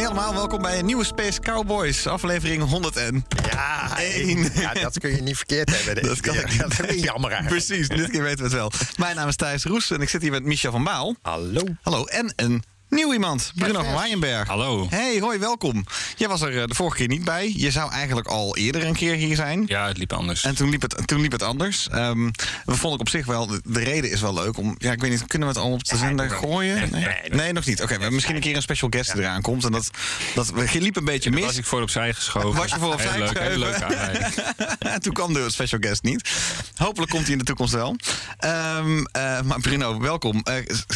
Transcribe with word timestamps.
Hey 0.00 0.08
allemaal, 0.08 0.34
welkom 0.34 0.62
bij 0.62 0.78
een 0.78 0.86
nieuwe 0.86 1.04
Space 1.04 1.40
Cowboys, 1.40 2.06
aflevering 2.06 2.62
100 2.62 2.96
en... 2.96 3.24
Ja, 3.50 3.90
Eén. 3.98 4.50
ja, 4.54 4.72
dat 4.72 4.98
kun 4.98 5.10
je 5.10 5.22
niet 5.22 5.36
verkeerd 5.36 5.84
hebben. 5.84 6.04
Dat 6.04 6.20
kan 6.20 6.34
ik 6.34 7.04
jammer 7.04 7.30
eigenlijk. 7.30 7.66
Precies, 7.66 7.88
dit 7.88 8.10
keer 8.10 8.22
weten 8.22 8.38
we 8.38 8.44
het 8.44 8.52
wel. 8.52 8.70
Mijn 8.96 9.16
naam 9.16 9.28
is 9.28 9.36
Thijs 9.36 9.64
Roes 9.64 9.90
en 9.90 10.00
ik 10.00 10.08
zit 10.08 10.22
hier 10.22 10.30
met 10.30 10.44
Michel 10.44 10.70
van 10.70 10.84
Baal. 10.84 11.16
Hallo. 11.22 11.62
Hallo, 11.82 12.04
en 12.04 12.32
een 12.36 12.62
nieuw 12.90 13.12
iemand, 13.12 13.52
Bruno 13.54 13.82
van 13.82 13.94
Weijenberg. 13.94 14.48
Hallo. 14.48 14.86
Hey, 14.90 15.18
hoi, 15.20 15.38
welkom. 15.38 15.84
Jij 16.16 16.28
was 16.28 16.40
er 16.40 16.60
eh, 16.60 16.66
de 16.66 16.74
vorige 16.74 16.96
keer 16.96 17.08
niet 17.08 17.24
bij. 17.24 17.52
Je 17.56 17.70
zou 17.70 17.92
eigenlijk 17.92 18.26
al 18.28 18.56
eerder 18.56 18.84
een 18.86 18.94
keer 18.94 19.14
hier 19.14 19.36
zijn. 19.36 19.64
Ja, 19.66 19.86
het 19.86 19.98
liep 19.98 20.12
anders. 20.12 20.42
En 20.44 20.54
toen 20.54 20.70
liep 20.70 20.82
het, 20.82 21.06
toen 21.06 21.20
liep 21.20 21.32
het 21.32 21.42
anders. 21.42 21.88
Ehm 21.88 22.28
we 22.64 22.74
vonden 22.76 22.92
ik 22.92 23.00
op 23.00 23.08
zich 23.08 23.26
wel, 23.26 23.46
de, 23.46 23.60
de 23.64 23.80
reden 23.80 24.10
is 24.10 24.20
wel 24.20 24.34
leuk 24.34 24.56
om. 24.56 24.74
Ja, 24.78 24.92
ik 24.92 25.00
weet 25.00 25.10
niet, 25.10 25.26
kunnen 25.26 25.48
we 25.48 25.54
het 25.54 25.62
al 25.64 25.72
op 25.72 25.84
de 25.84 25.96
zender 25.96 26.30
gooien? 26.30 26.90
Nee, 26.90 27.04
nee, 27.04 27.14
nee, 27.30 27.52
nog 27.52 27.66
niet. 27.66 27.82
Oké, 27.82 27.98
we- 27.98 28.10
misschien 28.10 28.34
een 28.34 28.40
keer 28.40 28.56
een 28.56 28.62
special 28.62 28.90
guest 28.92 29.12
die 29.12 29.22
eraan 29.22 29.42
komt. 29.42 29.64
En 29.64 29.72
dat, 29.72 29.90
dat 30.34 30.50
we 30.50 30.68
liep 30.80 30.96
een 30.96 31.04
beetje 31.04 31.30
mis. 31.30 31.44
was 31.44 31.56
ik 31.56 31.64
voor 31.64 31.82
opzij 31.82 32.14
geschoven. 32.14 32.52
Was 32.60 32.70
je 32.70 32.78
voor 32.78 32.92
opzij 32.92 33.10
Heel 33.10 33.18
leuk, 33.18 33.28
geschoven? 33.28 33.50
hele 33.52 33.64
leuke 33.64 33.84
aanleiding. 33.84 34.34
En 34.78 35.00
toen 35.00 35.12
kwam 35.12 35.32
de 35.32 35.50
special 35.50 35.80
guest 35.82 36.02
niet. 36.02 36.30
Hopelijk 36.76 37.10
komt 37.10 37.22
hij 37.22 37.32
in 37.32 37.38
de 37.38 37.44
toekomst 37.44 37.72
wel. 37.72 37.96
Ehm, 38.38 39.04
eh, 39.04 39.40
maar 39.42 39.60
Bruno, 39.60 40.00
welkom. 40.00 40.40
Eh, 40.42 40.54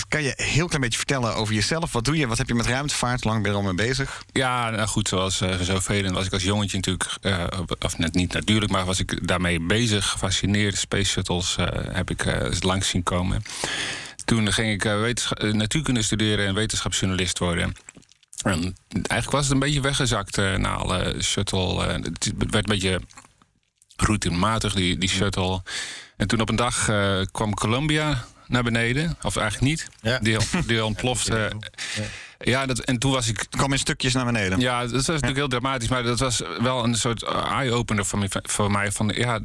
kan 0.09 0.23
je 0.23 0.33
een 0.37 0.45
heel 0.45 0.67
klein 0.67 0.81
beetje 0.81 0.99
vertellen 0.99 1.35
over 1.35 1.55
jezelf? 1.55 1.84
Wat 1.93 2.05
doe 2.05 2.17
je? 2.17 2.27
Wat 2.27 2.39
heb 2.39 2.49
je 2.49 2.55
met 2.55 2.67
ruimtevaart? 2.67 3.25
Lang 3.25 3.43
ben 3.43 3.51
je 3.51 3.57
al 3.57 3.63
mee 3.63 3.75
bezig? 3.75 4.25
Ja, 4.33 4.71
nou 4.71 4.89
goed, 4.89 5.09
zoals 5.09 5.41
uh, 5.41 5.55
zoveel 5.61 6.13
was 6.13 6.27
ik 6.27 6.33
als 6.33 6.43
jongetje 6.43 6.77
natuurlijk, 6.77 7.11
uh, 7.23 7.45
of 7.79 7.99
net 7.99 8.15
niet 8.15 8.33
natuurlijk, 8.33 8.73
maar 8.73 8.85
was 8.85 8.99
ik 8.99 9.27
daarmee 9.29 9.61
bezig, 9.61 10.09
gefascineerd. 10.09 10.79
Space 10.79 11.11
shuttles 11.11 11.57
uh, 11.61 11.67
heb 11.73 12.11
ik 12.11 12.25
langs 12.61 12.89
zien 12.89 13.03
komen. 13.03 13.43
Toen 14.25 14.53
ging 14.53 14.85
ik 14.85 14.85
natuurkunde 15.53 16.03
studeren 16.03 16.47
en 16.47 16.55
wetenschapsjournalist 16.55 17.39
worden. 17.39 17.77
En 18.43 18.77
eigenlijk 18.93 19.31
was 19.31 19.45
het 19.45 19.53
een 19.53 19.59
beetje 19.59 19.81
weggezakt 19.81 20.37
na 20.37 20.75
alle 20.75 21.17
shuttle. 21.23 21.83
het 21.83 22.33
werd 22.37 22.55
een 22.55 22.63
beetje 22.63 23.01
routinematig, 23.97 24.75
die, 24.75 24.99
die 24.99 25.09
shuttle. 25.09 25.63
En 26.17 26.27
toen 26.27 26.41
op 26.41 26.49
een 26.49 26.57
dag 26.57 26.85
kwam 27.33 27.55
Columbia 27.55 28.25
naar 28.55 28.63
beneden. 28.63 29.17
Of 29.23 29.37
eigenlijk 29.37 29.71
niet. 29.71 29.89
Ja. 30.01 30.19
Die, 30.19 30.37
die 30.67 30.85
ontplofte. 30.85 31.53
Ja, 32.39 32.67
dat, 32.67 32.79
en 32.79 32.99
toen 32.99 33.13
was 33.13 33.29
ik. 33.29 33.47
kwam 33.51 33.73
in 33.73 33.79
stukjes 33.79 34.13
naar 34.13 34.25
beneden. 34.25 34.61
Ja, 34.61 34.81
dat 34.81 34.91
was 34.91 35.07
natuurlijk 35.07 35.37
heel 35.37 35.49
dramatisch. 35.49 35.89
Maar 35.89 36.03
dat 36.03 36.19
was 36.19 36.43
wel 36.61 36.85
een 36.85 36.95
soort 36.95 37.23
eye-opener 37.23 38.05
voor, 38.07 38.29
voor 38.31 38.71
mij. 38.71 38.93
Van 38.93 39.13
ja, 39.15 39.39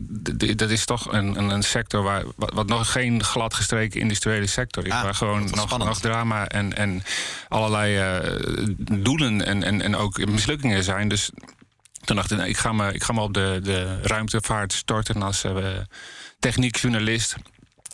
dat 0.56 0.70
is 0.70 0.86
toch 0.86 1.14
een, 1.14 1.38
een, 1.38 1.50
een 1.50 1.64
sector 1.64 2.04
waar. 2.04 2.24
Wat, 2.36 2.54
wat, 2.54 2.68
nog 2.68 2.92
geen 2.92 3.24
gladgestreken 3.24 4.00
industriële 4.00 4.48
sector 4.48 4.86
is. 4.86 4.92
Ah, 4.92 5.04
waar 5.04 5.16
gewoon 5.16 5.40
nog, 5.40 5.50
spannend. 5.50 5.84
nog 5.84 6.00
drama 6.00 6.48
en, 6.48 6.78
en 6.78 7.04
allerlei 7.48 8.20
uh, 8.20 8.76
doelen 8.92 9.46
en, 9.46 9.64
en, 9.64 9.82
en 9.82 9.96
ook 9.96 10.26
mislukkingen 10.26 10.84
zijn. 10.84 11.08
Dus 11.08 11.32
toen 12.04 12.16
dacht 12.16 12.32
ik, 12.32 12.40
ik 12.40 12.58
ga 12.58 12.72
me, 12.72 12.94
ik 12.94 13.04
ga 13.04 13.14
me 13.14 13.22
op 13.22 13.34
de, 13.34 13.60
de 13.64 14.02
ruimtevaart 14.02 14.74
storten 14.74 15.22
als 15.22 15.44
uh, 15.44 15.68
techniekjournalist. 16.40 17.36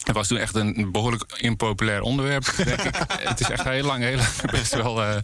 Het 0.06 0.16
was 0.16 0.28
toen 0.28 0.38
echt 0.38 0.56
een 0.56 0.92
behoorlijk 0.92 1.24
impopulair 1.38 2.02
onderwerp, 2.02 2.54
denk 2.56 2.82
ik. 2.82 2.96
Het 3.30 3.40
is 3.40 3.50
echt 3.50 3.64
heel 3.64 3.86
lang, 3.86 4.04
heel 4.04 4.18
lang 4.18 4.52
best, 4.52 4.76
wel, 4.76 5.02
uh, 5.02 5.16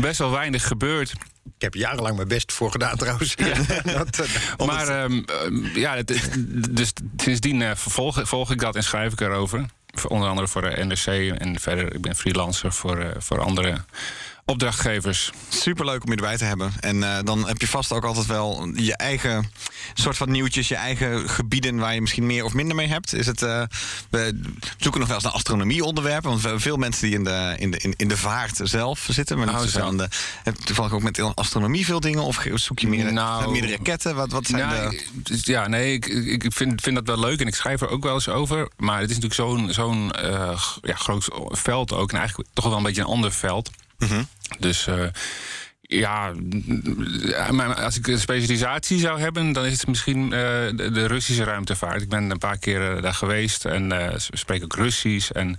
best 0.00 0.18
wel 0.18 0.30
weinig 0.30 0.66
gebeurd. 0.66 1.12
Ik 1.44 1.62
heb 1.62 1.74
jarenlang 1.74 2.16
mijn 2.16 2.28
best 2.28 2.52
voor 2.52 2.70
gedaan 2.70 2.96
trouwens. 2.96 3.34
Ja. 3.36 3.54
dat, 3.98 4.20
uh, 4.20 4.66
maar 4.66 5.02
um, 5.02 5.24
uh, 5.52 5.74
ja, 5.74 5.96
het, 5.96 6.30
dus 6.70 6.92
sindsdien 7.16 7.60
uh, 7.60 7.74
volg, 7.74 8.20
volg, 8.28 8.50
ik 8.50 8.60
dat 8.60 8.76
en 8.76 8.84
schrijf 8.84 9.12
ik 9.12 9.20
erover. 9.20 9.64
Onder 10.08 10.28
andere 10.28 10.48
voor 10.48 10.62
de 10.62 10.84
NRC 10.84 11.38
en 11.38 11.60
verder, 11.60 11.94
ik 11.94 12.00
ben 12.00 12.16
freelancer 12.16 12.72
voor, 12.72 13.12
voor 13.18 13.40
andere 13.40 13.84
opdrachtgevers. 14.46 15.30
Superleuk 15.48 16.04
om 16.04 16.10
je 16.10 16.16
erbij 16.16 16.36
te 16.36 16.44
hebben. 16.44 16.72
En 16.80 16.96
uh, 16.96 17.18
dan 17.24 17.46
heb 17.46 17.60
je 17.60 17.66
vast 17.66 17.92
ook 17.92 18.04
altijd 18.04 18.26
wel 18.26 18.68
je 18.74 18.96
eigen 18.96 19.50
soort 19.94 20.16
van 20.16 20.30
nieuwtjes, 20.30 20.68
je 20.68 20.74
eigen 20.74 21.28
gebieden 21.28 21.76
waar 21.76 21.94
je 21.94 22.00
misschien 22.00 22.26
meer 22.26 22.44
of 22.44 22.54
minder 22.54 22.76
mee 22.76 22.88
hebt. 22.88 23.12
Is 23.12 23.26
het, 23.26 23.42
uh, 23.42 23.62
we 24.10 24.40
zoeken 24.76 25.00
nog 25.00 25.08
wel 25.08 25.16
eens 25.16 25.24
naar 25.24 25.34
astronomie-onderwerpen, 25.34 26.28
want 26.28 26.40
we 26.40 26.46
hebben 26.46 26.64
veel 26.64 26.76
mensen 26.76 27.06
die 27.06 27.14
in 27.14 27.24
de, 27.24 27.54
in 27.58 27.70
de, 27.70 27.94
in, 27.96 28.08
de 28.08 28.16
vaart 28.16 28.60
zelf 28.62 29.08
zitten. 29.10 29.38
Maar 29.38 29.48
Oh, 29.48 29.60
zo 29.60 29.80
aan 29.80 29.96
de, 29.96 30.08
toevallig 30.64 30.92
ook 30.92 31.02
met 31.02 31.20
astronomie 31.34 31.84
veel 31.84 32.00
dingen 32.00 32.22
of 32.22 32.46
zoek 32.54 32.78
je 32.78 32.88
meer, 32.88 33.12
nou, 33.12 33.50
meerdere 33.50 33.76
raketten? 33.76 34.14
Wat, 34.14 34.30
wat 34.30 34.46
zijn 34.46 34.68
nou, 34.68 35.00
de... 35.22 35.40
Ja, 35.42 35.68
nee, 35.68 35.92
ik, 35.92 36.06
ik 36.06 36.52
vind, 36.52 36.80
vind 36.80 36.96
dat 36.96 37.06
wel 37.06 37.18
leuk 37.18 37.40
en 37.40 37.46
ik 37.46 37.54
schrijf 37.54 37.80
er 37.80 37.88
ook 37.88 38.02
wel 38.02 38.14
eens 38.14 38.28
over. 38.28 38.68
Maar 38.76 39.00
het 39.00 39.10
is 39.10 39.18
natuurlijk 39.18 39.34
zo'n 39.34 39.72
zo'n 39.72 40.12
uh, 40.24 40.60
ja, 40.82 40.94
groot 40.94 41.28
veld 41.48 41.92
ook. 41.92 42.10
En 42.10 42.18
eigenlijk 42.18 42.48
toch 42.52 42.64
wel 42.64 42.76
een 42.76 42.82
beetje 42.82 43.00
een 43.00 43.06
ander 43.06 43.32
veld. 43.32 43.70
Mm 43.98 44.08
-hmm. 44.08 44.28
Dus 44.58 44.86
uh, 44.86 45.06
ja, 45.88 46.32
als 47.76 47.96
ik 47.96 48.06
een 48.06 48.18
specialisatie 48.18 48.98
zou 48.98 49.20
hebben, 49.20 49.52
dan 49.52 49.64
is 49.64 49.72
het 49.72 49.86
misschien 49.86 50.22
uh, 50.22 50.30
de, 50.30 50.90
de, 50.92 51.06
Russische 51.06 51.44
ruimtevaart. 51.44 52.02
Ik 52.02 52.08
ben 52.08 52.30
een 52.30 52.38
paar 52.38 52.58
keer 52.58 52.96
uh, 52.96 53.02
daar 53.02 53.14
geweest 53.14 53.64
en 53.64 53.92
uh, 53.92 54.08
spreek 54.16 54.64
ook 54.64 54.74
Russisch. 54.74 55.30
En 55.30 55.56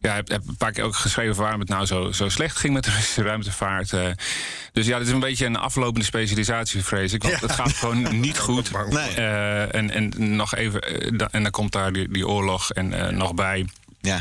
ja, 0.00 0.14
heb, 0.14 0.28
heb 0.28 0.42
een 0.48 0.56
paar 0.56 0.72
keer 0.72 0.84
ook 0.84 0.96
geschreven 0.96 1.42
waarom 1.42 1.60
het 1.60 1.68
nou 1.68 1.86
zo, 1.86 2.12
zo 2.12 2.28
slecht 2.28 2.56
ging 2.56 2.74
met 2.74 2.84
de 2.84 2.90
Russische 2.96 3.22
ruimtevaart. 3.22 3.90
dus 4.72 4.86
ja, 4.86 4.98
het 4.98 5.06
is 5.06 5.12
een 5.12 5.20
beetje 5.20 5.46
een 5.46 5.56
aflopende 5.56 6.04
specialisatie, 6.04 6.84
vrees 6.84 7.12
ik. 7.12 7.22
Want 7.22 7.34
ja. 7.34 7.46
het 7.46 7.52
gaat 7.52 7.72
gewoon 7.72 8.20
niet 8.20 8.38
goed. 8.38 8.70
Nee. 8.90 9.14
en, 9.66 9.90
en 9.90 10.36
nog 10.36 10.54
even, 10.54 10.80
en 11.30 11.42
dan 11.42 11.50
komt 11.50 11.72
daar 11.72 11.92
die, 11.92 12.08
die 12.08 12.26
oorlog 12.26 12.70
en 12.70 13.16
nog 13.16 13.34
bij. 13.34 13.66
Ja. 14.00 14.20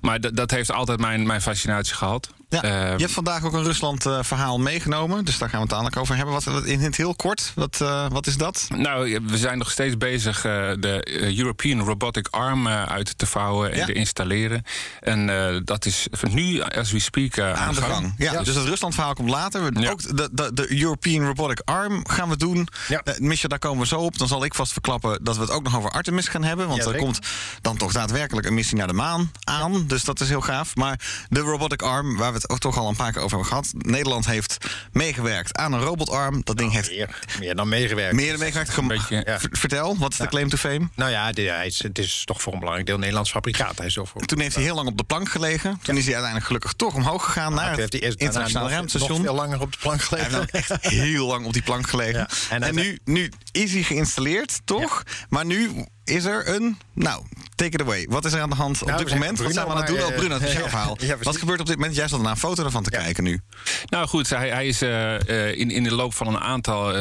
Maar 0.00 0.34
dat 0.34 0.50
heeft 0.50 0.72
altijd 0.72 1.00
mijn, 1.00 1.26
mijn 1.26 1.42
fascinatie 1.42 1.94
gehad. 1.94 2.32
Ja, 2.48 2.64
uh, 2.64 2.70
je 2.70 3.00
hebt 3.02 3.12
vandaag 3.12 3.44
ook 3.44 3.52
een 3.52 3.62
Rusland-verhaal 3.62 4.56
uh, 4.58 4.62
meegenomen. 4.64 5.24
Dus 5.24 5.38
daar 5.38 5.48
gaan 5.48 5.58
we 5.58 5.64
het 5.64 5.70
dadelijk 5.74 5.96
over 5.96 6.16
hebben. 6.16 6.34
Wat, 6.34 6.44
wat 6.44 6.64
in 6.64 6.80
het 6.80 6.96
heel 6.96 7.14
kort, 7.14 7.52
wat, 7.54 7.78
uh, 7.82 8.06
wat 8.10 8.26
is 8.26 8.36
dat? 8.36 8.66
Nou, 8.76 9.20
we 9.26 9.38
zijn 9.38 9.58
nog 9.58 9.70
steeds 9.70 9.96
bezig 9.96 10.40
de 10.40 11.22
European 11.36 11.80
Robotic 11.80 12.28
Arm 12.30 12.68
uit 12.68 13.18
te 13.18 13.26
vouwen 13.26 13.72
en 13.72 13.78
Ja. 13.78 13.84
te 13.84 13.92
installeren. 13.92 14.62
En 15.00 15.26
dat 15.64 15.86
is 15.86 16.06
nu, 16.30 16.60
as 16.60 16.92
we 16.92 16.98
speak, 16.98 17.38
aan 17.38 17.74
de 17.74 17.80
gang. 17.80 18.14
Ja, 18.18 18.42
dus 18.42 18.54
het 18.54 18.64
Rusland-verhaal 18.66 19.14
komt 19.14 19.30
later. 19.30 19.72
We. 19.72 19.90
Ook 19.90 20.16
de, 20.16 20.28
de, 20.32 20.50
de 20.54 20.80
European 20.80 21.24
Robotic 21.26 21.60
Arm 21.64 22.08
gaan 22.08 22.28
we 22.28 22.36
doen. 22.36 22.68
Ja. 22.88 23.00
Uh, 23.04 23.18
Misha, 23.18 23.48
daar 23.48 23.58
komen 23.58 23.80
we 23.80 23.86
zo 23.86 24.00
op. 24.00 24.18
Dan 24.18 24.28
zal 24.28 24.44
ik 24.44 24.54
vast 24.54 24.72
verklappen 24.72 25.24
dat 25.24 25.36
we 25.36 25.40
het 25.42 25.50
ook 25.50 25.62
nog 25.62 25.76
over 25.76 25.90
Artemis 25.90 26.28
gaan 26.28 26.44
hebben. 26.44 26.68
Want 26.68 26.84
Ja, 26.84 26.90
er 26.90 26.98
komt 26.98 27.18
dan 27.60 27.76
toch 27.76 27.92
daadwerkelijk 27.92 28.46
een 28.46 28.54
missie 28.54 28.76
naar 28.76 28.86
de 28.86 28.92
maan 28.92 29.30
aan. 29.44 29.86
Dus 29.86 30.04
dat 30.04 30.20
is 30.20 30.28
heel 30.28 30.40
gaaf. 30.40 30.76
Maar 30.76 31.00
de 31.28 31.40
Robotic 31.40 31.82
Arm, 31.82 32.16
waar 32.16 32.32
we 32.34 32.40
het 32.42 32.50
ook 32.50 32.58
toch 32.58 32.78
al 32.78 32.88
een 32.88 32.96
paar 32.96 33.12
keer 33.12 33.22
over 33.22 33.30
hebben 33.30 33.48
gehad. 33.48 33.72
Nederland 33.78 34.26
heeft 34.26 34.56
meegewerkt 34.92 35.56
aan 35.56 35.72
een 35.72 35.80
robotarm. 35.80 36.40
Dat 36.44 36.56
ding 36.58 36.72
heeft 36.72 36.90
Meer, 36.90 37.18
meer 37.40 37.54
dan 37.54 37.68
meegewerkt. 37.68 38.14
meer 38.14 38.30
dan 38.30 38.38
meegewerkt. 38.38 38.86
Beetje, 38.88 39.22
ja. 39.26 39.38
Vertel, 39.50 39.96
wat 39.98 40.12
is 40.12 40.18
de 40.18 40.26
claim 40.28 40.48
to 40.48 40.56
fame? 40.56 40.88
Nou 40.94 41.10
ja, 41.10 41.32
de- 41.32 41.42
hij 41.42 41.66
is, 41.66 41.82
het 41.82 41.98
is 41.98 42.22
toch 42.24 42.42
voor 42.42 42.52
een 42.52 42.58
belangrijk 42.58 42.88
deel 42.88 42.98
Nederlands 42.98 43.30
fabrikaat. 43.30 43.78
Hij 43.78 43.86
is 43.86 43.92
zo 43.92 44.04
voor. 44.04 44.20
Toen 44.26 44.40
heeft 44.40 44.54
hij 44.54 44.64
heel 44.64 44.74
lang 44.74 44.88
op 44.88 44.96
de 44.98 45.04
plank 45.04 45.28
gelegen. 45.28 45.78
Toen 45.82 45.94
is 45.96 46.02
hij 46.04 46.12
uiteindelijk 46.12 46.46
gelukkig 46.46 46.72
toch 46.72 46.94
omhoog 46.94 47.24
gegaan 47.24 47.54
naar 47.54 47.60
Toen 47.60 47.70
het 47.70 47.78
heeft 47.80 47.92
hij 47.92 48.02
eerst 48.02 48.18
daarna 48.18 48.34
internationale 48.34 48.70
ruimtestation. 48.74 49.16
Nog 49.16 49.26
veel 49.26 49.34
langer 49.34 49.60
op 49.60 49.72
de 49.72 49.78
plank 49.78 50.00
Hij 50.08 50.18
heeft 50.18 50.30
gelegen. 50.34 50.48
nou 50.52 50.64
echt 50.80 50.86
heel 50.86 51.26
lang 51.26 51.46
op 51.46 51.52
die 51.52 51.62
plank 51.62 51.88
gelegen. 51.88 52.18
Ja, 52.20 52.28
En, 52.50 52.62
en 52.62 52.74
nu, 52.74 52.98
nu 53.04 53.32
is 53.52 53.72
hij 53.72 53.82
geïnstalleerd, 53.82 54.60
toch? 54.64 55.02
Maar 55.28 55.44
nu 55.46 55.86
is 56.04 56.24
er 56.24 56.48
een... 56.54 56.76
Nou, 56.92 57.22
take 57.54 57.70
it 57.70 57.80
away. 57.80 58.06
Wat 58.08 58.24
is 58.24 58.32
er 58.32 58.40
aan 58.40 58.50
de 58.50 58.56
hand 58.56 58.82
op 58.82 58.88
Nou, 58.88 59.04
dit 59.04 59.12
moment? 59.12 59.38
Wat 59.38 59.46
Bruno, 59.46 59.52
zijn 59.52 59.66
we 59.66 59.72
aan 59.72 59.78
het 59.78 59.86
doen? 59.86 60.00
Oh, 60.02 60.16
Bruno, 60.16 60.38
het 60.38 60.50
verhaal. 60.70 60.96
ja. 61.00 61.16
Wat 61.22 61.36
gebeurt 61.36 61.60
op 61.60 61.66
dit 61.66 61.76
moment? 61.76 61.96
Jij 61.96 62.08
zat 62.08 62.20
naar 62.22 62.30
een 62.30 62.36
foto 62.36 62.64
ervan 62.64 62.82
te 62.82 62.90
Ja. 62.92 63.02
kijken 63.02 63.24
nu. 63.24 63.40
Nou 63.88 64.06
goed, 64.06 64.30
hij, 64.30 64.48
hij 64.48 64.66
is 64.66 64.82
eh, 64.82 65.14
eh, 65.48 65.58
in, 65.58 65.70
in 65.70 65.82
de 65.82 65.94
loop 65.94 66.14
van 66.14 66.26
een 66.26 66.38
aantal 66.40 66.92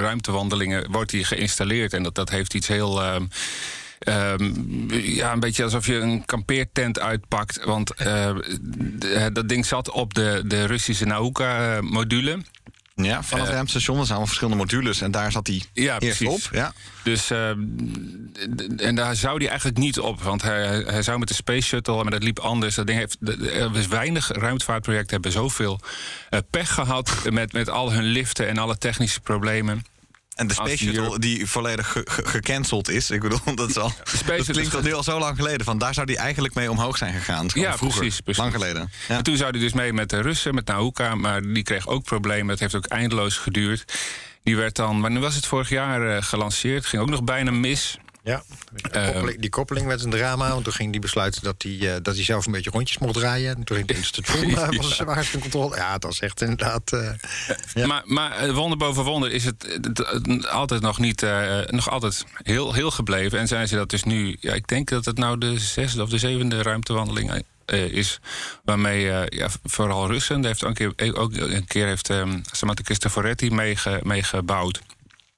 ruimtewandelingen 0.00 0.90
wordt 0.90 1.10
hij 1.12 1.22
geïnstalleerd. 1.22 1.92
En 1.92 2.02
dat, 2.02 2.14
dat 2.14 2.30
heeft 2.30 2.54
iets 2.54 2.66
heel. 2.68 3.02
ehm, 3.02 3.24
ehm, 3.98 4.52
ja, 4.94 5.32
een 5.32 5.40
beetje 5.40 5.64
alsof 5.64 5.86
je 5.86 5.94
een 5.94 6.24
kampeertent 6.24 7.00
uitpakt. 7.00 7.64
Want 7.64 7.92
dat 9.32 9.48
ding 9.48 9.66
zat 9.66 9.90
op 9.90 10.14
de, 10.14 10.42
de 10.46 10.64
Russische 10.66 11.04
Nauka-module. 11.04 12.38
Ja, 13.02 13.22
van 13.22 13.38
het 13.38 13.48
Eh, 13.48 13.54
ruimtestation. 13.54 13.96
Er 13.98 14.04
zijn 14.06 14.16
allemaal 14.18 14.34
verschillende 14.36 14.64
modules. 14.64 15.00
En 15.00 15.10
daar 15.10 15.32
zat 15.32 15.46
hij 15.46 15.62
Ja, 15.72 15.98
eerst 15.98 16.18
precies. 16.18 16.46
op. 16.46 16.54
Ja. 16.54 16.72
Dus, 17.04 17.30
eh, 17.30 17.48
en 18.76 18.94
daar 18.94 19.16
zou 19.16 19.36
hij 19.38 19.48
eigenlijk 19.48 19.78
niet 19.78 19.98
op. 19.98 20.22
Want 20.22 20.42
hij, 20.42 20.66
hij 20.86 21.02
zou 21.02 21.18
met 21.18 21.28
de 21.28 21.34
Space 21.34 21.66
Shuttle, 21.66 22.02
maar 22.02 22.10
dat 22.12 22.22
liep 22.22 22.38
anders. 22.38 22.74
Dat 22.74 22.86
ding 22.86 22.98
heeft, 22.98 23.16
er 23.60 23.76
is 23.76 23.86
weinig 23.86 24.28
ruimtevaartprojecten 24.32 25.12
hebben 25.12 25.32
zoveel 25.32 25.80
eh, 26.30 26.40
pech 26.50 26.72
gehad 26.74 27.12
met, 27.30 27.52
met 27.52 27.68
al 27.70 27.92
hun 27.92 28.04
liften 28.04 28.48
en 28.48 28.58
alle 28.58 28.78
technische 28.78 29.20
problemen. 29.20 29.84
En 30.36 30.46
de 30.46 30.54
Space 30.54 30.76
die 30.76 30.94
Shuttle 30.94 31.08
hier- 31.08 31.18
die 31.20 31.46
volledig 31.46 31.92
ge- 31.92 32.06
ge- 32.10 32.26
gecanceld 32.26 32.88
is. 32.88 33.10
Ik 33.10 33.20
bedoel, 33.20 33.54
dat, 33.54 33.68
is 33.68 33.76
al, 33.76 33.92
dat 34.26 34.44
klinkt 34.46 34.74
al 34.74 34.82
nu 34.82 35.02
zo 35.02 35.18
lang 35.18 35.36
geleden. 35.36 35.64
Van 35.64 35.78
daar 35.78 35.94
zou 35.94 36.06
die 36.06 36.16
eigenlijk 36.16 36.54
mee 36.54 36.70
omhoog 36.70 36.96
zijn 36.96 37.12
gegaan. 37.14 37.46
Ja, 37.54 37.76
vroeger, 37.76 37.98
precies, 38.00 38.20
precies. 38.20 38.42
Lang 38.42 38.54
geleden. 38.54 38.90
Ja. 39.08 39.16
En 39.16 39.22
toen 39.22 39.36
zou 39.36 39.50
hij 39.50 39.60
dus 39.60 39.72
mee 39.72 39.92
met 39.92 40.10
de 40.10 40.20
Russen, 40.20 40.54
met 40.54 40.66
Nauka, 40.66 41.14
maar 41.14 41.42
die 41.42 41.62
kreeg 41.62 41.86
ook 41.88 42.04
problemen. 42.04 42.48
Het 42.48 42.60
heeft 42.60 42.74
ook 42.74 42.86
eindeloos 42.86 43.36
geduurd. 43.36 43.92
Die 44.42 44.56
werd 44.56 44.76
dan, 44.76 45.00
wanneer 45.00 45.20
was 45.20 45.34
het 45.34 45.46
vorig 45.46 45.68
jaar 45.68 46.16
eh, 46.16 46.22
gelanceerd? 46.22 46.86
Ging 46.86 47.02
ook 47.02 47.08
nog 47.10 47.24
bijna 47.24 47.50
mis. 47.50 47.98
Ja, 48.26 48.42
die 48.72 48.90
koppeling, 49.12 49.40
die 49.40 49.50
koppeling 49.50 49.86
werd 49.86 50.02
een 50.04 50.10
drama. 50.10 50.48
Want 50.50 50.64
toen 50.64 50.72
ging 50.72 50.90
hij 50.90 51.00
besluiten 51.00 51.42
dat 51.42 51.62
hij, 51.62 51.94
eh, 51.94 52.02
dat 52.02 52.14
hij 52.14 52.24
zelf 52.24 52.46
een 52.46 52.52
beetje 52.52 52.70
rondjes 52.70 52.98
mocht 52.98 53.14
draaien. 53.14 53.56
En 53.56 53.64
toen 53.64 53.76
ging 53.76 53.88
het 53.96 54.04
station, 54.04 54.50
eh, 54.50 54.66
was 54.76 54.88
er 54.88 54.94
zwaar 54.94 55.28
in 55.32 55.40
controle. 55.40 55.76
Ja, 55.76 55.92
dat 55.92 56.02
was 56.02 56.20
echt 56.20 56.40
inderdaad... 56.40 56.92
eh, 56.92 57.10
Ja. 57.74 57.86
Maar, 57.86 58.02
maar 58.04 58.32
eh, 58.36 58.54
wonder 58.54 58.78
boven 58.78 59.04
wonder 59.04 59.32
is 59.32 59.44
het, 59.44 60.46
altijd 60.48 60.80
nog 60.80 60.98
niet, 60.98 61.22
eh, 61.22 61.58
nog 61.66 61.90
altijd 61.90 62.24
heel, 62.42 62.72
heel 62.72 62.90
gebleven. 62.90 63.38
En 63.38 63.48
zijn 63.48 63.68
ze 63.68 63.76
dat 63.76 63.90
dus 63.90 64.02
nu, 64.04 64.36
ja, 64.40 64.52
ik 64.52 64.68
denk 64.68 64.88
dat 64.88 65.04
het 65.04 65.18
nou 65.18 65.38
de 65.38 65.58
zesde 65.58 66.02
of 66.02 66.08
de 66.08 66.18
zevende 66.18 66.62
ruimtewandeling 66.62 67.44
eh, 67.64 67.84
is. 67.84 68.20
Waarmee 68.64 69.10
eh, 69.10 69.38
ja, 69.38 69.48
vooral 69.64 70.06
Russen, 70.10 70.40
daar 70.40 70.50
heeft 70.50 70.64
ook 70.64 70.78
een 70.78 70.94
keer, 70.94 71.16
ook 71.16 71.34
een 71.36 71.66
keer 71.66 71.86
heeft 71.86 72.08
um, 72.08 72.42
Samantha 72.52 72.82
Cristoforetti 72.82 73.50
meege- 73.50 74.00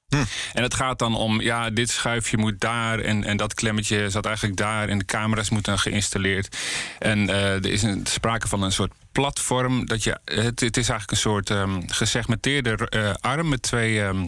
meegebouwd. 0.09 0.53
En 0.53 0.63
het 0.63 0.75
gaat 0.75 0.99
dan 0.99 1.17
om, 1.17 1.41
ja, 1.41 1.71
dit 1.71 1.91
schuifje 1.91 2.37
moet 2.37 2.61
daar 2.61 2.99
en, 2.99 3.25
en 3.25 3.37
dat 3.37 3.55
klemmetje 3.55 4.11
zat 4.11 4.27
eigenlijk 4.27 4.57
daar 4.57 4.89
en 4.89 4.99
de 4.99 5.05
camera's 5.05 5.51
moeten 5.51 5.79
geïnstalleerd. 5.79 6.57
En 6.99 7.29
eh, 7.29 7.53
er 7.53 7.67
is 7.67 7.83
een, 7.83 8.07
sprake 8.07 8.49
van 8.49 8.63
een 8.63 8.73
soort 8.73 8.93
platform. 9.13 9.87
Dat 9.87 10.05
je, 10.05 10.19
het, 10.25 10.61
het 10.61 10.77
is 10.77 10.89
eigenlijk 10.89 11.11
een 11.11 11.17
soort 11.17 11.51
ehm, 11.51 11.81
gesegmenteerde 11.87 12.89
eh, 12.89 13.15
arm 13.21 13.49
met 13.49 13.63
twee, 13.63 14.03
ehm, 14.03 14.27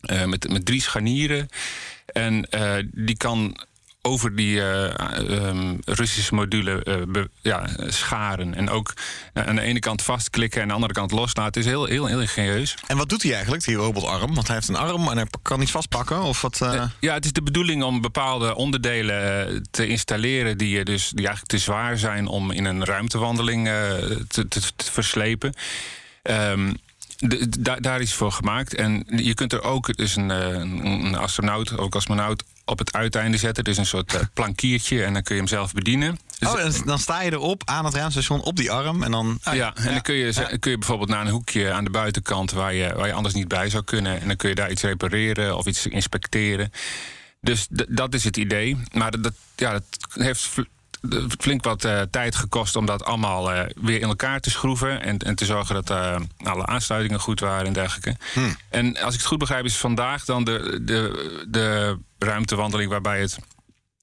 eh, 0.00 0.24
met, 0.24 0.48
met 0.48 0.66
drie 0.66 0.80
scharnieren. 0.80 1.48
En 2.06 2.48
die 2.92 3.16
kan 3.16 3.66
over 4.04 4.36
die 4.36 4.60
eh, 4.60 5.46
ehm, 5.48 5.76
Russische 5.84 6.34
module 6.34 6.82
eh, 6.84 6.94
be- 7.08 7.30
ja, 7.40 7.66
scharen. 7.86 8.54
En 8.54 8.70
ook 8.70 8.92
eh, 9.32 9.46
aan 9.46 9.54
de 9.54 9.60
ene 9.60 9.78
kant 9.78 10.02
vastklikken 10.02 10.56
en 10.58 10.62
aan 10.62 10.68
de 10.68 10.74
andere 10.74 10.92
kant 10.92 11.10
loslaten. 11.10 11.44
Het 11.44 11.56
is 11.56 11.66
heel, 11.66 11.84
heel, 11.84 12.06
heel 12.06 12.20
ingenieus. 12.20 12.74
En 12.86 12.96
wat 12.96 13.08
doet 13.08 13.22
hij 13.22 13.32
eigenlijk, 13.32 13.64
die 13.64 13.74
robotarm? 13.76 14.34
Want 14.34 14.46
hij 14.46 14.56
heeft 14.56 14.68
een 14.68 14.76
arm 14.76 15.08
en 15.08 15.16
hij 15.16 15.26
kan 15.42 15.60
iets 15.60 15.70
vastpakken. 15.70 16.22
Of 16.22 16.40
wat, 16.40 16.58
Ja, 17.00 17.14
het 17.14 17.24
is 17.24 17.32
de 17.32 17.42
bedoeling 17.42 17.82
om 17.82 18.00
bepaalde 18.00 18.54
onderdelen 18.54 19.66
te 19.70 19.86
installeren 19.86 20.58
die, 20.58 20.68
je 20.76 20.84
dus, 20.84 21.08
die 21.08 21.26
eigenlijk 21.26 21.46
te 21.48 21.58
zwaar 21.58 21.98
zijn 21.98 22.26
om 22.26 22.50
in 22.50 22.64
een 22.64 22.84
ruimtewandeling 22.84 23.66
te, 23.66 24.26
te, 24.28 24.60
te 24.76 24.90
verslepen. 24.92 25.54
Ehm, 26.22 26.72
de- 27.18 27.46
da- 27.60 27.76
daar 27.80 28.00
is 28.00 28.08
het 28.08 28.18
voor 28.18 28.32
gemaakt. 28.32 28.74
En 28.74 29.04
je 29.16 29.34
kunt 29.34 29.52
er 29.52 29.62
ook 29.62 29.96
dus 29.96 30.16
een, 30.16 30.28
een, 30.30 30.84
een 30.86 31.16
astronaut, 31.16 31.78
ook 31.78 31.90
cosmonaut, 31.90 32.44
op 32.64 32.78
het 32.78 32.92
uiteinde 32.92 33.38
zetten. 33.38 33.64
Dus 33.64 33.76
een 33.76 33.86
soort 33.86 34.14
eh, 34.14 34.20
plankiertje 34.34 35.04
en 35.04 35.12
dan 35.12 35.22
kun 35.22 35.34
je 35.34 35.40
hem 35.40 35.50
zelf 35.50 35.72
bedienen. 35.72 36.18
Dus- 36.38 36.48
oh, 36.48 36.60
en 36.60 36.72
dan 36.84 36.98
sta 36.98 37.22
je 37.22 37.32
erop 37.32 37.62
aan 37.64 37.84
het 37.84 37.94
ruimtestation 37.94 38.42
op 38.42 38.56
die 38.56 38.70
arm. 38.70 39.02
En 39.02 39.10
dan, 39.10 39.38
ah, 39.42 39.54
ja, 39.54 39.74
en 39.76 39.92
dan 39.92 40.02
kun 40.02 40.14
je, 40.14 40.56
kun 40.58 40.70
je 40.70 40.78
bijvoorbeeld 40.78 41.08
naar 41.08 41.20
een 41.20 41.32
hoekje 41.32 41.72
aan 41.72 41.84
de 41.84 41.90
buitenkant 41.90 42.50
waar 42.50 42.74
je, 42.74 42.92
waar 42.94 43.06
je 43.06 43.12
anders 43.12 43.34
niet 43.34 43.48
bij 43.48 43.70
zou 43.70 43.84
kunnen. 43.84 44.20
En 44.20 44.26
dan 44.26 44.36
kun 44.36 44.48
je 44.48 44.54
daar 44.54 44.70
iets 44.70 44.82
repareren 44.82 45.56
of 45.56 45.66
iets 45.66 45.86
inspecteren. 45.86 46.72
Dus 47.40 47.66
dat 47.88 48.14
is 48.14 48.24
het 48.24 48.36
idee. 48.36 48.76
Maar 48.92 49.20
dat, 49.20 49.32
ja, 49.56 49.72
dat 49.72 49.84
heeft 50.12 50.48
flink 51.38 51.64
wat 51.64 51.84
eh, 51.84 52.00
tijd 52.10 52.36
gekost 52.36 52.76
om 52.76 52.86
dat 52.86 53.04
allemaal 53.04 53.52
eh, 53.52 53.70
weer 53.80 54.00
in 54.00 54.08
elkaar 54.08 54.40
te 54.40 54.50
schroeven. 54.50 55.02
En, 55.02 55.18
en 55.18 55.34
te 55.34 55.44
zorgen 55.44 55.74
dat 55.74 55.90
eh, 55.90 56.16
alle 56.42 56.66
aansluitingen 56.66 57.20
goed 57.20 57.40
waren 57.40 57.66
en 57.66 57.72
dergelijke. 57.72 58.16
En 58.68 58.96
als 58.96 59.14
ik 59.14 59.20
het 59.20 59.28
goed 59.28 59.38
begrijp, 59.38 59.64
is 59.64 59.76
vandaag 59.76 60.24
dan 60.24 60.44
de, 60.44 60.80
de, 60.82 61.28
de 61.48 61.98
ruimtewandeling 62.18 62.90
waarbij 62.90 63.20
het 63.20 63.38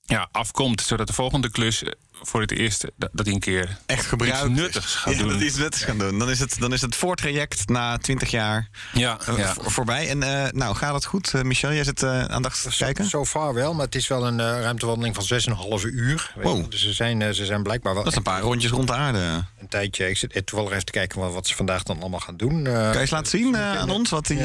ja, 0.06 0.30
afkomt. 0.31 0.81
Zodat 0.81 1.07
de 1.07 1.13
volgende 1.13 1.51
klus 1.51 1.84
voor 2.21 2.42
het 2.42 2.51
eerst 2.51 2.86
dat, 2.98 3.10
dat 3.12 3.25
hij 3.25 3.33
een 3.36 3.39
keer 3.42 3.77
echt 3.86 4.06
gebruikt. 4.06 4.38
iets 4.45 4.60
nuttigs 4.60 4.95
gaat 4.95 5.13
ja, 5.13 5.19
doen. 5.19 5.27
dat 5.30 5.42
iets 5.42 5.57
nuttigs 5.57 5.83
gaan 5.83 5.98
doen. 5.98 6.19
Dan 6.19 6.30
is 6.30 6.39
het, 6.39 6.56
dan 6.60 6.74
is 6.74 6.81
het 6.81 6.95
voortraject 6.95 7.69
na 7.69 7.98
20 7.98 8.31
jaar 8.31 8.69
Ja, 8.94 9.18
eh, 9.25 9.38
ja. 9.38 9.54
voor- 9.54 9.71
voorbij. 9.71 10.10
En 10.10 10.24
eh, 10.24 10.51
nou, 10.51 10.75
gaat 10.75 10.94
het 10.94 11.06
goed? 11.06 11.33
Eh, 11.33 11.42
Michel, 11.42 11.74
jij 11.74 11.83
zit 11.83 12.04
eh, 12.04 12.24
aandachtig 12.25 12.71
te 12.71 12.77
kijken? 12.77 13.06
Zo 13.06 13.25
far 13.25 13.54
wel, 13.54 13.74
maar 13.74 13.86
het 13.86 13.95
is 13.95 14.07
wel 14.07 14.27
een 14.27 14.39
eh, 14.39 14.45
ruimtewandeling 14.62 15.16
van 15.16 15.24
6,5 15.25 15.83
uur. 15.86 16.31
Wow. 16.42 16.71
Dus 16.71 16.81
ze 16.81 16.94
zijn, 16.94 17.36
ze 17.36 17.45
zijn 17.45 17.63
blijkbaar 17.63 17.94
wel 17.94 18.04
Dat 18.04 18.12
is 18.12 18.18
een 18.18 18.24
paar 18.24 18.42
rondjes 18.42 18.72
rond 18.72 18.88
de 18.88 18.94
aarde. 18.94 19.44
een 19.60 19.68
tijdje. 19.69 20.10
Ik 20.10 20.18
zit 20.18 20.45
toevallig 20.45 20.72
even 20.72 20.86
te 20.86 20.92
kijken 20.92 21.19
wat, 21.19 21.33
wat 21.33 21.48
ze 21.48 21.56
vandaag 21.56 21.83
dan 21.83 22.00
allemaal 22.01 22.19
gaan 22.19 22.38
doen. 22.38 22.68
Eh, 22.68 22.74
Kan 22.74 22.92
je 22.94 23.00
eens 23.00 23.10
laten 23.10 23.39
zien 23.39 23.56
eh, 23.56 23.77
aan 23.77 23.89
ons? 23.89 24.10
Wat 24.10 24.25
die, 24.27 24.38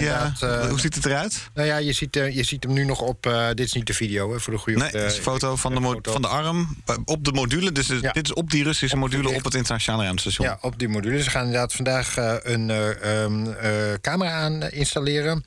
hoe 0.69 0.81
ziet 0.81 0.94
het 0.94 1.06
eruit? 1.06 1.50
Nou 1.55 1.67
ja, 1.69 1.77
je 1.77 1.93
ziet, 1.93 2.15
je 2.15 2.43
ziet 2.43 2.62
hem 2.65 2.73
nu 2.73 2.85
nog 2.85 3.00
op. 3.00 3.27
eh, 3.27 3.47
dit 3.49 3.67
is 3.67 3.73
niet 3.73 3.87
de 3.87 3.94
video 3.94 4.32
hè, 4.32 4.41
voor 4.41 4.53
de 4.53 4.59
goede. 4.59 4.79
Nee, 4.79 4.91
dit 4.91 5.03
is 5.11 5.17
een 5.17 5.23
foto 5.23 5.56
van 5.56 5.75
de, 5.75 5.81
foto. 5.81 6.12
van 6.12 6.23
de 6.23 6.29
arm 6.29 6.77
op 7.05 7.25
de 7.25 7.32
module. 7.32 7.64
Dus 7.73 7.89
Ja. 7.89 8.13
dit 8.13 8.25
is 8.25 8.33
op 8.33 8.51
die 8.51 8.65
Russische 8.65 8.97
module 8.97 9.29
op 9.29 9.45
het 9.45 9.55
internationale 9.55 10.03
ruimtestation. 10.03 10.47
Ja, 10.47 10.59
op 10.61 10.79
die 10.79 10.89
module. 10.89 11.23
Ze 11.23 11.31
gaan 11.31 11.45
inderdaad 11.45 11.73
vandaag 11.73 12.17
eh, 12.17 12.37
een 12.43 12.71
eh, 12.71 13.23
ehm, 13.23 13.47
eh, 13.47 13.95
camera 14.01 14.31
aan 14.31 14.63
installeren. 14.63 15.45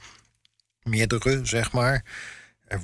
Meerdere, 0.84 1.40
zeg 1.44 1.72
maar. 1.72 2.04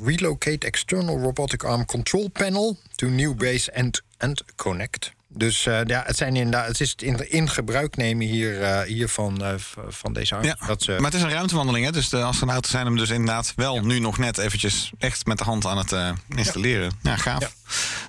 Relocate 0.04 0.68
external 0.68 1.20
robotic 1.20 1.64
arm 1.64 1.86
control 1.86 2.30
panel 2.30 2.78
to 2.96 3.08
new 3.08 3.36
base 3.36 3.76
and, 3.76 4.02
and 4.18 4.44
connect. 4.56 5.12
Dus 5.36 5.66
eh, 5.66 5.80
ja, 5.86 6.04
het, 6.06 6.18
zijn 6.18 6.36
inderdaad, 6.36 6.68
het 6.68 6.80
is 6.80 6.92
het 6.92 7.02
in, 7.02 7.32
in 7.32 7.50
gebruik 7.50 7.96
nemen 7.96 8.26
hier, 8.28 8.62
eh, 8.62 8.82
hier 8.82 9.10
van, 9.10 9.44
eh, 9.44 9.54
van 9.88 10.14
deze 10.14 10.36
arm. 10.36 10.44
Ja, 10.44 10.58
Dat 10.68 10.84
ze, 10.84 10.92
maar 10.92 11.12
het 11.12 11.14
is 11.14 11.22
een 11.22 11.30
ruimtewandeling, 11.30 11.86
hè? 11.86 11.92
dus 11.92 12.10
de 12.10 12.24
astronauten 12.24 12.72
zijn 12.72 12.86
hem 12.86 12.98
dus 12.98 13.10
inderdaad 13.10 13.54
wel 13.56 13.86
nu 13.86 14.00
nog 14.00 14.18
net 14.18 14.38
eventjes 14.38 14.92
echt 14.98 15.26
met 15.26 15.38
de 15.38 15.44
hand 15.44 15.66
aan 15.66 15.78
het 15.78 15.96
installeren. 16.36 16.92
Ja, 17.02 17.18
gaaf. 17.18 17.42
Ja. 17.42 17.50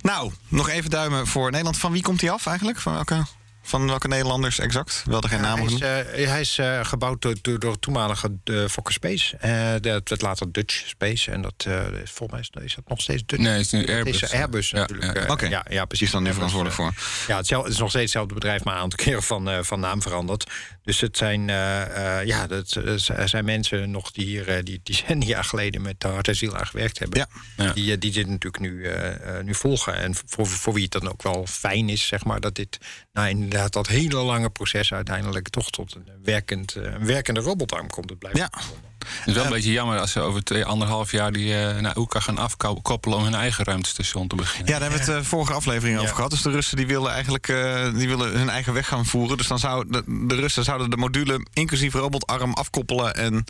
Nou, 0.01 0.31
nog 0.47 0.69
even 0.69 0.89
duimen 0.89 1.27
voor 1.27 1.49
Nederland. 1.49 1.77
Van 1.77 1.91
wie 1.91 2.01
komt 2.01 2.21
hij 2.21 2.31
af 2.31 2.45
eigenlijk? 2.45 2.79
Van 2.79 2.93
welke, 2.93 3.25
van 3.65 3.87
welke 3.87 4.07
Nederlanders 4.07 4.59
exact? 4.59 5.03
Wel 5.05 5.21
er 5.21 5.29
geen 5.29 5.37
Ja, 5.41 5.43
namen 5.55 5.65
hij 5.79 6.01
is, 6.03 6.15
eh, 6.21 6.27
hij 6.29 6.41
is 6.41 6.57
eh, 6.57 6.85
gebouwd 6.85 7.21
door, 7.21 7.35
door, 7.41 7.59
door 7.59 7.71
het 7.71 7.81
toenmalige 7.81 8.37
uh, 8.45 8.65
Fokker 8.67 8.93
Space. 8.93 9.37
Eh, 9.37 9.71
dat 9.81 10.09
werd 10.09 10.21
later 10.21 10.51
Dutch 10.51 10.73
Space. 10.87 11.31
En 11.31 11.41
dat, 11.41 11.53
eh, 11.67 11.87
is- 12.03 12.11
volgens 12.11 12.49
mij 12.53 12.63
is, 12.65 12.75
dat 12.75 12.87
nog 12.87 13.01
steeds 13.01 13.23
Dutch. 13.25 13.43
Nee, 13.43 13.51
het 13.51 13.61
is 13.61 13.71
nu 13.71 13.87
Airbus. 13.87 14.21
Het 14.21 14.31
is 14.31 14.37
Airbus 14.39 14.69
Ja, 14.69 14.77
natuurlijk. 14.79 15.13
ja, 15.13 15.19
ja. 15.21 15.25
eh, 15.25 15.31
Oké. 15.31 15.45
ja, 15.45 15.65
ja, 15.69 15.77
Die 15.77 15.85
precies. 15.87 16.05
is 16.05 16.11
dan 16.13 16.23
nu 16.23 16.33
verantwoordelijk 16.33 16.79
eh, 16.79 16.85
voor. 16.85 16.93
Ja, 17.27 17.37
het 17.37 17.45
is 17.71 17.77
nog 17.77 17.89
steeds 17.89 17.93
hetzelfde 17.93 18.33
bedrijf, 18.33 18.63
maar 18.63 18.75
een 18.75 18.81
aantal 18.81 18.99
keren 19.05 19.23
van, 19.23 19.49
eh, 19.49 19.57
van 19.61 19.79
naam 19.79 20.01
veranderd. 20.01 20.51
Dus 20.83 20.99
het 21.01 21.17
zijn, 21.17 21.49
eh, 21.49 22.19
eh, 22.19 22.25
ja, 22.27 22.47
dat, 22.47 22.71
eh, 22.75 23.09
er 23.19 23.29
zijn 23.29 23.45
mensen 23.45 23.91
nog 23.91 24.11
die 24.11 24.25
hier 24.25 24.47
eh, 24.49 24.63
die 24.63 24.79
decennia 24.83 25.41
geleden 25.51 25.81
met 25.81 26.03
hart 26.03 26.27
en 26.27 26.35
ziel 26.35 26.57
aan 26.57 26.67
gewerkt 26.67 26.99
hebben. 26.99 27.19
Ja. 27.19 27.27
Ja. 27.65 27.73
Die, 27.73 27.91
eh, 27.93 27.99
die 27.99 28.11
dit 28.11 28.27
natuurlijk 28.27 28.59
nu, 28.59 28.83
eh, 28.85 29.37
eh, 29.37 29.43
nu 29.45 29.55
volgen. 29.55 29.95
En 29.95 30.15
voor, 30.25 30.47
voor 30.47 30.73
wie 30.73 30.83
het 30.83 30.91
dan 30.91 31.09
ook 31.11 31.23
wel 31.23 31.45
fijn 31.49 31.89
is, 31.89 32.07
zeg 32.07 32.23
maar, 32.23 32.39
dat 32.39 32.55
dit 32.55 32.77
nou 33.13 33.27
inderdaad 33.55 33.85
dat 33.85 33.95
hele 33.95 34.15
lange 34.15 34.49
proces 34.49 34.93
uiteindelijk 34.93 35.49
toch 35.49 35.69
tot 35.69 35.95
een 35.95 36.07
werkend, 36.23 36.75
eh, 36.75 36.83
een 36.83 37.05
werkende 37.05 37.39
robotarm 37.39 37.87
komt. 37.87 38.09
Het 38.09 38.19
blijft 38.19 38.37
Ja. 38.37 38.49
Het 38.99 39.27
is 39.27 39.33
wel 39.33 39.43
een 39.45 39.51
beetje 39.51 39.71
jammer 39.71 39.99
als 39.99 40.11
ze 40.11 40.19
over 40.19 40.43
twee, 40.43 40.65
anderhalf 40.65 41.11
jaar 41.11 41.31
die 41.31 41.53
eh 41.57 41.79
naar 41.79 41.97
Oeka 41.97 42.19
gaan 42.19 42.37
afkoppelen 42.37 43.17
om 43.17 43.23
hun 43.23 43.33
eigen 43.35 43.63
ruimtestation 43.65 44.27
te 44.27 44.35
beginnen. 44.35 44.73
Ja, 44.73 44.79
daar 44.79 44.89
hebben 44.89 45.05
we 45.07 45.11
het 45.13 45.23
de 45.23 45.29
vorige 45.29 45.53
aflevering 45.53 45.99
over 45.99 46.15
gehad. 46.15 46.29
Dus 46.29 46.41
de 46.41 46.49
Russen 46.51 46.77
die 46.77 46.87
willen 46.87 47.11
eigenlijk 47.11 47.47
eh, 47.49 47.93
die 47.95 48.07
willen 48.07 48.37
hun 48.37 48.49
eigen 48.49 48.73
weg 48.73 48.87
gaan 48.87 49.05
voeren. 49.05 49.37
Dus 49.37 49.47
dan 49.47 49.59
zou 49.59 49.85
de, 49.89 50.03
de 50.27 50.35
Russen 50.35 50.63
zouden 50.63 50.89
de 50.89 50.97
module 50.97 51.45
inclusief 51.53 51.93
robotarm 51.93 52.53
afkoppelen 52.53 53.15
en 53.15 53.45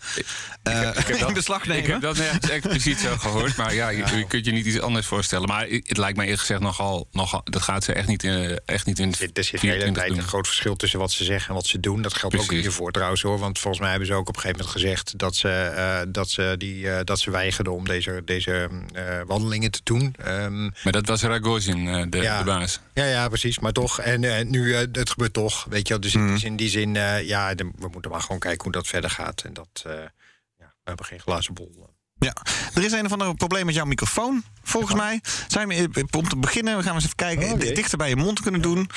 eh, 0.63 0.89
in 1.27 1.33
beslag 1.33 1.65
nemen. 1.65 1.83
Ik 1.83 1.89
heb 1.89 2.01
dat 2.09 2.17
nergens 2.17 2.49
expliciet 2.49 2.99
zo 2.99 3.15
gehoord, 3.17 3.55
maar 3.55 3.73
ja, 3.73 3.89
je, 3.89 3.97
je 4.15 4.25
kunt 4.27 4.45
je 4.45 4.51
niet 4.51 4.65
iets 4.65 4.79
anders 4.79 5.05
voorstellen. 5.07 5.47
Maar 5.47 5.67
het 5.69 5.97
lijkt 5.97 6.15
mij 6.15 6.25
eerlijk 6.25 6.41
gezegd 6.41 6.61
nogal, 6.61 7.07
nogal 7.11 7.41
dat 7.43 7.61
gaat 7.61 7.83
ze 7.83 7.93
echt 7.93 8.07
niet 8.07 8.23
in, 8.23 8.59
echt 8.65 8.85
niet 8.85 8.99
in 8.99 9.09
Er 9.09 9.15
zit- 9.15 9.37
Er 9.37 9.43
zit 9.43 9.61
de 9.61 9.67
hele 9.67 9.79
24 9.79 10.03
tijd 10.13 10.17
een 10.23 10.29
groot 10.29 10.47
verschil 10.47 10.75
tussen 10.75 10.99
wat 10.99 11.11
ze 11.11 11.23
zeggen 11.23 11.47
en 11.49 11.55
wat 11.55 11.65
ze 11.65 11.79
doen. 11.79 12.01
Dat 12.01 12.13
geldt 12.13 12.35
ook 12.35 12.45
Precies. 12.45 12.63
hiervoor 12.63 12.91
trouwens 12.91 13.21
hoor. 13.21 13.39
Want 13.39 13.59
volgens 13.59 13.81
mij 13.81 13.89
hebben 13.89 14.07
ze 14.07 14.13
ook 14.13 14.27
op 14.29 14.35
een 14.35 14.41
gegeven 14.41 14.57
moment 14.65 14.77
gezegd 14.81 15.17
dat 15.17 15.34
ze, 15.35 15.49
eh, 15.49 16.01
dat 16.07 16.29
ze, 16.29 16.55
die, 16.57 16.89
eh, 16.91 16.99
dat 17.03 17.19
ze 17.19 17.31
weigerden 17.31 17.73
om 17.73 17.85
deze, 17.85 18.21
deze 18.25 18.69
eh, 18.93 19.21
wandelingen 19.25 19.71
te 19.71 19.79
doen. 19.83 20.15
Ehm, 20.17 20.63
Maar 20.63 20.91
dat 20.91 21.07
was 21.07 21.21
Ragozin, 21.21 22.09
de, 22.09 22.17
Ja. 22.17 22.37
de 22.39 22.43
baas. 22.45 22.79
ja, 22.93 23.05
ja, 23.05 23.27
precies. 23.27 23.59
Maar 23.59 23.71
toch. 23.71 23.99
En 23.99 24.49
nu, 24.49 24.75
het 24.75 25.09
gebeurt 25.09 25.33
toch. 25.33 25.65
Weet 25.69 25.87
je 25.87 25.93
wel. 25.93 26.01
Dus 26.01 26.13
Mhm. 26.13 26.25
het 26.27 26.35
is 26.35 26.43
in 26.43 26.55
die 26.55 26.69
zin, 26.69 26.93
ja, 27.23 27.55
we 27.55 27.87
moeten 27.91 28.11
maar 28.11 28.21
gewoon 28.21 28.39
kijken 28.39 28.63
hoe 28.63 28.71
dat 28.71 28.87
verder 28.87 29.09
gaat. 29.09 29.41
En 29.41 29.53
dat, 29.53 29.67
ja, 29.83 30.11
we 30.59 30.65
hebben 30.83 31.05
geen 31.05 31.19
glazen 31.19 31.53
bol. 31.53 31.84
Ja, 32.19 32.33
er 32.73 32.83
is 32.83 32.91
een 32.91 33.05
of 33.05 33.11
ander 33.11 33.35
probleem 33.35 33.65
met 33.65 33.75
jouw 33.75 33.85
microfoon. 33.85 34.43
volgens 34.63 34.93
mij. 34.95 35.21
Zijn 35.47 35.67
we, 35.67 35.73
eh, 35.75 36.03
om 36.17 36.29
te 36.29 36.37
beginnen 36.37 36.73
gaan 36.73 36.83
we 36.83 36.93
eens 36.93 37.03
even 37.03 37.15
kijken. 37.15 37.51
Oh, 37.51 37.59
dichter 37.59 37.97
bij 37.97 38.09
je 38.09 38.15
mond 38.15 38.41
kunnen 38.41 38.61
doen. 38.61 38.89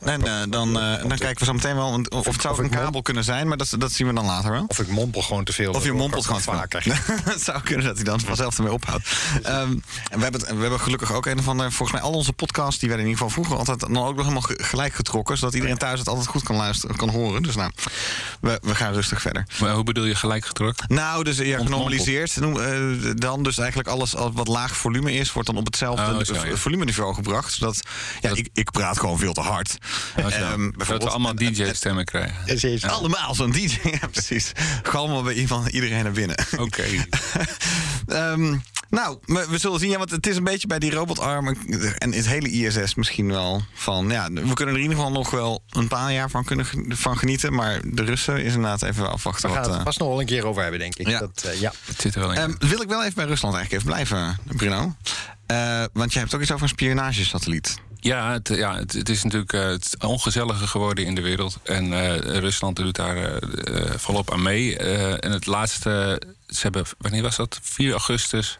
En 0.00 0.26
eh, 0.26 0.32
dan, 0.48 0.80
eh, 0.80 0.98
dan 0.98 1.18
kijken 1.18 1.38
we 1.38 1.44
zo 1.44 1.52
meteen 1.52 1.74
wel. 1.74 2.00
Of 2.08 2.24
het 2.24 2.40
zou 2.40 2.52
of 2.54 2.58
een 2.60 2.64
mond- 2.64 2.76
kabel 2.76 3.02
kunnen 3.02 3.24
zijn, 3.24 3.48
maar 3.48 3.56
dat, 3.56 3.74
dat 3.78 3.92
zien 3.92 4.06
we 4.06 4.12
dan 4.12 4.24
later 4.24 4.50
wel. 4.50 4.64
Of 4.68 4.78
ik 4.78 4.88
mompel 4.88 5.22
gewoon 5.22 5.44
te 5.44 5.52
veel. 5.52 5.68
Of 5.68 5.74
dat 5.74 5.84
je 5.84 5.92
mompelt 5.92 6.26
gewoon 6.26 6.40
vaker. 6.40 6.84
het 7.24 7.42
zou 7.42 7.60
kunnen 7.62 7.86
dat 7.86 7.94
hij 7.96 8.04
dan 8.04 8.20
vanzelf 8.20 8.56
ermee 8.56 8.72
ophoudt. 8.72 9.08
Ehm, 9.42 9.52
en 10.10 10.16
we, 10.16 10.22
hebben 10.22 10.40
we 10.40 10.60
hebben 10.60 10.80
gelukkig 10.80 11.12
ook 11.12 11.26
een 11.26 11.38
of 11.38 11.48
andere... 11.48 11.70
Volgens 11.70 12.00
mij 12.00 12.10
al 12.10 12.16
onze 12.16 12.32
podcasts, 12.32 12.78
die 12.80 12.88
werden 12.88 13.06
in 13.06 13.12
ieder 13.12 13.26
geval 13.26 13.42
vroeger 13.44 13.58
altijd... 13.66 13.92
dan 13.94 14.04
ook 14.06 14.14
nog 14.16 14.22
helemaal 14.26 14.42
ge- 14.42 14.62
gelijk 14.62 14.94
getrokken... 14.94 15.36
zodat 15.38 15.54
iedereen 15.54 15.78
thuis 15.78 15.98
het 15.98 16.08
altijd 16.08 16.26
goed 16.26 16.42
kan 16.42 16.56
luisteren, 16.56 16.96
kan 16.96 17.08
horen. 17.08 17.42
Dus 17.42 17.54
nou, 17.56 17.70
we, 18.40 18.58
we 18.62 18.74
gaan 18.74 18.92
rustig 18.92 19.20
verder. 19.20 19.46
Maar 19.60 19.74
hoe 19.74 19.84
bedoel 19.84 20.04
je 20.04 20.14
gelijk 20.14 20.44
getrokken? 20.46 20.84
Nou, 20.94 21.24
dus 21.24 21.36
ja, 21.38 21.58
genormaliseerd. 21.58 22.36
noem, 22.36 22.60
dan 23.14 23.42
dus 23.42 23.58
eigenlijk 23.58 23.88
alles 23.88 24.16
al 24.16 24.32
wat 24.32 24.48
laag 24.48 24.76
volume 24.76 25.12
is... 25.12 25.32
wordt 25.32 25.48
dan 25.48 25.56
op 25.58 25.66
hetzelfde 25.66 26.02
Oh, 26.02 26.20
zo, 26.24 26.34
v- 26.34 26.48
ja. 26.48 26.56
volumeniveau 26.56 27.14
gebracht. 27.14 27.52
Zodat, 27.52 27.80
ja, 28.20 28.28
Dat- 28.28 28.38
ik, 28.38 28.48
ik 28.52 28.70
praat 28.70 28.98
gewoon 28.98 29.18
veel 29.18 29.32
te 29.32 29.40
hard. 29.40 29.76
Oh. 30.18 30.34
Ehm, 30.34 30.70
dat 30.76 30.86
we 30.86 31.10
allemaal 31.10 31.34
DJ-stemmen 31.34 32.04
krijgen. 32.04 32.36
Precies. 32.44 32.84
Allemaal 32.84 33.34
zo'n 33.34 33.50
DJ, 33.50 33.78
ja 34.00 34.06
precies. 34.10 34.52
Galmen 34.82 35.24
bij 35.24 35.34
iemand, 35.34 35.68
iedereen 35.68 36.02
naar 36.02 36.12
binnen. 36.12 36.36
Oké. 36.58 36.84
Ehm, 38.06 38.56
nou, 38.92 39.18
we, 39.24 39.46
we 39.48 39.58
zullen 39.58 39.78
zien. 39.80 39.90
Ja, 39.90 39.98
want 39.98 40.10
het 40.10 40.26
is 40.26 40.36
een 40.36 40.44
beetje 40.44 40.66
bij 40.66 40.78
die 40.78 40.90
robotarm 40.90 41.48
en 41.98 42.12
het 42.12 42.26
hele 42.26 42.48
ISS 42.50 42.94
misschien 42.94 43.28
wel 43.28 43.62
van. 43.74 44.08
Ja, 44.08 44.28
we 44.32 44.52
kunnen 44.54 44.74
er 44.74 44.80
in 44.80 44.88
ieder 44.88 44.96
geval 44.96 45.12
nog 45.12 45.30
wel 45.30 45.62
een 45.70 45.88
paar 45.88 46.12
jaar 46.12 46.30
van, 46.30 46.44
kunnen, 46.44 46.66
van 46.88 47.18
genieten. 47.18 47.54
Maar 47.54 47.80
de 47.84 48.02
Russen 48.04 48.36
is 48.44 48.54
inderdaad 48.54 48.82
even 48.82 49.10
afwachten. 49.12 49.48
We 49.48 49.54
Wat, 49.54 49.56
gaan 49.56 49.64
het 49.64 49.72
eh, 49.72 49.78
er 49.78 49.84
vast 49.84 49.98
nog 49.98 50.08
wel 50.08 50.20
een 50.20 50.26
keer 50.26 50.46
over 50.46 50.62
hebben, 50.62 50.80
denk 50.80 50.96
ik. 50.96 51.08
Ja. 51.08 51.18
Dat, 51.18 51.42
eh, 51.46 51.60
ja. 51.60 51.72
Het 51.84 52.00
zit 52.00 52.14
er 52.14 52.20
wel 52.20 52.32
in. 52.32 52.36
ehm, 52.38 52.52
wil 52.58 52.80
ik 52.80 52.88
wel 52.88 53.02
even 53.02 53.14
bij 53.14 53.24
Rusland 53.26 53.54
eigenlijk 53.54 53.84
even 53.84 53.94
blijven, 53.94 54.38
Bruno? 54.56 54.94
Eh, 55.46 55.84
want 55.92 56.12
jij 56.12 56.22
hebt 56.22 56.34
ook 56.34 56.40
iets 56.40 56.50
over 56.50 56.62
een 56.62 56.68
spionagesatelliet. 56.68 57.78
Ja, 58.00 58.32
het, 58.32 58.48
ja 58.48 58.76
het, 58.76 58.92
het 58.92 59.08
is 59.08 59.22
natuurlijk 59.22 59.52
eh, 59.52 59.64
het 59.66 59.94
ongezelliger 60.04 60.68
geworden 60.68 61.04
in 61.04 61.14
de 61.14 61.20
wereld. 61.20 61.58
En 61.62 61.92
eh, 61.92 62.16
Rusland 62.38 62.76
doet 62.76 62.96
daar 62.96 63.38
volop 63.96 64.32
aan 64.32 64.42
mee. 64.42 64.76
Eh, 64.78 65.24
en 65.24 65.30
het 65.32 65.46
laatste, 65.46 66.22
ze 66.48 66.60
hebben, 66.60 66.84
wanneer 66.98 67.22
was 67.22 67.36
dat? 67.36 67.58
4 67.62 67.90
augustus. 67.90 68.58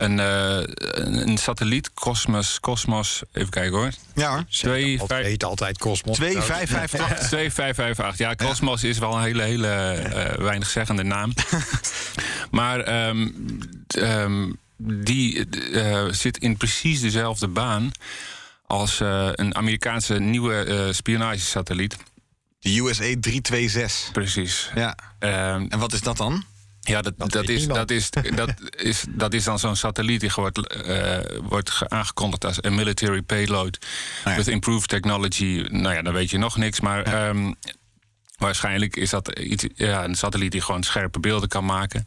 Een, 0.00 0.20
eh, 0.20 0.56
een, 0.76 1.28
een 1.28 1.38
satelliet, 1.38 1.92
Cosmos, 1.94 2.60
Cosmos, 2.60 3.22
even 3.32 3.50
kijken 3.50 3.78
hoor. 3.78 3.90
Ja 4.14 4.30
hoor. 4.30 4.44
Twee, 4.50 4.98
Het 4.98 5.06
vijf, 5.06 5.26
heet 5.26 5.44
altijd 5.44 5.78
Cosmos. 5.78 6.16
2558. 6.16 7.26
2558. 7.28 8.18
Ja, 8.26 8.34
Cosmos 8.48 8.84
is 8.84 8.98
wel 8.98 9.16
een 9.16 9.22
hele, 9.22 9.42
hele 9.42 9.68
eh, 9.68 10.38
weinigzeggende 10.38 11.02
naam. 11.02 11.32
maar 12.50 12.80
ehm, 12.80 13.28
ehm, 13.88 14.50
die 14.76 15.48
eh, 15.48 16.04
zit 16.10 16.38
in 16.38 16.56
precies 16.56 17.00
dezelfde 17.00 17.48
baan 17.48 17.90
als 18.66 19.00
eh, 19.00 19.28
een 19.32 19.54
Amerikaanse 19.54 20.14
nieuwe 20.18 20.54
eh 20.64 20.92
spionagesatelliet. 20.92 21.96
De 22.60 22.78
USA 22.80 23.14
326. 23.20 24.12
Precies. 24.12 24.70
Ja. 24.74 24.96
Ehm, 25.18 25.66
En 25.68 25.78
wat 25.78 25.92
is 25.92 26.00
dat 26.00 26.16
dan? 26.16 26.44
Ja, 26.80 27.02
dat, 27.02 27.14
dat, 27.16 27.32
weet 27.32 27.48
is, 27.48 27.58
niemand. 27.58 27.78
dat, 27.78 27.90
is, 27.90 28.10
dat, 28.34 28.50
is, 28.70 29.04
dat 29.08 29.34
is 29.34 29.44
dan 29.44 29.58
zo'n 29.58 29.76
satelliet 29.76 30.20
die 30.20 30.30
wordt, 30.34 30.66
eh, 30.66 31.18
wordt 31.42 31.70
ge- 31.70 31.88
aangekondigd 31.88 32.44
als 32.44 32.58
een 32.64 32.74
military 32.74 33.22
payload 33.22 33.78
ja. 34.24 34.36
with 34.36 34.48
improved 34.48 34.88
technology. 34.88 35.66
Nou 35.68 35.94
ja, 35.94 36.02
dan 36.02 36.12
weet 36.12 36.30
je 36.30 36.38
nog 36.38 36.56
niks. 36.56 36.80
Maar 36.80 37.02
ehm, 37.02 37.52
waarschijnlijk 38.36 38.96
is 38.96 39.10
dat 39.10 39.38
iets, 39.38 39.66
ja, 39.74 40.04
een 40.04 40.14
satelliet 40.14 40.52
die 40.52 40.60
gewoon 40.60 40.82
scherpe 40.82 41.20
beelden 41.20 41.48
kan 41.48 41.64
maken. 41.64 42.04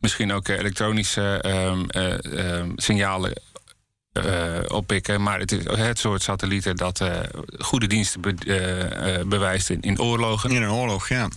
Misschien 0.00 0.32
ook 0.32 0.48
eh, 0.48 0.58
elektronische 0.58 1.38
ehm, 1.40 1.84
eh, 1.88 2.58
ehm, 2.58 2.70
signalen 2.76 3.32
oppikken. 4.68 5.22
Maar 5.22 5.38
het 5.38 5.52
is 5.52 5.64
het 5.64 5.98
soort 5.98 6.22
satellieten 6.22 6.76
dat 6.76 7.00
goede 7.58 7.86
diensten 7.86 8.20
be- 8.20 9.24
bewijst 9.26 9.70
in, 9.70 9.80
in 9.80 10.00
oorlogen. 10.00 10.50
In 10.50 10.62
een 10.62 10.70
oorlog, 10.70 11.08
ja. 11.08 11.28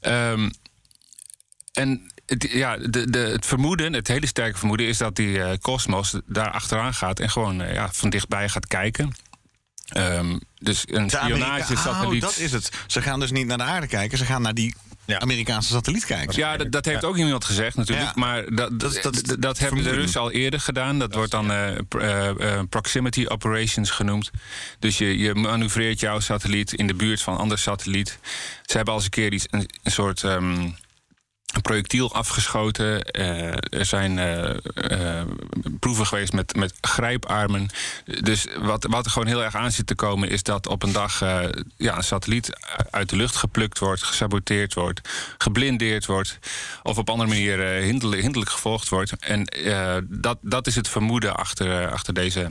Ehm, 0.00 0.48
en 1.76 2.12
het, 2.26 2.46
ja, 2.50 2.76
de, 2.76 3.10
de, 3.10 3.18
het 3.18 3.46
vermoeden, 3.46 3.92
het 3.92 4.08
hele 4.08 4.26
sterke 4.26 4.58
vermoeden, 4.58 4.86
is 4.86 4.98
dat 4.98 5.16
die 5.16 5.42
eh, 5.42 5.58
Cosmos 5.60 6.14
daar 6.26 6.50
achteraan 6.50 6.94
gaat 6.94 7.20
en 7.20 7.30
gewoon 7.30 7.62
eh, 7.62 7.74
ja, 7.74 7.88
van 7.92 8.10
dichtbij 8.10 8.48
gaat 8.48 8.66
kijken. 8.66 9.14
Ehm, 9.88 10.38
dus 10.58 10.84
een 10.86 11.10
spionagesatelliet. 11.10 12.22
Oh, 12.24 12.28
dat 12.28 12.38
is 12.38 12.52
het. 12.52 12.70
Ze 12.86 13.02
gaan 13.02 13.20
dus 13.20 13.30
niet 13.30 13.46
naar 13.46 13.58
de 13.58 13.64
aarde 13.64 13.86
kijken, 13.86 14.18
ze 14.18 14.24
gaan 14.24 14.42
naar 14.42 14.54
die 14.54 14.74
Ja. 15.04 15.18
Amerikaanse 15.18 15.68
satelliet 15.72 16.04
kijken. 16.04 16.36
Ja, 16.36 16.56
dat, 16.56 16.72
dat 16.72 16.84
heeft 16.84 17.04
ook 17.04 17.16
iemand 17.16 17.44
gezegd 17.44 17.76
natuurlijk. 17.76 18.06
Ja. 18.06 18.12
Maar 18.20 18.54
dat, 18.54 18.80
dat, 18.80 19.36
Dat 19.38 19.58
hebben 19.58 19.82
de. 19.82 19.90
Russen 19.90 20.20
al 20.20 20.30
eerder 20.30 20.60
gedaan. 20.60 20.98
Dat, 20.98 21.14
wordt 21.14 21.30
dan 21.30 21.52
eh, 21.52 21.72
pr- 21.88 22.64
proximity 22.68 23.26
operations 23.26 23.90
genoemd. 23.90 24.30
Dus 24.78 24.98
je, 24.98 25.18
je 25.18 25.34
manoeuvreert 25.34 26.00
jouw 26.00 26.20
satelliet 26.20 26.72
in 26.72 26.86
de 26.86 26.94
buurt 26.94 27.22
van 27.22 27.34
een 27.34 27.40
ander 27.40 27.58
satelliet. 27.58 28.18
Ze 28.62 28.76
hebben 28.76 28.94
al 28.94 28.98
eens 29.00 29.04
een 29.04 29.10
keer 29.22 29.32
iets, 29.32 29.46
een, 29.50 29.70
een 29.82 29.92
soort 29.92 30.24
ehm, 30.24 30.68
een 31.56 31.62
projectiel 31.62 32.14
afgeschoten. 32.14 33.02
Eh, 33.02 33.78
er 33.78 33.84
zijn 33.84 34.18
eh, 34.18 34.56
eh, 34.74 35.26
proeven 35.80 36.06
geweest 36.06 36.32
met, 36.32 36.56
met 36.56 36.74
grijparmen. 36.80 37.68
Dus 38.20 38.46
wat, 38.58 38.86
wat 38.90 39.04
er 39.04 39.10
gewoon 39.10 39.28
heel 39.28 39.44
erg 39.44 39.54
aan 39.54 39.72
zit 39.72 39.86
te 39.86 39.94
komen... 39.94 40.28
is 40.28 40.42
dat 40.42 40.66
op 40.66 40.82
een 40.82 40.92
dag 40.92 41.20
ja, 41.76 41.96
een 41.96 42.04
satelliet 42.04 42.50
uit 42.90 43.08
de 43.08 43.16
lucht 43.16 43.36
geplukt 43.36 43.78
wordt... 43.78 44.02
gesaboteerd 44.02 44.74
wordt, 44.74 45.00
geblindeerd 45.38 46.06
wordt... 46.06 46.38
of 46.82 46.98
op 46.98 47.10
andere 47.10 47.28
manier 47.28 47.58
hinderlijk, 47.58 48.50
gevolgd 48.50 48.88
wordt. 48.88 49.12
En 49.18 49.44
dat, 50.08 50.38
dat 50.40 50.66
is 50.66 50.74
het 50.74 50.88
vermoeden 50.88 51.36
achter, 51.36 51.90
achter 51.90 52.14
deze... 52.14 52.48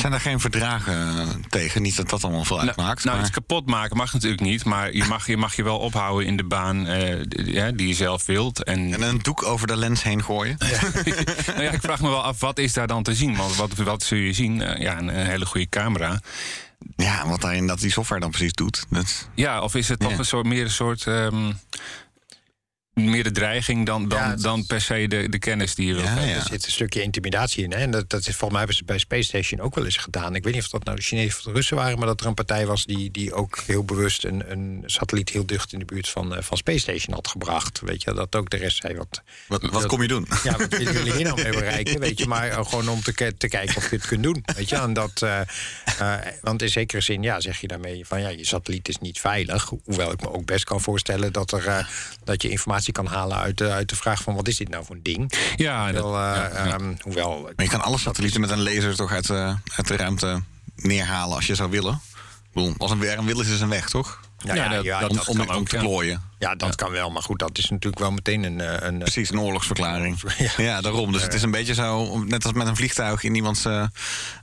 Zijn 0.00 0.12
er 0.12 0.20
geen 0.20 0.40
verdragen 0.40 1.18
eh, 1.18 1.28
tegen? 1.48 1.82
Niet 1.82 1.96
dat 1.96 2.10
dat 2.10 2.24
allemaal 2.24 2.44
veel 2.44 2.56
Nou, 2.56 2.68
uitmaakt. 2.68 3.04
nou, 3.04 3.20
iets 3.20 3.30
kapot 3.30 3.66
maken 3.66 3.96
mag 3.96 4.12
natuurlijk 4.12 4.42
niet... 4.42 4.64
maar 4.64 4.92
je 4.92 5.04
mag 5.04 5.26
je, 5.26 5.36
mag 5.36 5.56
je 5.56 5.62
wel 5.62 5.78
ophouden 5.78 6.26
in 6.26 6.36
de 6.36 6.44
baan 6.44 6.86
eh, 6.86 7.16
die, 7.28 7.52
ja, 7.52 7.70
die 7.70 7.88
je 7.88 7.94
zelf 7.94 8.26
wilt. 8.26 8.64
En, 8.64 8.92
En 8.94 9.02
een 9.02 9.18
doek 9.22 9.42
over 9.42 9.66
de 9.66 9.76
lens 9.76 10.02
heen 10.02 10.24
gooien. 10.24 10.56
nou 11.46 11.62
ja, 11.62 11.70
ik 11.70 11.80
vraag 11.80 12.00
me 12.00 12.08
wel 12.08 12.22
af, 12.22 12.40
wat 12.40 12.58
is 12.58 12.72
daar 12.72 12.86
dan 12.86 13.02
te 13.02 13.14
zien? 13.14 13.36
Want 13.36 13.56
wat, 13.56 13.74
wat 13.74 14.02
zul 14.02 14.18
je 14.18 14.32
zien? 14.32 14.62
Eh, 14.62 14.80
ja, 14.82 14.98
een, 14.98 15.08
een 15.18 15.26
hele 15.26 15.46
goede 15.46 15.68
camera. 15.68 16.20
Ja, 16.96 17.28
wat 17.28 17.40
daarin 17.40 17.66
dat 17.66 17.78
die 17.80 17.90
software 17.90 18.20
dan 18.20 18.30
precies 18.30 18.52
doet. 18.52 18.84
Dat... 18.90 19.28
Ja, 19.34 19.60
of 19.60 19.74
is 19.74 19.88
het 19.88 19.98
toch 20.00 20.10
Ja. 20.10 20.18
een 20.18 20.24
soort, 20.24 20.46
meer 20.46 20.64
een 20.64 20.70
soort... 20.70 21.06
ehm, 21.06 21.52
meer 22.94 23.22
de 23.24 23.30
dreiging 23.30 23.86
dan, 23.86 24.08
dan, 24.08 24.18
Ja, 24.18 24.36
dan 24.36 24.66
per 24.66 24.80
se 24.80 25.06
de, 25.08 25.28
de 25.28 25.38
kennis 25.38 25.74
die 25.74 25.86
je 25.86 25.92
wilt 25.92 26.04
Ja, 26.06 26.10
hebben. 26.12 26.28
ja. 26.30 26.36
Er 26.36 26.46
zit 26.50 26.64
een 26.66 26.72
stukje 26.72 27.02
intimidatie 27.02 27.64
in. 27.64 27.70
Hè? 27.72 27.76
En 27.78 27.90
dat, 27.90 28.10
dat 28.10 28.20
is, 28.20 28.26
volgens 28.26 28.50
mij 28.50 28.58
hebben 28.58 28.76
ze 28.76 28.84
bij 28.84 28.98
Space 28.98 29.22
Station 29.22 29.60
ook 29.60 29.74
wel 29.74 29.84
eens 29.84 29.96
gedaan. 29.96 30.34
Ik 30.34 30.44
weet 30.44 30.54
niet 30.54 30.62
of 30.62 30.68
dat 30.68 30.84
nou 30.84 30.96
de 30.96 31.02
Chinezen 31.02 31.38
of 31.38 31.44
de 31.44 31.52
Russen 31.52 31.76
waren... 31.76 31.98
maar 31.98 32.06
dat 32.06 32.20
er 32.20 32.26
een 32.26 32.34
partij 32.34 32.66
was 32.66 32.84
die, 32.84 33.10
die 33.10 33.32
ook 33.32 33.58
heel 33.66 33.84
bewust... 33.84 34.24
een, 34.24 34.50
een 34.50 34.82
satelliet 34.86 35.30
heel 35.30 35.46
dicht 35.46 35.72
in 35.72 35.78
de 35.78 35.84
buurt 35.84 36.08
van, 36.08 36.34
eh, 36.36 36.42
van 36.42 36.56
Space 36.56 36.78
Station 36.78 37.14
had 37.14 37.28
gebracht. 37.28 37.80
Weet 37.80 38.02
je, 38.02 38.12
dat 38.12 38.34
ook 38.36 38.50
de 38.50 38.56
rest 38.56 38.76
zei... 38.76 38.94
wat, 38.96 39.22
Wat, 39.48 39.62
wat 39.62 39.72
dat- 39.72 39.86
kom 39.86 40.02
je 40.02 40.08
doen? 40.08 40.26
Ja, 40.44 40.56
wat 40.56 40.68
willen 40.68 40.92
jullie 40.92 41.12
hier 41.12 41.24
nou 41.24 41.42
mee 41.42 41.52
bereiken? 41.60 42.00
Weet 42.00 42.18
je, 42.18 42.26
maar 42.26 42.48
eh, 42.48 42.66
gewoon 42.66 42.88
om 42.88 43.02
te, 43.02 43.12
ke- 43.14 43.36
te 43.36 43.48
kijken 43.48 43.76
of 43.76 43.90
je 43.90 43.96
het 43.96 44.06
kunt 44.06 44.22
doen. 44.22 44.44
Weet 44.56 44.68
je, 44.68 44.76
en 44.76 44.92
dat, 44.92 45.22
eh, 45.22 45.40
eh, 45.98 46.26
want 46.42 46.62
in 46.62 46.68
zekere 46.68 47.00
zin 47.00 47.22
ja, 47.22 47.40
zeg 47.40 47.60
je 47.60 47.66
daarmee 47.66 48.06
van 48.06 48.20
ja, 48.20 48.28
je 48.28 48.46
satelliet 48.46 48.88
is 48.88 48.98
niet 48.98 49.20
veilig. 49.20 49.70
Hoewel 49.84 50.12
ik 50.12 50.20
me 50.20 50.30
ook 50.32 50.44
best 50.44 50.64
kan 50.64 50.80
voorstellen 50.80 51.32
dat, 51.32 51.52
er, 51.52 51.66
eh, 51.66 51.86
dat 52.24 52.42
je 52.42 52.48
informatie 52.48 52.83
kan 52.92 53.06
halen 53.06 53.36
uit, 53.38 53.58
de- 53.58 53.70
uit 53.70 53.88
de 53.88 53.96
vraag 53.96 54.22
van 54.22 54.34
wat 54.34 54.48
is 54.48 54.56
dit 54.56 54.68
nou 54.68 54.84
voor 54.84 54.94
een 54.94 55.02
ding? 55.02 55.32
Ja, 55.56 55.92
dat, 55.92 56.02
Wel, 56.02 56.14
eh, 56.14 56.20
ja, 56.52 56.64
ja. 56.66 56.72
ehm, 56.72 56.94
hoewel, 57.00 57.40
Maar 57.56 57.64
je 57.64 57.70
kan 57.70 57.80
alle 57.82 57.98
satellieten 57.98 58.40
met 58.40 58.50
een 58.50 58.62
laser 58.62 58.96
toch 58.96 59.12
uit, 59.12 59.30
eh, 59.30 59.54
uit 59.76 59.88
de 59.88 59.96
ruimte 59.96 60.42
neerhalen 60.76 61.34
als 61.36 61.46
je 61.46 61.54
zou 61.54 61.70
willen. 61.70 61.92
Ik 62.24 62.50
bedoel, 62.52 62.74
als 62.78 62.90
een 62.90 62.98
weer 62.98 63.18
een 63.18 63.24
wil 63.24 63.40
is, 63.40 63.48
is 63.48 63.60
een 63.60 63.68
weg, 63.68 63.88
toch? 63.88 64.20
ja, 64.38 64.54
ja, 64.54 64.68
dat- 64.68 64.84
ja, 64.84 65.00
dat- 65.00 65.10
om 65.10 65.16
dat, 65.16 65.28
om, 65.28 65.36
kan 65.36 65.48
om 65.48 65.54
ook, 65.54 65.68
te 65.68 65.76
ja. 65.76 65.82
klooien. 65.82 66.22
Ja, 66.44 66.54
dat 66.54 66.74
kan 66.74 66.90
wel. 66.90 67.10
Maar 67.10 67.22
goed, 67.22 67.38
dat 67.38 67.58
is 67.58 67.70
natuurlijk 67.70 68.02
wel 68.02 68.10
meteen 68.10 68.42
een... 68.44 68.60
eh, 68.60 68.72
een 68.86 68.94
eh, 68.94 68.98
Precies, 68.98 69.30
een 69.30 69.40
oorlogsverklaring. 69.40 70.20
Ja. 70.38 70.50
Ja, 70.56 70.80
daarom. 70.80 71.12
Dus 71.12 71.22
het 71.22 71.34
is 71.34 71.42
een 71.42 71.50
beetje 71.50 71.74
zo, 71.74 72.18
net 72.24 72.44
als 72.44 72.52
met 72.52 72.66
een 72.66 72.76
vliegtuig 72.76 73.22
in 73.22 73.34
iemands 73.34 73.64
eh, 73.64 73.84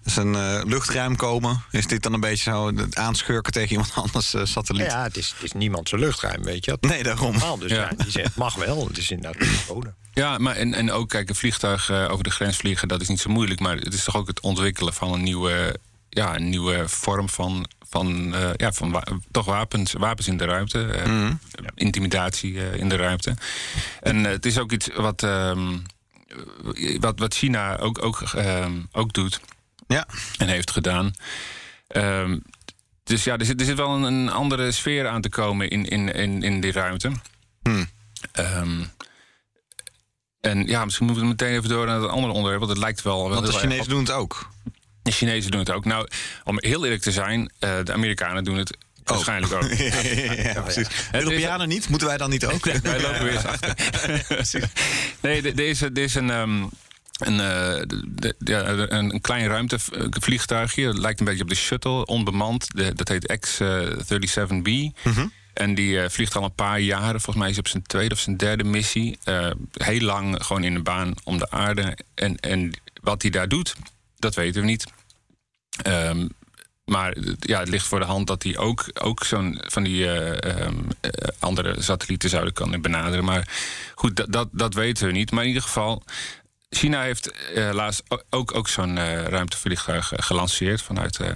zijn 0.04 0.64
luchtruim 0.68 1.16
komen. 1.16 1.64
Is 1.72 1.88
dit 1.88 2.04
dan 2.04 2.14
een 2.14 2.20
beetje 2.20 2.52
zo 2.52 2.68
het 2.76 2.96
aanschurken 2.96 3.52
tegen 3.54 3.70
iemand 3.72 3.92
anders 4.04 4.36
satelliet? 4.44 4.86
ja, 4.86 5.04
het 5.04 5.18
is, 5.18 5.30
het 5.36 5.44
is 5.44 5.52
niemand 5.52 5.90
zijn 5.90 6.02
luchtruim, 6.02 6.44
weet 6.44 6.66
je. 6.66 6.78
Dat 6.80 6.90
Nee, 6.92 7.04
daarom. 7.04 7.32
normaal, 7.32 7.58
dus 7.58 7.72
Ja. 7.72 7.78
ja. 7.78 8.04
die 8.04 8.12
zegt 8.12 8.36
mag 8.36 8.56
wel. 8.56 8.88
Het 8.88 8.98
is 8.98 9.12
inderdaad 9.12 9.48
verboden. 9.48 9.96
Ja, 10.14 10.38
maar 10.38 10.56
en, 10.56 10.74
en 10.74 10.92
ook, 10.92 11.10
kijk, 11.10 11.30
een 11.30 11.36
vliegtuig 11.36 11.92
over 11.92 12.24
de 12.24 12.30
grens 12.32 12.58
vliegen, 12.58 12.88
dat 12.88 13.02
is 13.02 13.08
niet 13.08 13.20
zo 13.20 13.30
moeilijk. 13.30 13.60
Maar 13.60 13.76
het 13.78 13.94
is 13.94 14.04
toch 14.04 14.16
ook 14.16 14.28
het 14.28 14.40
ontwikkelen 14.40 14.94
van 14.94 15.14
een 15.14 15.24
nieuwe, 15.24 15.80
ja, 16.14 16.36
een 16.36 16.50
nieuwe 16.50 16.88
vorm 16.90 17.30
van, 17.30 17.68
van, 17.90 18.36
eh, 18.36 18.50
ja, 18.56 18.72
van 18.72 18.92
wa- 18.92 19.04
toch 19.32 19.46
wapens, 19.46 19.94
wapens 19.94 20.28
in 20.28 20.38
de 20.38 20.46
ruimte. 20.46 20.86
eh, 20.86 21.30
Intimidatie 21.76 22.60
eh, 22.70 22.74
in 22.80 22.90
de 22.90 22.96
ruimte. 22.96 23.36
En 24.02 24.24
het 24.24 24.46
is 24.46 24.58
ook 24.60 24.72
iets 24.72 24.90
wat, 24.96 25.24
ehm, 25.24 25.78
wat, 27.00 27.20
wat 27.20 27.34
China 27.36 27.78
ook, 27.78 28.04
ook, 28.04 28.22
ehm, 28.22 28.74
ook 28.92 29.14
doet 29.14 29.40
Ja. 29.88 30.08
en 30.38 30.48
heeft 30.48 30.72
gedaan. 30.72 31.14
Ehm, 31.88 32.40
dus 33.04 33.24
ja, 33.24 33.38
er 33.38 33.46
zit, 33.46 33.60
er 33.60 33.66
zit 33.66 33.78
wel 33.78 33.90
een, 33.96 34.04
een 34.04 34.30
andere 34.32 34.72
sfeer 34.72 35.08
aan 35.08 35.22
te 35.22 35.30
komen 35.30 35.70
in, 35.70 35.86
in, 35.88 36.14
in, 36.14 36.44
in 36.44 36.62
die 36.62 36.72
ruimte. 36.72 37.12
Hmm. 37.62 37.88
En 40.42 40.68
ja, 40.68 40.84
misschien 40.86 41.06
moeten 41.06 41.24
we 41.24 41.30
meteen 41.30 41.56
even 41.58 41.70
door 41.70 41.86
naar 41.86 42.02
het 42.02 42.10
andere 42.10 42.34
onderwerp, 42.34 42.60
want 42.60 42.72
het 42.72 42.82
lijkt 42.82 43.02
wel. 43.02 43.18
wel 43.30 43.30
Want 43.42 43.46
de 43.46 43.60
Chinezen 43.60 43.90
doen 43.90 44.00
het 44.00 44.12
ook. 44.12 44.50
De 45.04 45.12
Chinezen 45.12 45.52
doen 45.52 45.60
het 45.60 45.72
ook. 45.72 45.86
Nou, 45.86 46.08
om 46.44 46.58
heel 46.60 46.84
eerlijk 46.84 47.02
te 47.02 47.12
zijn, 47.12 47.52
eh, 47.60 47.72
de 47.84 47.94
Amerikanen 47.94 48.44
doen 48.44 48.58
het 48.58 48.78
waarschijnlijk 49.04 49.54
ook. 49.54 49.64
ja, 50.54 50.62
precies. 50.62 50.88
Europeanen 51.12 51.68
niet? 51.68 51.90
Moeten 51.90 52.08
wij 52.08 52.18
dan 52.18 52.30
niet 52.30 52.46
ook? 52.46 52.66
Wij 52.66 53.02
lopen 53.02 53.24
weer 53.24 53.34
eens 53.34 53.46
achter. 53.56 54.70
nee, 55.22 55.42
er 55.54 55.60
is, 55.60 55.82
er 55.82 55.98
is 55.98 56.16
een, 56.16 56.30
ehm, 56.30 56.64
een, 57.18 57.40
eh, 57.40 57.82
de- 58.08 58.36
ja, 58.40 58.68
een, 58.68 59.22
klein 59.22 59.48
ruimtevliegtuigje. 59.48 60.88
Het 60.88 60.98
lijkt 60.98 61.20
een 61.20 61.26
beetje 61.26 61.44
op 61.44 61.50
de 61.50 61.56
shuttle, 61.56 62.06
onbemand. 62.06 62.68
De, 62.76 62.94
dat 62.96 63.08
heet 63.08 63.38
X-37B. 63.40 64.70
En 65.54 65.76
die 65.76 66.02
eh, 66.02 66.10
vliegt 66.10 66.36
al 66.36 66.44
een 66.44 66.56
paar 66.56 66.80
jaren. 66.80 67.22
Volgens 67.22 67.36
mij 67.36 67.48
is 67.50 67.56
hij 67.56 67.64
op 67.64 67.68
zijn 67.68 67.84
tweede 67.84 68.14
of 68.16 68.20
zijn 68.20 68.38
derde 68.38 68.64
missie. 68.64 69.18
Eh, 69.24 69.52
heel 69.74 70.02
lang 70.02 70.44
gewoon 70.46 70.64
in 70.64 70.74
de 70.74 70.82
baan 70.82 71.14
om 71.24 71.38
de 71.38 71.50
aarde. 71.52 71.98
En, 72.16 72.40
en 72.40 72.72
wat 73.02 73.22
hij 73.22 73.32
daar 73.32 73.48
doet, 73.48 73.76
dat 74.22 74.36
weten 74.36 74.62
we 74.62 74.68
niet. 74.68 74.86
Ehm, 75.84 76.28
maar 76.86 77.12
eh, 77.12 77.34
ja, 77.40 77.60
het 77.60 77.70
ligt 77.70 77.88
voor 77.88 78.00
de 78.00 78.06
hand 78.06 78.28
dat 78.28 78.44
hij 78.44 78.58
ook, 78.58 78.86
ook 79.02 79.24
zo'n 79.24 79.62
van 79.68 79.84
die 79.84 80.08
eh, 80.08 80.52
ehm, 80.62 80.78
eh, 81.02 81.12
andere 81.40 81.82
satellieten 81.82 82.30
zouden 82.30 82.54
kunnen 82.54 82.82
benaderen. 82.82 83.26
Maar 83.26 83.48
goed, 83.96 84.16
dat, 84.16 84.32
dat, 84.32 84.48
dat 84.52 84.74
weten 84.74 85.08
we 85.08 85.12
niet. 85.14 85.32
Maar 85.32 85.42
in 85.42 85.48
ieder 85.48 85.64
geval, 85.64 86.04
China 86.70 87.02
heeft 87.02 87.32
eh, 87.32 87.70
laatst 87.74 88.04
o- 88.08 88.22
ook, 88.30 88.56
ook 88.56 88.68
zo'n 88.68 88.98
eh, 88.98 89.24
ruimtevliegtuig 89.24 90.12
eh, 90.12 90.20
gelanceerd 90.26 90.82
vanuit 90.82 91.20
eh, 91.20 91.30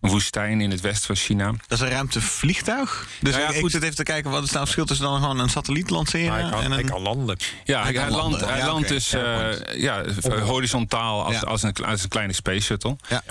een 0.00 0.10
woestijn 0.10 0.60
in 0.60 0.70
het 0.70 0.80
westen 0.80 1.06
van 1.06 1.16
China. 1.16 1.46
Dat 1.66 1.78
is 1.78 1.80
een 1.80 1.90
ruimtevliegtuig. 1.90 3.08
Dus 3.20 3.34
Nou 3.34 3.44
ja, 3.46 3.50
ik, 3.54 3.60
goed. 3.60 3.70
zit 3.70 3.82
even 3.82 3.94
te 3.96 4.02
kijken 4.02 4.30
wat 4.30 4.42
is 4.42 4.48
nou 4.50 4.58
het 4.64 4.68
verschil 4.74 4.84
tussen 4.84 5.06
dan 5.06 5.20
gewoon 5.20 5.38
een 5.38 5.48
satelliet 5.48 5.90
lanceren 5.90 6.32
hij 6.32 6.50
kan, 6.50 6.62
en 6.62 6.70
hij 6.70 6.80
een. 6.80 6.88
kan 6.88 7.00
landen. 7.02 7.36
Ja, 7.64 7.82
Hij 7.82 7.92
hij, 7.92 7.92
kan 7.92 8.10
landt, 8.16 8.16
landen. 8.30 8.48
hij 8.48 8.58
Ja, 8.58 8.66
landt 8.66 8.84
oké. 8.84 8.94
dus 8.94 9.10
Ja, 9.10 9.50
eh, 9.50 9.80
ja, 9.80 10.04
horizontaal 10.40 11.24
als, 11.24 11.34
Ja. 11.34 11.40
als, 11.40 11.62
een, 11.62 11.72
als 11.74 12.02
een 12.02 12.08
kleine 12.08 12.32
space 12.32 12.60
shuttle. 12.60 12.96
Ja. 13.08 13.22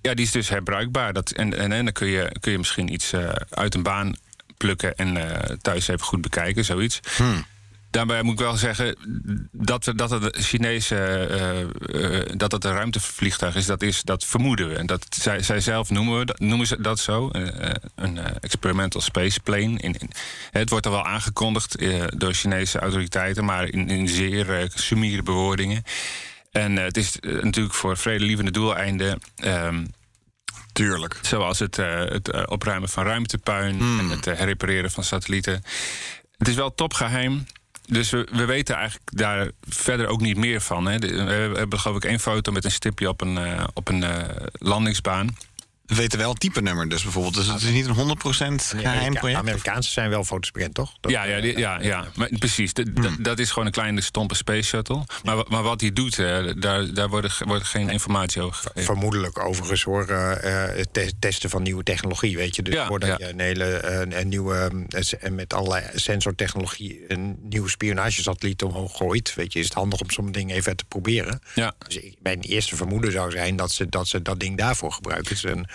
Ja, 0.00 0.14
die 0.14 0.24
is 0.24 0.30
dus 0.30 0.48
herbruikbaar. 0.48 1.12
Dat, 1.12 1.30
en, 1.30 1.58
en, 1.58 1.72
en 1.72 1.84
dan 1.84 1.92
kun 1.92 2.06
je, 2.06 2.36
kun 2.40 2.52
je 2.52 2.58
misschien 2.58 2.92
iets 2.92 3.12
eh, 3.12 3.28
uit 3.50 3.74
een 3.74 3.82
baan 3.82 4.14
plukken 4.56 4.94
en 4.96 5.16
eh, 5.16 5.56
thuis 5.56 5.88
even 5.88 6.04
goed 6.06 6.20
bekijken, 6.20 6.64
zoiets. 6.64 7.00
Daarbij 7.94 8.22
moet 8.22 8.32
ik 8.32 8.38
wel 8.46 8.56
zeggen 8.56 8.96
dat, 9.52 9.92
dat 9.96 10.10
het 10.10 10.36
een 10.36 10.42
Chinese 10.42 10.96
eh, 10.96 12.36
dat 12.36 12.52
het 12.52 12.64
een 12.64 12.72
ruimtevliegtuig 12.72 13.54
is, 13.54 13.66
dat, 13.66 13.82
is, 13.82 14.02
dat 14.02 14.24
vermoeden 14.24 14.68
we. 14.68 14.74
En 14.76 14.86
dat 14.86 15.06
zij, 15.20 15.42
zij 15.42 15.60
zelf 15.60 15.90
noemen, 15.90 16.18
we, 16.18 16.24
dat- 16.24 16.38
noemen 16.38 16.66
ze 16.66 16.80
dat 16.80 16.98
zo, 16.98 17.28
eh, 17.30 17.70
een 17.94 18.18
experimental 18.40 19.00
space 19.00 19.40
plane. 19.40 19.78
In, 19.78 19.98
in- 19.98 20.10
het 20.50 20.70
wordt 20.70 20.86
al 20.86 20.92
wel 20.92 21.04
aangekondigd 21.06 21.78
door 22.18 22.32
Chinese 22.32 22.78
autoriteiten, 22.78 23.44
maar 23.44 23.68
in, 23.68 23.88
in 23.90 24.08
zeer 24.08 24.70
sumiere 24.74 25.22
bewoordingen. 25.22 25.82
En 26.50 26.76
het 26.76 26.96
is 26.96 27.16
natuurlijk 27.20 27.74
voor 27.74 27.96
vredelievende 27.96 28.50
doeleinden. 28.50 29.20
ehm, 29.36 29.84
Tuurlijk. 30.72 31.18
Zoals 31.22 31.58
het, 31.58 31.76
het 31.76 32.46
opruimen 32.48 32.88
van 32.88 33.04
ruimtepuin 33.04 33.80
en 33.80 34.08
het 34.08 34.24
herrepareren 34.24 34.90
van 34.90 35.04
satellieten. 35.04 35.62
Het 36.38 36.48
is 36.48 36.54
wel 36.54 36.74
topgeheim. 36.74 37.46
Dus 37.86 38.10
we, 38.10 38.28
we 38.32 38.44
weten 38.44 38.74
eigenlijk 38.74 39.16
daar 39.16 39.50
verder 39.68 40.06
ook 40.06 40.20
niet 40.20 40.36
meer 40.36 40.60
van. 40.60 40.86
Hè. 40.86 40.98
We 40.98 41.52
hebben 41.56 41.78
geloof 41.78 41.96
ik 41.96 42.04
één 42.04 42.20
foto 42.20 42.52
met 42.52 42.64
een 42.64 42.70
stipje 42.70 43.08
op 43.08 43.20
een, 43.20 43.38
eh, 43.38 43.64
op 43.74 43.88
een 43.88 44.02
eh, 44.02 44.46
landingsbaan. 44.52 45.36
We 45.94 46.00
weten 46.00 46.18
wel 46.18 46.30
het 46.30 46.40
type 46.40 46.60
nummer 46.62 46.88
dus 46.88 47.02
bijvoorbeeld. 47.02 47.34
Dus 47.34 47.46
het 47.46 47.62
is 47.62 47.70
niet 47.70 47.86
een 47.86 47.94
100% 47.94 48.70
De 48.70 48.78
geheim 48.78 49.12
project. 49.14 49.38
Amerikaanse 49.38 49.90
zijn 49.90 50.10
wel 50.10 50.24
foto's 50.24 50.50
bekend, 50.50 50.74
toch? 50.74 50.92
Dat- 51.00 51.12
Ja, 51.12 51.24
ja, 51.24 51.40
die- 51.40 51.58
ja, 51.58 51.80
ja. 51.82 52.04
Maar 52.14 52.28
precies. 52.38 52.72
d- 52.72 52.82
Dat 53.18 53.38
is 53.38 53.48
gewoon 53.50 53.66
een 53.66 53.72
kleine 53.72 54.00
stompe 54.00 54.34
space 54.34 54.62
shuttle. 54.68 55.04
Maar, 55.24 55.36
wa- 55.36 55.44
maar 55.48 55.62
wat 55.62 55.80
hij 55.80 55.92
doet, 55.92 56.18
eh, 56.18 56.44
daar, 56.56 56.94
daar 56.94 57.08
wordt, 57.08 57.38
wordt 57.44 57.64
geen 57.64 57.88
informatie 57.88 58.42
over 58.42 58.56
gegeven. 58.56 58.84
Vermoedelijk 58.84 59.38
overigens 59.44 59.82
hoor, 59.82 60.08
eh, 60.08 60.68
eh, 60.70 60.76
het 60.76 60.88
te- 60.92 61.12
testen 61.18 61.50
van 61.50 61.62
nieuwe 61.62 61.82
technologie, 61.82 62.36
weet 62.36 62.56
je. 62.56 62.62
Dus 62.62 62.74
Ja, 62.74 62.86
voordat 62.86 63.08
ja. 63.08 63.16
je 63.26 63.32
een 63.32 63.40
hele 63.40 63.64
eh, 63.64 64.18
een 64.20 64.28
nieuwe, 64.28 64.84
eh, 64.88 65.02
s- 65.02 65.16
en 65.18 65.34
met 65.34 65.54
allerlei 65.54 65.84
sensortechnologie, 65.94 67.04
een 67.08 67.36
nieuwe 67.42 67.68
spionagesatelliet 67.70 68.62
omhoog 68.62 68.96
gooit, 68.96 69.34
weet 69.34 69.52
je, 69.52 69.58
is 69.58 69.64
het 69.64 69.74
handig 69.74 70.00
om 70.00 70.10
zo'n 70.10 70.32
ding 70.32 70.52
even 70.52 70.76
te 70.76 70.84
proberen. 70.84 71.40
Ja. 71.54 71.74
Dus 71.86 71.96
ik, 71.96 72.14
mijn 72.22 72.40
eerste 72.40 72.76
vermoeden 72.76 73.12
zou 73.12 73.30
zijn 73.30 73.56
dat 73.56 73.72
ze 73.72 73.88
dat, 73.88 74.08
ze 74.08 74.22
dat 74.22 74.40
ding 74.40 74.58
daarvoor 74.58 74.92
gebruiken. 74.92 75.28
Het 75.34 75.44
is 75.44 75.50
een 75.50 75.66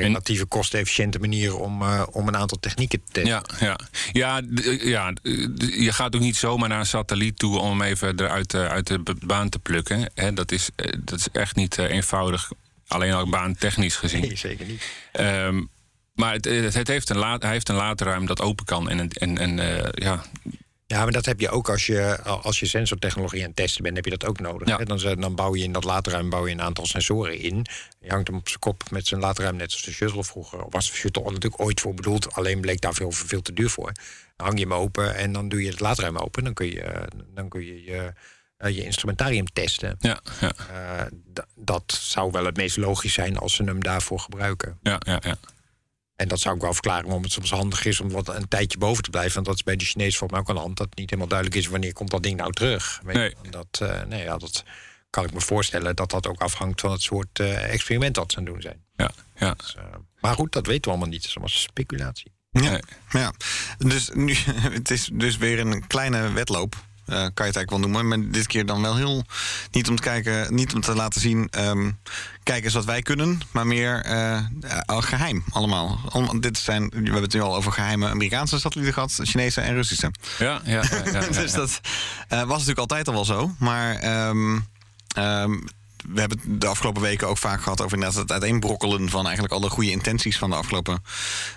relatieve 0.00 0.46
kostefficiënte 0.46 1.18
manier 1.18 1.56
om, 1.56 1.82
eh, 1.82 2.02
om 2.10 2.28
een 2.28 2.36
aantal 2.36 2.58
technieken 2.60 3.00
te 3.04 3.12
testen. 3.12 3.32
Ja, 3.60 3.66
ja. 3.66 3.78
Ja, 4.12 4.40
d- 4.40 4.80
ja, 4.82 5.12
d- 5.12 5.20
je 5.78 5.92
gaat 5.92 6.14
ook 6.14 6.20
niet 6.20 6.36
zomaar 6.36 6.68
naar 6.68 6.78
een 6.78 6.86
satelliet 6.86 7.38
toe 7.38 7.58
om 7.58 7.70
hem 7.80 7.82
even 7.88 8.20
eruit 8.20 8.54
eh, 8.54 8.66
uit 8.66 8.86
de 8.86 9.00
baan 9.26 9.48
te 9.48 9.58
plukken. 9.58 10.10
Hè, 10.14 10.32
dat, 10.32 10.52
is, 10.52 10.68
eh, 10.76 10.92
dat 10.98 11.18
is 11.18 11.28
echt 11.32 11.56
niet 11.56 11.78
eh, 11.78 11.90
eenvoudig, 11.90 12.50
alleen 12.88 13.12
al 13.12 13.28
baantechnisch 13.28 13.96
gezien. 13.96 14.20
Nee, 14.20 14.36
zeker 14.36 14.66
niet. 14.66 14.82
Ehm, 15.12 15.62
maar 16.14 16.32
het, 16.32 16.44
het, 16.74 16.88
heeft 16.88 17.10
een 17.10 17.16
laad, 17.18 17.42
hij 17.42 17.52
heeft 17.52 17.68
een 17.68 17.74
laadruim 17.74 18.26
dat 18.26 18.40
open 18.40 18.64
kan. 18.64 18.88
En, 18.90 19.08
en, 19.08 19.38
en 19.38 19.58
eh, 19.58 19.88
ja, 19.92 20.24
Ja, 20.88 21.02
maar 21.02 21.12
dat 21.12 21.24
heb 21.24 21.40
je 21.40 21.50
ook 21.50 21.68
als 21.70 21.86
je, 21.86 22.22
als 22.22 22.60
je 22.60 22.66
sensortechnologie 22.66 23.40
aan 23.40 23.46
het 23.46 23.56
testen 23.56 23.82
bent, 23.82 23.96
heb 23.96 24.04
je 24.04 24.10
dat 24.10 24.24
ook 24.24 24.40
nodig. 24.40 24.68
Ja. 24.68 24.76
Dan, 24.76 25.20
dan 25.20 25.34
bouw 25.34 25.54
je 25.56 25.62
in 25.64 25.72
dat 25.72 25.84
laadruim 25.84 26.30
bouw 26.30 26.46
je 26.46 26.52
een 26.52 26.62
aantal 26.62 26.86
sensoren 26.86 27.38
in. 27.38 27.66
Je 28.00 28.10
hangt 28.10 28.26
hem 28.28 28.36
op 28.36 28.48
zijn 28.48 28.60
kop 28.60 28.90
met 28.90 29.06
zijn 29.06 29.20
laadruim, 29.20 29.56
net 29.56 29.72
als 29.72 29.82
de 29.82 29.92
shuttle 29.92 30.24
vroeger. 30.24 30.64
Of 30.64 30.72
was 30.72 30.90
de 30.90 30.96
shuttle 30.96 31.22
natuurlijk 31.24 31.62
ooit 31.62 31.80
voor 31.80 31.94
bedoeld, 31.94 32.32
alleen 32.34 32.60
bleek 32.60 32.80
daar 32.80 32.94
veel, 32.94 33.10
veel 33.12 33.42
te 33.42 33.52
duur 33.52 33.70
voor. 33.70 33.92
Dan 34.36 34.46
hang 34.46 34.58
je 34.58 34.64
hem 34.64 34.74
open 34.74 35.14
en 35.16 35.32
dan 35.32 35.48
doe 35.48 35.62
je 35.62 35.70
het 35.70 35.80
laadruim 35.80 36.16
open. 36.16 36.44
Dan 36.44 36.54
kun 36.54 36.66
je 36.66 37.08
dan 37.34 37.48
kun 37.48 37.64
je, 37.64 37.84
je, 37.84 38.12
eh, 38.56 38.76
je 38.76 38.84
instrumentarium 38.84 39.46
testen. 39.52 39.96
ja, 39.98 40.20
ja, 40.40 40.52
Eh, 40.56 41.06
dat 41.54 41.98
zou 42.00 42.30
wel 42.30 42.44
het 42.44 42.56
meest 42.56 42.76
logisch 42.76 43.12
zijn 43.12 43.38
als 43.38 43.54
ze 43.54 43.62
hem 43.64 43.82
daarvoor 43.82 44.18
gebruiken. 44.20 44.78
ja, 44.82 45.00
ja, 45.06 45.20
ja. 45.24 45.36
En 46.16 46.28
dat 46.28 46.40
zou 46.40 46.54
ik 46.54 46.60
wel 46.60 46.72
verklaren 46.72 47.04
waarom 47.04 47.22
het 47.22 47.32
soms 47.32 47.50
handig 47.50 47.84
is 47.84 48.00
om 48.00 48.10
wat 48.10 48.28
een 48.28 48.48
tijdje 48.48 48.78
boven 48.78 49.02
te 49.02 49.10
blijven. 49.10 49.34
Want 49.34 49.46
dat 49.46 49.54
is 49.54 49.62
bij 49.62 49.76
de 49.76 49.84
Chinezen 49.84 50.18
volgens 50.18 50.30
mij 50.30 50.40
ook 50.40 50.48
aan 50.48 50.54
de 50.54 50.60
hand. 50.60 50.76
Dat 50.76 50.86
het 50.86 50.98
niet 50.98 51.10
helemaal 51.10 51.30
duidelijk 51.30 51.60
is 51.60 51.68
wanneer 51.68 51.92
komt 51.92 52.10
dat 52.10 52.22
ding 52.22 52.36
nou 52.36 52.52
terug. 52.52 53.00
Nee. 53.04 53.34
Dat, 53.50 53.80
eh, 53.80 54.02
nee, 54.02 54.22
ja, 54.22 54.36
dat 54.36 54.64
kan 55.10 55.24
ik 55.24 55.32
me 55.32 55.40
voorstellen 55.40 55.96
dat 55.96 56.10
dat 56.10 56.26
ook 56.26 56.40
afhangt 56.40 56.80
van 56.80 56.90
het 56.90 57.02
soort 57.02 57.38
eh, 57.40 57.72
experiment 57.72 58.14
dat 58.14 58.32
ze 58.32 58.38
aan 58.38 58.44
het 58.44 58.52
doen 58.52 58.62
zijn. 58.62 58.84
ja, 58.96 59.10
ja. 59.34 59.54
Dus, 59.54 59.74
eh, 59.74 59.84
maar 60.20 60.34
goed, 60.34 60.52
dat 60.52 60.66
weten 60.66 60.82
we 60.82 60.88
allemaal 60.88 61.08
niet. 61.08 61.20
Het 61.20 61.28
is 61.28 61.36
allemaal 61.36 61.56
speculatie. 61.56 62.32
Ja. 62.50 62.80
Ja. 63.10 63.32
Dus 63.78 64.10
nu, 64.14 64.34
het 64.78 64.90
is 64.90 65.10
dus 65.12 65.36
weer 65.36 65.58
een 65.58 65.86
kleine 65.86 66.32
wedloop. 66.32 66.76
Eh, 67.06 67.14
kan 67.14 67.18
je 67.18 67.24
het 67.24 67.38
eigenlijk 67.38 67.70
wel 67.70 67.78
noemen. 67.78 68.08
Maar 68.08 68.30
dit 68.30 68.46
keer 68.46 68.66
dan 68.66 68.82
wel 68.82 68.96
heel. 68.96 69.24
Niet 69.70 69.88
om 69.88 69.96
te 69.96 70.02
kijken, 70.02 70.54
niet 70.54 70.74
om 70.74 70.80
te 70.80 70.94
laten 70.94 71.20
zien. 71.20 71.48
ehm 71.50 71.90
kijk 72.46 72.64
eens 72.64 72.74
wat 72.74 72.84
wij 72.84 73.02
kunnen. 73.02 73.40
Maar 73.50 73.66
meer 73.66 74.02
eh, 74.04 74.42
geheim 74.86 75.44
allemaal. 75.50 76.00
Om, 76.12 76.40
dit 76.40 76.58
zijn, 76.58 76.88
we 76.88 76.96
hebben 76.96 77.22
het 77.22 77.32
nu 77.32 77.40
al 77.40 77.56
over 77.56 77.72
geheime 77.72 78.08
Amerikaanse 78.08 78.58
satellieten 78.58 78.94
gehad, 78.94 79.18
Chinese 79.22 79.60
en 79.60 79.74
Russische. 79.74 80.10
ja, 80.38 80.60
ja, 80.64 80.82
ja, 81.12 81.20
dus 81.20 81.52
dat 81.52 81.80
eh, 82.28 82.38
was 82.38 82.48
natuurlijk 82.48 82.78
altijd 82.78 83.08
al 83.08 83.14
wel 83.14 83.24
zo. 83.24 83.54
Maar 83.58 83.94
ehm, 83.94 84.58
ehm, 85.14 85.50
we 86.12 86.20
hebben 86.20 86.38
het 86.38 86.60
de 86.60 86.66
afgelopen 86.66 87.02
weken 87.02 87.28
ook 87.28 87.38
vaak 87.38 87.62
gehad 87.62 87.80
over 87.80 87.94
inderdaad 87.94 88.20
het 88.20 88.32
uiteenbrokkelen 88.32 89.08
van 89.08 89.24
eigenlijk 89.24 89.54
alle 89.54 89.70
goede 89.70 89.90
intenties 89.90 90.38
van 90.38 90.50
de 90.50 90.56
afgelopen 90.56 91.02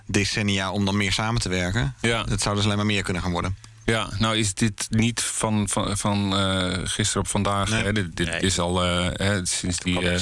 decennia 0.06 0.72
om 0.72 0.86
dan 0.86 0.98
meer 0.98 1.12
samen 1.14 1.42
te 1.42 1.50
werken. 1.50 1.96
Ja. 2.02 2.26
Het 2.30 2.42
zou 2.42 2.56
dus 2.56 2.64
alleen 2.66 2.78
maar 2.78 2.86
meer 2.86 3.04
kunnen 3.04 3.22
gaan 3.22 3.32
worden. 3.32 3.58
Ja, 3.90 4.10
nou 4.20 4.38
is 4.38 4.54
dit 4.54 4.88
niet 4.90 5.22
van, 5.22 5.70
van, 5.70 5.98
van 5.98 6.36
eh, 6.38 6.78
gisteren 6.84 7.22
op 7.22 7.28
vandaag. 7.28 7.70
Nee. 7.70 7.84
Hè? 7.84 7.92
Dit, 7.94 8.16
dit 8.16 8.28
Nee. 8.28 8.40
is 8.42 8.60
al 8.60 8.84
eh, 8.84 9.06
hè, 9.14 9.46
sinds, 9.46 9.78
die, 9.78 10.10
eh, 10.10 10.18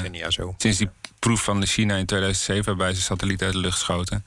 sinds 0.58 0.78
die 0.78 0.90
proef 1.20 1.44
van 1.44 1.60
de 1.60 1.66
China 1.66 1.96
in 1.96 2.06
2007... 2.06 2.66
waarbij 2.66 2.94
ze 2.94 3.02
satellieten 3.02 3.46
uit 3.46 3.56
de 3.56 3.62
lucht 3.62 3.80
schoten. 3.80 4.26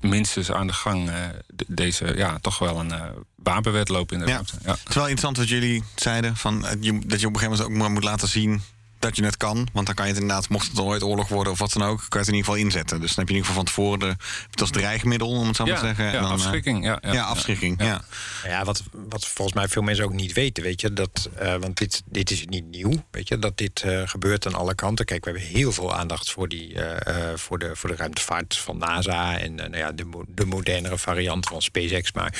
minstens 0.00 0.50
aan 0.52 0.66
de 0.66 0.72
gang 0.72 1.10
de- 1.46 1.64
deze, 1.68 2.16
ja, 2.16 2.38
toch 2.40 2.58
wel 2.58 2.80
een 2.80 2.92
wapenwedloop 3.36 4.12
in 4.12 4.18
de 4.18 4.24
Ja. 4.26 4.30
ruimte. 4.32 4.54
Ja. 4.64 4.70
Het 4.70 4.88
is 4.88 4.94
wel 4.94 5.08
interessant 5.08 5.36
wat 5.36 5.48
jullie 5.48 5.84
zeiden. 5.94 6.36
Van, 6.36 6.60
dat 6.60 6.72
je 6.80 6.92
op 6.92 7.02
een 7.02 7.20
gegeven 7.20 7.42
moment 7.50 7.62
ook 7.62 7.70
maar 7.70 7.90
moet 7.90 8.04
laten 8.04 8.28
zien 8.28 8.62
dat 9.02 9.16
je 9.16 9.24
het 9.24 9.36
kan. 9.36 9.68
Want 9.72 9.86
dan 9.86 9.94
kan 9.94 10.06
je 10.06 10.12
het 10.12 10.20
inderdaad, 10.20 10.48
mocht 10.48 10.68
het 10.68 10.78
ooit 10.80 11.02
oorlog 11.02 11.28
worden 11.28 11.52
of 11.52 11.58
wat 11.58 11.72
dan 11.72 11.82
ook, 11.82 11.96
kan 11.98 12.06
je 12.08 12.18
het 12.18 12.28
in 12.28 12.34
ieder 12.34 12.48
geval 12.50 12.64
inzetten. 12.64 13.00
Dus 13.00 13.14
dan 13.14 13.18
heb 13.24 13.28
je 13.28 13.34
in 13.34 13.40
ieder 13.40 13.48
geval 13.54 13.64
van 13.64 13.64
tevoren 13.74 13.98
de, 13.98 14.24
het 14.50 14.60
als 14.60 14.70
dreigmiddel, 14.70 15.28
om 15.28 15.46
het 15.46 15.56
zo 15.56 15.64
maar 15.64 15.72
Ja, 15.72 15.80
te 15.80 15.86
zeggen. 15.86 16.04
ja, 16.04 16.10
En 16.12 16.16
dan, 16.20 16.24
eh, 16.26 16.32
afschrikking. 16.32 16.84
Ja, 16.84 16.98
ja, 17.02 17.12
Ja, 17.12 17.24
afschrikking. 17.24 17.80
Ja. 17.80 17.86
Ja. 17.86 18.00
Ja, 18.48 18.64
wat, 18.64 18.82
wat 18.92 19.26
volgens 19.26 19.56
mij 19.56 19.68
veel 19.68 19.82
mensen 19.82 20.04
ook 20.04 20.12
niet 20.12 20.32
weten, 20.32 20.62
weet 20.62 20.80
je, 20.80 20.92
dat, 20.92 21.28
eh, 21.38 21.54
want 21.54 21.76
dit, 21.76 22.02
dit 22.04 22.30
is 22.30 22.44
niet 22.46 22.64
nieuw, 22.70 23.04
weet 23.10 23.28
je, 23.28 23.38
dat 23.38 23.58
dit 23.58 23.82
eh, 23.82 24.02
gebeurt 24.04 24.46
aan 24.46 24.54
alle 24.54 24.74
kanten. 24.74 25.04
Kijk, 25.04 25.24
we 25.24 25.30
hebben 25.30 25.48
heel 25.48 25.72
veel 25.72 25.94
aandacht 25.94 26.30
voor, 26.30 26.48
die, 26.48 26.74
eh, 26.74 27.30
eh, 27.30 27.38
voor, 27.38 27.58
de, 27.58 27.70
voor 27.76 27.88
de 27.90 27.96
ruimtevaart 27.96 28.56
van 28.56 28.78
NASA 28.78 29.38
en 29.38 29.54
nou 29.54 29.76
ja, 29.76 29.92
de, 29.92 30.24
de 30.28 30.44
modernere 30.44 30.98
variant 30.98 31.46
van 31.46 31.62
SpaceX. 31.62 32.12
Maar 32.12 32.34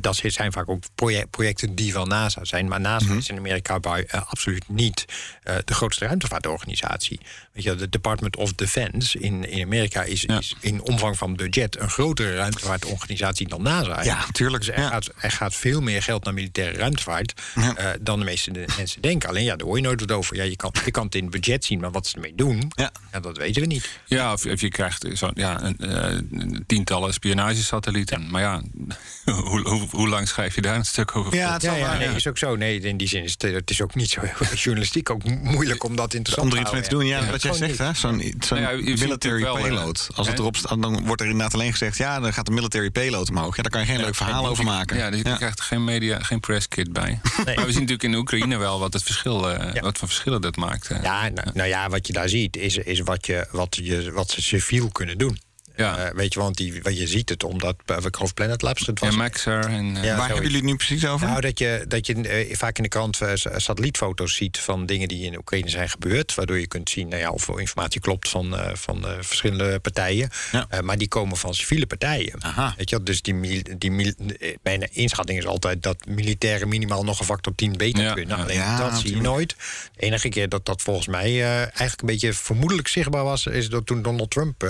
dat 0.00 0.16
zijn 0.24 0.52
vaak 0.52 0.68
ook 0.68 0.82
proje- 0.94 1.26
projecten 1.30 1.74
die 1.74 1.92
van 1.92 2.08
NASA 2.08 2.44
zijn. 2.44 2.68
Maar 2.68 2.80
NASA 2.80 3.14
is 3.14 3.28
in 3.28 3.36
Amerika 3.36 3.80
bij, 3.80 4.08
absoluut 4.26 4.64
niet 4.68 5.04
eh, 5.42 5.54
de 5.64 5.74
grootste 5.74 6.06
ruimtevaartorganisatie. 6.08 7.20
Weet 7.58 7.66
je, 7.66 7.74
de 7.74 7.88
Department 7.88 8.36
of 8.36 8.52
Defense 8.52 9.18
in, 9.18 9.50
in 9.50 9.64
Amerika 9.64 10.02
is, 10.02 10.22
Ja. 10.22 10.38
is 10.38 10.54
in 10.60 10.82
omvang 10.82 11.18
van 11.18 11.36
budget 11.36 11.78
een 11.80 11.90
grotere 11.90 12.34
ruimtevaartorganisatie 12.34 13.48
dan 13.48 13.62
NASA. 13.62 14.02
Ja, 14.02 14.24
tuurlijk. 14.32 14.64
Dus 14.64 14.74
er, 14.74 14.80
Ja. 14.80 14.88
gaat, 14.88 15.08
er 15.20 15.30
gaat 15.30 15.54
veel 15.54 15.80
meer 15.80 16.02
geld 16.02 16.24
naar 16.24 16.34
militaire 16.34 16.78
ruimtevaart 16.78 17.40
Ja. 17.54 17.76
eh, 17.76 17.90
dan 18.00 18.18
de 18.18 18.24
meeste 18.24 18.50
de- 18.52 18.64
mensen 18.76 19.02
denken. 19.02 19.28
Alleen 19.28 19.44
ja, 19.44 19.56
daar 19.56 19.66
hoor 19.66 19.76
je 19.76 19.82
nooit 19.82 20.00
wat 20.00 20.12
over. 20.12 20.36
Ja, 20.36 20.42
je, 20.42 20.56
kan, 20.56 20.72
je 20.84 20.90
kan 20.90 21.04
het 21.04 21.14
in 21.14 21.22
het 21.22 21.30
budget 21.30 21.64
zien, 21.64 21.80
maar 21.80 21.90
wat 21.90 22.06
ze 22.06 22.14
ermee 22.14 22.32
doen, 22.36 22.72
Ja. 22.74 22.92
ja, 23.12 23.20
dat 23.20 23.36
weten 23.36 23.60
we 23.62 23.66
niet. 23.68 23.88
Ja, 24.06 24.32
of, 24.32 24.46
of 24.46 24.60
je 24.60 24.68
krijgt 24.68 25.06
zo, 25.14 25.30
ja, 25.34 25.62
een, 25.62 25.78
eh, 25.78 26.18
tientallen 26.66 27.12
spionagesatellieten. 27.12 28.30
Maar 28.30 28.42
ja, 28.42 28.62
hoe, 29.24 29.60
hoe, 29.68 29.88
hoe 29.90 30.08
lang 30.08 30.28
schrijf 30.28 30.54
je 30.54 30.60
daar 30.60 30.76
een 30.76 30.84
stuk 30.84 31.16
over? 31.16 31.34
Ja, 31.34 31.52
het 31.52 31.62
is 31.62 31.70
Ja, 31.78 31.96
nee, 31.98 32.08
is 32.08 32.26
ook 32.26 32.38
zo. 32.38 32.56
Nee, 32.56 32.80
in 32.80 32.96
die 32.96 33.08
zin 33.08 33.22
is 33.22 33.32
het, 33.32 33.42
het 33.42 33.70
is 33.70 33.80
ook 33.82 33.94
niet 33.94 34.10
zo 34.10 34.20
heel 34.20 34.48
journalistiek 34.64 35.10
ook 35.10 35.24
mo- 35.24 35.38
moeilijk 35.42 35.84
om 35.84 35.96
dat 35.96 36.14
interessant 36.14 36.50
Om 36.52 36.56
er 36.58 36.62
iets 36.62 36.72
mee 36.72 36.82
te 36.82 36.88
doen, 36.88 37.06
ja, 37.06 37.30
wat 37.30 37.42
jij 37.56 37.68
zegt, 37.68 37.78
hè? 37.78 37.94
Zo'n 37.94 38.16
Nou 38.48 38.60
ja, 38.60 38.70
je 38.70 38.82
ziet 38.84 39.00
military 39.00 39.42
wel, 39.42 39.54
payload. 39.54 40.08
Als 40.14 40.28
het 40.28 40.38
erop 40.38 40.56
staat, 40.56 40.82
dan 40.82 41.06
wordt 41.06 41.20
er 41.20 41.26
inderdaad 41.28 41.54
alleen 41.54 41.70
gezegd... 41.70 41.96
ja, 41.96 42.20
dan 42.20 42.32
gaat 42.32 42.46
de 42.46 42.52
military 42.52 42.90
payload 42.90 43.30
omhoog. 43.30 43.56
Ja, 43.56 43.62
daar 43.62 43.70
kan 43.70 43.80
je 43.80 43.86
geen 43.86 44.00
leuk 44.00 44.14
verhaal 44.14 44.46
over 44.46 44.64
maken. 44.64 44.96
Ja, 44.96 45.10
dus 45.10 45.20
je 45.22 45.36
krijgt 45.36 45.60
geen 45.60 45.84
media, 45.84 46.22
geen 46.22 46.40
presskit 46.40 46.92
bij. 46.92 47.20
Maar 47.44 47.54
we 47.54 47.72
zien 47.72 47.72
natuurlijk 47.72 48.02
in 48.02 48.14
Oekraïne 48.14 48.56
wel 48.56 48.78
wat 48.78 48.92
het 48.92 49.02
verschil, 49.02 49.50
eh, 49.50 49.74
Ja. 49.74 49.80
wat 49.80 49.98
voor 49.98 50.08
verschillen 50.08 50.40
dat 50.40 50.56
maakt. 50.56 50.88
Ja, 51.02 51.28
nou, 51.28 51.50
nou 51.54 51.68
ja, 51.68 51.88
wat 51.88 52.06
je 52.06 52.12
daar 52.12 52.28
ziet 52.28 52.56
is, 52.56 52.76
is 52.76 53.00
wat, 53.00 53.26
je, 53.26 53.46
wat, 53.50 53.76
je, 53.76 54.12
wat 54.12 54.30
ze 54.30 54.42
civiel 54.42 54.88
kunnen 54.88 55.18
doen. 55.18 55.38
Ja. 55.78 55.96
Eh, 55.98 56.14
weet 56.14 56.32
je, 56.34 56.40
want 56.40 56.56
die, 56.56 56.82
wat 56.82 56.98
je 56.98 57.06
ziet 57.06 57.28
het 57.28 57.44
omdat, 57.44 57.74
ik 58.04 58.16
geloof 58.16 58.34
Planet 58.34 58.62
Labs, 58.62 58.86
het 58.86 59.00
was 59.00 59.10
Ja, 59.10 59.16
Maxar 59.16 59.64
en... 59.64 59.96
eh, 59.96 60.04
Ja. 60.04 60.16
Waar 60.16 60.26
hebben 60.26 60.42
jullie 60.44 60.56
het 60.56 60.66
nu 60.70 60.76
precies 60.76 61.06
over? 61.06 61.26
Nou, 61.28 61.40
dat 61.40 61.58
je, 61.58 61.84
dat 61.88 62.06
je 62.06 62.14
eh, 62.14 62.56
vaak 62.56 62.76
in 62.76 62.82
de 62.82 62.88
krant 62.88 63.16
sa- 63.16 63.58
satellietfoto's 63.58 64.34
ziet 64.34 64.58
van 64.58 64.86
dingen 64.86 65.08
die 65.08 65.24
in 65.24 65.36
Oekraïne 65.38 65.68
zijn 65.68 65.88
gebeurd. 65.90 66.34
Waardoor 66.34 66.58
je 66.60 66.66
kunt 66.66 66.90
zien 66.90 67.08
nou 67.08 67.20
ja, 67.20 67.30
of 67.30 67.48
informatie 67.48 68.00
klopt 68.00 68.28
van, 68.28 68.56
van 68.72 69.06
verschillende 69.20 69.78
partijen. 69.78 70.30
Ja. 70.52 70.66
Maar 70.82 70.98
die 70.98 71.08
komen 71.08 71.36
van 71.36 71.54
civiele 71.54 71.86
partijen. 71.86 72.34
Aha. 72.44 72.74
Weet 72.76 72.90
je, 72.90 73.02
dus 73.02 73.22
die, 73.22 73.76
die, 73.78 74.14
mijn 74.62 74.88
inschatting 74.92 75.38
is 75.38 75.46
altijd 75.46 75.82
dat 75.82 75.96
militairen 76.06 76.68
minimaal 76.68 77.04
nog 77.04 77.18
een 77.18 77.24
factor 77.26 77.54
10 77.54 77.76
beter 77.76 78.02
Ja, 78.02 78.12
kunnen. 78.12 78.36
Alleen 78.36 78.56
Ja, 78.56 78.76
dat 78.90 79.00
zie 79.00 79.14
je 79.14 79.20
nooit. 79.20 79.54
De 79.96 80.00
enige 80.02 80.28
keer 80.28 80.48
dat 80.48 80.66
dat 80.66 80.82
volgens 80.82 81.06
mij 81.06 81.42
eigenlijk 81.62 82.00
een 82.00 82.06
beetje 82.06 82.32
vermoedelijk 82.32 82.88
zichtbaar 82.88 83.24
was, 83.24 83.46
is 83.46 83.68
dat 83.68 83.86
toen 83.86 84.02
Donald 84.02 84.30
Trump 84.30 84.62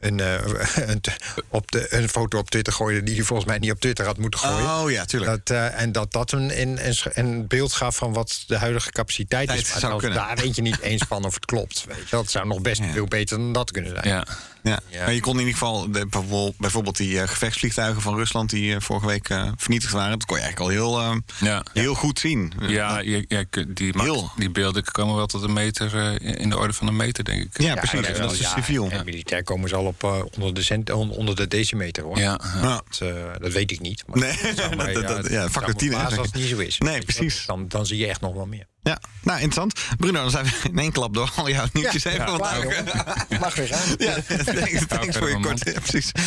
een, 0.00 0.20
een, 0.90 1.00
op 1.48 1.70
de, 1.70 1.94
een 1.94 2.08
foto 2.08 2.38
op 2.38 2.50
Twitter 2.50 2.72
gooide 2.72 3.02
die 3.02 3.14
hij 3.14 3.24
volgens 3.24 3.48
mij 3.48 3.58
niet 3.58 3.70
op 3.70 3.80
Twitter 3.80 4.06
had 4.06 4.18
moeten 4.18 4.40
gooien. 4.40 4.82
Oh 4.82 4.90
ja, 4.90 5.04
tuurlijk. 5.04 5.46
Dat, 5.46 5.56
eh, 5.56 5.80
en 5.80 5.92
dat 5.92 6.12
dat 6.12 6.32
een, 6.32 6.60
een, 6.60 6.78
een, 7.12 7.46
beeld 7.46 7.72
gaf 7.72 7.96
van 7.96 8.12
wat 8.12 8.44
de 8.46 8.56
huidige 8.56 8.90
capaciteit 8.90 9.48
Tijd 9.48 9.60
is. 9.60 9.70
Maar 9.70 9.80
zou 9.80 9.98
kunnen. 9.98 10.18
daar 10.18 10.36
weet 10.36 10.56
je 10.56 10.62
niet 10.62 10.80
eens 10.80 11.04
van 11.08 11.24
of 11.24 11.34
het 11.34 11.44
klopt. 11.44 11.84
Weet 11.88 11.96
je. 11.96 12.06
Dat 12.16 12.30
zou 12.30 12.46
nog 12.46 12.60
best 12.60 12.82
veel 12.92 13.06
beter 13.06 13.36
dan 13.36 13.52
dat 13.52 13.70
kunnen 13.70 13.90
zijn. 13.90 14.08
ja. 14.08 14.26
Ja. 14.62 14.78
Ja. 14.88 15.04
Maar 15.04 15.12
je 15.14 15.20
kon 15.20 15.32
in 15.32 15.38
ieder 15.38 15.52
geval 15.52 15.90
de- 15.90 16.06
bijvoorbeeld- 16.06 16.56
bijvoorbeeld 16.58 16.96
die 16.96 17.20
eh, 17.20 17.28
gevechtsvliegtuigen 17.28 18.02
van 18.02 18.14
Rusland 18.16 18.50
die 18.50 18.74
eh, 18.74 18.80
vorige 18.80 19.06
week 19.06 19.28
eh, 19.28 19.48
vernietigd 19.56 19.92
waren, 19.92 20.10
dat 20.18 20.24
kon 20.24 20.36
je 20.36 20.42
eigenlijk 20.42 20.72
al 20.72 20.76
heel, 20.78 21.00
eh, 21.00 21.16
Ja. 21.40 21.64
heel 21.72 21.94
goed 21.94 22.18
zien. 22.18 22.52
Ja, 22.60 22.98
je, 22.98 23.24
je 23.28 23.44
kunt- 23.44 23.76
die, 23.76 23.92
die 24.36 24.50
beelden 24.50 24.84
komen 24.84 25.16
wel 25.16 25.26
tot 25.26 25.42
een 25.42 25.52
meter, 25.52 25.96
eh, 26.20 26.40
in 26.40 26.50
de 26.50 26.58
orde 26.58 26.72
van 26.72 26.86
een 26.86 26.96
meter, 26.96 27.24
denk 27.24 27.42
ik. 27.42 27.60
Ja, 27.62 27.74
precies. 27.74 28.06
dat 28.18 28.32
is 28.32 28.38
dus 28.38 28.46
ja, 28.46 28.54
civiel. 28.54 28.90
En 28.90 29.04
militair 29.04 29.42
komen 29.42 29.68
ze 29.68 29.76
al 29.76 29.84
op 29.84 30.28
onder, 30.36 30.54
de 30.54 30.62
cent, 30.62 30.90
on- 30.90 31.10
onder 31.10 31.36
de 31.36 31.46
decimeter 31.48 32.02
hoor. 32.04 32.18
Ja, 32.18 32.40
ja. 32.54 32.60
Ja. 32.62 32.82
Dat, 32.88 33.08
eh, 33.08 33.14
dat 33.40 33.52
weet 33.52 33.70
ik 33.70 33.80
niet. 33.80 34.02
Maar 34.06 34.18
Nee, 34.18 34.92
dat- 35.02 35.28
ja, 35.30 35.48
factor 35.48 35.68
me 35.68 35.74
10 35.74 35.88
verbazen 35.90 36.12
hè, 36.12 36.18
als 36.18 36.26
het 36.26 36.34
niet 36.34 36.48
zo 36.48 36.58
is. 36.58 36.78
Nee, 36.78 37.00
precies. 37.02 37.46
Dan, 37.46 37.68
dan 37.68 37.86
zie 37.86 37.98
je 37.98 38.06
echt 38.06 38.20
nog 38.20 38.34
wel 38.34 38.46
meer. 38.46 38.66
Ja, 38.82 39.00
nou 39.22 39.40
interessant. 39.40 39.80
Bruno, 39.96 40.20
dan 40.20 40.30
zijn 40.30 40.44
we 40.44 40.50
in 40.62 40.78
één 40.78 40.92
klap 40.92 41.14
door 41.14 41.32
al 41.36 41.48
jouw 41.48 41.66
nieuwtjes 41.72 42.02
Ja, 42.02 42.10
even. 42.10 42.24
ja, 42.24 42.30
want 42.38 42.42
klaar, 42.42 43.40
Mag 43.40 43.54
weer 43.54 43.66
gaan. 43.68 43.94
Ja, 43.98 44.14
thanks, 44.60 44.86
thanks 44.88 45.16
voor 45.16 45.28
je 45.28 45.40
kort. 45.40 45.64
Ja, 45.72 45.80
precies. 45.80 46.12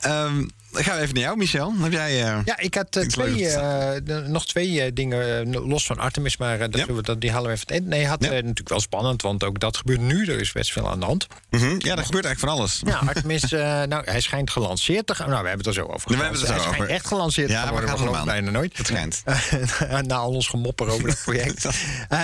Ehm, 0.00 0.44
dan 0.76 0.84
gaan 0.84 0.96
we 0.96 1.02
even 1.02 1.14
naar 1.14 1.22
jou, 1.22 1.36
Michel. 1.36 1.72
Heb 1.78 1.92
jij... 1.92 2.10
eh, 2.24 2.38
Ja, 2.44 2.58
ik 2.58 2.74
had 2.74 2.96
eh, 2.96 3.02
twee, 3.06 3.48
eh, 3.48 4.26
nog 4.26 4.46
twee 4.46 4.92
dingen 4.92 5.48
los 5.68 5.86
van 5.86 5.98
Artemis, 5.98 6.36
maar 6.36 6.58
dat 6.58 6.74
Ja. 6.86 6.86
we, 6.94 7.02
dat, 7.02 7.20
die 7.20 7.30
halen 7.30 7.50
we 7.50 7.56
even 7.56 7.66
in. 7.82 7.88
Nee, 7.88 8.06
had 8.06 8.24
Ja. 8.24 8.30
natuurlijk 8.30 8.68
wel 8.68 8.80
spannend, 8.80 9.22
want 9.22 9.44
ook 9.44 9.60
dat 9.60 9.76
gebeurt 9.76 10.00
nu. 10.00 10.24
Er 10.26 10.40
is 10.40 10.52
best 10.52 10.72
veel 10.72 10.90
aan 10.90 11.00
de 11.00 11.06
hand. 11.06 11.26
mhm. 11.50 11.64
Ja, 11.78 11.96
er 11.96 12.04
gebeurt 12.04 12.24
eigenlijk 12.24 12.38
van 12.38 12.48
alles. 12.48 12.80
Ja, 12.86 12.96
Artemis, 13.08 13.42
nou, 13.88 14.02
hij 14.04 14.20
schijnt 14.20 14.50
gelanceerd 14.50 15.06
te 15.06 15.14
gaan. 15.14 15.28
Nou, 15.30 15.42
we 15.42 15.48
hebben 15.48 15.66
het 15.66 15.76
er 15.76 15.82
zo 15.82 15.88
over. 15.92 16.10
We 16.10 16.16
hebben 16.16 16.32
het 16.40 16.42
er 16.42 16.48
hij 16.48 16.56
zo 16.56 16.62
schijnt 16.62 16.82
over. 16.82 16.94
echt 16.94 17.06
gelanceerd 17.06 17.50
Ja, 17.50 17.58
te 17.66 17.72
maar 17.72 17.82
worden. 17.86 18.06
het 18.06 18.16
aan. 18.16 18.24
bijna 18.26 18.50
nooit. 18.50 18.76
Het 18.76 18.86
schijnt. 18.86 19.22
Na 20.08 20.14
al 20.16 20.30
ons 20.30 20.48
gemopper 20.48 20.88
over 20.88 21.06
dat 21.08 21.20
project. 21.24 21.66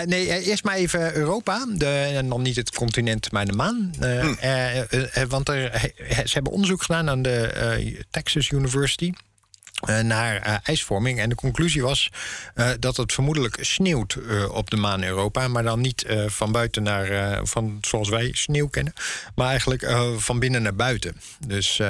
Nee, 0.07 0.43
eerst 0.43 0.65
maar 0.65 0.75
even 0.75 1.15
Europa. 1.17 1.67
De, 1.75 1.87
en 2.15 2.29
dan 2.29 2.43
niet 2.43 2.57
het 2.57 2.75
continent, 2.75 3.33
maar 3.33 3.47
de 3.47 3.53
maan. 3.53 3.93
Hm. 3.99 5.27
want 5.29 5.49
er, 5.49 5.91
ze 6.25 6.31
hebben 6.33 6.53
onderzoek 6.53 6.83
gedaan 6.83 7.11
aan 7.11 7.23
de 7.23 8.05
Texas 8.11 8.42
University. 8.51 9.15
Eh, 9.83 10.01
naar 10.01 10.37
eh, 10.37 10.55
ijsvorming. 10.63 11.21
En 11.21 11.29
de 11.29 11.35
conclusie 11.35 11.83
was 11.83 12.11
eh, 12.55 12.71
dat 12.79 12.97
het 12.97 13.13
vermoedelijk 13.13 13.57
sneeuwt 13.61 14.19
op 14.51 14.71
de 14.71 14.77
maan 14.77 15.03
Europa. 15.03 15.49
Maar 15.49 15.63
dan 15.63 15.81
niet 15.81 16.07
van 16.27 16.53
buiten 16.53 16.83
naar, 16.83 17.41
van 17.47 17.79
zoals 17.81 18.09
wij 18.09 18.31
sneeuw 18.33 18.69
kennen. 18.69 18.93
Maar 19.35 19.49
eigenlijk 19.49 19.91
van 20.17 20.39
binnen 20.39 20.63
naar 20.63 20.75
buiten. 20.75 21.17
Dus 21.47 21.81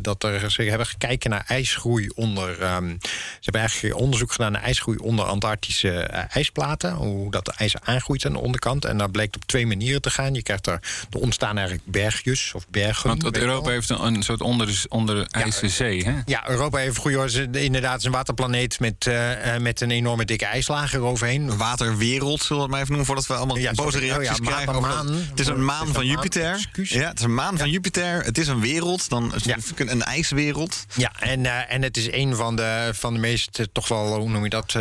dat 0.00 0.22
er, 0.22 0.50
ze 0.50 0.62
hebben 0.62 0.86
gekeken 0.86 1.30
naar 1.30 1.44
ijsgroei 1.46 2.10
onder. 2.14 2.60
ehm, 2.60 2.88
ze 3.00 3.40
hebben 3.40 3.60
eigenlijk 3.60 4.00
onderzoek 4.00 4.32
gedaan 4.32 4.52
naar 4.52 4.62
ijsgroei 4.62 4.98
onder 4.98 5.24
Antarctische 5.24 6.00
ijsplaten. 6.30 6.92
Hoe 6.92 7.30
dat 7.30 7.48
ijs 7.48 7.80
aangroeit 7.80 8.26
aan 8.26 8.32
de 8.32 8.38
onderkant. 8.38 8.84
En 8.84 8.98
dat 8.98 9.12
bleek 9.12 9.34
op 9.34 9.44
twee 9.44 9.66
manieren 9.66 10.02
te 10.02 10.10
gaan. 10.10 10.34
Je 10.34 10.42
krijgt 10.42 10.66
er, 10.66 10.80
er 11.10 11.20
ontstaan 11.20 11.56
eigenlijk 11.56 11.86
bergjes 11.86 12.52
of 12.54 12.68
bergen. 12.68 13.08
Want, 13.08 13.36
Europa 13.36 13.70
heeft 13.70 13.88
een, 13.88 14.04
een 14.04 14.22
soort 14.22 14.40
onder, 14.40 14.84
onder 14.88 15.26
ijzeren 15.30 15.70
zee, 15.70 16.04
hè? 16.04 16.14
Ja, 16.24 16.48
Europa 16.48 16.78
heeft 16.78 16.96
goeie 16.96 17.18
ze- 17.30 17.48
inderdaad 17.52 17.98
is 17.98 18.04
een 18.04 18.12
waterplaneet 18.12 18.80
met, 18.80 19.06
eh, 19.06 19.54
eh, 19.54 19.60
met 19.62 19.80
een 19.80 19.90
enorme 19.90 20.24
dikke 20.24 20.44
ijslaag 20.46 20.94
eroverheen. 20.94 21.56
Waterwereld, 21.56 22.40
zullen 22.42 22.56
we 22.56 22.62
het 22.62 22.70
maar 22.70 22.78
even 22.80 22.88
noemen, 22.88 23.06
voordat 23.06 23.26
we 23.26 23.34
allemaal 23.34 23.58
Ja, 23.58 23.72
boze 23.72 23.98
reacties 23.98 24.28
Oh 24.38 24.44
ja, 24.44 24.50
krijgen. 24.50 24.74
over 24.74 24.88
dat- 24.88 24.96
watermaan. 24.96 25.22
het 25.30 25.40
is 25.40 25.46
een 25.46 25.64
maan 25.64 25.86
is 25.86 25.92
van 25.92 26.00
een 26.02 26.08
Jupiter. 26.08 26.68
Ja, 26.82 27.08
het 27.08 27.18
is 27.18 27.24
een 27.24 27.34
maan 27.34 27.58
van 27.58 27.70
Jupiter. 27.70 28.24
Het 28.24 28.38
is 28.38 28.46
een 28.48 28.60
wereld, 28.60 29.08
dan 29.08 29.32
een 29.76 30.02
ijswereld. 30.02 30.84
Ja, 30.96 31.12
en, 31.20 31.46
eh, 31.46 31.74
en 31.74 31.82
het 31.82 31.96
is 31.96 32.12
een 32.12 32.36
van 32.36 32.56
de, 32.56 32.90
van 32.92 33.12
de 33.14 33.20
meest, 33.20 33.68
toch 33.72 33.88
wel, 33.88 34.16
hoe 34.18 34.28
noem 34.30 34.44
je 34.44 34.50
dat, 34.50 34.76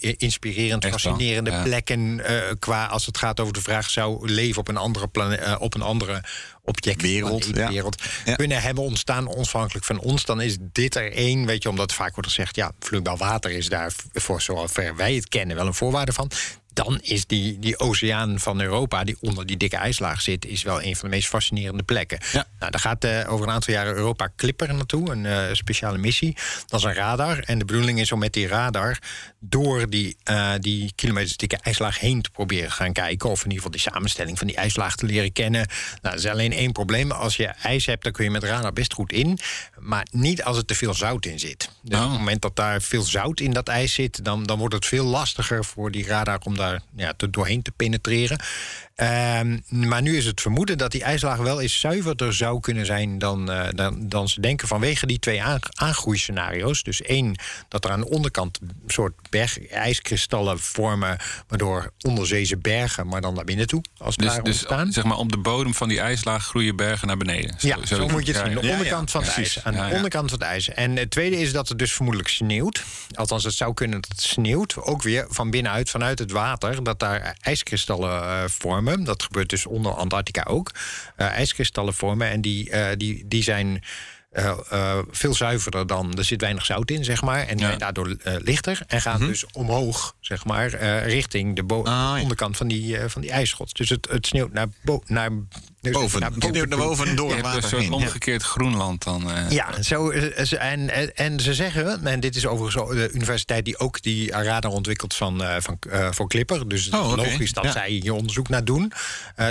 inspirerend, 0.00 0.84
Echt 0.84 0.92
fascinerende 0.92 1.62
plekken. 1.62 2.22
qua 2.58 2.86
als 2.86 3.06
het 3.06 3.18
gaat 3.18 3.40
over 3.40 3.52
de 3.52 3.60
vraag: 3.62 3.90
zou 3.90 4.30
leven 4.30 4.60
op 4.60 4.68
een 4.68 4.76
andere, 4.76 5.08
plane- 5.08 5.36
eh, 5.36 5.56
op 5.58 5.74
een 5.74 5.82
andere 5.82 6.22
object, 6.66 7.02
Wereld, 7.02 7.44
ja. 7.54 7.68
wereld 7.68 8.02
Ja. 8.24 8.34
kunnen 8.34 8.62
hebben 8.62 8.84
ontstaan, 8.84 9.28
onafhankelijk 9.28 9.84
van 9.84 9.98
ons? 9.98 10.24
Dan 10.24 10.40
is 10.40 10.56
dit 10.60 10.94
er 10.94 11.12
één, 11.12 11.46
weet 11.46 11.62
je, 11.62 11.68
omdat 11.68 11.92
vaak 11.92 12.14
wordt 12.14 12.28
gezegd: 12.28 12.56
ja, 12.56 12.72
vloeibaar 12.80 13.16
water 13.16 13.50
is 13.50 13.68
daar 13.68 13.92
voor 14.12 14.42
zover 14.42 14.96
wij 14.96 15.14
het 15.14 15.28
kennen 15.28 15.56
wel 15.56 15.66
een 15.66 15.74
voorwaarde 15.74 16.12
van. 16.12 16.30
Dan 16.76 16.98
is 17.02 17.26
die, 17.26 17.58
die 17.58 17.78
oceaan 17.78 18.40
van 18.40 18.60
Europa, 18.60 19.04
die 19.04 19.16
onder 19.20 19.46
die 19.46 19.56
dikke 19.56 19.76
ijslaag 19.76 20.20
zit, 20.20 20.46
is 20.46 20.62
wel 20.62 20.82
een 20.82 20.96
van 20.96 21.08
de 21.08 21.14
meest 21.14 21.28
fascinerende 21.28 21.82
plekken. 21.82 22.18
Ja. 22.32 22.46
Nou, 22.58 22.70
daar 22.70 22.80
gaat 22.80 23.04
eh, 23.04 23.32
over 23.32 23.46
een 23.46 23.52
aantal 23.52 23.74
jaren 23.74 23.94
Europa 23.94 24.28
Clipper 24.36 24.74
naartoe, 24.74 25.10
een 25.10 25.26
eh, 25.26 25.42
speciale 25.52 25.98
missie. 25.98 26.36
Dat 26.66 26.80
is 26.80 26.86
een 26.86 26.94
radar. 26.94 27.38
En 27.38 27.58
de 27.58 27.64
bedoeling 27.64 28.00
is 28.00 28.12
om 28.12 28.18
met 28.18 28.32
die 28.32 28.46
radar 28.46 28.98
door 29.40 29.90
die, 29.90 30.16
eh, 30.24 30.52
die 30.60 30.92
kilometers 30.94 31.36
dikke 31.36 31.58
ijslaag 31.62 32.00
heen 32.00 32.22
te 32.22 32.30
proberen 32.30 32.72
gaan 32.72 32.92
kijken. 32.92 33.30
Of 33.30 33.38
in 33.44 33.50
ieder 33.50 33.56
geval 33.64 33.70
die 33.70 33.92
samenstelling 33.92 34.38
van 34.38 34.46
die 34.46 34.56
ijslaag 34.56 34.96
te 34.96 35.06
leren 35.06 35.32
kennen. 35.32 35.66
Nou, 36.02 36.14
er 36.14 36.20
is 36.24 36.26
alleen 36.26 36.52
één 36.52 36.72
probleem. 36.72 37.10
Als 37.10 37.36
je 37.36 37.46
ijs 37.46 37.86
hebt, 37.86 38.02
dan 38.02 38.12
kun 38.12 38.24
je 38.24 38.30
met 38.30 38.42
radar 38.44 38.72
best 38.72 38.92
goed 38.92 39.12
in. 39.12 39.38
Maar 39.78 40.06
niet 40.10 40.42
als 40.42 40.56
er 40.56 40.64
te 40.64 40.74
veel 40.74 40.94
zout 40.94 41.26
in 41.26 41.38
zit. 41.38 41.70
Dus 41.82 41.98
Oh. 41.98 42.04
op 42.04 42.10
het 42.10 42.18
moment 42.18 42.42
dat 42.42 42.56
daar 42.56 42.82
veel 42.82 43.02
zout 43.02 43.40
in 43.40 43.52
dat 43.52 43.68
ijs 43.68 43.92
zit, 43.94 44.24
dan, 44.24 44.44
dan 44.44 44.58
wordt 44.58 44.74
het 44.74 44.86
veel 44.86 45.04
lastiger 45.04 45.64
voor 45.64 45.90
die 45.90 46.06
radar 46.06 46.38
om 46.44 46.56
daar 46.56 46.65
ja, 46.96 47.12
te, 47.16 47.30
doorheen 47.30 47.62
te 47.62 47.70
penetreren. 47.70 48.38
Ehm, 48.96 49.58
maar 49.68 50.02
nu 50.02 50.16
is 50.16 50.24
het 50.24 50.40
vermoeden 50.40 50.78
dat 50.78 50.90
die 50.90 51.02
ijslaag 51.02 51.38
wel 51.38 51.60
eens 51.60 51.80
zuiverder 51.80 52.34
zou 52.34 52.60
kunnen 52.60 52.86
zijn 52.86 53.18
dan, 53.18 53.50
eh, 53.50 53.68
dan, 53.74 54.08
dan 54.08 54.28
ze 54.28 54.40
denken 54.40 54.68
vanwege 54.68 55.06
die 55.06 55.18
twee 55.18 55.42
aan, 55.42 55.58
aangroeiscenario's. 55.74 56.82
Dus 56.82 57.02
één, 57.02 57.38
dat 57.68 57.84
er 57.84 57.90
aan 57.90 58.00
de 58.00 58.08
onderkant 58.08 58.58
een 58.62 58.74
soort 58.86 59.14
berg, 59.30 59.68
ijskristallen 59.68 60.58
vormen, 60.58 61.18
waardoor 61.48 61.92
onderzeese 62.00 62.56
bergen, 62.56 63.06
maar 63.06 63.20
dan 63.20 63.34
naar 63.34 63.44
binnen 63.44 63.66
toe, 63.66 63.82
als 63.98 64.16
Dus, 64.16 64.26
daar 64.26 64.42
dus 64.42 64.54
ontstaan. 64.54 64.92
zeg 64.92 65.04
maar 65.04 65.16
op 65.16 65.30
de 65.32 65.38
bodem 65.38 65.74
van 65.74 65.88
die 65.88 66.00
ijslaag 66.00 66.46
groeien 66.46 66.76
bergen 66.76 67.06
naar 67.06 67.16
beneden. 67.16 67.54
Ja, 67.58 67.86
zo, 67.86 68.08
moet 68.08 68.26
je 68.26 68.32
het 68.32 68.46
zien. 68.46 68.60
De 68.60 68.68
onderkant 68.68 69.10
van 69.10 69.22
het 69.22 69.36
ijs. 69.36 69.64
Aan 69.64 69.72
de 69.72 69.94
onderkant 69.94 70.30
van 70.30 70.38
het 70.38 70.48
ijs. 70.48 70.68
En 70.68 70.96
het 70.96 71.10
tweede 71.10 71.40
is 71.40 71.52
dat 71.52 71.68
het 71.68 71.78
dus 71.78 71.92
vermoedelijk 71.92 72.30
sneeuwt. 72.30 72.84
Althans, 73.14 73.44
het 73.44 73.54
zou 73.54 73.74
kunnen 73.74 74.00
dat 74.00 74.10
het 74.10 74.20
sneeuwt. 74.20 74.76
Ook 74.76 75.02
weer 75.02 75.26
van 75.28 75.50
binnenuit, 75.50 75.90
vanuit 75.90 76.18
het 76.18 76.30
water. 76.30 76.55
Dat 76.84 76.98
daar 76.98 77.36
ijskristallen 77.40 78.22
eh, 78.22 78.44
vormen. 78.48 79.04
Dat 79.04 79.22
gebeurt 79.22 79.48
dus 79.48 79.66
onder 79.66 79.92
Antarctica 79.92 80.42
ook. 80.48 80.70
Eh, 81.16 81.26
ijskristallen 81.26 81.94
vormen. 81.94 82.28
En 82.30 82.40
die, 82.40 82.70
eh, 82.70 82.96
die, 82.96 83.24
die 83.28 83.42
zijn. 83.42 83.82
veel 85.10 85.34
zuiverder 85.34 85.86
dan. 85.86 86.16
Er 86.18 86.24
zit 86.24 86.40
weinig 86.40 86.64
zout 86.64 86.90
in, 86.90 87.04
zeg 87.04 87.22
maar. 87.22 87.46
En 87.46 87.58
Ja. 87.58 87.66
zijn 87.66 87.78
daardoor 87.78 88.16
lichter. 88.22 88.80
En 88.86 89.00
gaan 89.00 89.20
dus 89.20 89.44
omhoog 89.52 90.14
zeg 90.20 90.44
maar, 90.44 90.68
richting 91.06 91.56
de 91.56 91.74
Ah, 91.74 91.84
ja. 91.84 92.20
onderkant 92.20 92.56
van 92.56 92.68
die, 92.68 92.98
van 93.06 93.20
die 93.20 93.30
ijsschots. 93.30 93.72
Dus 93.72 93.88
het, 93.88 94.08
het 94.10 94.26
sneeuwt 94.26 94.52
naar, 94.52 94.66
bo- 94.82 95.02
Boven. 95.92 96.20
naar 96.20 96.30
sneeuwt 96.38 96.68
naar 96.68 96.78
boven 96.78 97.06
en 97.08 97.16
door 97.16 97.28
het 97.28 97.36
een 97.36 97.42
water 97.42 97.62
soort 97.62 97.82
heen. 97.82 97.90
Ja. 97.90 97.96
omgekeerd 97.96 98.42
Groenland 98.42 99.04
dan. 99.04 99.30
eh. 99.30 99.50
Ja, 99.50 99.82
zo, 99.82 100.10
eh, 100.10 100.52
en, 100.72 100.90
en, 100.90 101.16
en 101.16 101.40
ze 101.40 101.54
zeggen, 101.54 102.06
en 102.06 102.20
dit 102.20 102.36
is 102.36 102.46
overigens 102.46 102.88
de 102.90 103.10
universiteit 103.12 103.64
die 103.64 103.78
ook 103.78 104.02
die 104.02 104.30
radar 104.30 104.70
ontwikkelt 104.70 105.14
van, 105.14 105.42
eh, 105.44 105.56
van, 105.58 105.76
eh, 105.90 106.08
voor 106.12 106.28
Clipper. 106.28 106.68
Dus 106.68 106.90
Oh, 106.90 107.12
logisch 107.16 107.52
dat 107.52 107.64
Ja. 107.64 107.72
zij 107.72 107.90
hier 107.90 108.12
onderzoek 108.12 108.48
naar 108.48 108.64
doen. 108.64 108.92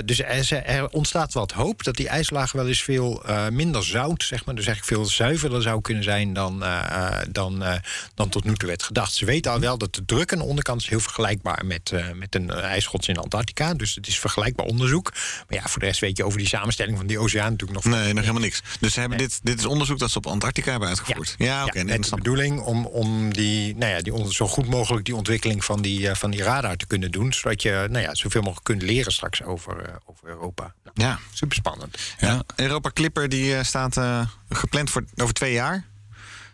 Dus 0.06 0.22
er, 0.24 0.64
er 0.66 0.90
ontstaat 0.90 1.34
wat 1.34 1.52
hoop 1.52 1.84
dat 1.84 1.96
die 1.96 2.08
ijslagen 2.08 2.58
wel 2.58 2.68
eens 2.68 2.84
veel 2.84 3.24
minder 3.52 3.84
zout, 3.84 4.24
zeg 4.24 4.46
maar, 4.46 4.56
dus 4.56 4.66
eigenlijk 4.66 4.96
veel 4.96 5.06
zuiverder 5.12 5.62
zou 5.62 5.82
kunnen 5.82 6.04
zijn 6.04 6.34
dan, 6.34 6.64
dan, 7.32 7.64
dan 8.16 8.30
tot 8.30 8.44
nu 8.44 8.56
toe 8.56 8.68
werd 8.68 8.84
gedacht. 8.84 9.14
Ze 9.14 9.26
weten 9.26 9.52
al 9.52 9.60
wel 9.60 9.78
dat 9.78 9.96
de 9.96 10.06
druk 10.06 10.32
aan 10.34 10.38
de 10.40 10.44
onderkant 10.46 10.82
is 10.82 10.90
heel 10.90 11.00
vergelijkbaar 11.00 11.66
met, 11.66 11.92
met 12.16 12.36
een 12.36 12.50
ijsschots 12.50 13.08
in 13.08 13.18
Antarctica. 13.18 13.74
Dus 13.74 13.96
het 13.96 14.08
is 14.08 14.20
vergelijkbaar 14.20 14.66
onderzoek. 14.66 15.12
Maar 15.14 15.58
ja, 15.60 15.68
voor 15.68 15.80
de 15.80 15.86
rest 15.86 16.00
weet 16.00 16.18
je 16.18 16.25
over 16.26 16.38
die 16.40 16.48
samenstelling 16.48 16.98
van 16.98 17.08
die 17.08 17.20
oceaan 17.20 17.52
natuurlijk 17.52 17.84
nog 17.84 17.94
Nee, 17.94 18.14
nog 18.14 18.22
helemaal 18.22 18.42
niks. 18.42 18.62
Dus 18.80 18.94
ze 18.94 19.00
hebben 19.00 19.18
dit, 19.18 19.40
dit 19.44 19.60
is 19.60 19.66
onderzoek 19.66 20.00
dat 20.00 20.12
ze 20.12 20.18
op 20.18 20.28
Antarctica 20.28 20.72
hebben 20.72 20.90
uitgevoerd. 20.90 21.36
Ja, 21.38 21.64
oké. 21.66 21.74
nee, 21.76 21.84
met 21.86 22.02
dat 22.02 22.10
de 22.10 22.16
bedoeling 22.16 22.60
om, 22.62 22.86
om 22.86 23.34
die, 23.34 23.76
nou 23.76 23.92
ja, 23.92 24.02
die, 24.02 24.34
zo 24.34 24.48
goed 24.48 24.68
mogelijk 24.70 25.06
die 25.06 25.16
ontwikkeling 25.16 25.66
van 25.66 25.82
die, 25.82 26.10
eh, 26.10 26.16
van 26.16 26.32
die 26.32 26.44
radar 26.44 26.76
te 26.76 26.88
kunnen 26.88 27.12
doen. 27.12 27.34
Zodat 27.34 27.62
je 27.62 27.88
nou 27.90 28.04
ja, 28.04 28.16
zoveel 28.16 28.42
mogelijk 28.42 28.66
kunt 28.66 28.82
leren 28.82 29.12
straks 29.12 29.44
over, 29.44 29.82
eh, 29.82 29.94
over 30.06 30.28
Europa. 30.28 30.74
Nou, 30.84 31.10
Ja. 31.10 31.20
super 31.34 31.56
spannend. 31.56 31.98
Ja. 32.20 32.44
Europa 32.56 32.90
Clipper 32.94 33.30
die 33.30 33.56
eh, 33.56 33.64
staat 33.64 33.98
gepland 34.50 34.90
voor 34.90 35.04
over 35.16 35.34
twee 35.34 35.54
jaar. 35.54 35.86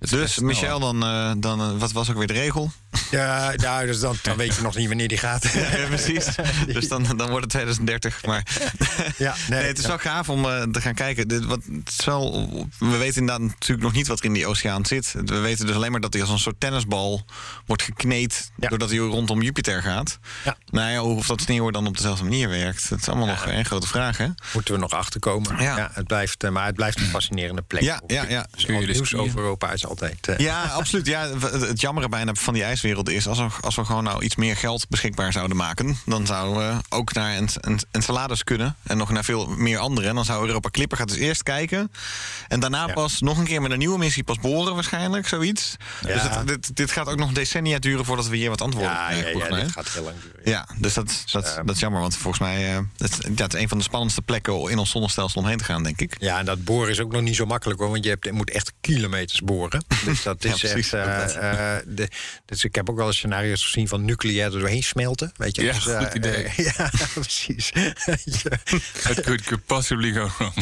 Dus 0.09 0.39
Michel, 0.39 0.79
dan, 0.79 1.03
eh, 1.03 1.31
dan 1.37 1.61
eh, 1.61 1.77
wat 1.77 1.91
was 1.91 2.09
ook 2.09 2.17
weer 2.17 2.27
de 2.27 2.33
regel? 2.33 2.71
Ja, 3.11 3.53
nou, 3.55 3.85
dus 3.85 3.99
dan, 3.99 4.15
dan 4.21 4.37
weet 4.37 4.55
je 4.55 4.61
nog 4.61 4.75
niet 4.75 4.87
wanneer 4.87 5.07
die 5.07 5.17
gaat. 5.17 5.43
Ja, 5.53 5.85
precies. 5.87 6.25
Dus 6.73 6.87
dan, 6.87 7.03
dan 7.03 7.29
wordt 7.29 7.41
het 7.41 7.49
2030. 7.49 8.25
Maar 8.25 8.43
Ja, 9.17 9.35
nee, 9.49 9.59
nee, 9.59 9.67
het 9.67 9.77
is 9.77 9.83
ja. 9.83 9.89
wel 9.89 9.97
gaaf 9.97 10.29
om 10.29 10.45
eh, 10.45 10.61
te 10.61 10.81
gaan 10.81 10.93
kijken. 10.93 11.27
Dit, 11.27 11.45
wat, 11.45 11.59
het 11.71 11.95
is 11.99 12.05
wel, 12.05 12.49
we 12.79 12.97
weten 12.97 13.19
inderdaad 13.19 13.47
natuurlijk 13.47 13.81
nog 13.81 13.93
niet 13.93 14.07
wat 14.07 14.19
er 14.19 14.25
in 14.25 14.33
die 14.33 14.47
oceaan 14.47 14.85
zit. 14.85 15.15
We 15.25 15.39
weten 15.39 15.65
dus 15.65 15.75
alleen 15.75 15.91
maar 15.91 16.01
dat 16.01 16.13
hij 16.13 16.21
als 16.21 16.31
een 16.31 16.39
soort 16.39 16.59
tennisbal 16.59 17.25
wordt 17.65 17.83
gekneed... 17.83 18.51
Ja. 18.59 18.69
doordat 18.69 18.89
hij 18.89 18.97
rondom 18.97 19.41
Jupiter 19.41 19.81
gaat. 19.81 20.19
Ja. 20.43 20.57
Nou 20.69 20.91
ja, 20.91 21.03
of 21.03 21.27
dat 21.27 21.41
sneeuw 21.41 21.69
dan 21.69 21.87
op 21.87 21.97
dezelfde 21.97 22.23
manier 22.23 22.49
werkt... 22.49 22.89
dat 22.89 22.99
is 22.99 23.07
allemaal 23.09 23.27
nog 23.27 23.45
een 23.45 23.65
grote 23.65 23.87
vraag, 23.87 24.17
hè? 24.17 24.27
Moeten 24.53 24.73
we 24.73 24.79
nog 24.79 24.91
achterkomen. 24.91 25.61
Ja. 25.61 25.77
Ja. 25.77 25.89
het 25.93 26.07
blijft, 26.07 26.49
maar 26.49 26.65
het 26.65 26.75
blijft 26.75 26.99
een 26.99 27.05
fascinerende 27.05 27.61
plek. 27.61 27.81
Ja, 27.81 28.01
ja, 28.07 28.25
ja. 28.29 28.47
Dus 28.51 28.65
nieuws 28.65 29.15
over 29.15 29.39
Europa 29.39 29.71
is 29.71 29.85
altijd... 29.91 30.27
eh, 30.27 30.38
Ja, 30.38 30.63
absoluut. 30.63 31.06
Ja, 31.08 31.27
het 31.39 31.82
jammere 31.82 32.10
bijna 32.10 32.34
van 32.34 32.54
die 32.54 32.63
ijswereld 32.63 33.10
is... 33.10 33.27
Als 33.27 33.38
we, 33.38 33.47
als 33.62 33.75
we 33.75 33.86
gewoon 33.86 34.04
nou 34.04 34.23
iets 34.23 34.36
meer 34.36 34.56
geld 34.56 34.89
beschikbaar 34.89 35.32
zouden 35.32 35.58
maken... 35.58 35.97
dan 36.06 36.25
zouden 36.25 36.67
we 36.67 36.82
ook 36.89 37.13
naar 37.13 37.36
en, 37.36 37.47
en, 37.62 37.80
Enceladus 37.91 38.43
kunnen. 38.43 38.75
En 38.84 38.97
nog 38.97 39.10
naar 39.12 39.23
veel 39.23 39.47
meer 39.47 39.77
andere. 39.77 40.08
En 40.08 40.15
dan 40.15 40.25
zou 40.25 40.47
Europa 40.47 40.69
Clipper 40.69 40.97
gaat 40.97 41.08
dus 41.08 41.17
eerst 41.17 41.43
kijken. 41.43 41.91
En 42.47 42.60
daarna 42.60 42.88
Ja. 42.88 42.93
pas 42.93 43.21
nog 43.21 43.38
een 43.38 43.45
keer 43.45 43.62
met 43.62 43.71
een 43.71 43.77
nieuwe 43.77 43.97
missie 43.97 44.23
pas 44.23 44.39
boren 44.39 44.73
waarschijnlijk, 44.73 45.27
zoiets. 45.27 45.75
Ja. 46.08 46.13
Dus 46.13 46.21
het, 46.21 46.47
dit, 46.47 46.75
dit 46.75 46.91
gaat 46.91 47.08
ook 47.08 47.17
nog 47.17 47.32
decennia 47.32 47.80
duren 47.80 48.06
voordat 48.06 48.27
we 48.27 48.36
hier 48.38 48.49
wat 48.49 48.62
antwoorden 48.62 48.91
ja, 48.91 49.10
ja, 49.12 49.21
krijgen. 49.21 49.56
ja, 49.58 49.63
dit 49.63 49.71
gaat 49.71 49.89
heel 49.89 50.04
lang 50.04 50.15
duren. 50.21 50.39
Ja, 50.43 50.67
dus 50.77 50.93
dat, 50.93 51.23
dat, 51.32 51.45
ehm, 51.56 51.65
dat 51.65 51.75
is 51.75 51.82
jammer. 51.82 52.01
Want 52.01 52.15
volgens 52.17 52.39
mij 52.43 52.73
uh, 52.73 52.80
het, 52.97 53.17
ja, 53.36 53.43
het 53.43 53.54
is 53.54 53.62
een 53.62 53.69
van 53.69 53.77
de 53.77 53.84
spannendste 53.84 54.21
plekken 54.21 54.69
in 54.69 54.77
ons 54.77 54.89
zonnestelsel 54.89 55.41
omheen 55.41 55.58
te 55.58 55.63
gaan, 55.63 55.84
denk 55.84 56.01
ik. 56.01 56.15
Ja, 56.19 56.39
en 56.39 56.45
dat 56.45 56.63
boren 56.63 56.89
is 56.89 56.99
ook 56.99 57.12
nog 57.12 57.21
niet 57.21 57.36
zo 57.36 57.45
makkelijk 57.45 57.80
hoor, 57.80 57.89
want 57.89 58.04
je, 58.04 58.10
hebt, 58.10 58.25
je 58.25 58.32
moet 58.32 58.49
echt 58.51 58.73
kilometers 58.82 59.41
boren. 59.41 59.81
Dus 60.06 60.24
dat 60.24 60.44
Ja, 60.44 60.54
is 60.54 60.60
precies. 60.60 60.94
echt. 60.94 61.36
eh, 61.36 61.76
de, 61.86 62.08
dus 62.46 62.63
ik 62.63 62.76
heb 62.76 62.89
ook 62.89 62.98
wel 62.98 63.08
eens 63.08 63.17
scenario's 63.17 63.63
gezien 63.63 63.88
van 63.88 64.06
nucleair 64.06 64.46
er 64.54 64.60
doorheen 64.60 64.84
smelten. 64.84 65.32
Weet 65.36 65.56
je? 65.56 65.63
Ja, 65.63 65.74
dus, 65.74 65.84
goed 65.84 66.13
idee. 66.13 66.44
eh, 66.44 66.58
ja, 66.78 66.89
precies. 67.13 67.70
ja, 68.44 68.58
Het 69.02 69.22
could, 69.22 69.41
could 69.44 69.65
possibly 69.65 70.13
go 70.13 70.30
wrong. 70.38 70.54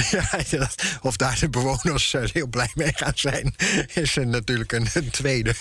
ja, 0.50 0.70
of 1.02 1.16
daar 1.18 1.40
de 1.40 1.50
bewoners 1.50 2.16
heel 2.34 2.48
blij 2.48 2.70
mee 2.76 2.92
gaan 2.96 3.12
zijn, 3.16 3.56
is 3.94 4.16
er 4.16 4.28
natuurlijk 4.28 4.72
een, 4.72 4.88
een 4.94 5.10
tweede. 5.10 5.54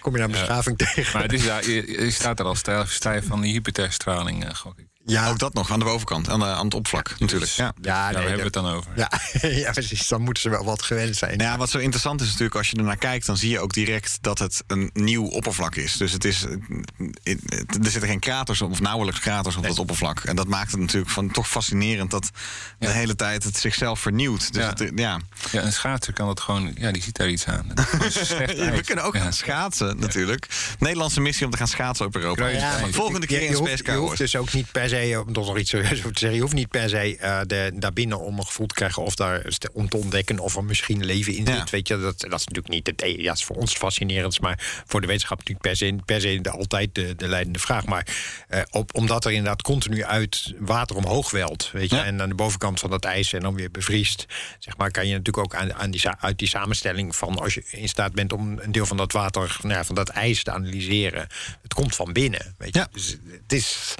Kom 0.00 0.12
je 0.12 0.18
naar 0.18 0.28
beschaving 0.28 0.78
tegen. 0.78 1.12
Maar 1.12 1.22
het 1.22 1.32
is 1.32 1.44
daar, 1.44 1.68
je, 1.70 2.00
je 2.04 2.10
staat 2.10 2.38
er 2.38 2.44
al 2.46 2.54
stijf, 2.54 2.92
stijf 2.92 3.26
van 3.26 3.40
die 3.40 3.52
Jupiterstraling, 3.52 4.44
eh, 4.44 4.54
gok 4.54 4.78
ik. 4.78 4.86
Ja, 5.06 5.28
Ook 5.30 5.38
dat 5.38 5.54
nog, 5.54 5.70
aan 5.70 5.78
de 5.78 5.84
bovenkant, 5.84 6.28
aan, 6.28 6.38
de, 6.40 6.44
aan 6.46 6.64
het 6.64 6.74
oppervlak 6.74 7.14
natuurlijk. 7.18 7.50
Ja. 7.50 7.64
ja, 7.82 8.12
Daar 8.12 8.20
hebben 8.22 8.36
we 8.36 8.42
het 8.44 8.52
dan 8.52 8.66
over. 8.66 8.90
Ja, 8.96 9.10
ja, 9.48 9.70
precies. 9.72 10.08
Dan 10.08 10.22
moeten 10.22 10.42
ze 10.42 10.48
wel 10.50 10.64
wat 10.64 10.82
gewend 10.82 11.16
zijn. 11.16 11.36
Nou 11.36 11.50
ja, 11.50 11.56
wat 11.58 11.70
zo 11.70 11.78
interessant 11.78 12.20
is 12.20 12.26
natuurlijk, 12.26 12.54
als 12.56 12.70
je 12.70 12.76
ernaar 12.76 12.96
kijkt, 12.96 13.26
dan 13.26 13.36
zie 13.36 13.50
je 13.50 13.60
ook 13.60 13.72
direct 13.72 14.18
dat 14.20 14.38
het 14.38 14.62
een 14.66 14.90
nieuw 14.92 15.24
oppervlak 15.26 15.74
is. 15.74 15.96
Dus 15.96 16.12
het 16.12 16.24
is, 16.24 16.40
het- 16.40 17.76
er 17.84 17.90
zitten 17.90 18.08
geen 18.08 18.18
kraters 18.20 18.62
of 18.62 18.80
nauwelijks 18.80 19.20
kraters 19.20 19.56
op 19.56 19.62
dat 19.62 19.78
oppervlak. 19.78 20.20
En 20.20 20.36
dat 20.36 20.48
maakt 20.48 20.70
het 20.70 20.80
natuurlijk 20.80 21.10
van, 21.10 21.30
toch 21.30 21.48
fascinerend 21.48 22.10
dat 22.10 22.30
de 22.78 22.88
hele 22.88 23.16
tijd 23.16 23.44
het 23.44 23.56
zichzelf 23.56 24.00
vernieuwt. 24.00 24.52
Dus 24.52 24.62
Ja. 24.62 24.68
het, 24.68 24.92
ja. 24.94 25.20
Ja, 25.52 25.62
een 25.62 25.72
schaatser 25.72 26.12
kan 26.12 26.28
het 26.28 26.40
gewoon, 26.40 26.74
ja, 26.78 26.90
die 26.90 27.02
ziet 27.02 27.16
daar 27.16 27.28
iets 27.28 27.46
aan. 27.46 27.70
Het 27.74 28.28
We 28.76 28.80
kunnen 28.84 29.04
ook 29.04 29.16
gaan 29.16 29.32
schaatsen 29.32 29.98
natuurlijk. 29.98 30.46
Nederlandse 30.78 31.20
missie 31.20 31.44
om 31.44 31.50
te 31.50 31.56
gaan 31.56 31.68
schaatsen 31.68 32.06
op 32.06 32.16
Europa. 32.16 32.50
Volgende 32.90 33.26
keer 33.26 33.42
in 33.42 33.56
Space 33.56 33.82
je 33.84 33.92
hoeft 33.92 34.18
dus 34.18 34.36
ook 34.36 34.52
niet 34.52 34.72
per 34.72 34.88
se, 34.88 34.95
om 35.04 35.32
nog 35.32 35.58
iets 35.58 35.70
serieus 35.70 35.98
over 35.98 36.12
te 36.12 36.18
zeggen, 36.18 36.34
je 36.34 36.40
hoeft 36.40 36.54
niet 36.54 36.68
per 36.68 36.88
se 36.88 37.16
eh, 37.16 37.40
de, 37.46 37.72
daarbinnen 37.74 38.20
om 38.20 38.38
een 38.38 38.46
gevoel 38.46 38.66
te 38.66 38.74
krijgen 38.74 39.02
of 39.02 39.14
daar 39.14 39.46
om 39.72 39.88
te 39.88 39.96
ontdekken 39.96 40.38
of 40.38 40.56
er 40.56 40.64
misschien 40.64 41.04
leven 41.04 41.34
in 41.34 41.46
zit. 41.46 41.56
Ja. 41.56 41.66
Weet 41.70 41.88
je, 41.88 41.98
dat, 41.98 42.20
dat 42.20 42.32
is 42.32 42.46
natuurlijk 42.46 42.68
niet 42.68 42.86
het, 42.86 43.02
ja, 43.16 43.22
dat 43.22 43.36
is 43.36 43.44
voor 43.44 43.56
ons 43.56 43.70
het 43.70 43.78
fascinerends, 43.78 44.38
maar 44.38 44.82
voor 44.86 45.00
de 45.00 45.06
wetenschap 45.06 45.38
natuurlijk 45.38 45.66
per 45.66 45.76
se, 45.76 45.96
per 46.04 46.20
se 46.20 46.40
de, 46.40 46.50
altijd 46.50 46.94
de, 46.94 47.14
de 47.16 47.28
leidende 47.28 47.58
vraag. 47.58 47.84
Maar 47.84 48.06
eh, 48.48 48.60
op, 48.70 48.94
omdat 48.94 49.24
er 49.24 49.30
inderdaad 49.30 49.62
continu 49.62 50.04
uit 50.04 50.54
water 50.58 50.96
omhoog 50.96 51.30
welt, 51.30 51.70
weet 51.72 51.90
je, 51.90 51.96
Ja. 51.96 52.04
en 52.04 52.22
aan 52.22 52.28
de 52.28 52.34
bovenkant 52.34 52.80
van 52.80 52.90
dat 52.90 53.04
ijs 53.04 53.32
en 53.32 53.40
dan 53.40 53.54
weer 53.54 53.70
bevriest, 53.70 54.26
zeg 54.58 54.76
maar, 54.76 54.90
kan 54.90 55.06
je 55.06 55.16
natuurlijk 55.16 55.44
ook 55.44 55.54
aan, 55.54 55.74
aan 55.74 55.90
die, 55.90 56.08
uit 56.20 56.38
die 56.38 56.48
samenstelling 56.48 57.16
van 57.16 57.38
als 57.38 57.54
je 57.54 57.64
in 57.70 57.88
staat 57.88 58.12
bent 58.12 58.32
om 58.32 58.58
een 58.58 58.72
deel 58.72 58.86
van 58.86 58.96
dat 58.96 59.12
water, 59.12 59.56
nou 59.62 59.74
ja, 59.74 59.84
van 59.84 59.94
dat 59.94 60.08
ijs 60.08 60.42
te 60.42 60.50
analyseren. 60.52 61.26
Het 61.62 61.74
komt 61.74 61.94
van 61.94 62.12
binnen, 62.12 62.54
weet 62.58 62.74
je. 62.74 62.78
Ja. 62.80 62.88
Dus 62.92 63.16
het 63.32 63.52
is, 63.52 63.94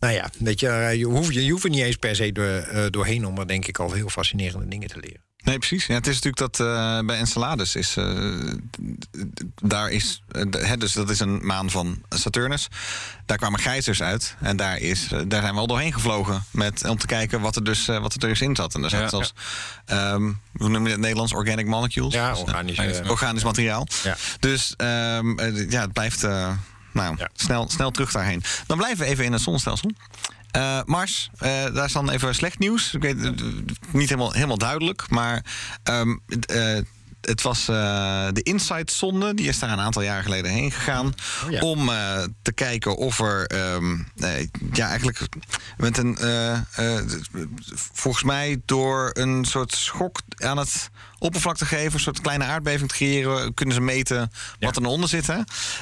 nou 0.00 0.14
ja, 0.14 0.30
weet 0.38 0.60
je, 0.60 0.68
eh, 0.68 0.94
je 0.94 1.04
hoeft, 1.04 1.34
je 1.34 1.50
hoeft 1.50 1.64
er 1.64 1.70
niet 1.70 1.82
eens 1.82 1.96
per 1.96 2.16
se 2.16 2.32
door, 2.32 2.44
eh, 2.46 2.84
doorheen 2.90 3.26
om 3.26 3.38
er 3.38 3.46
denk 3.48 3.66
ik 3.66 3.78
al 3.78 3.92
heel 3.92 4.08
fascinerende 4.08 4.68
dingen 4.68 4.88
te 4.88 4.98
leren. 5.00 5.26
Nee, 5.44 5.58
precies. 5.58 5.86
Ja, 5.86 5.94
het 5.94 6.06
is 6.06 6.14
natuurlijk 6.20 6.52
dat 6.56 6.66
eh, 6.66 6.98
bij 7.06 7.16
Enceladus 7.18 7.76
is. 7.76 7.96
eh, 7.96 8.52
daar 9.62 9.90
is. 9.90 10.22
hè, 10.50 10.76
dus 10.76 10.92
dat 10.92 11.10
is 11.10 11.20
een 11.20 11.46
maan 11.46 11.70
van 11.70 12.02
Saturnus. 12.08 12.68
Daar 13.26 13.36
kwamen 13.36 13.60
gijzers 13.60 14.02
uit. 14.02 14.36
En 14.40 14.56
daar, 14.56 14.78
is, 14.78 15.08
daar 15.26 15.40
zijn 15.42 15.54
we 15.54 15.60
al 15.60 15.66
doorheen 15.66 15.92
gevlogen. 15.92 16.44
Met, 16.50 16.88
om 16.88 16.98
te 16.98 17.06
kijken 17.06 17.40
wat 17.40 17.56
er 17.56 17.64
dus 17.64 17.88
eh, 17.88 17.98
wat 18.00 18.12
er 18.14 18.20
dus 18.20 18.40
in 18.40 18.56
zat. 18.56 18.74
En 18.74 18.80
daar 18.80 18.90
zat 18.90 19.00
Ja, 19.00 19.08
zelfs. 19.08 19.32
ehm, 19.84 20.22
hoe 20.52 20.68
noem 20.68 20.70
je 20.70 20.76
het 20.76 20.84
in 20.84 20.90
het 20.90 21.00
Nederlands? 21.00 21.32
Organic 21.32 21.66
molecules. 21.66 22.14
Ja, 22.14 22.34
organisch. 22.36 23.00
organisch, 23.08 23.44
materiaal. 23.44 23.86
Ja. 24.02 24.16
Dus 24.40 24.74
ehm, 24.76 25.38
eh, 25.38 25.70
ja, 25.70 25.80
het 25.80 25.92
blijft 25.92 26.24
eh, 26.24 26.50
nou, 26.92 27.14
Ja. 27.18 27.28
snel, 27.34 27.68
snel 27.70 27.90
terug 27.90 28.12
daarheen. 28.12 28.42
Dan 28.66 28.76
blijven 28.76 29.04
we 29.04 29.10
even 29.10 29.24
in 29.24 29.32
het 29.32 29.42
zonnestelsel. 29.42 29.90
Eh, 30.50 30.80
Mars, 30.84 31.30
eh, 31.38 31.48
daar 31.74 31.84
is 31.84 31.92
dan 31.92 32.10
even 32.10 32.34
slecht 32.34 32.58
nieuws. 32.58 32.94
Ik 32.94 33.02
weet, 33.02 33.22
het, 33.22 33.42
niet 33.92 34.08
helemaal, 34.08 34.32
helemaal 34.32 34.58
duidelijk, 34.58 35.10
maar 35.10 35.44
ehm, 35.82 36.16
het, 37.28 37.42
was 37.42 37.68
eh, 37.68 37.74
de 38.32 38.42
InSight-zonde. 38.42 39.34
Die 39.34 39.48
is 39.48 39.58
daar 39.58 39.70
een 39.70 39.80
aantal 39.80 40.02
jaar 40.02 40.22
geleden 40.22 40.50
heen 40.50 40.72
gegaan. 40.72 41.14
Oh 41.44 41.50
ja. 41.50 41.60
Om 41.60 41.88
eh, 41.88 42.22
te 42.42 42.52
kijken 42.52 42.96
of 42.96 43.20
er... 43.20 43.46
ehm, 43.46 43.96
eh, 44.16 44.46
ja, 44.72 44.88
eigenlijk 44.88 45.20
met 45.76 45.98
een... 45.98 46.16
eh, 46.18 46.52
eh, 46.52 47.04
volgens 47.92 48.24
mij 48.24 48.60
door 48.64 49.10
een 49.12 49.44
soort 49.44 49.74
schok 49.74 50.20
aan 50.36 50.58
het 50.58 50.90
oppervlak 51.18 51.56
te 51.56 51.66
geven... 51.66 51.92
een 51.94 52.00
soort 52.00 52.20
kleine 52.20 52.44
aardbeving 52.44 52.88
te 52.88 52.94
creëren... 52.94 53.54
kunnen 53.54 53.74
ze 53.74 53.80
meten 53.80 54.32
wat 54.60 54.76
er 54.76 54.84
onder 54.84 55.08
zit. 55.08 55.26
Hè? 55.26 55.38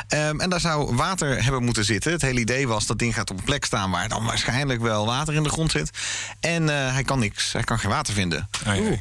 Ehm, 0.08 0.40
en 0.40 0.50
daar 0.50 0.60
zou 0.60 0.94
water 0.94 1.42
hebben 1.44 1.64
moeten 1.64 1.84
zitten. 1.84 2.12
Het 2.12 2.22
hele 2.22 2.40
idee 2.40 2.68
was 2.68 2.86
dat 2.86 2.98
ding 2.98 3.14
gaat 3.14 3.30
op 3.30 3.38
een 3.38 3.44
plek 3.44 3.64
staan... 3.64 3.90
waar 3.90 4.08
dan 4.08 4.24
waarschijnlijk 4.24 4.80
wel 4.80 5.06
water 5.06 5.34
in 5.34 5.42
de 5.42 5.48
grond 5.48 5.70
zit. 5.70 5.90
En 6.40 6.68
eh, 6.68 6.92
hij 6.92 7.02
kan 7.04 7.18
niks. 7.18 7.52
Hij 7.52 7.62
kan 7.62 7.78
geen 7.78 7.90
water 7.90 8.14
vinden. 8.14 8.48
Ah, 8.66 8.76
ja. 8.76 8.96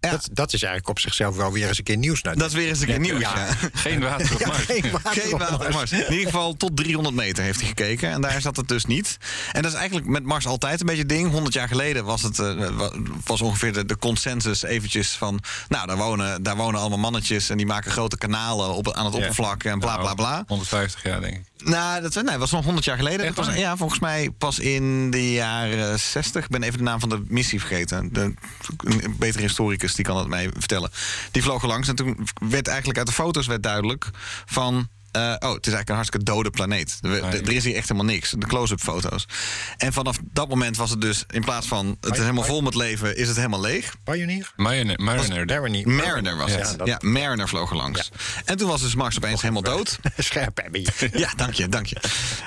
Ja. 0.00 0.10
Dat, 0.10 0.28
dat 0.32 0.52
is 0.52 0.62
eigenlijk 0.62 0.88
op 0.88 0.98
zichzelf 0.98 1.36
wel 1.36 1.52
weer 1.52 1.68
eens 1.68 1.78
een 1.78 1.84
keer 1.84 1.96
nieuws. 1.96 2.22
Nou, 2.22 2.36
Dat 2.36 2.48
is 2.48 2.54
weer 2.54 2.68
eens 2.68 2.80
een 2.80 2.86
keer 2.86 3.00
nieuws. 3.00 3.20
Ja. 3.20 3.34
ja. 3.36 3.46
Geen 3.72 4.00
water 4.00 4.32
op 4.34 4.40
ja, 4.40 4.46
Mars. 4.46 4.64
geen 4.64 4.90
water 4.90 5.22
Geen 5.22 5.32
op 5.32 5.38
water 5.38 5.54
op 5.54 5.60
Mars. 5.62 5.74
Mars. 5.74 5.92
In 5.92 6.10
ieder 6.12 6.26
geval 6.26 6.56
tot 6.56 6.76
300 6.76 7.14
meter 7.16 7.44
heeft 7.44 7.58
hij 7.58 7.68
gekeken. 7.68 8.10
En 8.10 8.20
daar 8.20 8.40
zat 8.40 8.56
het 8.56 8.68
dus 8.68 8.84
niet. 8.84 9.16
En 9.52 9.62
dat 9.62 9.72
is 9.72 9.76
eigenlijk 9.78 10.08
met 10.08 10.24
Mars 10.24 10.46
altijd 10.46 10.80
een 10.80 10.86
beetje 10.86 11.00
het 11.02 11.10
ding. 11.10 11.30
100 11.30 11.54
jaar 11.54 11.68
geleden 11.68 12.04
was 12.04 12.22
het 12.22 12.38
eh, 12.38 12.68
wa- 12.76 12.92
was 13.24 13.40
ongeveer 13.40 13.72
de, 13.72 13.84
de 13.84 13.98
consensus 13.98 14.62
eventjes 14.62 15.10
van... 15.12 15.40
Nou, 15.68 15.86
daar 15.86 15.96
wonen, 15.96 16.42
daar 16.42 16.56
wonen 16.56 16.80
allemaal 16.80 16.98
mannetjes 16.98 17.50
en 17.50 17.56
die 17.56 17.66
maken 17.66 17.90
grote 17.90 18.18
kanalen 18.18 18.74
op, 18.74 18.92
aan 18.92 19.04
het 19.04 19.14
Ja. 19.14 19.20
oppervlak 19.20 19.64
en 19.64 19.78
bla 19.78 19.96
bla 19.98 20.14
bla. 20.14 20.44
150 20.46 21.02
jaar, 21.02 21.20
denk 21.20 21.34
ik. 21.36 21.42
Nou, 21.64 22.00
dat 22.02 22.22
nee, 22.22 22.36
was 22.38 22.50
nog 22.50 22.64
100 22.64 22.84
jaar 22.84 22.96
geleden. 22.96 23.26
Echt 23.26 23.36
was, 23.36 23.54
ja, 23.54 23.76
volgens 23.76 24.00
mij 24.00 24.30
pas 24.38 24.58
in 24.58 25.10
de 25.10 25.32
jaren 25.32 25.98
60. 25.98 26.44
Ik 26.44 26.50
ben 26.50 26.62
even 26.62 26.78
de 26.78 26.84
naam 26.84 27.00
van 27.00 27.08
de 27.08 27.22
missie 27.28 27.58
vergeten. 27.60 28.12
De, 28.12 28.20
een 28.76 29.16
betere 29.18 29.42
historicus 29.42 29.89
die 29.94 30.04
kan 30.04 30.16
het 30.16 30.28
mij 30.28 30.50
vertellen. 30.56 30.90
Die 31.30 31.42
vlogen 31.42 31.68
langs 31.68 31.88
en 31.88 31.94
toen 31.94 32.28
werd 32.40 32.68
eigenlijk 32.68 32.98
uit 32.98 33.06
de 33.06 33.12
foto's 33.12 33.46
werd 33.46 33.62
duidelijk 33.62 34.10
van... 34.46 34.88
eh, 35.12 35.22
oh, 35.22 35.28
het 35.30 35.66
is 35.66 35.72
eigenlijk 35.72 35.88
een 35.88 35.94
hartstikke 35.94 36.24
dode 36.26 36.50
planeet. 36.50 36.98
We- 37.00 37.08
Nee. 37.08 37.40
Er 37.42 37.52
is 37.52 37.64
hier 37.64 37.74
echt 37.74 37.88
helemaal 37.88 38.12
niks. 38.12 38.30
De 38.38 38.46
close-up 38.46 38.80
foto's. 38.80 39.26
En 39.76 39.92
vanaf 39.92 40.16
dat 40.32 40.48
moment 40.48 40.76
was 40.76 40.90
het 40.90 41.00
dus, 41.00 41.24
in 41.30 41.44
plaats 41.44 41.66
van 41.66 41.96
het 42.00 42.12
is 42.12 42.18
helemaal 42.18 42.44
vol 42.44 42.60
met 42.60 42.74
leven, 42.74 43.16
is 43.16 43.28
het 43.28 43.36
helemaal 43.36 43.60
leeg. 43.60 43.94
Pioneer? 44.04 44.52
Mariner, 44.56 45.00
Mariner. 45.02 45.46
Mariner. 45.46 45.88
Mariner 45.88 46.36
was 46.36 46.50
Ja, 46.50 46.56
het. 46.58 46.78
dat- 46.78 46.86
Ja, 46.86 46.98
Mariner 47.00 47.48
vloog 47.48 47.70
er 47.70 47.76
langs. 47.76 48.10
En 48.44 48.56
toen 48.56 48.68
was 48.68 48.80
dus 48.80 48.94
Mars 48.94 49.16
opeens 49.16 49.40
helemaal 49.42 49.62
dood. 49.62 49.98
Scherp 50.18 50.68
je. 50.72 51.08
Ja, 51.20 51.30
dank 51.36 51.52
je, 51.54 51.68
dank 51.68 51.86
je. 51.86 51.96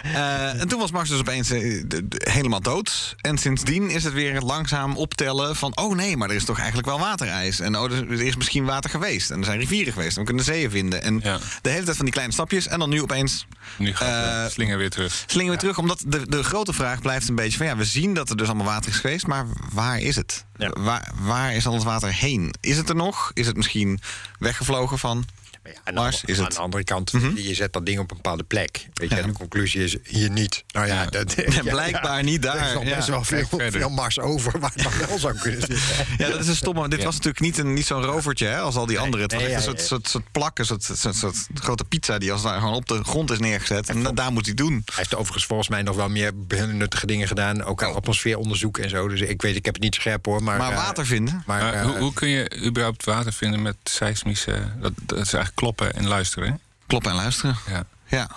Eh, 0.03 0.59
en 0.61 0.67
toen 0.67 0.79
was 0.79 0.91
Mars 0.91 1.09
dus 1.09 1.19
opeens 1.19 1.49
eh, 1.49 1.83
de- 1.85 2.07
de- 2.07 2.29
helemaal 2.31 2.61
dood. 2.61 3.15
En 3.21 3.37
sindsdien 3.37 3.89
is 3.89 4.03
het 4.03 4.13
weer 4.13 4.41
langzaam 4.41 4.95
optellen 4.97 5.55
van... 5.55 5.77
oh 5.77 5.95
nee, 5.95 6.17
maar 6.17 6.29
er 6.29 6.35
is 6.35 6.45
toch 6.45 6.57
eigenlijk 6.57 6.87
wel 6.87 6.99
waterijs. 6.99 7.59
En 7.59 7.77
oh, 7.77 7.83
er 7.91 8.11
er 8.11 8.21
is 8.21 8.35
misschien 8.35 8.65
water 8.65 8.89
geweest. 8.89 9.31
En 9.31 9.39
er 9.39 9.45
zijn 9.45 9.59
rivieren 9.59 9.93
geweest. 9.93 10.13
En 10.13 10.19
we 10.19 10.25
kunnen 10.25 10.43
zeeën 10.45 10.69
vinden. 10.71 11.03
En 11.03 11.19
Ja. 11.23 11.37
de 11.61 11.69
hele 11.69 11.83
tijd 11.83 11.95
van 11.95 12.05
die 12.05 12.13
kleine 12.13 12.33
stapjes. 12.33 12.51
En 12.53 12.79
dan 12.79 12.89
nu 12.89 13.01
opeens 13.01 13.47
Nu 13.77 13.95
gaat 13.95 14.45
de 14.45 14.51
slinger 14.51 14.77
weer 14.77 14.89
terug. 14.89 15.23
slingen 15.27 15.51
we 15.51 15.59
terug. 15.59 15.77
Omdat 15.77 16.03
de, 16.07 16.29
de 16.29 16.43
grote 16.43 16.73
vraag 16.73 17.01
blijft 17.01 17.29
een 17.29 17.35
beetje 17.35 17.57
van... 17.57 17.65
ja, 17.65 17.75
we 17.75 17.85
zien 17.85 18.13
dat 18.13 18.29
er 18.29 18.37
dus 18.37 18.47
allemaal 18.47 18.65
water 18.65 18.91
is 18.91 18.97
geweest. 18.97 19.27
Maar 19.27 19.45
waar 19.71 19.99
is 19.99 20.15
het? 20.15 20.45
Ja. 20.57 20.69
Waar, 20.69 21.11
waar 21.19 21.55
is 21.55 21.67
al 21.67 21.73
het 21.73 21.83
water 21.83 22.13
heen? 22.13 22.53
Is 22.61 22.77
het 22.77 22.89
er 22.89 22.95
nog? 22.95 23.31
Is 23.33 23.47
het 23.47 23.55
misschien 23.55 23.99
weggevlogen 24.39 24.99
van... 24.99 25.25
Maar 25.63 25.71
ja, 25.71 25.79
aan, 25.83 25.93
Mars 25.93 26.21
de, 26.21 26.27
is 26.27 26.37
aan 26.37 26.43
het. 26.43 26.49
Mhm. 26.53 26.57
de 26.59 26.63
andere 26.65 26.83
kant, 26.83 27.11
je 27.35 27.53
zet 27.53 27.73
dat 27.73 27.85
ding 27.85 27.99
op 27.99 28.09
een 28.11 28.15
bepaalde 28.15 28.43
plek. 28.43 28.87
Weet 28.93 29.09
je, 29.09 29.15
Ja. 29.15 29.21
en 29.21 29.27
de 29.27 29.33
conclusie 29.33 29.83
is 29.83 29.97
hier 30.03 30.29
niet. 30.29 30.63
Nou 30.71 30.87
ja, 30.87 31.05
dat, 31.05 31.35
blijkbaar 31.63 32.23
niet 32.23 32.41
daar. 32.41 32.55
Er 32.57 32.67
is 32.67 32.73
nog 32.73 32.83
Ja. 32.83 32.95
best 32.95 33.07
wel 33.07 33.23
veel, 33.23 33.47
veel 33.71 33.89
Mars 33.89 34.19
over 34.19 34.59
waar 34.59 34.71
het 34.73 34.83
nog 34.83 35.07
wel 35.07 35.19
zou 35.19 35.37
kunnen 35.37 35.59
zitten. 35.59 35.81
Ja, 36.17 36.29
dat 36.29 36.39
is 36.39 36.47
een 36.47 36.55
stomme. 36.55 36.89
Dit 36.89 36.99
Ja. 36.99 37.05
was 37.05 37.13
natuurlijk 37.13 37.43
niet, 37.43 37.57
een, 37.57 37.73
niet 37.73 37.85
zo'n 37.85 38.03
rovertje 38.03 38.45
hè, 38.47 38.59
als 38.59 38.75
al 38.75 38.85
die 38.85 38.99
andere. 38.99 39.23
Het 39.23 39.31
was 39.31 39.41
nee, 39.41 39.51
echt 39.53 39.63
ja, 39.63 39.69
een 39.69 39.75
ja, 39.75 39.79
soort, 39.81 39.89
ja. 39.89 39.95
soort, 39.95 40.07
soort 40.07 40.31
plak, 40.31 40.59
een 40.59 40.65
soort, 40.65 40.83
soort, 40.83 41.15
soort 41.15 41.35
grote 41.53 41.83
pizza 41.83 42.17
die 42.17 42.31
als 42.31 42.41
het 42.41 42.49
ware 42.49 42.61
gewoon 42.61 42.75
op 42.75 42.87
de 42.87 43.03
grond 43.03 43.31
is 43.31 43.39
neergezet. 43.39 43.89
En 43.89 44.03
daar 44.15 44.31
moet 44.31 44.45
hij 44.45 44.53
doen. 44.55 44.71
Hij 44.73 44.95
heeft 44.95 45.15
overigens 45.15 45.45
volgens 45.45 45.69
mij 45.69 45.81
nog 45.81 45.95
wel 45.95 46.09
meer 46.09 46.31
nuttige 46.73 47.05
dingen 47.05 47.27
gedaan. 47.27 47.63
Ook 47.63 47.83
aan 47.83 47.93
atmosfeeronderzoek 47.93 48.77
en 48.77 48.89
zo. 48.89 49.07
Dus 49.07 49.21
ik 49.21 49.41
weet, 49.41 49.55
ik 49.55 49.65
heb 49.65 49.73
het 49.73 49.83
niet 49.83 49.95
scherp 49.95 50.25
hoor. 50.25 50.43
Maar, 50.43 50.57
Maar 50.57 50.71
eh, 50.71 50.75
water 50.77 51.05
vinden. 51.05 51.43
Maar, 51.45 51.61
Maar 51.61 51.73
eh, 51.73 51.85
hoe, 51.85 51.97
hoe 51.97 52.13
kun 52.13 52.27
je 52.27 52.61
überhaupt 52.65 53.05
water 53.05 53.33
vinden 53.33 53.61
met 53.61 53.75
seismische... 53.83 54.51
Dat, 54.81 54.91
dat 54.95 55.17
is 55.19 55.33
eigenlijk 55.33 55.52
kloppen 55.53 55.93
en 55.93 56.07
luisteren? 56.07 56.59
Kloppen 56.87 57.11
en 57.11 57.17
luisteren. 57.17 57.55
Ja. 57.67 57.85
Ja. 58.07 58.29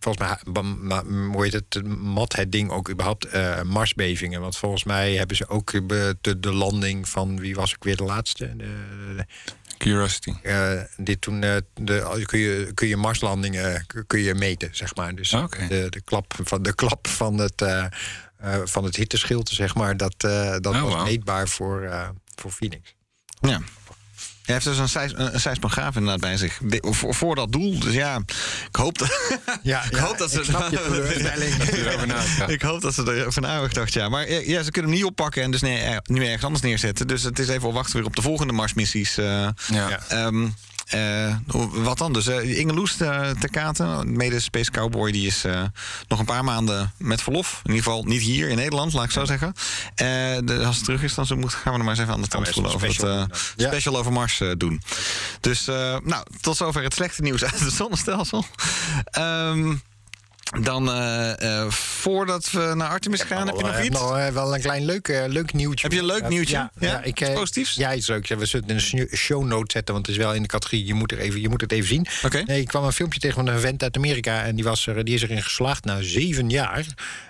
volgens 0.00 0.38
mij 0.82 1.02
heet 1.42 1.52
het, 1.52 1.86
mat 1.98 2.36
het 2.36 2.52
ding 2.52 2.70
ook 2.70 2.90
überhaupt 2.90 3.24
eh, 3.24 3.62
Marsbevingen. 3.62 4.40
Want 4.40 4.56
volgens 4.56 4.84
mij 4.84 5.12
hebben 5.14 5.36
ze 5.36 5.48
ook 5.48 5.72
de, 6.20 6.40
de 6.40 6.52
landing 6.52 7.08
van, 7.08 7.40
wie 7.40 7.54
was 7.54 7.72
ik 7.72 7.84
weer 7.84 7.96
de 7.96 8.04
laatste? 8.04 8.56
De, 8.56 8.64
de- 9.16 9.26
Curiosity. 9.78 10.32
eh, 10.42 10.80
dit 10.96 11.20
toen 11.20 11.42
eh, 11.42 11.56
de, 11.74 12.22
kun, 12.26 12.38
je, 12.38 12.70
kun 12.74 12.88
je 12.88 12.96
Marslandingen 12.96 13.86
kun 14.06 14.20
je 14.20 14.34
meten, 14.34 14.68
zeg 14.72 14.94
maar. 14.94 15.14
Dus 15.14 15.32
Oké. 15.32 15.66
de, 15.66 15.86
de 15.90 16.00
klap 16.00 16.34
van 16.44 16.62
de 16.62 16.74
klap 16.74 17.06
van 17.08 17.38
het, 17.38 17.62
eh, 17.62 17.84
eh, 18.36 18.60
van 18.64 18.84
het 18.84 18.96
hitteschild, 18.96 19.48
zeg 19.48 19.74
maar, 19.74 19.96
dat, 19.96 20.14
eh, 20.18 20.56
dat 20.60 20.74
Oh, 20.74 20.82
was 20.82 21.04
meetbaar 21.04 21.48
voor, 21.48 21.82
eh, 21.82 22.08
voor 22.34 22.50
Phoenix. 22.50 22.94
ja. 23.40 23.60
Hij 24.46 24.54
heeft 24.54 24.64
dus 24.66 24.78
een, 24.78 24.88
seis, 24.88 25.12
een, 25.14 25.34
een 25.34 25.40
seismograaf 25.40 25.94
inderdaad 25.96 26.20
bij 26.20 26.36
zich. 26.36 26.58
De- 26.62 26.86
voor, 26.90 27.14
voor 27.14 27.34
dat 27.34 27.52
doel. 27.52 27.78
Dus 27.78 27.94
ja, 27.94 28.16
ik 28.68 28.76
hoop 28.76 28.98
dat, 28.98 29.38
Ja, 29.62 29.82
ik 29.90 29.92
ja, 29.96 29.98
hoop 30.02 30.18
dat 30.18 30.30
ze... 30.30 30.40
ik 32.46 32.62
hoop 32.68 32.80
dat 32.80 32.94
ze 32.94 33.14
erover 33.16 33.42
na 33.42 33.66
gedacht, 33.66 33.92
ja. 33.92 34.08
Maar 34.08 34.24
eh, 34.24 34.48
ja, 34.48 34.62
ze 34.62 34.70
kunnen 34.70 34.90
hem 34.90 35.00
niet 35.00 35.08
oppakken 35.10 35.42
en 35.42 35.50
dus 35.50 35.60
nee, 35.60 35.78
er- 35.78 36.00
nu 36.04 36.24
ergens 36.24 36.44
anders 36.44 36.62
neerzetten. 36.62 37.06
Dus 37.06 37.22
het 37.22 37.38
is 37.38 37.48
even 37.48 37.62
wel 37.62 37.72
wachten 37.72 37.96
weer 37.96 38.04
op 38.06 38.16
de 38.16 38.22
volgende 38.22 38.52
Marsmissies. 38.52 39.18
eh 39.18 39.24
Ja. 39.24 40.00
Ja. 40.08 40.30
Eh, 40.86 41.36
wat 41.72 41.98
dan? 41.98 42.12
Dus 42.12 42.26
uh, 42.26 42.58
Inge 42.58 42.72
Loes 42.72 43.00
eh, 43.00 43.30
ter 43.30 43.50
Katen, 43.50 44.16
mede 44.16 44.40
Space 44.40 44.70
Cowboy, 44.70 45.12
die 45.12 45.26
is 45.26 45.44
eh, 45.44 45.62
nog 46.08 46.18
een 46.18 46.24
paar 46.24 46.44
maanden 46.44 46.92
met 46.96 47.22
verlof. 47.22 47.60
In 47.64 47.70
ieder 47.70 47.84
geval 47.84 48.04
niet 48.04 48.22
hier 48.22 48.48
in 48.48 48.56
Nederland, 48.56 48.92
laat 48.92 49.04
ik 49.04 49.10
zo 49.10 49.24
zeggen. 49.24 49.52
Eh, 49.94 50.06
de, 50.44 50.62
als 50.66 50.78
ze 50.78 50.84
terug 50.84 51.02
is, 51.02 51.14
dan 51.14 51.26
moet, 51.38 51.54
gaan 51.54 51.72
we 51.72 51.78
er 51.78 51.84
maar 51.84 51.94
eens 51.94 52.02
even 52.02 52.12
aan 52.12 52.22
de 52.22 52.28
tand 52.28 52.48
voelen 52.48 52.74
over 52.74 52.86
het 52.86 52.96
special 52.96 53.92
eh. 53.92 53.92
Ja. 53.92 53.98
over 53.98 54.12
Mars 54.12 54.40
eh, 54.40 54.50
doen. 54.56 54.82
Dus 55.40 55.68
eh, 55.68 55.96
nou, 56.04 56.24
tot 56.40 56.56
zover 56.56 56.82
het 56.82 56.94
slechte 56.94 57.22
nieuws 57.22 57.44
uit 57.44 57.60
het 57.60 57.72
zonnestelsel. 57.72 58.44
Ehm, 59.04 59.74
dan, 60.60 60.90
eh, 60.90 61.60
eh, 61.62 61.70
voordat 61.70 62.50
we 62.50 62.72
naar 62.74 62.88
Artemis 62.88 63.20
gaan, 63.22 63.46
heb 63.46 63.56
je 63.56 63.62
nog 63.62 63.74
Eh, 63.74 63.84
iets? 63.84 63.98
nog, 64.00 64.30
wel 64.30 64.54
een 64.54 64.60
klein 64.60 64.84
leuk, 64.84 65.08
leuk 65.26 65.52
nieuwtje. 65.52 65.82
Heb 65.86 65.92
je 65.92 65.98
een 65.98 66.06
leuk 66.06 66.28
nieuwtje? 66.28 66.54
Ja, 66.54 66.70
Ja? 66.78 66.88
ja, 66.88 67.02
ik, 67.02 67.20
Iets 67.20 67.32
positiefs? 67.32 67.74
Ja, 67.74 67.94
iets 67.94 68.06
leuks. 68.06 68.28
Ja, 68.28 68.36
We 68.36 68.46
zullen 68.46 68.68
het 68.68 68.82
in 68.92 68.98
een 69.00 69.08
show 69.16 69.44
note 69.44 69.72
zetten, 69.72 69.94
want 69.94 70.06
het 70.06 70.16
is 70.16 70.22
wel 70.22 70.34
in 70.34 70.42
de 70.42 70.48
categorie. 70.48 70.86
Je 70.86 70.94
moet, 70.94 71.12
er 71.12 71.18
even, 71.18 71.40
je 71.40 71.48
moet 71.48 71.60
het 71.60 71.72
even 71.72 71.88
zien. 71.88 72.06
Oké. 72.22 72.42
Nee, 72.46 72.60
ik 72.60 72.66
kwam 72.68 72.84
een 72.84 72.92
filmpje 72.92 73.18
tegen 73.20 73.44
van 73.44 73.54
een 73.54 73.60
vent 73.60 73.82
uit 73.82 73.96
Amerika. 73.96 74.42
En 74.44 74.54
die, 74.54 74.64
was 74.64 74.86
er, 74.86 75.04
die 75.04 75.14
is 75.14 75.22
erin 75.22 75.42
geslaagd 75.42 75.84
na 75.84 76.02
zeven 76.02 76.50
jaar. 76.50 76.84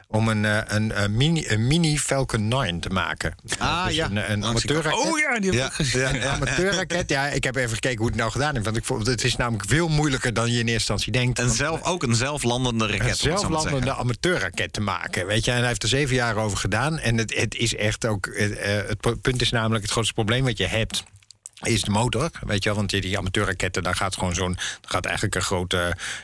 Om 0.08 0.28
een, 0.28 0.44
eh, 0.44 0.58
een, 0.64 1.02
een 1.02 1.16
mini, 1.16 1.44
een 1.48 1.66
mini 1.66 1.98
Falcon 1.98 2.48
9 2.48 2.80
te 2.80 2.88
maken. 2.88 3.34
Ah, 3.58 3.86
Dus 3.86 3.94
ja. 3.94 4.06
Een, 4.10 4.30
een 4.32 4.42
Oh, 4.42 4.48
amateurraket. 4.48 4.98
Oh 5.00 5.18
ja, 5.18 5.38
die 5.40 5.50
heb 5.50 5.58
Ja, 5.58 5.66
ik 5.66 5.72
gezien. 5.72 6.00
ja, 6.00 6.14
Een 6.14 6.24
amateurraket. 6.36 7.10
Ja, 7.10 7.26
ik 7.28 7.44
heb 7.44 7.56
even 7.56 7.70
gekeken 7.74 7.98
hoe 7.98 8.06
het 8.06 8.16
nou 8.16 8.30
gedaan 8.30 8.56
is. 8.56 8.62
Want 8.64 8.76
ik 8.76 8.84
vond, 8.84 9.06
het 9.06 9.24
is 9.24 9.36
namelijk 9.36 9.68
veel 9.68 9.88
moeilijker 9.88 10.34
dan 10.34 10.44
je 10.46 10.52
in 10.52 10.56
eerste 10.58 10.72
instantie 10.72 11.12
denkt. 11.12 11.38
En 11.38 11.50
zelf, 11.50 11.82
ook 11.82 12.02
een 12.02 12.14
zelflandende 12.14 12.84
raket. 12.86 13.00
een 13.02 13.08
het 13.08 13.18
zelflandende 13.18 13.94
amateurraket 13.94 14.72
te 14.72 14.80
maken. 14.80 15.26
Weet 15.26 15.44
je, 15.44 15.50
en 15.50 15.58
hij 15.58 15.66
heeft 15.66 15.82
er 15.82 15.88
zeven 15.88 16.14
jaar 16.14 16.36
over 16.36 16.58
gedaan. 16.58 16.98
En 16.98 17.18
het, 17.18 17.34
het 17.34 17.54
is 17.54 17.74
echt 17.74 18.06
ook. 18.06 18.26
eh, 18.26 18.78
eh, 18.80 18.88
het 18.88 19.20
punt 19.22 19.40
is 19.40 19.50
namelijk 19.50 19.82
het 19.82 19.92
grootste 19.92 20.14
probleem 20.14 20.44
wat 20.44 20.58
je 20.58 20.66
hebt. 20.66 21.04
Is 21.62 21.82
de 21.82 21.90
motor, 21.90 22.30
weet 22.40 22.62
je 22.62 22.68
wel? 22.68 22.78
Want 22.78 22.90
die, 22.90 23.00
die 23.00 23.18
amateurraketten, 23.18 23.82
daar 23.82 23.94
gaat 23.94 24.14
gewoon 24.14 24.34
zo'n. 24.34 24.52
daar 24.54 24.90
gaat 24.90 25.04
eigenlijk 25.04 25.34
een 25.34 25.42
groot, 25.42 25.72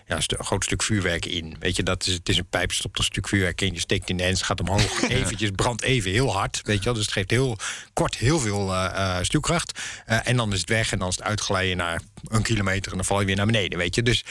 ja, 0.06 0.20
stu- 0.20 0.36
een 0.38 0.44
groot 0.44 0.64
stuk 0.64 0.82
vuurwerk 0.82 1.26
in. 1.26 1.56
Weet 1.58 1.76
je, 1.76 1.82
dat 1.82 2.06
is, 2.06 2.12
het 2.12 2.28
is 2.28 2.38
een 2.38 2.46
pijp, 2.50 2.72
stopt 2.72 2.98
een 2.98 3.04
stuk 3.04 3.28
vuurwerk 3.28 3.60
in. 3.60 3.72
Je 3.72 3.80
steekt 3.80 4.10
in 4.10 4.16
de 4.16 4.22
hens, 4.22 4.42
gaat 4.42 4.60
omhoog. 4.60 5.02
Eventjes, 5.08 5.50
brandt 5.50 5.82
even 5.82 6.10
heel 6.10 6.32
hard. 6.32 6.60
Weet 6.64 6.78
je 6.78 6.84
wel? 6.84 6.94
Dus 6.94 7.02
het 7.04 7.12
geeft 7.12 7.30
heel 7.30 7.58
kort 7.92 8.16
heel 8.16 8.38
veel 8.38 8.74
eh, 8.74 9.16
eh, 9.18 9.24
stuwkracht. 9.24 9.80
Eh, 10.06 10.28
en 10.28 10.36
dan 10.36 10.52
is 10.52 10.60
het 10.60 10.68
weg 10.68 10.92
en 10.92 10.98
dan 10.98 11.08
is 11.08 11.16
het 11.16 11.24
uitglijden 11.24 11.76
naar 11.76 12.00
een 12.28 12.42
kilometer. 12.42 12.90
En 12.90 12.96
dan 12.96 13.06
val 13.06 13.20
je 13.20 13.26
weer 13.26 13.36
naar 13.36 13.46
beneden, 13.46 13.78
weet 13.78 13.94
je. 13.94 14.02
Dus, 14.02 14.24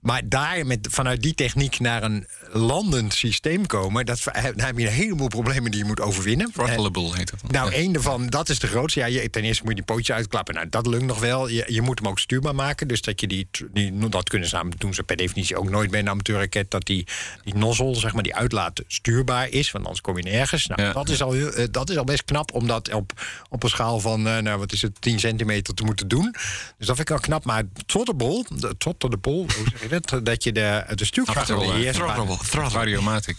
maar 0.00 0.22
daar 0.28 0.66
met, 0.66 0.88
vanuit 0.90 1.22
die 1.22 1.34
techniek 1.34 1.80
naar 1.80 2.02
een 2.02 2.26
landend 2.52 3.14
systeem 3.14 3.66
komen. 3.66 4.06
Dat, 4.06 4.22
dan 4.32 4.60
heb 4.60 4.78
je 4.78 4.86
een 4.86 4.92
heleboel 4.92 5.28
problemen 5.28 5.70
die 5.70 5.80
je 5.80 5.86
moet 5.86 6.00
overwinnen. 6.00 6.46
En- 6.46 6.52
Throttleable 6.52 7.16
heet 7.16 7.30
dat 7.30 7.40
dan. 7.40 7.50
nou, 7.50 7.72
één 7.72 7.92
daarvan, 7.92 8.26
dat 8.26 8.48
is 8.48 8.58
de 8.58 8.66
grootste. 8.66 9.00
Ja, 9.00 9.06
je, 9.06 9.30
ten 9.30 9.42
eerste 9.44 9.62
moet 9.62 9.70
je 9.76 9.82
die 9.84 9.94
pootje 9.94 10.12
uitklappen. 10.12 10.54
Nou, 10.54 10.68
dat 10.68 10.86
lukt 10.86 11.04
nog 11.04 11.20
wel. 11.20 11.48
Je, 11.48 11.64
je 11.66 11.82
moet 11.82 11.98
hem 11.98 12.08
ook 12.08 12.18
stuurbaar 12.18 12.54
maken. 12.54 12.88
Dus 12.88 13.00
dat 13.02 13.20
je 13.20 13.26
die, 13.26 13.48
die 13.72 14.08
dat 14.08 14.28
kunnen 14.28 14.48
ze 14.48 14.54
namelijk 14.54 14.80
doen 14.80 14.94
ze 14.94 15.02
per 15.02 15.16
definitie 15.16 15.56
ook 15.56 15.70
nooit 15.70 15.90
bij 15.90 16.00
een 16.00 16.08
amateurraket. 16.08 16.70
Dat 16.70 16.84
die, 16.86 17.06
die 17.44 17.54
nozzle, 17.54 17.94
zeg 17.94 18.12
maar, 18.12 18.22
die 18.22 18.34
uitlaat 18.34 18.82
stuurbaar 18.86 19.48
is. 19.48 19.70
Want 19.70 19.84
anders 19.84 20.02
kom 20.02 20.16
je 20.16 20.22
nergens. 20.22 20.66
Nou, 20.66 20.82
Ja. 20.82 20.92
dat, 20.92 21.08
is 21.08 21.22
al, 21.22 21.32
heel- 21.32 21.52
eh, 21.52 21.66
dat 21.70 21.90
is 21.90 21.96
al 21.96 22.04
best 22.04 22.24
knap 22.24 22.52
om 22.52 22.66
dat 22.66 22.92
op, 22.92 23.12
op 23.48 23.62
een 23.62 23.68
schaal 23.68 24.00
van, 24.00 24.26
eh, 24.28 24.38
nou, 24.38 24.58
wat 24.58 24.72
is 24.72 24.82
het, 24.82 25.00
10 25.00 25.20
centimeter 25.20 25.74
te 25.74 25.84
moeten 25.84 26.08
doen. 26.08 26.30
Dus 26.78 26.86
dat 26.86 26.96
vind 26.96 27.00
ik 27.00 27.08
wel 27.08 27.18
knap. 27.18 27.33
Maar 27.42 27.62
throttlable, 27.86 28.44
de 28.48 28.76
throttlable, 28.78 29.32
hoe 29.32 29.66
zeg 29.70 29.82
je 29.82 29.88
dat? 29.88 30.26
Dat 30.26 30.44
je 30.44 30.52
de, 30.52 30.84
de 30.94 31.10
eh, 31.24 31.58
beheersbaar-. 31.58 32.70
Variomatic. 32.70 33.36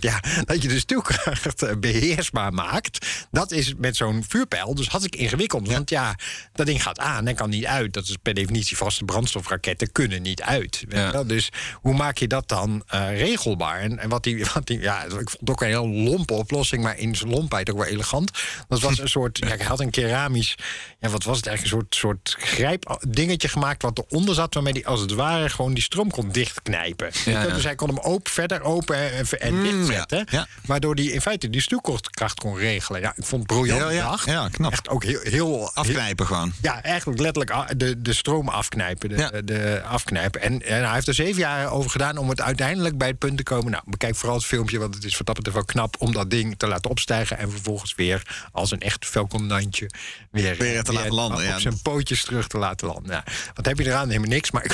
Ja. 0.00 0.20
Dat 0.44 0.62
je 0.62 0.68
de 0.68 0.78
stuwkracht 0.78 1.62
eh, 1.62 1.76
beheersbaar 1.76 2.52
maakt. 2.52 3.06
Dat 3.30 3.52
is 3.52 3.74
met 3.76 3.96
zo'n 3.96 4.24
vuurpijl 4.28 4.74
dus 4.74 4.88
had 4.88 5.04
ik 5.04 5.16
ingewikkeld. 5.16 5.68
Want 5.68 5.90
ja, 5.90 6.18
dat 6.52 6.66
ding 6.66 6.82
gaat 6.82 6.98
aan 6.98 7.26
en 7.26 7.34
kan 7.34 7.50
niet 7.50 7.66
uit. 7.66 7.92
Dat 7.92 8.08
is 8.08 8.16
per 8.22 8.34
definitie 8.34 8.76
vaste 8.76 9.04
brandstofraketten 9.04 9.92
kunnen 9.92 10.22
niet 10.22 10.42
uit. 10.42 10.84
Ja. 10.88 11.22
Dus 11.22 11.48
hoe 11.74 11.94
maak 11.94 12.18
je 12.18 12.26
dat 12.26 12.48
dan 12.48 12.82
eh, 12.86 13.18
regelbaar? 13.18 13.80
En, 13.80 13.98
en 13.98 14.08
wat 14.08 14.22
die, 14.22 14.46
wat 14.54 14.66
die, 14.66 14.80
ja, 14.80 15.02
ik 15.02 15.10
vond 15.10 15.36
het 15.40 15.50
ook 15.50 15.60
een 15.60 15.68
heel 15.68 15.88
lompe 15.88 16.34
oplossing, 16.34 16.82
maar 16.82 16.98
in 16.98 17.16
zijn 17.16 17.30
lompheid 17.30 17.70
ook 17.70 17.76
wel 17.76 17.86
elegant. 17.86 18.30
Dat 18.68 18.80
was 18.80 18.98
een 18.98 19.08
soort, 19.08 19.38
ja, 19.48 19.56
hij 19.56 19.66
had 19.66 19.80
een 19.80 19.90
keramisch, 19.90 20.54
ja, 20.98 21.08
wat 21.08 21.24
was 21.24 21.36
het 21.36 21.46
eigenlijk, 21.46 21.76
een 21.76 21.88
soort, 21.90 21.94
soort 21.94 22.36
grijp 22.38 22.98
dingetje 23.26 23.48
gemaakt 23.48 23.82
wat 23.82 23.98
eronder 24.08 24.34
zat, 24.34 24.54
waarmee 24.54 24.72
hij 24.72 24.84
als 24.86 25.00
het 25.00 25.12
ware 25.12 25.48
gewoon 25.48 25.74
die 25.74 25.82
stroom 25.82 26.10
kon 26.10 26.28
dichtknijpen. 26.32 27.10
Ja. 27.24 27.46
Dus 27.46 27.64
hij 27.64 27.74
kon 27.74 27.88
hem 27.88 27.98
open, 27.98 28.32
verder 28.32 28.62
open 28.62 29.12
en, 29.12 29.26
en 29.38 29.54
Mm, 29.54 29.62
dichtzetten. 29.62 30.26
Waardoor 30.66 30.94
hij 30.94 31.04
in 31.04 31.20
feite 31.20 31.50
die 31.50 31.60
stuwkracht 31.60 32.40
kon 32.40 32.56
regelen. 32.56 33.00
Ja, 33.00 33.12
ik 33.16 33.24
vond 33.24 33.42
het 33.42 33.52
briljant 33.58 33.80
Ja, 33.80 33.90
ja, 33.90 34.04
bedacht. 34.04 34.26
ja, 34.26 34.48
knap. 34.48 34.72
Echt 34.72 34.88
ook 34.88 35.04
heel... 35.04 35.20
heel 35.22 35.70
Afknijpen 35.74 36.26
gewoon. 36.26 36.52
ja, 36.62 36.82
eigenlijk 36.82 37.20
letterlijk 37.20 37.52
a- 37.52 37.74
de, 37.76 38.02
de 38.02 38.12
stroom 38.12 38.48
afknijpen. 38.48 39.08
De, 39.08 39.42
de 39.44 39.82
afknijpen. 39.88 40.40
En, 40.40 40.62
en 40.62 40.84
hij 40.84 40.92
heeft 40.94 41.08
er 41.08 41.14
zeven 41.14 41.40
jaar 41.40 41.70
over 41.70 41.90
gedaan 41.90 42.16
om 42.18 42.28
het 42.28 42.40
uiteindelijk 42.40 42.98
bij 42.98 43.08
het 43.08 43.18
punt 43.18 43.36
te 43.36 43.42
komen. 43.42 43.70
Nou, 43.70 43.82
bekijk 43.86 44.16
vooral 44.16 44.36
het 44.36 44.46
filmpje, 44.46 44.78
want 44.78 44.94
het 44.94 45.04
is 45.04 45.16
wat 45.16 45.26
dat 45.26 45.36
betreft 45.36 45.56
wel 45.56 45.66
knap 45.66 45.96
om 45.98 46.12
dat 46.12 46.30
ding 46.30 46.58
te 46.58 46.66
laten 46.66 46.90
opstijgen. 46.90 47.38
En 47.38 47.50
vervolgens 47.50 47.94
weer 47.94 48.22
als 48.52 48.70
een 48.70 48.80
echt 48.80 49.14
9 49.14 49.86
weer, 50.30 50.56
Weer 50.56 50.82
te 50.82 50.92
laten 50.92 51.14
landen, 51.14 51.38
Op 51.38 51.44
ja. 51.44 51.58
zijn 51.58 51.82
pootjes 51.82 52.24
terug 52.24 52.46
te 52.46 52.58
laten 52.58 52.86
landen. 52.86 53.15
Nou, 53.24 53.36
wat 53.54 53.66
heb 53.66 53.78
je 53.78 53.84
eraan? 53.86 54.06
Helemaal 54.08 54.28
niks. 54.28 54.50
Maar 54.50 54.64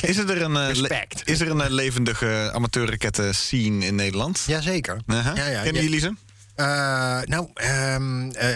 Is 0.00 0.16
er 0.18 0.42
een, 0.42 0.56
eh, 0.56 0.66
Respect. 0.68 1.22
is 1.24 1.40
er 1.40 1.50
een 1.50 1.60
eh, 1.60 1.70
levendige 1.70 2.50
amateurraketten 2.54 3.34
scene 3.34 3.86
in 3.86 3.94
Nederland? 3.94 4.44
Jazeker. 4.46 5.00
Uh-huh. 5.06 5.36
Ja, 5.36 5.46
ja, 5.46 5.62
Kennen 5.62 5.82
jullie 5.82 6.00
ze? 6.00 6.12
Eh, 6.54 7.18
nou, 7.24 7.48
ehm, 7.54 8.30
eh, 8.30 8.48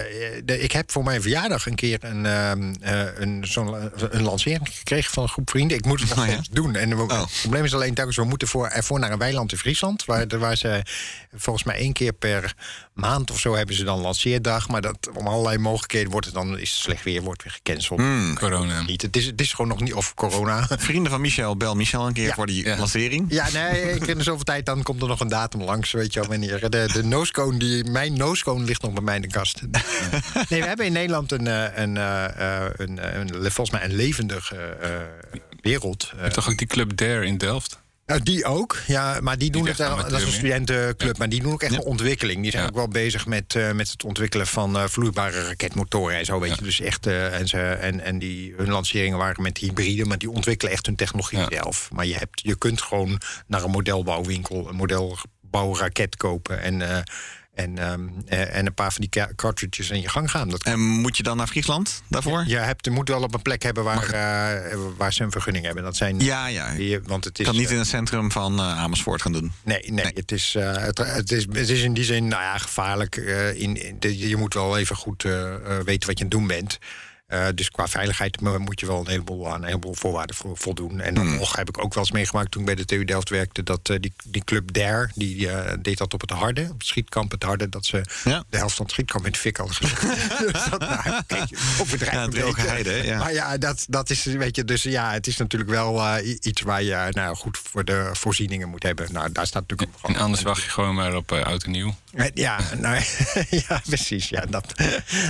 de- 0.44 0.60
ik 0.60 0.72
heb 0.72 0.90
voor 0.90 1.04
mijn 1.04 1.22
verjaardag 1.22 1.66
een 1.66 1.74
keer 1.74 1.98
een, 2.04 2.26
ehm, 2.26 2.74
eh, 2.80 3.18
een, 3.18 3.44
zo'n, 3.46 3.74
een 4.10 4.22
lancering 4.22 4.68
gekregen 4.72 5.12
van 5.12 5.22
een 5.22 5.28
groep 5.28 5.50
vrienden. 5.50 5.76
Ik 5.76 5.84
moet 5.84 6.00
het 6.00 6.08
nog 6.08 6.18
Oh, 6.18 6.26
ja? 6.30 6.40
doen. 6.50 6.76
En 6.76 6.96
we- 6.96 7.02
Oh. 7.02 7.20
het 7.20 7.38
probleem 7.40 7.64
is 7.64 7.74
alleen 7.74 7.94
telkens, 7.94 8.16
we 8.16 8.24
moeten 8.24 8.48
voor, 8.48 8.66
ervoor 8.66 8.98
naar 8.98 9.12
een 9.12 9.18
weiland 9.18 9.52
in 9.52 9.58
Friesland. 9.58 10.04
Waar, 10.04 10.38
waar 10.38 10.56
ze 10.56 10.82
volgens 11.36 11.64
mij 11.64 11.76
één 11.76 11.92
keer 11.92 12.12
per 12.12 12.54
maand 13.00 13.30
of 13.30 13.38
zo 13.40 13.54
hebben 13.54 13.74
ze 13.74 13.84
dan 13.84 14.00
lanceerdag. 14.00 14.68
Maar 14.68 14.80
dat, 14.80 15.08
om 15.14 15.26
allerlei 15.26 15.58
mogelijkheden 15.58 16.10
wordt 16.10 16.26
het 16.26 16.34
dan, 16.34 16.58
is 16.58 16.70
het 16.70 16.80
slecht 16.80 17.04
weer, 17.04 17.22
wordt 17.22 17.42
weer 17.42 17.52
gecanceld. 17.52 18.00
Hmm. 18.00 18.34
Corona. 18.38 18.82
Niet. 18.82 19.02
Het, 19.02 19.16
is, 19.16 19.26
het 19.26 19.40
is 19.40 19.52
gewoon 19.52 19.70
nog 19.70 19.80
niet, 19.80 19.94
of 19.94 20.14
corona. 20.14 20.66
Vrienden 20.78 21.10
van 21.12 21.20
Michel, 21.20 21.56
bel 21.56 21.74
Michel 21.74 22.06
een 22.06 22.12
keer 22.12 22.26
Ja. 22.26 22.34
voor 22.34 22.46
die 22.46 22.64
Ja. 22.64 22.76
lancering. 22.76 23.26
Ja, 23.28 23.48
nee, 23.52 23.94
ik 23.94 24.06
in 24.06 24.22
zoveel 24.22 24.44
tijd 24.44 24.66
dan 24.66 24.82
komt 24.82 25.02
er 25.02 25.08
nog 25.08 25.20
een 25.20 25.28
datum 25.28 25.62
langs, 25.62 25.92
weet 25.92 26.12
je 26.12 26.20
wel, 26.20 26.28
wanneer. 26.28 26.70
De, 26.70 26.88
de 26.92 27.56
die, 27.58 27.84
mijn 27.84 28.16
nosecone 28.16 28.64
ligt 28.64 28.82
nog 28.82 28.92
bij 28.92 29.02
mij 29.02 29.16
in 29.16 29.22
de 29.22 29.28
kast. 29.28 29.60
Nee, 30.48 30.60
we 30.60 30.66
hebben 30.66 30.86
in 30.86 30.92
Nederland 30.92 31.32
een, 31.32 31.46
eh, 31.46 31.82
een, 31.82 31.96
eh, 31.96 32.64
eh, 32.64 32.70
een, 32.76 32.98
eh, 32.98 33.18
een, 33.18 33.28
volgens 33.30 33.70
mij 33.70 33.84
een 33.84 33.94
levendige 33.94 34.56
eh, 34.56 34.90
wereld. 35.60 36.08
Je 36.16 36.20
hebt 36.22 36.34
toch 36.34 36.48
ook 36.48 36.58
die 36.58 36.66
Club 36.66 36.96
Dare 36.96 37.26
in 37.26 37.38
Delft? 37.38 37.80
Nou, 38.10 38.22
die 38.22 38.44
ook, 38.44 38.78
ja, 38.86 39.18
maar 39.20 39.38
die 39.38 39.50
doen 39.50 39.66
het, 39.66 39.76
dat 39.76 40.12
is 40.12 40.22
een 40.22 40.32
studentenclub, 40.32 41.18
maar 41.18 41.28
die 41.28 41.42
doen 41.42 41.52
ook 41.52 41.62
echt 41.62 41.72
een 41.72 41.82
ontwikkeling. 41.82 42.42
Die 42.42 42.50
zijn 42.50 42.62
Ja. 42.62 42.68
ook 42.68 42.74
wel 42.74 42.88
bezig 42.88 43.26
met, 43.26 43.54
eh, 43.54 43.72
met 43.72 43.90
het 43.90 44.04
ontwikkelen 44.04 44.46
van 44.46 44.76
eh, 44.76 44.84
vloeibare 44.86 45.46
raketmotoren 45.46 46.18
en 46.18 46.24
zo, 46.24 46.40
weet 46.40 46.54
je. 46.58 46.62
Dus 46.64 46.80
echt, 46.80 47.06
eh, 47.06 47.38
en, 47.38 47.48
ze, 47.48 47.60
en, 47.60 48.00
en 48.00 48.18
die, 48.18 48.54
hun 48.56 48.70
lanceringen 48.70 49.18
waren 49.18 49.42
met 49.42 49.58
hybride, 49.58 50.04
maar 50.04 50.18
die 50.18 50.30
ontwikkelen 50.30 50.72
echt 50.72 50.86
hun 50.86 50.96
technologie 50.96 51.44
zelf. 51.48 51.88
Maar 51.92 52.06
je, 52.06 52.16
hebt, 52.16 52.40
je 52.42 52.56
kunt 52.58 52.82
gewoon 52.82 53.20
naar 53.46 53.64
een 53.64 53.70
modelbouwwinkel 53.70 54.68
een 54.68 54.76
modelbouwraket 54.76 56.16
kopen 56.16 56.62
en, 56.62 57.04
en, 57.62 57.78
ehm, 57.78 58.08
eh, 58.26 58.56
en 58.56 58.66
een 58.66 58.74
paar 58.74 58.92
van 58.92 59.00
die 59.00 59.10
ca- 59.10 59.30
cartridges 59.36 59.90
in 59.90 60.00
je 60.00 60.08
gang 60.08 60.30
gaan. 60.30 60.48
Dat 60.48 60.62
En 60.62 60.80
moet 60.80 61.16
je 61.16 61.22
dan 61.22 61.36
naar 61.36 61.46
Friesland 61.46 62.02
daarvoor? 62.08 62.44
je 62.46 62.56
hebt, 62.56 62.84
je 62.84 62.90
moet 62.90 63.08
wel 63.08 63.22
op 63.22 63.34
een 63.34 63.42
plek 63.42 63.62
hebben 63.62 63.84
waar, 63.84 64.10
eh, 64.10 64.76
waar 64.96 65.12
ze 65.12 65.22
een 65.22 65.30
vergunning 65.30 65.64
hebben. 65.64 65.82
Dat 65.84 65.96
zijn, 65.96 66.20
Ja, 66.20 66.46
ja. 66.46 66.70
Je 66.72 67.00
want 67.04 67.24
het 67.24 67.38
is, 67.38 67.44
kan 67.46 67.56
niet 67.56 67.66
eh, 67.66 67.72
in 67.72 67.78
het 67.78 67.86
centrum 67.88 68.30
van 68.32 68.60
Amersfoort 68.60 69.22
gaan 69.22 69.32
doen. 69.32 69.52
Nee, 69.62 69.80
nee, 69.80 69.90
Nee. 70.04 70.12
Het, 70.14 70.32
is, 70.32 70.54
eh, 70.54 70.76
het, 70.76 70.98
het, 70.98 71.32
is, 71.32 71.42
het 71.52 71.68
is 71.68 71.82
in 71.82 71.94
die 71.94 72.04
zin 72.04 72.28
nou 72.28 72.42
ja, 72.42 72.58
gevaarlijk. 72.58 73.16
in, 73.16 73.76
in- 73.86 73.96
de- 73.98 74.28
je 74.28 74.36
moet 74.36 74.54
wel 74.54 74.78
even 74.78 74.96
goed 74.96 75.22
weten 75.22 75.84
wat 75.84 76.18
je 76.18 76.24
aan 76.24 76.30
het 76.30 76.30
doen 76.30 76.46
bent. 76.46 76.78
Eh, 77.30 77.46
dus 77.54 77.70
qua 77.70 77.88
veiligheid 77.88 78.40
mo- 78.40 78.58
moet 78.58 78.80
je 78.80 78.86
wel 78.86 79.00
een 79.00 79.08
heleboel 79.08 79.48
aan 79.48 79.60
een 79.60 79.64
heleboel 79.66 79.94
voorwaarden 79.94 80.36
vo- 80.36 80.54
voldoen. 80.54 81.00
En 81.00 81.14
dan 81.14 81.26
Hmm. 81.26 81.36
nog 81.38 81.56
heb 81.56 81.68
ik 81.68 81.78
ook 81.84 81.94
wel 81.94 82.02
eens 82.02 82.12
meegemaakt 82.12 82.50
toen 82.50 82.60
ik 82.60 82.66
bij 82.66 82.74
de 82.74 82.84
TU 82.84 83.04
Delft 83.04 83.28
werkte... 83.28 83.62
dat 83.62 83.88
eh, 83.88 83.96
die, 84.00 84.12
die 84.24 84.44
club 84.44 84.72
Dare, 84.72 85.08
die 85.14 85.48
eh, 85.50 85.76
deed 85.82 85.98
dat 85.98 86.14
op 86.14 86.20
het 86.20 86.30
Harde, 86.30 86.62
op 86.70 86.78
het 86.78 86.86
schietkamp 86.86 87.30
het 87.30 87.42
Harde... 87.42 87.68
dat 87.68 87.86
ze 87.86 88.02
Ja. 88.24 88.44
de 88.50 88.56
helft 88.56 88.74
van 88.74 88.84
het 88.84 88.94
schietkamp 88.94 89.26
in 89.26 89.32
de 89.32 89.38
fik 89.38 89.56
hadden 89.56 89.76
gezet. 89.76 90.00
dus 90.52 90.64
dat, 90.70 90.80
nou, 90.80 91.22
kijk, 91.26 91.48
Ja, 92.10 92.28
beetje. 92.28 92.62
heide. 92.68 93.14
Maar 93.18 93.32
ja, 93.32 93.58
dat, 93.58 93.84
dat 93.88 94.10
is, 94.10 94.24
weet 94.24 94.56
je, 94.56 94.64
dus 94.64 94.82
ja, 94.82 95.12
het 95.12 95.26
is 95.26 95.36
natuurlijk 95.36 95.70
wel 95.70 96.18
iets 96.40 96.60
waar 96.62 96.82
je 96.82 97.06
nou, 97.10 97.36
goed 97.36 97.58
voor 97.70 97.84
de 97.84 98.10
voorzieningen 98.12 98.68
moet 98.68 98.82
hebben. 98.82 99.12
Nou, 99.12 99.32
daar 99.32 99.46
staat 99.46 99.64
natuurlijk 99.68 99.98
En 100.02 100.16
anders 100.16 100.42
wacht 100.42 100.62
je 100.62 100.68
gewoon 100.70 100.94
maar 100.94 101.14
op 101.16 101.32
oud 101.32 101.62
en 101.64 101.70
nieuw. 101.70 101.94
Ja, 102.34 102.58
nou, 102.78 103.02
ja, 103.68 103.80
precies. 103.86 104.28
Ja, 104.28 104.44
dat, 104.48 104.74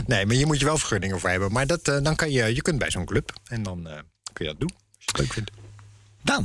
nee, 0.06 0.26
maar 0.26 0.36
je 0.36 0.46
moet 0.46 0.58
je 0.58 0.64
wel 0.64 0.78
vergunningen 0.78 1.20
voor 1.20 1.30
hebben. 1.30 1.52
Maar 1.52 1.66
dat, 1.66 1.88
dan 1.98 2.16
kan 2.16 2.30
je, 2.30 2.54
je 2.54 2.62
kunt 2.62 2.78
bij 2.78 2.90
zo'n 2.90 3.04
club 3.04 3.32
en 3.44 3.62
dan 3.62 3.88
eh, 3.88 3.98
kun 4.32 4.44
je 4.44 4.50
dat 4.50 4.60
doen. 4.60 4.70
Als 4.70 5.04
je 5.04 5.10
het 5.10 5.18
leuk 5.18 5.32
vindt. 5.32 5.50
Nou. 6.22 6.44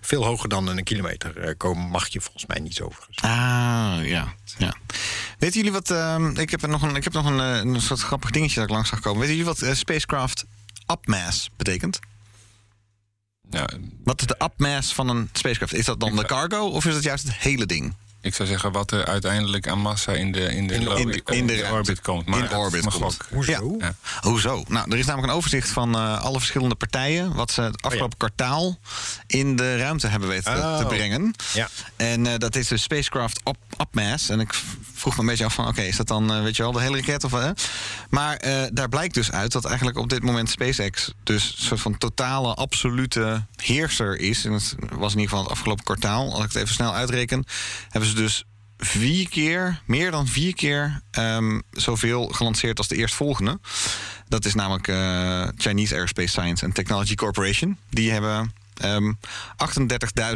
Veel 0.00 0.24
hoger 0.24 0.48
dan 0.48 0.66
een 0.66 0.84
kilometer 0.84 1.38
eh, 1.38 1.54
komen 1.56 1.88
mag 1.88 2.08
je 2.08 2.20
volgens 2.20 2.46
mij 2.46 2.58
niet 2.60 2.80
overigens. 2.80 3.18
Ah, 3.20 3.98
ja. 4.02 4.34
ja. 4.58 4.74
Weten 5.38 5.56
jullie 5.56 5.72
wat... 5.72 5.90
ehm, 5.90 6.38
ik 6.38 6.50
heb 6.50 6.66
nog, 6.66 6.82
een, 6.82 6.96
ik 6.96 7.04
heb 7.04 7.12
nog 7.12 7.26
een, 7.26 7.40
eh, 7.40 7.56
een 7.56 7.80
soort 7.80 8.00
grappig 8.00 8.30
dingetje 8.30 8.54
dat 8.54 8.64
ik 8.64 8.74
langs 8.74 8.88
zag 8.88 9.00
komen. 9.00 9.20
Weten 9.20 9.36
jullie 9.36 9.50
wat 9.50 9.62
eh, 9.62 9.74
spacecraft 9.74 10.44
upmass 10.92 11.50
betekent? 11.56 11.98
Nou, 13.50 13.68
Wat 14.04 14.20
is 14.20 14.26
de 14.26 14.36
upmass 14.44 14.92
van 14.92 15.08
een 15.08 15.28
spacecraft? 15.32 15.74
Is 15.74 15.84
dat 15.84 16.00
dan 16.00 16.16
de 16.16 16.24
cargo 16.24 16.66
of 16.68 16.84
is 16.84 16.94
dat 16.94 17.02
juist 17.02 17.24
het 17.24 17.36
hele 17.36 17.66
ding? 17.66 17.94
Ik 18.24 18.34
zou 18.34 18.48
zeggen 18.48 18.72
wat 18.72 18.90
er 18.90 19.04
uiteindelijk 19.04 19.68
aan 19.68 19.78
massa 19.78 20.12
in 20.12 20.32
de, 20.32 20.40
in 20.40 20.66
de, 20.66 20.74
In 20.74 20.80
de 20.80 20.90
orbit- 20.90 21.30
in 21.30 21.46
de 21.46 21.52
in 21.54 21.58
ruimte. 21.60 21.78
orbit 21.78 22.00
komt. 22.00 22.26
Maar 22.26 22.38
In 22.50 22.56
orbit 22.56 22.84
mag 22.84 22.98
komt. 22.98 23.16
Hoezo? 23.32 23.74
Ja. 23.78 23.94
Hoezo? 24.20 24.64
Nou, 24.68 24.90
er 24.90 24.98
is 24.98 25.06
namelijk 25.06 25.32
een 25.32 25.38
overzicht 25.38 25.68
van 25.68 25.94
eh, 25.94 26.20
alle 26.22 26.38
verschillende 26.38 26.74
partijen... 26.74 27.34
wat 27.34 27.50
ze 27.50 27.60
het 27.62 27.82
afgelopen 27.82 28.16
kwartaal 28.18 28.78
in 29.26 29.56
de 29.56 29.76
ruimte 29.76 30.06
hebben 30.06 30.28
weten 30.28 30.54
te- 30.54 30.60
te 30.60 30.82
Oh. 30.82 30.86
brengen. 30.88 31.34
Ja. 31.52 31.68
En 31.96 32.26
eh, 32.26 32.32
dat 32.38 32.56
is 32.56 32.68
de 32.68 32.76
spacecraft 32.76 33.40
up, 33.44 33.56
upmass. 33.80 34.28
En 34.28 34.40
ik 34.40 34.54
vroeg 35.04 35.16
me 35.16 35.22
een 35.22 35.28
beetje 35.28 35.44
af 35.44 35.54
van... 35.54 35.68
oké, 35.68 35.82
is 35.82 35.96
dat 35.96 36.08
dan, 36.08 36.32
eh, 36.32 36.42
weet 36.42 36.56
je 36.56 36.62
wel, 36.62 36.72
de 36.72 36.80
hele 36.80 36.96
raket 36.96 37.24
of 37.24 37.32
hè? 37.32 37.50
Maar 38.10 38.36
eh, 38.36 38.62
daar 38.72 38.88
blijkt 38.88 39.14
dus 39.14 39.32
uit 39.32 39.52
dat 39.52 39.64
eigenlijk 39.64 39.98
op 39.98 40.08
dit 40.08 40.22
moment 40.22 40.50
SpaceX... 40.50 41.12
dus 41.22 41.54
een 41.56 41.64
soort 41.64 41.80
van 41.80 41.98
totale, 41.98 42.54
absolute 42.54 43.46
heerser 43.56 44.18
is. 44.18 44.44
En 44.44 44.52
het 44.52 44.76
was 44.90 45.12
in 45.12 45.18
ieder 45.18 45.28
geval 45.28 45.42
het 45.42 45.50
afgelopen 45.50 45.84
kwartaal. 45.84 46.32
Als 46.32 46.44
ik 46.44 46.52
het 46.52 46.54
even 46.62 46.74
snel 46.74 46.94
uitreken... 46.94 47.44
hebben 47.88 48.10
ze 48.10 48.16
dus 48.16 48.44
vier 48.78 49.28
keer, 49.28 49.82
meer 49.84 50.10
dan 50.10 50.26
vier 50.26 50.54
keer... 50.54 51.00
ehm, 51.10 51.60
zoveel 51.70 52.26
gelanceerd 52.26 52.78
als 52.78 52.88
de 52.88 52.96
eerstvolgende. 52.96 53.58
Dat 54.28 54.44
is 54.44 54.54
namelijk 54.54 54.88
eh, 54.88 55.48
Chinese 55.56 55.94
Aerospace 55.94 56.28
Science 56.28 56.64
and 56.64 56.74
Technology 56.74 57.14
Corporation. 57.14 57.78
Die 57.90 58.10
hebben 58.10 58.52
ehm 58.74 59.12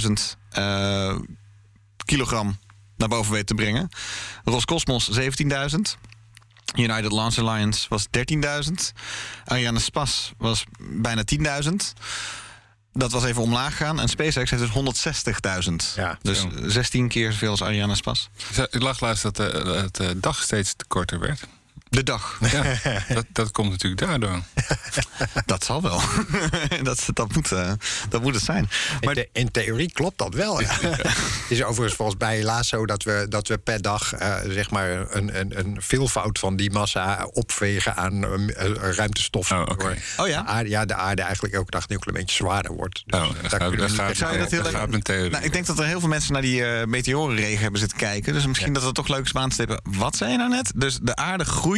38.000 0.07 0.13
eh, 0.51 1.17
kilogram 2.05 2.59
naar 2.99 3.09
boven 3.09 3.33
weten 3.33 3.47
te 3.47 3.55
brengen. 3.55 3.89
Roscosmos 4.45 5.11
17.000. 5.19 5.19
United 6.77 7.13
Launch 7.13 7.39
Alliance 7.39 7.87
was 7.89 8.07
13.000. 8.07 8.93
Ariane 9.45 9.79
Spas 9.79 10.33
was 10.39 10.65
bijna 10.81 11.23
10.000. 11.65 11.71
Dat 12.93 13.13
was 13.13 13.25
even 13.25 13.43
omlaag 13.43 13.77
gegaan. 13.77 14.01
En 14.01 14.09
SpaceX 14.09 14.51
heeft 14.51 14.73
dus 14.75 15.05
160.000. 15.69 15.95
Ja, 15.95 16.19
dus 16.23 16.41
zo. 16.41 16.51
16 16.67 17.09
keer 17.09 17.33
zoveel 17.33 17.51
als 17.51 17.63
Ariane 17.63 17.95
Spas. 17.95 18.29
Ik 18.71 18.83
lag 18.83 19.01
laatst 19.01 19.23
dat 19.23 19.37
de, 19.37 19.63
dat 19.65 19.97
de 19.97 20.21
dag 20.21 20.43
steeds 20.43 20.75
te 20.77 20.85
korter 20.89 21.19
werd. 21.19 21.47
De 21.91 22.03
dag. 22.03 22.39
Ja, 22.53 22.63
dat, 23.15 23.25
dat 23.33 23.51
komt 23.51 23.71
natuurlijk 23.71 24.01
daardoor. 24.07 24.41
Dat 25.47 25.65
zal 25.65 25.83
wel. 25.83 26.01
dat, 26.83 27.07
dat, 27.13 27.35
moet, 27.35 27.53
eh, 27.53 27.73
dat 28.09 28.23
moet 28.23 28.35
het 28.35 28.45
zijn. 28.45 28.69
Maar 29.01 29.17
in, 29.17 29.27
in 29.33 29.51
theorie 29.51 29.93
klopt 29.93 30.19
dat 30.19 30.35
wel. 30.35 30.61
ja. 30.61 30.67
het 30.81 31.47
is 31.49 31.63
overigens 31.63 31.95
volgens 31.97 32.17
bij 32.17 32.37
helaas 32.37 32.69
zo 32.69 32.87
dat 32.87 33.03
we, 33.03 33.27
dat 33.29 33.49
we 33.49 33.59
per 33.59 33.83
dag 33.83 34.13
eh, 34.15 34.35
zeg 34.49 34.71
maar 34.71 35.17
een, 35.17 35.39
een, 35.41 35.59
een 35.59 35.77
veelvoud 35.81 36.39
van 36.39 36.57
die 36.57 36.71
massa 36.71 37.29
opvegen 37.33 37.97
aan 37.97 38.25
eh, 38.25 38.71
ruimtestof. 38.75 39.51
Oh, 39.53 39.67
Oh 40.17 40.29
ja? 40.29 40.43
De 40.43 40.49
aarde, 40.49 40.69
ja, 40.71 40.85
de 40.85 40.95
aarde 40.95 41.23
eigenlijk 41.23 41.55
elke 41.55 41.71
dag 41.71 41.81
een 41.83 41.87
heel 41.89 41.99
klein 41.99 42.19
beetje 42.19 42.37
zwaarder 42.37 42.73
wordt. 42.73 43.03
Dus 43.07 43.21
Oh, 43.21 43.29
daar 43.43 43.51
gaat- 43.51 43.97
daar 43.97 44.15
Zou 44.17 44.33
je 44.33 44.39
dat 44.39 44.51
heel 44.51 44.63
dat 44.63 44.73
leuk 44.73 44.81
gaat 44.81 44.91
mijn 44.91 45.03
theorie. 45.03 45.31
Nou, 45.31 45.45
ik 45.45 45.53
denk 45.53 45.67
dat 45.67 45.79
er 45.79 45.85
heel 45.87 46.01
veel 46.01 46.09
mensen 46.09 46.33
naar 46.33 46.43
die 46.43 46.65
eh 46.65 46.87
meteorenregen 46.87 47.61
hebben 47.63 47.81
zitten 47.81 47.99
kijken. 47.99 48.33
Dus 48.33 48.47
misschien 48.47 48.73
dat 48.73 48.83
het 48.83 48.95
toch 48.95 49.09
leuk 49.09 49.25
is 49.25 49.33
om 49.33 49.41
aan 49.41 49.49
te 49.49 49.55
stippen. 49.55 49.81
Wat 49.83 50.17
zei 50.17 50.31
je 50.31 50.37
nou 50.37 50.51
net? 50.51 50.73
Dus 50.75 50.99
de 51.03 51.17
aarde 51.17 51.45
groeit 51.45 51.78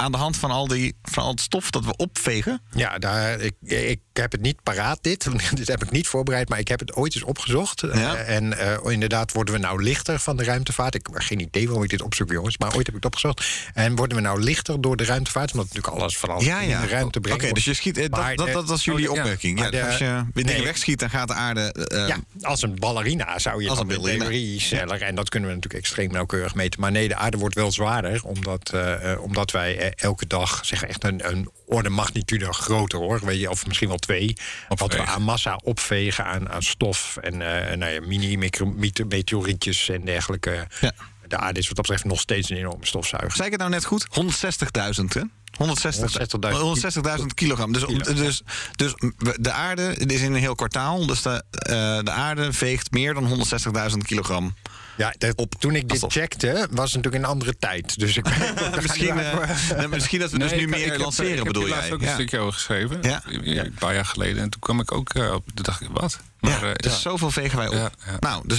aan 0.00 0.12
de 0.12 0.18
hand 0.18 0.36
van 0.36 0.50
al, 0.50 0.66
die, 0.68 0.96
van 1.02 1.22
al 1.22 1.30
het 1.30 1.40
stof 1.40 1.70
dat 1.70 1.84
we 1.84 1.96
opvegen. 1.96 2.62
Ja, 2.70 2.98
daar, 2.98 3.40
ik, 3.40 3.54
ik 3.62 4.00
heb 4.12 4.32
het 4.32 4.40
niet 4.40 4.62
paraat, 4.62 4.98
dit. 5.02 5.26
Dit 5.54 5.68
heb 5.68 5.82
ik 5.82 5.90
niet 5.90 6.08
voorbereid, 6.08 6.48
maar 6.48 6.58
ik 6.58 6.68
heb 6.68 6.80
het 6.80 6.92
ooit 6.94 7.14
eens 7.14 7.24
opgezocht. 7.24 7.80
Ja. 7.80 8.14
Eh, 8.16 8.36
en 8.36 8.58
eh, 8.58 8.92
inderdaad 8.92 9.32
worden 9.32 9.54
we 9.54 9.60
nou 9.60 9.82
lichter 9.82 10.18
van 10.18 10.36
de 10.36 10.44
ruimtevaart. 10.44 10.94
Ik 10.94 11.06
heb 11.12 11.22
geen 11.22 11.40
idee 11.40 11.64
waarom 11.66 11.82
ik 11.84 11.90
dit 11.90 12.02
opzoek, 12.02 12.30
jongens. 12.32 12.58
Maar 12.58 12.68
ooit 12.68 12.76
heb 12.86 12.88
ik 12.88 12.94
het 12.94 13.04
opgezocht. 13.04 13.46
En 13.74 13.96
worden 13.96 14.16
we 14.16 14.22
nou 14.22 14.42
lichter 14.42 14.80
door 14.80 14.96
de 14.96 15.04
ruimtevaart? 15.04 15.52
Omdat 15.52 15.66
natuurlijk 15.66 15.94
alles 16.02 16.18
van 16.18 16.28
alles 16.28 16.44
in 16.46 16.80
de 16.80 16.86
ruimte 16.86 17.20
brengt. 17.20 17.42
Oké, 17.44 17.52
dus 17.52 17.64
je 17.64 17.74
schiet. 17.74 17.98
eh, 17.98 18.08
Maar 18.08 18.36
dat, 18.36 18.46
dat, 18.46 18.54
dat 18.54 18.68
was 18.68 18.84
jullie 18.84 19.08
oh, 19.10 19.14
ja. 19.16 19.20
opmerking. 19.22 19.58
Ja, 19.58 19.70
de- 19.70 19.84
als 19.86 19.98
je 19.98 20.04
weer 20.04 20.24
dingen 20.34 20.52
nee. 20.54 20.62
wegschiet, 20.64 20.98
dan 20.98 21.10
gaat 21.10 21.28
de 21.28 21.34
aarde. 21.34 21.72
eh, 21.72 22.08
Ja, 22.08 22.16
als 22.40 22.62
een 22.62 22.74
ballerina 22.78 23.38
zou 23.38 23.62
je 23.62 23.68
Als 23.68 23.78
dat 23.78 23.90
een 23.90 24.02
theorie. 24.02 24.78
En 24.78 25.14
dat 25.14 25.28
kunnen 25.28 25.48
we 25.48 25.54
natuurlijk 25.54 25.84
extreem 25.84 26.10
nauwkeurig 26.10 26.54
meten. 26.54 26.80
Maar 26.80 26.90
nee, 26.90 27.08
de 27.08 27.16
aarde 27.16 27.36
wordt 27.36 27.54
wel 27.54 27.72
zwaarder. 27.72 28.24
Omdat, 28.24 28.70
eh, 28.72 29.12
eh, 29.12 29.22
omdat 29.22 29.50
wij 29.50 29.78
eh, 29.78 29.87
elke 29.96 30.26
dag 30.26 30.60
zeg 30.64 30.82
echt 30.82 31.04
een, 31.04 31.28
een 31.30 31.50
orde 31.66 31.88
magnitude 31.88 32.52
groter 32.52 32.98
hoor. 32.98 33.20
Weet 33.24 33.40
je, 33.40 33.50
of 33.50 33.66
misschien 33.66 33.88
wel 33.88 33.98
twee. 33.98 34.36
Wat 34.68 34.92
we 34.92 35.06
aan 35.06 35.22
massa 35.22 35.60
opvegen 35.64 36.24
aan, 36.24 36.50
aan 36.50 36.62
stof. 36.62 37.16
En 37.16 37.32
eh, 37.32 37.76
nou 37.76 37.92
ja, 37.92 38.00
mini-meteorietjes 38.00 39.88
en 39.88 40.04
dergelijke. 40.04 40.66
Ja. 40.80 40.92
De 41.28 41.36
aarde 41.36 41.58
is 41.58 41.66
wat 41.66 41.76
dat 41.76 41.86
betreft 41.86 42.04
nog 42.04 42.20
steeds 42.20 42.50
een 42.50 42.56
enorme 42.56 42.86
stofzuiger. 42.86 43.32
Zei 43.32 43.44
ik 43.44 43.52
het 43.52 43.60
nou 43.60 43.72
net 43.72 43.84
goed? 43.84 44.06
160.000, 44.06 45.04
hè? 45.08 45.22
160.000 45.22 45.26
160.000 45.58 47.20
160.000 47.20 47.26
kilogram. 47.34 47.72
Dus, 47.72 47.84
dus, 48.14 48.42
dus 48.76 48.94
de 49.40 49.52
aarde, 49.52 49.82
het 49.82 50.12
is 50.12 50.20
in 50.20 50.32
een 50.32 50.40
heel 50.40 50.54
kwartaal. 50.54 51.06
Dus 51.06 51.22
de, 51.22 51.44
eh, 51.50 51.98
de 52.04 52.10
aarde 52.10 52.52
veegt 52.52 52.90
meer 52.90 53.14
dan 53.14 53.46
160.000 53.90 53.98
kilogram. 54.04 54.54
Ja, 54.98 55.14
dat- 55.18 55.46
toen 55.58 55.74
ik 55.74 55.88
dit 55.88 56.04
checkte, 56.08 56.52
was 56.70 56.92
het 56.92 56.94
natuurlijk 57.04 57.14
een 57.24 57.24
andere 57.30 57.56
tijd. 57.58 57.98
Dus 57.98 58.16
ik 58.16 58.26
Misschien, 58.82 59.18
eh, 59.18 59.48
nee, 59.78 59.88
misschien 59.88 60.20
dat 60.20 60.30
we 60.30 60.38
dus 60.38 60.50
nu 60.50 60.56
ik- 60.56 60.62
ik 60.62 60.68
meer 60.68 60.90
heb- 60.90 61.00
lanceren, 61.00 61.30
ik 61.30 61.36
heb 61.36 61.46
bedoel 61.46 61.66
jij? 61.66 61.76
laatst 61.76 61.92
ook 61.92 62.00
Ja. 62.00 62.08
een 62.08 62.14
stukje 62.14 62.38
over 62.38 62.52
geschreven. 62.52 62.98
Ja. 63.02 63.22
Een 63.26 63.74
paar 63.78 63.94
jaar 63.94 64.04
geleden. 64.04 64.42
En 64.42 64.50
toen 64.50 64.60
kwam 64.60 64.80
ik 64.80 64.92
ook 64.92 65.14
eh, 65.14 65.32
op. 65.32 65.44
Toen 65.54 65.64
dacht 65.64 65.80
ik, 65.80 65.88
wat? 65.92 66.18
Maar, 66.40 66.66
ja, 66.66 66.74
dus 66.74 66.92
ja. 66.92 66.98
zoveel 66.98 67.30
vegen 67.30 67.58
wij 67.58 67.66
op. 67.66 67.72
Ja, 67.74 67.90
ja. 68.06 68.16
Nou, 68.20 68.42
dus 68.46 68.58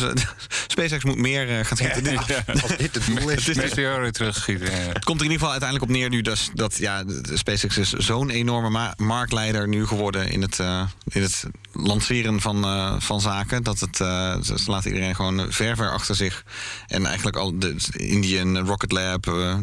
SpaceX 0.79 1.03
moet 1.03 1.17
meer 1.17 1.49
eh, 1.59 1.65
gaan 1.65 1.77
schieten. 1.77 2.03
Dit- 2.03 2.43
Als 2.63 2.77
dit 2.77 2.95
het 2.95 3.05
doel 3.05 3.29
is. 3.29 3.43
Terugschieten. 4.11 4.71
ja. 4.71 4.77
Het 4.77 5.05
komt 5.05 5.19
er 5.19 5.25
in 5.25 5.31
ieder 5.31 5.47
geval 5.47 5.51
uiteindelijk 5.51 5.89
op 5.91 5.97
neer 5.97 6.09
nu 6.09 6.21
dus 6.21 6.49
dat 6.53 6.77
ja, 6.77 7.03
SpaceX 7.33 7.77
is 7.77 7.89
zo'n 7.91 8.29
enorme 8.29 8.69
ma- 8.69 8.93
marktleider 8.97 9.67
nu 9.67 9.85
geworden 9.87 10.29
in 10.29 10.41
het, 10.41 10.59
eh, 10.59 10.85
in 11.07 11.21
het 11.21 11.43
lanceren 11.73 12.41
van, 12.41 12.63
eh, 12.63 12.95
van 12.99 13.21
zaken. 13.21 13.63
Dat 13.63 13.79
het, 13.79 13.99
eh, 13.99 14.41
ze 14.41 14.63
laten 14.65 14.91
iedereen 14.91 15.15
gewoon 15.15 15.45
ver, 15.51 15.75
ver 15.75 15.91
achter 15.91 16.15
zich. 16.15 16.43
En 16.87 17.05
eigenlijk 17.05 17.37
al 17.37 17.59
de 17.59 17.75
Indian 17.91 18.57
Rocket 18.57 18.91
Lab, 18.91 19.27
eh, 19.27 19.57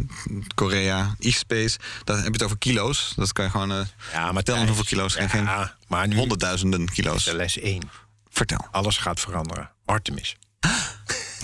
Korea, 0.54 1.14
e-space, 1.18 1.78
daar 2.04 2.16
heb 2.16 2.26
je 2.26 2.32
het 2.32 2.42
over 2.42 2.58
kilo's. 2.58 3.12
Dat 3.16 3.32
kan 3.32 3.44
je 3.44 3.50
gewoon 3.50 3.86
Ja, 4.12 4.32
maar 4.32 4.42
tellen 4.42 4.66
hoeveel 4.66 4.84
kilo's. 4.84 5.16
en 5.16 5.30
geen 5.30 5.42
Ja, 5.44 5.74
maar 5.88 6.08
nu 6.08 6.16
honderdduizenden 6.16 6.88
kilo's. 6.92 7.24
de 7.24 7.34
les 7.36 7.60
1. 7.60 7.82
Vertel. 8.30 8.66
Alles 8.70 8.96
gaat 8.96 9.20
veranderen. 9.20 9.70
Artemis. 9.84 10.36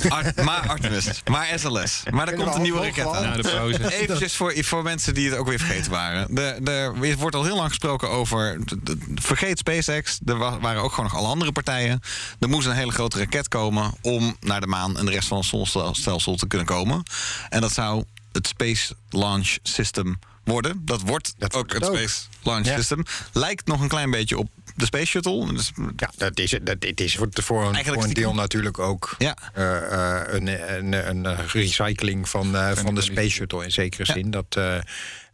Ar- 0.09 0.32
maar 0.45 0.68
Artemis, 0.68 1.22
maar 1.30 1.59
SLS. 1.59 2.03
Maar 2.11 2.28
er 2.28 2.34
komt 2.36 2.55
een 2.55 2.62
nieuwe 2.62 2.80
raket 2.80 3.07
aan. 3.07 3.22
Na 3.22 3.36
de 3.36 3.43
pauze. 3.43 3.95
Eventjes 4.01 4.36
voor, 4.36 4.55
voor 4.64 4.82
mensen 4.82 5.14
die 5.14 5.28
het 5.30 5.38
ook 5.38 5.47
weer 5.49 5.59
vergeten 5.59 5.90
waren. 5.90 6.34
De, 6.34 6.59
de, 6.62 6.70
er 7.03 7.16
wordt 7.16 7.36
al 7.36 7.45
heel 7.45 7.57
lang 7.57 7.68
gesproken 7.68 8.09
over... 8.11 8.59
de- 8.66 8.82
de- 8.82 8.99
vergeet 9.14 9.59
SpaceX. 9.59 10.18
Er 10.26 10.38
wa- 10.38 10.59
waren 10.59 10.82
ook 10.82 10.90
gewoon 10.93 11.11
nog 11.11 11.18
alle 11.20 11.28
andere 11.28 11.53
partijen. 11.53 12.01
Er 12.38 12.49
moest 12.49 12.66
een 12.66 12.74
hele 12.74 12.93
grote 12.93 13.18
raket 13.18 13.49
komen... 13.49 13.93
om 14.01 14.36
naar 14.40 14.61
de 14.61 14.66
maan 14.66 14.99
en 14.99 15.05
de 15.05 15.11
rest 15.12 15.28
van 15.28 15.38
het 15.38 15.47
zonnestelsel 15.47 16.36
te 16.36 16.47
kunnen 16.47 16.66
komen. 16.66 17.03
En 17.49 17.61
dat 17.61 17.72
zou 17.72 18.05
het 18.32 18.47
Space 18.47 18.95
Launch 19.11 19.57
System 19.62 20.18
worden. 20.45 20.82
Dat 20.84 21.01
wordt 21.01 21.34
Dat 21.38 21.55
ook 21.55 21.72
het 21.72 21.82
het 21.82 21.90
ook. 21.90 21.97
Space 21.97 22.20
Launch 22.43 22.66
Ja. 22.66 22.76
System. 22.76 23.03
Lijkt 23.32 23.66
nog 23.66 23.80
een 23.80 23.88
klein 23.88 24.11
beetje 24.11 24.38
op 24.38 24.49
de 24.77 24.85
Space 24.85 25.07
Shuttle. 25.07 25.53
Dus, 25.53 25.73
Ja, 25.97 26.11
dat 26.16 26.39
is, 26.39 26.51
dat, 26.62 26.77
het 26.79 27.01
is 27.01 27.16
voor, 27.16 27.29
voor, 27.33 27.64
een, 27.64 27.85
voor 27.85 28.14
deel 28.14 28.35
natuurlijk 28.35 28.79
ook 28.79 29.14
Ja. 29.18 29.37
eh, 29.55 29.77
eh, 30.20 30.35
een, 30.35 30.47
een, 30.77 30.93
een 31.27 31.37
recycling 31.49 32.29
van, 32.29 32.57
eh, 32.57 32.70
van 32.77 32.95
de 32.95 33.01
Space 33.01 33.31
Shuttle 33.31 33.64
in 33.64 33.73
zekere 33.73 34.05
zin. 34.05 34.31
Dat, 34.31 34.57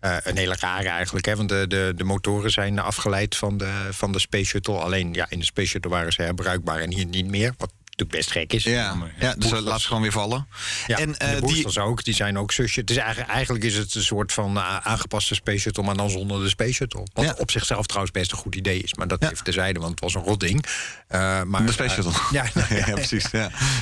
een 0.00 0.36
hele 0.36 0.56
rare 0.60 0.88
eigenlijk, 0.88 1.26
hè, 1.26 1.36
want 1.36 1.48
de, 1.48 1.64
de, 1.68 1.92
de 1.96 2.04
motoren 2.04 2.50
zijn 2.50 2.78
afgeleid 2.78 3.36
van 3.36 3.56
de, 3.58 3.72
van 3.90 4.12
de 4.12 4.18
Space 4.18 4.44
Shuttle. 4.44 4.74
Alleen 4.78 5.12
ja, 5.14 5.26
in 5.28 5.38
de 5.38 5.44
Space 5.44 5.68
Shuttle 5.68 5.90
waren 5.90 6.12
ze 6.12 6.22
herbruikbaar 6.22 6.80
en 6.80 6.92
hier 6.92 7.06
niet 7.06 7.26
meer. 7.26 7.54
Wat 7.56 7.72
natuurlijk 7.98 8.10
best 8.10 8.30
gek 8.30 8.52
is. 8.52 8.62
ja, 8.64 8.96
ja, 9.18 9.34
dus 9.34 9.50
we 9.50 9.60
laten 9.60 9.80
ze 9.80 9.86
gewoon 9.86 10.02
weer 10.02 10.12
vallen. 10.12 10.46
Ja, 10.86 10.96
en 10.96 11.18
en, 11.18 11.18
eh, 11.18 11.28
de 11.28 11.46
die, 11.46 11.54
boosters 11.54 11.78
ook, 11.78 12.04
die 12.04 12.14
zijn 12.14 12.38
ook 12.38 12.52
zusje. 12.52 12.80
Het 12.80 12.90
is 12.90 12.96
eigenlijk, 12.96 13.30
eigenlijk 13.30 13.64
is 13.64 13.74
het 13.76 13.94
een 13.94 14.02
soort 14.02 14.32
van 14.32 14.56
eh, 14.56 14.76
aangepaste 14.76 15.34
Space 15.34 15.58
Shuttle, 15.58 15.82
maar 15.82 15.96
dan 15.96 16.10
zonder 16.10 16.42
de 16.42 16.48
Space 16.48 16.72
Shuttle. 16.72 17.06
Wat 17.12 17.24
Ja. 17.24 17.34
op 17.38 17.50
zichzelf 17.50 17.86
trouwens 17.86 18.12
best 18.12 18.32
een 18.32 18.38
goed 18.38 18.54
idee 18.54 18.80
is. 18.82 18.94
Maar 18.94 19.08
dat 19.08 19.22
Ja. 19.22 19.30
even 19.30 19.44
terzijde, 19.44 19.78
want 19.78 19.90
het 19.90 20.00
was 20.00 20.14
een 20.14 20.22
rot 20.22 20.40
ding. 20.40 20.64
Eh, 21.08 21.42
maar, 21.42 21.66
de 21.66 21.72
Space 21.72 21.94
eh, 21.96 22.02
Shuttle. 22.02 22.22
ja, 22.38 22.44
ja, 22.86 22.92
precies. 22.94 23.24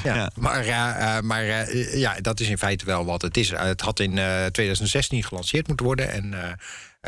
Ja. 0.05 0.31
maar, 0.35 0.65
eh, 0.65 1.17
eh, 1.17 1.23
maar 1.23 1.45
eh, 1.45 1.99
ja, 1.99 2.17
dat 2.21 2.41
is 2.41 2.49
in 2.49 2.59
feite 2.59 2.85
wel 2.85 3.05
wat 3.05 3.23
het 3.23 3.37
is. 3.37 3.51
Eh, 3.51 3.63
het 3.63 3.81
had 3.81 4.01
in 4.01 4.19
eh, 4.19 4.45
2016 4.47 5.25
gelanceerd 5.25 5.67
moeten 5.67 5.87
worden. 5.87 6.11
En 6.13 6.35
eh, 6.35 6.49
eh, 6.51 6.57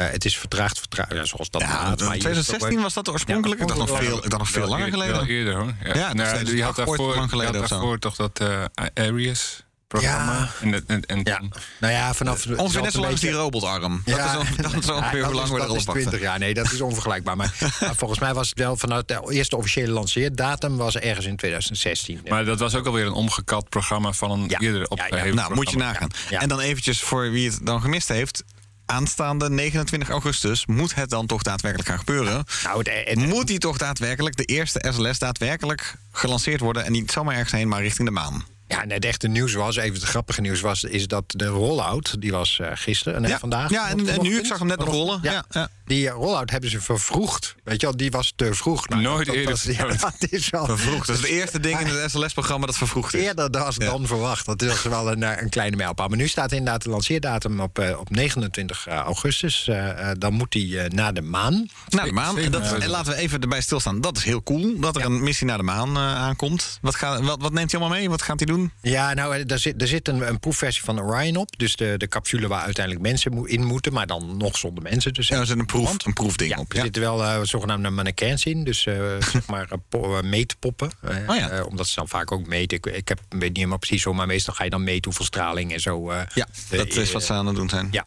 het 0.04 0.24
is 0.24 0.38
vertraagd, 0.38 0.78
vertraagd. 0.78 1.12
Ja, 1.12 1.24
zoals 1.24 1.50
dat 1.50 1.60
Ja, 1.60 1.66
gaat. 1.68 1.78
Maar 1.78 1.86
hier 1.88 2.00
is 2.00 2.06
het 2.06 2.14
ook 2.14 2.20
2016 2.20 2.80
was 2.82 2.94
dat 2.94 3.08
oorspronkelijk? 3.08 3.60
Ja, 3.60 3.66
ik 3.66 3.76
dacht 3.76 3.90
nog 3.90 3.98
veel, 3.98 4.16
ik 4.16 4.30
dacht 4.30 4.38
nog 4.42 4.50
veel 4.50 4.68
langer 4.68 4.88
geleden. 4.90 5.14
Wel 5.14 5.26
eerder 5.26 5.54
hoor. 5.54 5.74
Ja, 5.94 6.12
nou, 6.12 6.28
steeds. 6.36 6.50
je 6.50 6.62
had 6.62 6.76
daarvoor, 6.76 7.14
lang 7.16 7.30
geleden 7.30 7.52
je 7.52 7.58
had 7.60 7.62
of 7.62 7.68
zo. 7.68 7.74
daarvoor 7.74 7.98
toch 7.98 8.16
dat 8.16 8.40
eh 8.40 8.64
Arius 8.94 9.62
programma. 9.88 10.32
Ja. 10.32 10.48
En, 10.60 10.84
en, 10.86 11.06
en 11.06 11.20
Ja, 11.24 11.42
nou 11.80 11.92
ja, 11.92 12.14
vanaf... 12.14 12.44
het 12.44 12.58
Ongeveer 12.58 12.82
net 12.82 12.90
zo 12.90 12.96
een 12.96 13.02
lang 13.02 13.12
als 13.12 13.20
die 13.22 13.30
robotarm. 13.32 14.02
Ja. 14.04 14.16
Dat 14.16 14.42
is, 14.42 14.48
on- 14.48 14.56
dat 14.62 14.82
is 14.84 14.90
ongeveer 14.90 15.18
Ja, 15.18 15.24
hoe 15.24 15.34
lang 15.34 15.46
is- 15.46 15.52
we 15.52 15.56
dat 15.58 15.66
erop 15.66 15.76
is 15.78 15.84
wachten. 15.84 16.02
20 16.04 16.20
jaar. 16.20 16.38
Nee, 16.38 16.54
dat 16.54 16.72
is 16.72 16.80
onvergelijkbaar. 16.80 17.36
Maar, 17.36 17.54
maar 17.80 17.94
volgens 17.96 18.20
mij 18.20 18.34
was 18.34 18.48
het 18.48 18.58
wel 18.58 18.76
vanuit 18.76 19.08
de 19.08 19.26
eerste 19.32 19.56
officiële 19.56 19.92
lanceerdatum... 19.92 20.76
was 20.76 20.96
ergens 20.96 21.26
in 21.26 21.36
2016. 21.36 22.20
Maar 22.28 22.44
dat 22.44 22.58
was 22.58 22.74
ook 22.74 22.86
alweer 22.86 23.06
een 23.06 23.12
omgekat 23.12 23.68
programma 23.68 24.12
van 24.12 24.30
een 24.30 24.44
Ja. 24.48 24.58
eerder 24.58 24.86
Ja, 25.10 25.24
Nou, 25.34 25.54
moet 25.54 25.70
je 25.70 25.76
nagaan. 25.76 26.08
Ja. 26.30 26.40
En 26.40 26.48
dan 26.48 26.60
eventjes 26.60 27.00
voor 27.00 27.30
wie 27.30 27.50
het 27.50 27.58
dan 27.62 27.80
gemist 27.80 28.08
heeft. 28.08 28.44
Aanstaande 28.92 29.50
29 29.50 30.08
augustus 30.10 30.66
moet 30.66 30.94
het 30.94 31.10
dan 31.10 31.26
toch 31.26 31.42
daadwerkelijk 31.42 31.88
gaan 31.88 31.98
gebeuren. 31.98 32.44
nou, 32.64 32.82
het, 32.90 33.14
Moet 33.18 33.46
die 33.46 33.58
toch 33.58 33.78
daadwerkelijk, 33.78 34.36
de 34.36 34.44
eerste 34.44 34.84
SLS, 34.94 35.18
daadwerkelijk 35.18 35.94
gelanceerd 36.12 36.60
worden... 36.60 36.84
en 36.84 36.92
niet 36.92 37.10
zomaar 37.10 37.34
ergens 37.34 37.52
heen, 37.52 37.68
maar 37.68 37.82
richting 37.82 38.08
de 38.08 38.14
maan? 38.14 38.44
Ja, 38.68 38.82
en 38.82 38.90
het 38.90 39.04
echte 39.04 39.28
nieuws 39.28 39.52
was, 39.54 39.76
even 39.76 39.94
het 39.94 40.02
grappige 40.08 40.40
nieuws 40.40 40.60
was, 40.60 40.84
is 40.84 41.06
dat 41.06 41.24
de 41.26 41.46
rollout, 41.46 42.20
die 42.20 42.30
was 42.32 42.58
eh, 42.60 42.70
gisteren 42.74 43.24
en 43.24 43.28
Ja. 43.30 43.38
vandaag. 43.38 43.70
Ja, 43.70 43.88
en- 43.88 44.08
en 44.08 44.22
nu, 44.22 44.38
ik 44.38 44.46
zag 44.46 44.58
hem 44.58 44.66
net 44.68 44.78
nog 44.78 44.88
rollen. 44.88 45.18
Ja, 45.22 45.44
ja. 45.50 45.68
Die 45.88 46.08
rollout 46.08 46.50
hebben 46.50 46.70
ze 46.70 46.80
vervroegd. 46.80 47.54
Weet 47.64 47.80
je 47.80 47.86
wel, 47.86 47.96
die 47.96 48.10
was 48.10 48.32
te 48.36 48.54
vroeg. 48.54 48.88
Nou, 48.88 49.02
Nooit 49.02 49.26
dat, 49.26 49.34
eerder 49.34 49.72
ja, 49.72 49.86
dat 50.18 50.30
is 50.30 50.50
wel 50.50 50.64
Vervroegd. 50.64 51.06
Dat 51.06 51.16
is 51.16 51.22
het 51.22 51.30
eerste 51.30 51.60
ding 51.60 51.80
in 51.80 51.86
het 51.86 52.10
SLS-programma 52.10 52.66
dat 52.66 52.76
vervroegd 52.76 53.14
is. 53.14 53.22
eerder 53.22 53.50
dan, 53.50 53.72
Ja. 53.78 53.84
dan 53.86 54.06
verwacht. 54.06 54.46
Dat 54.46 54.62
is 54.62 54.82
wel 54.82 55.10
een, 55.12 55.22
eh, 55.22 55.42
een 55.42 55.48
kleine 55.48 55.76
mijlpaal. 55.76 56.08
Maar 56.08 56.16
nu 56.18 56.28
staat 56.28 56.52
inderdaad 56.52 56.82
de 56.82 56.90
lanceerdatum 56.90 57.60
op, 57.60 57.78
eh, 57.78 57.98
op 57.98 58.10
29 58.10 58.86
augustus. 58.86 59.68
Eh, 59.68 60.10
eh, 60.10 60.16
dan 60.18 60.32
moet 60.32 60.54
hij 60.54 60.84
eh, 60.84 60.90
naar 60.90 61.14
de 61.14 61.22
maan. 61.22 61.68
Naar 61.88 62.04
de 62.04 62.12
maan. 62.12 62.38
En, 62.38 62.50
dat, 62.52 62.72
en 62.72 62.88
laten 62.88 63.12
we 63.12 63.18
even 63.18 63.40
erbij 63.40 63.60
stilstaan. 63.60 64.00
Dat 64.00 64.16
is 64.16 64.24
heel 64.24 64.42
cool 64.42 64.80
dat 64.80 64.96
er 64.96 65.04
een 65.04 65.22
missie 65.22 65.46
naar 65.46 65.56
de 65.58 65.62
maan 65.62 65.96
eh, 65.96 66.14
aankomt. 66.14 66.78
Wat, 66.82 66.94
gaat, 66.94 67.20
wat, 67.20 67.40
wat 67.42 67.52
neemt 67.52 67.70
hij 67.72 67.80
allemaal 67.80 67.98
mee? 67.98 68.08
Wat 68.10 68.22
gaat 68.22 68.38
hij 68.38 68.46
doen? 68.46 68.72
Ja, 68.82 69.14
nou, 69.14 69.44
er 69.46 69.58
zit, 69.58 69.82
er 69.82 69.88
zit 69.88 70.08
een, 70.08 70.28
een 70.28 70.38
proefversie 70.40 70.84
van 70.84 71.00
Orion 71.00 71.36
op. 71.36 71.58
Dus 71.58 71.76
de, 71.76 71.94
de 71.96 72.08
capsule 72.08 72.48
waar 72.48 72.62
uiteindelijk 72.64 73.04
mensen 73.06 73.46
in 73.48 73.64
moeten. 73.64 73.92
Maar 73.92 74.06
dan 74.06 74.36
nog 74.36 74.56
zonder 74.56 74.82
mensen. 74.82 75.12
Dus 75.12 75.28
Ja, 75.28 75.38
er 75.38 75.46
zit 75.46 75.58
een, 75.58 75.66
proef, 75.84 76.06
een 76.06 76.12
proefding 76.12 76.50
Ja, 76.50 76.58
op. 76.58 76.72
er 76.72 76.80
zitten 76.82 77.02
wel 77.02 77.24
eh, 77.24 77.38
zogenaamde 77.42 77.90
mannequins 77.90 78.44
in. 78.44 78.64
Dus 78.64 78.86
eh, 78.86 78.94
zeg 79.32 79.46
maar 79.46 79.66
eh, 79.70 79.78
po- 79.88 80.22
meetpoppen. 80.22 80.90
Oh 81.28 81.36
ja. 81.36 81.62
omdat 81.62 81.86
ze 81.88 81.94
dan 81.94 82.08
vaak 82.08 82.32
ook 82.32 82.46
meten. 82.46 82.76
Ik, 82.76 82.86
ik 82.86 83.08
heb, 83.08 83.20
weet 83.28 83.40
niet 83.40 83.56
helemaal 83.56 83.78
precies 83.78 84.04
hoe, 84.04 84.14
maar 84.14 84.26
meestal 84.26 84.54
ga 84.54 84.64
je 84.64 84.70
dan 84.70 84.84
meten 84.84 85.04
hoeveel 85.04 85.24
straling 85.24 85.72
en 85.72 85.80
zo. 85.80 86.12
Ja, 86.34 86.46
dat 86.70 86.86
is 86.96 87.12
wat 87.12 87.22
ze 87.24 87.32
aan 87.32 87.46
het 87.46 87.56
doen 87.56 87.68
zijn. 87.68 87.88
Ja. 87.90 88.06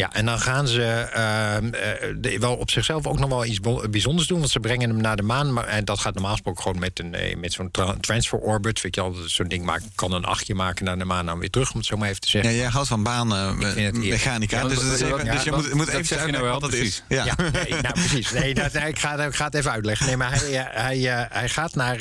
Ja. 0.00 0.08
Ja, 0.12 0.12
en 0.12 0.26
dan 0.26 0.40
gaan 0.40 0.68
ze 0.68 0.82
ehm, 0.82 1.74
eh, 1.74 2.14
de- 2.16 2.38
wel 2.38 2.56
op 2.56 2.70
zichzelf 2.70 3.06
ook 3.06 3.18
nog 3.18 3.28
wel 3.28 3.44
iets 3.44 3.60
bijzonders 3.90 4.28
doen. 4.28 4.38
Want 4.38 4.50
ze 4.50 4.60
brengen 4.60 4.88
hem 4.90 5.00
naar 5.00 5.16
de 5.16 5.22
maan. 5.22 5.52
Maar, 5.52 5.64
en 5.64 5.84
dat 5.84 5.98
gaat 5.98 6.14
normaal 6.14 6.32
gesproken 6.32 6.62
gewoon 6.62 6.78
met, 6.78 6.98
een, 6.98 7.14
eh, 7.14 7.36
met 7.36 7.52
zo'n 7.52 7.70
tra- 7.70 7.94
transfer 8.00 8.38
orbit. 8.38 8.80
Weet 8.80 8.94
je 8.94 9.00
al, 9.00 9.14
zo'n 9.26 9.48
ding 9.48 9.64
maakt, 9.64 9.84
kan 9.94 10.12
een 10.12 10.24
achtje 10.24 10.54
maken 10.54 10.84
naar 10.84 10.98
de 10.98 11.04
maan 11.04 11.28
en 11.28 11.38
weer 11.38 11.50
terug. 11.50 11.70
Om 11.72 11.76
het 11.78 11.86
zo 11.86 11.96
maar 11.96 12.08
even 12.08 12.20
te 12.20 12.26
Ja, 12.30 12.42
zeggen. 12.42 12.60
jij 12.60 12.70
houdt 12.70 12.88
van 12.88 13.02
banen, 13.02 13.48
eh, 13.76 13.92
mechanica. 13.92 14.56
Ja, 14.60 14.68
dus 14.68 14.78
is 14.82 15.00
even- 15.00 15.24
ja, 15.24 15.32
dus 15.32 15.42
je 15.42 15.52
moet, 15.52 15.74
moet 15.74 15.88
even 15.88 16.06
zeg 16.06 16.26
je 16.26 16.32
nou 16.32 16.44
wel 16.44 16.52
wat 16.60 16.62
het 16.62 16.72
is. 16.72 16.78
precies. 16.80 17.02
Ja. 17.08 17.24
Ja, 17.24 17.50
nee, 17.50 17.80
nou 17.82 17.92
precies. 17.94 18.30
Nee, 18.32 18.54
dat, 18.54 18.74
ik, 18.74 18.98
ga, 18.98 19.24
ik 19.24 19.34
ga 19.34 19.44
het 19.44 19.54
even 19.54 19.70
uitleggen. 19.70 20.06
Nee, 20.06 20.16
maar 20.16 20.30
hij, 20.32 20.66
hij, 20.70 21.26
hij 21.30 21.48
gaat 21.48 21.74
naar. 21.74 21.98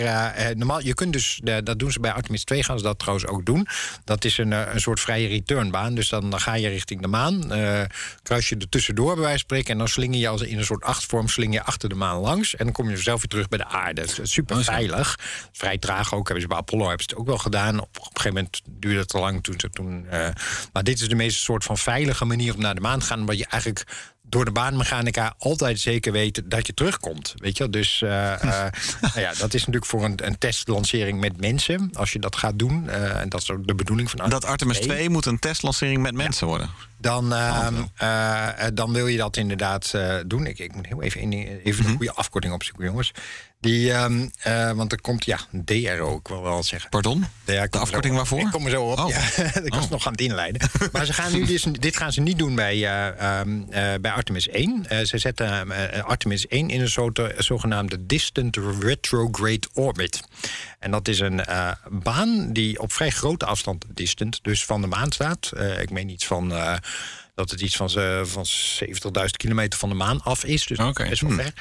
normaal, 0.55 0.81
je 0.81 0.93
kunt 0.93 1.13
dus, 1.13 1.39
dat 1.63 1.79
doen 1.79 1.91
ze 1.91 1.99
bij 1.99 2.11
Artemis 2.11 2.43
2, 2.43 2.63
gaan 2.63 2.77
ze 2.77 2.83
dat 2.83 2.99
trouwens 2.99 3.27
ook 3.27 3.45
doen. 3.45 3.67
Dat 4.03 4.25
is 4.25 4.37
een, 4.37 4.51
een 4.51 4.81
soort 4.81 4.99
vrije 4.99 5.27
returnbaan. 5.27 5.93
Dus 5.95 6.09
dan, 6.09 6.29
dan 6.29 6.39
ga 6.39 6.53
je 6.55 6.67
richting 6.67 7.01
de 7.01 7.07
maan, 7.07 7.51
eh, 7.51 7.81
kruis 8.23 8.49
je 8.49 8.55
er 8.55 8.69
tussendoor 8.69 9.13
bij 9.13 9.23
wijze 9.23 9.29
van 9.29 9.39
spreken. 9.39 9.71
En 9.71 9.77
dan 9.77 9.87
slinger 9.87 10.19
je 10.19 10.27
als 10.27 10.41
in 10.41 10.57
een 10.57 10.65
soort 10.65 10.83
achtvorm 10.83 11.27
sling 11.27 11.53
je 11.53 11.63
achter 11.63 11.89
de 11.89 11.95
maan 11.95 12.19
langs. 12.19 12.55
En 12.55 12.65
dan 12.65 12.73
kom 12.73 12.89
je 12.89 12.97
zelf 12.97 13.17
weer 13.17 13.27
terug 13.27 13.47
bij 13.47 13.57
de 13.57 13.65
aarde. 13.65 14.01
Het 14.01 14.19
is 14.19 14.31
super 14.31 14.63
veilig. 14.63 15.17
Vrij 15.51 15.77
traag 15.77 16.13
ook. 16.13 16.25
Hebben 16.25 16.41
ze 16.41 16.47
bij 16.47 16.57
Apollo 16.57 16.87
hebben 16.87 17.03
ze 17.03 17.09
het 17.09 17.19
ook 17.19 17.27
wel 17.27 17.37
gedaan. 17.37 17.79
Op, 17.79 17.87
op 17.87 17.95
een 17.95 18.03
gegeven 18.03 18.33
moment 18.33 18.61
duurde 18.65 18.99
het 18.99 19.09
te 19.09 19.19
lang 19.19 19.43
toen 19.43 19.59
ze 19.59 19.69
toen. 19.69 20.05
eh, 20.07 20.29
maar 20.73 20.83
dit 20.83 21.01
is 21.01 21.07
de 21.07 21.15
meest 21.15 21.39
soort 21.39 21.63
van 21.63 21.77
veilige 21.77 22.25
manier 22.25 22.53
om 22.53 22.61
naar 22.61 22.75
de 22.75 22.81
maan 22.81 22.99
te 22.99 23.05
gaan. 23.05 23.19
Omdat 23.19 23.37
je 23.37 23.45
eigenlijk 23.45 23.83
door 24.29 24.45
de 24.45 24.51
baanmechanica 24.51 25.33
altijd 25.37 25.79
zeker 25.79 26.11
weet 26.11 26.41
dat 26.45 26.67
je 26.67 26.73
terugkomt. 26.73 27.33
Weet 27.37 27.57
je, 27.57 27.63
wel? 27.63 27.71
dus 27.71 28.01
eh, 28.01 28.33
eh, 28.65 28.71
nou 29.01 29.19
ja, 29.19 29.33
dat 29.39 29.53
is 29.53 29.59
natuurlijk 29.59 29.85
voor 29.85 30.03
een, 30.03 30.25
een 30.25 30.37
testlancering 30.37 31.19
met 31.19 31.37
mensen. 31.39 31.89
Als 31.93 32.11
je 32.13 32.19
dat 32.19 32.35
gaat 32.35 32.59
doen, 32.59 32.89
eh, 32.89 33.19
en 33.21 33.29
dat 33.29 33.41
is 33.41 33.51
ook 33.51 33.67
de 33.67 33.75
bedoeling 33.75 34.09
van 34.09 34.29
Dat 34.29 34.45
Artemis 34.45 34.79
2 34.79 35.09
moet 35.09 35.25
een 35.25 35.39
testlancering 35.39 36.01
met 36.01 36.13
mensen 36.13 36.47
worden. 36.47 36.69
dan, 36.97 37.33
ehm, 37.33 37.75
eh, 37.95 38.65
eh, 38.65 38.71
dan 38.73 38.93
wil 38.93 39.07
je 39.07 39.17
dat 39.17 39.37
inderdaad 39.37 39.93
eh, 39.93 40.15
doen. 40.25 40.45
Ik, 40.45 40.59
ik 40.59 40.75
moet 40.75 40.85
heel 40.85 41.01
even, 41.01 41.21
in, 41.21 41.31
even 41.63 41.81
Mhm. 41.83 41.91
een 41.91 41.97
goede 41.97 42.13
afkorting 42.13 42.53
opzoeken, 42.53 42.85
jongens. 42.85 43.11
Die, 43.61 43.91
ehm, 43.93 44.27
eh, 44.41 44.71
want 44.71 44.91
er 44.91 45.01
komt, 45.01 45.25
ja, 45.25 45.39
DRO, 45.51 46.15
ik 46.17 46.27
wil 46.27 46.41
wel 46.43 46.63
zeggen. 46.63 46.89
Pardon? 46.89 47.25
Ja, 47.45 47.53
er 47.61 47.79
afkorting 47.79 48.15
waarvoor? 48.15 48.39
Ik 48.39 48.51
kom 48.51 48.65
er 48.65 48.71
zo 48.71 48.83
op. 48.83 48.99
Oh. 48.99 49.09
Ja, 49.09 49.19
ik 49.63 49.73
was 49.73 49.83
Oh. 49.85 49.91
nog 49.91 50.05
aan 50.05 50.11
het 50.11 50.21
inleiden. 50.21 50.69
Maar 50.91 51.05
ze 51.05 51.13
gaan 51.13 51.31
nu 51.33 51.45
dus, 51.45 51.63
dit 51.79 51.97
gaan 51.97 52.11
ze 52.13 52.21
niet 52.21 52.37
doen 52.37 52.55
bij, 52.55 52.73
eh, 52.75 53.07
ehm, 53.39 53.61
eh, 53.69 53.93
bij 54.01 54.11
Artemis 54.11 54.47
1. 54.49 54.85
Eh, 54.89 55.05
ze 55.05 55.17
zetten 55.17 55.71
eh, 55.71 56.03
Artemis 56.03 56.47
1 56.47 56.69
in 56.69 56.81
een 56.81 56.89
soort, 56.89 57.21
zogenaamde 57.37 58.05
Distant 58.05 58.57
Retrograde 58.81 59.67
Orbit. 59.73 60.21
En 60.79 60.91
dat 60.91 61.07
is 61.07 61.19
een 61.19 61.41
baan 61.89 62.53
die 62.53 62.79
op 62.81 62.91
vrij 62.91 63.09
grote 63.09 63.45
afstand 63.45 63.85
distant, 63.93 64.39
dus 64.41 64.65
van 64.65 64.81
de 64.81 64.87
maan 64.87 65.11
staat. 65.11 65.51
Ik 65.81 65.89
meen 65.89 66.09
iets 66.09 66.25
van. 66.25 66.53
dat 67.35 67.51
het 67.51 67.61
iets 67.61 67.75
van, 67.75 67.89
ze- 67.89 68.21
van 68.25 68.45
70.000 68.45 69.37
kilometer 69.37 69.79
van 69.79 69.89
de 69.89 69.95
maan 69.95 70.23
af 70.23 70.43
is. 70.43 70.65
Dus 70.65 70.77
Oké. 70.79 71.09
best 71.09 71.21
wel 71.21 71.31
ver. 71.31 71.53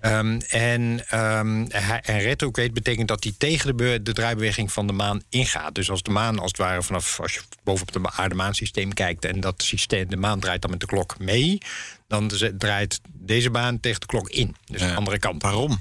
Ehm, 0.00 0.40
en, 0.48 1.04
ehm, 1.08 1.64
hij- 1.68 2.00
en 2.04 2.18
retrograde 2.20 2.72
betekent 2.72 3.08
dat 3.08 3.24
hij 3.24 3.32
tegen 3.38 3.76
de, 3.76 4.00
de 4.02 4.12
draaibeweging 4.12 4.72
van 4.72 4.86
de 4.86 4.92
maan 4.92 5.22
ingaat. 5.28 5.74
Dus 5.74 5.90
als 5.90 6.02
de 6.02 6.10
maan 6.10 6.38
als 6.38 6.50
het 6.50 6.60
ware 6.60 6.82
vanaf 6.82 7.20
als 7.20 7.34
je 7.34 7.40
bovenop 7.64 7.94
het 7.94 8.12
aarde-maansysteem 8.16 8.92
kijkt 8.94 9.24
en 9.24 9.40
dat 9.40 9.62
systeem, 9.62 10.08
de 10.08 10.16
maan 10.16 10.40
draait 10.40 10.62
dan 10.62 10.70
met 10.70 10.80
de 10.80 10.86
klok 10.86 11.18
mee, 11.18 11.58
dan 12.08 12.30
draait 12.58 13.00
deze 13.12 13.50
baan 13.50 13.80
tegen 13.80 14.00
de 14.00 14.06
klok 14.06 14.28
in. 14.30 14.56
Dus 14.66 14.80
de 14.80 14.86
Ja. 14.86 14.94
andere 14.94 15.18
kant. 15.18 15.42
Waarom? 15.42 15.80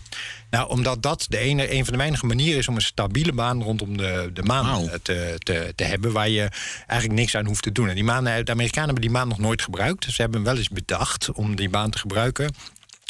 Nou, 0.49 0.69
omdat 0.69 1.03
dat 1.03 1.25
de 1.29 1.37
ene, 1.37 1.73
een 1.73 1.83
van 1.83 1.93
de 1.93 1.99
weinige 1.99 2.25
manieren 2.25 2.59
is 2.59 2.67
om 2.67 2.75
een 2.75 2.81
stabiele 2.81 3.33
baan 3.33 3.63
rondom 3.63 3.97
de, 3.97 4.29
de 4.33 4.43
maan 4.43 4.89
eh, 4.89 4.93
te, 5.01 5.35
te, 5.39 5.73
te 5.75 5.83
hebben, 5.83 6.11
waar 6.11 6.29
je 6.29 6.49
eigenlijk 6.87 7.19
niks 7.19 7.35
aan 7.35 7.45
hoeft 7.45 7.63
te 7.63 7.71
doen. 7.71 7.89
En 7.89 7.95
die 7.95 8.03
maan, 8.03 8.27
eh, 8.27 8.43
de 8.43 8.51
Amerikanen 8.51 8.85
hebben 8.89 9.01
die 9.07 9.11
maan 9.17 9.27
nog 9.27 9.39
nooit 9.39 9.61
gebruikt. 9.61 10.03
Ze 10.03 10.21
hebben 10.21 10.39
hem 10.41 10.49
wel 10.49 10.57
eens 10.57 10.69
bedacht 10.69 11.31
om 11.31 11.55
die 11.55 11.69
baan 11.69 11.89
te 11.89 11.97
gebruiken. 11.97 12.53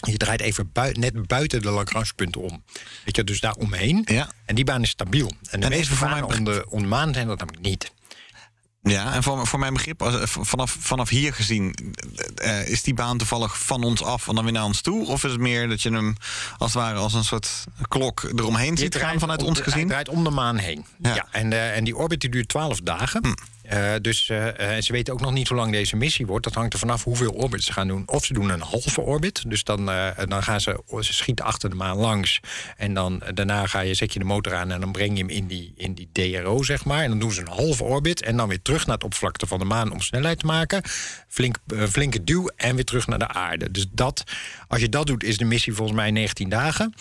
Je 0.08 0.18
draait 0.18 0.42
even 0.42 0.70
bui- 0.72 0.92
net 1.00 1.28
buiten 1.28 1.62
de 1.62 1.70
Lagrange-punten 1.70 2.42
om. 2.42 2.64
Weet 3.06 3.16
je, 3.16 3.24
dus 3.24 3.40
daar 3.40 3.54
omheen. 3.54 4.02
Ja. 4.06 4.30
En 4.46 4.56
die 4.56 4.64
baan 4.64 4.82
is 4.82 4.90
stabiel. 4.90 5.32
En 5.50 5.60
de 5.60 5.66
En 5.66 5.72
meeste 5.72 5.96
banen 5.96 6.28
mijn 6.28 6.38
om 6.40 6.44
de, 6.46 6.66
om 6.70 6.82
de 6.82 6.88
maan 6.88 7.14
zijn 7.14 7.28
dat 7.28 7.38
namelijk 7.40 7.64
niet. 7.66 7.92
Ja, 8.82 9.14
en 9.14 9.24
voor, 9.24 9.48
voor 9.48 9.60
mijn 9.60 9.74
begrip, 9.74 10.24
vanaf, 10.24 10.76
vanaf 10.80 11.10
hier 11.10 11.34
gezien, 11.34 11.76
eh, 12.36 12.68
is 12.68 12.84
die 12.84 12.94
baan 12.94 13.18
toevallig 13.18 13.60
van 13.60 13.84
ons 13.84 14.04
af 14.04 14.28
en 14.28 14.36
dan 14.36 14.44
weer 14.44 14.54
naar 14.54 14.64
ons 14.64 14.82
toe? 14.82 15.08
Of 15.08 15.24
is 15.24 15.32
het 15.32 15.40
meer 15.40 15.68
dat 15.70 15.82
je 15.82 15.92
hem 15.92 16.16
als 16.58 16.74
het 16.74 16.82
ware 16.84 16.98
als 17.00 17.14
een 17.14 17.24
soort 17.24 17.64
klok 17.88 18.24
eromheen 18.36 18.78
ziet 18.78 18.96
gaan 18.96 19.20
vanuit 19.20 19.44
ons 19.44 19.58
de- 19.58 19.64
Hij 19.64 19.72
gezien? 19.74 19.88
draait 19.88 20.10
om 20.10 20.24
de 20.24 20.30
maan 20.30 20.58
heen. 20.58 20.86
Ja. 21.02 21.16
Ja. 21.16 21.28
en, 21.32 21.54
eh, 21.54 21.76
en 21.76 21.84
die 21.84 21.96
orbit 21.96 22.22
die 22.22 22.30
duurt 22.30 22.48
12 22.48 22.80
dagen. 22.82 23.22
Eh, 23.70 23.94
dus 24.02 24.30
eh, 24.30 24.76
eh, 24.76 24.84
ze 24.84 24.92
weten 24.92 25.14
ook 25.14 25.22
nog 25.22 25.32
niet 25.32 25.48
hoe 25.48 25.58
lang 25.58 25.72
deze 25.72 25.96
missie 25.96 26.26
wordt. 26.26 26.44
Dat 26.44 26.54
hangt 26.54 26.74
er 26.74 26.80
vanaf 26.80 27.04
hoeveel 27.04 27.32
orbits 27.32 27.66
ze 27.66 27.74
gaan 27.74 27.88
doen. 27.88 28.04
Of 28.06 28.26
ze 28.26 28.34
doen 28.34 28.50
een 28.50 28.62
halve 28.62 29.02
orbit. 29.02 29.44
Dus 29.48 29.64
dan, 29.64 29.86
dan 30.28 30.44
gaan 30.44 30.62
ze, 30.62 30.82
ze 31.00 31.14
schieten 31.14 31.46
achter 31.46 31.70
de 31.70 31.76
maan 31.76 31.98
langs. 31.98 32.40
En 32.78 32.94
dan 32.94 33.22
daarna 33.34 33.68
ga 33.68 33.80
je, 33.80 33.94
zet 33.94 34.14
je 34.14 34.20
de 34.20 34.26
motor 34.26 34.56
aan 34.56 34.72
en 34.72 34.80
dan 34.80 34.92
breng 34.92 35.12
je 35.12 35.20
hem 35.20 35.30
in 35.30 35.48
die, 35.48 35.74
in 35.76 35.94
die 35.94 36.10
DRO, 36.12 36.64
zeg 36.64 36.86
maar. 36.86 37.04
En 37.04 37.10
dan 37.10 37.20
doen 37.20 37.32
ze 37.32 37.42
een 37.42 37.48
halve 37.48 37.84
orbit. 37.84 38.22
En 38.22 38.38
dan 38.38 38.48
weer 38.48 38.62
terug 38.62 38.86
naar 38.86 38.96
het 38.96 39.04
oppervlakte 39.04 39.48
van 39.48 39.60
de 39.60 39.66
maan 39.66 39.92
om 39.92 40.02
snelheid 40.02 40.40
te 40.40 40.46
maken. 40.46 40.82
Flink, 41.28 41.58
flinke 41.90 42.24
duw 42.24 42.50
en 42.56 42.76
weer 42.76 42.86
terug 42.86 43.08
naar 43.08 43.20
de 43.20 43.28
aarde. 43.28 43.72
Dus 43.72 43.86
dat, 43.92 44.24
als 44.68 44.82
je 44.82 44.90
dat 44.90 45.08
doet, 45.08 45.24
is 45.24 45.38
de 45.38 45.46
missie 45.46 45.74
volgens 45.74 45.98
mij 45.98 46.12
19 46.12 46.50
dagen. 46.50 46.94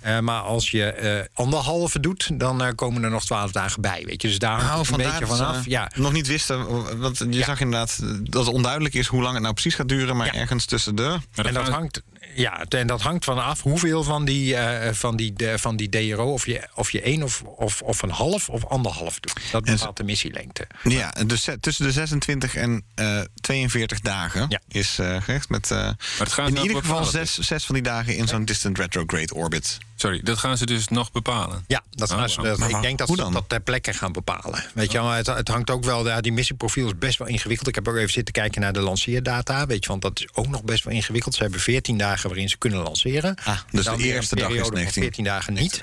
Eh, 0.00 0.18
maar 0.18 0.40
als 0.40 0.70
je 0.70 1.28
anderhalve 1.34 2.00
doet, 2.00 2.38
dan 2.40 2.74
komen 2.74 3.02
er 3.02 3.10
nog 3.10 3.24
12 3.24 3.52
dagen 3.52 3.80
bij. 3.80 4.02
Weet 4.06 4.22
je, 4.22 4.28
dus 4.28 4.38
daar 4.38 4.60
hangt 4.60 4.90
Nou, 4.90 5.02
een 5.02 5.10
beetje 5.10 5.26
vanaf. 5.26 5.64
Ja, 5.64 5.90
nog 5.94 6.11
niet 6.12 6.26
wisten, 6.26 6.98
want 6.98 7.18
je 7.30 7.42
zag 7.44 7.60
inderdaad 7.60 7.98
dat 8.22 8.44
het 8.46 8.54
onduidelijk 8.54 8.94
is 8.94 9.06
hoe 9.06 9.22
lang 9.22 9.32
het 9.32 9.42
nou 9.42 9.54
precies 9.54 9.74
gaat 9.74 9.88
duren, 9.88 10.16
maar 10.16 10.26
Ja. 10.26 10.34
ergens 10.40 10.64
tussen 10.64 10.94
de... 10.94 11.18
Maar 11.34 11.46
en 11.46 11.54
dat 11.54 11.62
gaan- 11.64 11.72
hangt, 11.72 12.02
ja, 12.34 12.64
en 12.68 12.86
dat 12.86 13.00
hangt 13.02 13.24
vanaf 13.24 13.62
hoeveel 13.62 14.02
van 14.02 14.24
die, 14.24 14.56
eh, 14.56 14.92
van 14.94 15.16
die, 15.16 15.32
de, 15.32 15.58
van 15.58 15.76
die 15.76 15.88
DRO, 15.88 16.32
of 16.32 16.46
je, 16.46 16.68
of 16.74 16.90
je 16.90 17.00
één 17.00 17.22
of, 17.22 17.42
of, 17.42 17.82
of 17.82 18.02
een 18.02 18.10
half 18.10 18.48
of 18.48 18.64
anderhalf 18.66 19.20
doet. 19.20 19.40
Dat 19.50 19.64
bepaalt 19.64 19.96
de 19.96 20.04
missielengte. 20.04 20.66
Ja, 20.82 21.14
dus 21.26 21.48
tussen 21.60 21.84
de 21.84 21.92
26 21.92 22.54
en 22.54 22.82
eh 22.94 23.20
42 23.40 24.00
dagen 24.00 24.46
Ja. 24.48 24.60
is 24.68 24.98
eh 24.98 25.22
gericht 25.22 25.48
met 25.48 25.70
eh, 25.70 25.90
dat 26.18 26.32
gaan 26.32 26.48
ze 26.50 26.54
in 26.56 26.62
ieder 26.62 26.76
geval 26.76 27.04
zes, 27.04 27.38
zes 27.38 27.64
van 27.64 27.74
die 27.74 27.84
dagen 27.84 28.16
in 28.16 28.28
zo'n 28.28 28.44
distant 28.44 28.78
retrograde 28.78 29.34
orbit. 29.34 29.78
Sorry, 30.02 30.20
dat 30.22 30.38
gaan 30.38 30.56
ze 30.56 30.66
dus 30.66 30.88
nog 30.88 31.12
bepalen. 31.12 31.64
Ja, 31.66 31.82
dat 31.90 32.10
Oh, 32.10 32.16
gaan 32.18 32.28
ze- 32.28 32.42
dat- 32.42 32.58
Maar 32.58 32.70
ik 32.70 32.82
denk 32.82 32.98
dat 32.98 33.08
ze 33.08 33.16
dat 33.16 33.44
ter 33.46 33.60
plekke 33.60 33.92
gaan 33.92 34.12
bepalen. 34.12 34.64
Weet 34.74 34.92
je, 34.92 34.98
wel, 34.98 35.06
maar 35.06 35.16
het, 35.16 35.26
het 35.26 35.48
hangt 35.48 35.70
ook 35.70 35.84
wel, 35.84 36.06
ja, 36.08 36.20
die 36.20 36.32
missieprofiel 36.32 36.86
is 36.86 36.98
best 36.98 37.18
wel 37.18 37.28
ingewikkeld. 37.28 37.68
Ik 37.68 37.74
heb 37.74 37.88
ook 37.88 37.96
even 37.96 38.10
zitten 38.12 38.34
kijken 38.34 38.60
naar 38.60 38.72
de 38.72 38.80
lanceerdata. 38.80 39.66
Weet 39.66 39.82
je, 39.84 39.88
want 39.90 40.02
dat 40.02 40.20
is 40.20 40.26
ook 40.32 40.48
nog 40.48 40.62
best 40.64 40.84
wel 40.84 40.94
ingewikkeld. 40.94 41.34
Ze 41.34 41.42
hebben 41.42 41.60
14 41.60 41.98
dagen 41.98 42.28
waarin 42.28 42.48
ze 42.48 42.58
kunnen 42.58 42.82
lanceren. 42.82 43.34
Ah, 43.44 43.58
dus 43.70 43.84
Dan 43.84 43.96
de 43.96 44.02
eerste 44.02 44.34
dag 44.34 44.44
is 44.44 44.50
periode 44.50 44.64
van 44.68 44.74
19. 44.74 45.02
14 45.02 45.24
dagen 45.24 45.52
niet. 45.54 45.82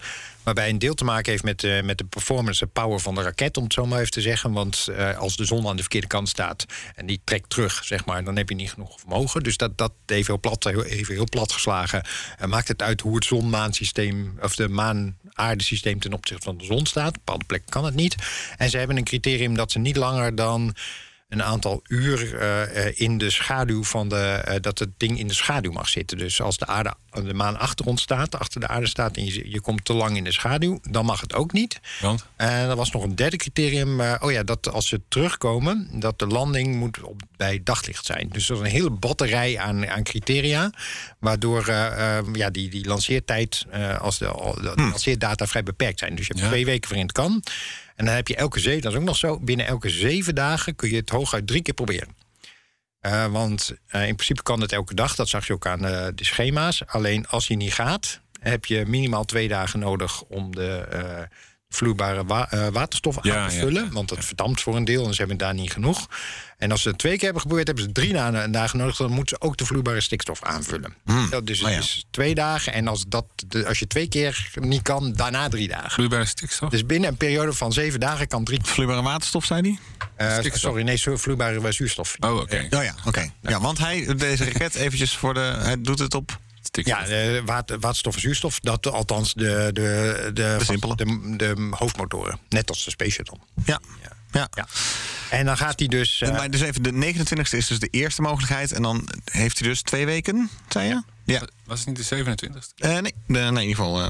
Waarbij 0.50 0.70
een 0.70 0.80
deel 0.80 0.93
te 0.93 1.04
maken 1.04 1.32
heeft 1.32 1.43
met, 1.43 1.64
eh, 1.64 1.82
met 1.82 1.97
de 1.97 2.04
performance, 2.04 2.66
de 2.66 2.72
power 2.72 3.00
van 3.00 3.16
de 3.16 3.22
raket, 3.22 3.58
om 3.58 3.64
het 3.64 3.74
zo 3.74 3.86
maar 3.86 4.00
even 4.00 4.12
te 4.12 4.22
zeggen. 4.22 4.52
Want 4.52 4.88
eh, 4.88 5.18
als 5.18 5.36
de 5.36 5.45
zon 5.45 5.68
aan 5.68 5.76
de 5.76 5.82
verkeerde 5.82 6.08
kant 6.08 6.30
staat 6.30 6.66
en 6.95 7.06
die 7.06 7.22
trekt 7.24 7.50
terug, 7.50 7.84
zeg 7.84 8.06
maar, 8.06 8.24
dan 8.24 8.36
heb 8.36 8.50
je 8.50 8.56
niet 8.56 8.72
genoeg 8.72 9.00
vermogen. 9.00 9.43
Dus 9.43 9.58
dat, 9.58 9.78
dat 9.78 9.91
even 10.06 10.26
heel 10.26 10.39
plat, 10.39 10.66
even 10.66 11.14
heel 11.14 11.30
plat 11.30 11.52
geslagen. 11.52 12.04
eh, 12.38 12.47
maakt 12.47 12.68
het 12.68 12.82
uit 12.82 13.02
hoe 13.02 13.16
het 13.16 13.26
zon-maansysteem, 13.26 14.38
of 14.41 14.56
de 14.56 14.70
maan-aardesysteem 14.70 16.00
ten 16.00 16.14
opzichte 16.14 16.43
van 16.43 16.58
de 16.58 16.66
zon 16.66 16.86
staat. 16.86 17.08
Op 17.08 17.14
bepaalde 17.14 17.45
plekken 17.45 17.70
kan 17.70 17.86
het 17.86 17.95
niet. 17.95 18.16
En 18.58 18.70
ze 18.70 18.78
hebben 18.78 18.97
een 18.97 19.04
criterium 19.04 19.56
dat 19.56 19.72
ze 19.72 19.80
niet 19.80 19.97
langer 19.97 20.36
dan 20.36 20.76
een 21.30 21.43
aantal 21.43 21.82
uur 21.88 22.38
eh, 22.39 22.86
eh, 22.88 22.93
in 22.95 23.17
de 23.17 23.30
schaduw 23.30 23.84
van 23.84 24.09
de. 24.09 24.15
eh, 24.15 24.55
dat 24.61 24.80
het 24.80 24.89
ding 24.97 25.19
in 25.19 25.27
de 25.27 25.34
schaduw 25.34 25.71
mag 25.71 25.89
zitten. 25.89 26.17
Dus 26.17 26.41
als 26.41 26.57
de, 26.57 26.65
aarde, 26.65 26.93
de 27.23 27.34
maan 27.34 27.57
achter 27.59 27.86
ons 27.86 28.01
staat, 28.01 28.39
achter 28.39 28.59
de 28.59 28.67
aarde 28.67 28.88
staat. 28.88 29.17
en 29.17 29.25
je, 29.25 29.49
je 29.51 29.61
komt 29.61 29.86
te 29.86 29.93
lang 29.93 30.17
in 30.17 30.23
de 30.23 30.32
schaduw, 30.32 30.80
dan 30.89 31.05
mag 31.05 31.21
het 31.21 31.34
ook 31.34 31.51
niet. 31.51 31.80
Want? 32.01 32.25
En 32.36 32.69
er 32.69 32.75
was 32.75 32.91
nog 32.91 33.03
een 33.03 33.15
derde 33.15 33.38
criterium. 33.38 33.99
eh, 34.01 34.13
oh 34.19 34.32
ja, 34.32 34.43
dat 34.43 34.71
als 34.71 34.88
ze 34.88 35.01
terugkomen, 35.07 35.89
dat 35.93 36.19
de 36.19 36.27
landing 36.27 36.75
moet 36.75 37.01
op, 37.01 37.21
bij 37.38 37.61
daglicht 37.63 38.05
zijn. 38.05 38.30
Dus 38.32 38.47
dat 38.47 38.57
is 38.57 38.63
een 38.63 38.69
hele 38.69 38.89
batterij 38.91 39.57
aan, 39.59 39.88
aan 39.89 40.03
criteria. 40.03 40.71
Waardoor 41.19 41.67
eh, 41.67 42.17
eh, 42.17 42.25
ja, 42.34 42.49
die, 42.49 42.69
die 42.69 42.86
lanceertijd, 42.88 43.65
eh, 43.69 43.99
als 43.99 44.17
de, 44.17 44.25
de, 44.61 44.71
de 44.75 44.82
lanceerdata 44.82 45.47
vrij 45.47 45.63
beperkt 45.63 45.99
zijn. 45.99 46.15
Dus 46.15 46.27
je 46.27 46.32
hebt 46.34 46.45
Ja. 46.45 46.51
twee 46.51 46.65
weken 46.65 46.89
waarin 46.89 47.07
het 47.07 47.15
kan. 47.15 47.43
En 48.00 48.06
dan 48.06 48.14
heb 48.14 48.28
je 48.28 48.36
elke 48.36 48.60
zeven, 48.60 48.82
dat 48.82 48.91
is 48.91 48.97
ook 48.97 49.04
nog 49.04 49.18
zo. 49.18 49.39
Binnen 49.39 49.66
elke 49.66 49.89
zeven 49.89 50.36
dagen 50.36 50.76
kun 50.76 50.89
je 50.89 50.95
het 50.95 51.10
hooguit 51.10 51.47
drie 51.47 51.62
keer 51.62 51.74
proberen. 51.74 52.16
Eh, 53.00 53.26
want 53.26 53.74
eh, 53.88 54.08
in 54.08 54.16
principe 54.16 54.43
kan 54.43 54.62
het 54.62 54.72
elke 54.72 54.93
dag, 54.93 55.16
dat 55.16 55.30
zag 55.30 55.47
je 55.47 55.54
ook 55.54 55.68
aan 55.68 55.86
eh, 55.86 56.08
de 56.16 56.26
schema's. 56.26 56.86
Alleen 56.86 57.28
als 57.28 57.47
je 57.47 57.56
niet 57.56 57.74
gaat, 57.74 58.22
heb 58.39 58.66
je 58.66 58.86
minimaal 58.86 59.26
twee 59.26 59.47
dagen 59.47 59.80
nodig 59.80 60.24
om 60.24 60.56
de 60.56 60.88
vloeibare 61.80 62.26
wa- 62.26 62.51
eh, 62.51 62.67
waterstof 62.67 63.15
aan 63.17 63.24
Ja, 63.32 63.47
te 63.47 63.53
ja, 63.55 63.59
vullen. 63.59 63.84
ja, 63.86 63.89
want 63.91 64.09
het 64.09 64.26
verdampt 64.26 64.61
voor 64.61 64.76
een 64.76 64.86
deel 64.86 65.05
en 65.07 65.13
ze 65.13 65.20
hebben 65.20 65.38
daar 65.38 65.53
niet 65.53 65.72
genoeg. 65.72 66.07
En 66.57 66.72
als 66.72 66.82
ze 66.82 66.89
het 66.89 66.97
twee 66.97 67.13
keer 67.13 67.24
hebben 67.24 67.41
geprobeerd, 67.41 67.67
hebben 67.67 67.86
ze 67.86 67.91
drie 67.91 68.13
dagen 68.51 68.78
nodig. 68.78 68.95
Dan 68.95 69.11
moeten 69.11 69.38
ze 69.39 69.45
ook 69.47 69.57
de 69.57 69.65
vloeibare 69.65 70.01
stikstof 70.01 70.43
aanvullen. 70.43 70.93
Ja, 71.32 71.41
dus 71.41 71.59
het 71.59 71.72
ja. 71.72 71.78
is 71.78 72.05
twee 72.11 72.36
dagen. 72.36 72.74
En 72.74 72.88
als, 72.88 73.05
dat, 73.07 73.26
de- 73.47 73.67
als 73.67 73.80
je 73.80 73.88
twee 73.88 74.07
keer 74.07 74.49
niet 74.53 74.82
kan, 74.82 75.13
daarna 75.13 75.49
drie 75.49 75.67
dagen. 75.67 75.91
Vloeibare 75.91 76.26
stikstof? 76.26 76.70
Dus 76.70 76.86
binnen 76.86 77.09
een 77.09 77.17
periode 77.17 77.53
van 77.53 77.74
zeven 77.74 77.99
dagen 77.99 78.28
kan 78.28 78.43
drie. 78.43 78.59
Vloeibare 78.63 79.01
waterstof, 79.01 79.45
zei 79.45 79.78
hij? 80.15 80.39
eh, 80.43 80.51
sorry, 80.53 80.84
nee, 80.84 80.97
vloeibare 80.99 81.72
zuurstof. 81.72 82.15
Oh, 82.20 82.36
oké. 82.36 82.67
Oh 82.70 82.84
ja, 82.84 82.93
oké. 83.05 83.32
Ja, 83.41 83.59
want 83.61 83.78
hij, 83.78 84.15
deze 84.15 84.43
raket, 84.43 84.76
eventjes 84.76 85.15
voor 85.17 85.34
de... 85.34 85.39
Hij 85.39 85.82
doet 85.82 85.99
het 85.99 86.13
op... 86.13 86.39
Stikstof. 86.70 86.99
Ja, 86.99 87.05
de 87.05 87.41
water, 87.45 87.80
waterstof 87.80 88.15
en 88.15 88.22
zuurstof, 88.22 88.59
dat 88.59 88.88
althans 88.88 89.34
de, 89.34 89.70
de, 89.74 90.32
de, 90.34 90.57
simpele. 90.63 90.95
de, 90.95 91.34
de 91.38 91.67
hoofdmotoren. 91.72 92.39
Net 92.49 92.70
als 92.70 92.84
de 92.84 92.89
Space 92.91 93.11
Shuttle. 93.11 93.38
Ja. 93.65 93.80
ja. 94.32 94.47
Ja. 94.53 94.67
En 95.30 95.45
dan 95.45 95.57
gaat 95.57 95.80
hij 95.80 95.88
dus. 95.88 96.22
eh, 96.22 96.32
Maar 96.32 96.51
dus 96.51 96.61
even, 96.61 96.84
de 96.84 97.13
29e 97.13 97.57
is 97.57 97.67
dus 97.67 97.80
de 97.80 97.88
eerste 97.91 98.22
mogelijkheid. 98.22 98.72
En 98.72 98.82
dan 98.82 99.09
heeft 99.26 99.59
hij 99.59 99.67
dus 99.67 99.82
twee 99.82 100.05
weken, 100.05 100.49
zei 100.70 100.88
je? 100.88 101.01
Ja. 101.24 101.41
Was 101.65 101.80
het 101.80 101.88
niet 101.88 102.09
de 102.09 102.24
27e? 102.24 102.74
Eh, 102.78 102.97
nee, 102.97 103.13
nee, 103.26 103.43
in 103.45 103.51
ieder 103.59 103.76
geval. 103.76 104.01
eh, 104.01 104.09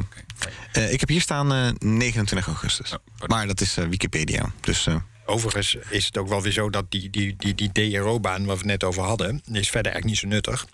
eh, 0.83 0.91
ik 0.93 0.99
heb 0.99 1.09
hier 1.09 1.21
staan 1.21 1.53
eh, 1.53 1.69
29 1.79 2.47
augustus. 2.47 2.91
Oh, 2.93 3.27
maar 3.27 3.47
dat 3.47 3.61
is 3.61 3.77
eh, 3.77 3.85
Wikipedia. 3.85 4.51
Dus 4.61 4.87
eh, 4.87 4.95
Overigens 5.25 5.77
is 5.89 6.05
het 6.05 6.17
ook 6.17 6.27
wel 6.27 6.41
weer 6.41 6.51
zo 6.51 6.69
dat 6.69 6.85
die, 6.91 7.09
die, 7.09 7.35
die, 7.37 7.55
die 7.55 7.71
DRO-baan 7.91 8.37
waar 8.45 8.53
we 8.55 8.61
het 8.61 8.65
net 8.71 8.83
over 8.83 9.03
hadden, 9.03 9.41
is 9.51 9.69
verder 9.69 9.91
eigenlijk 9.91 10.05
niet 10.05 10.17
zo 10.17 10.27
nuttig. 10.27 10.65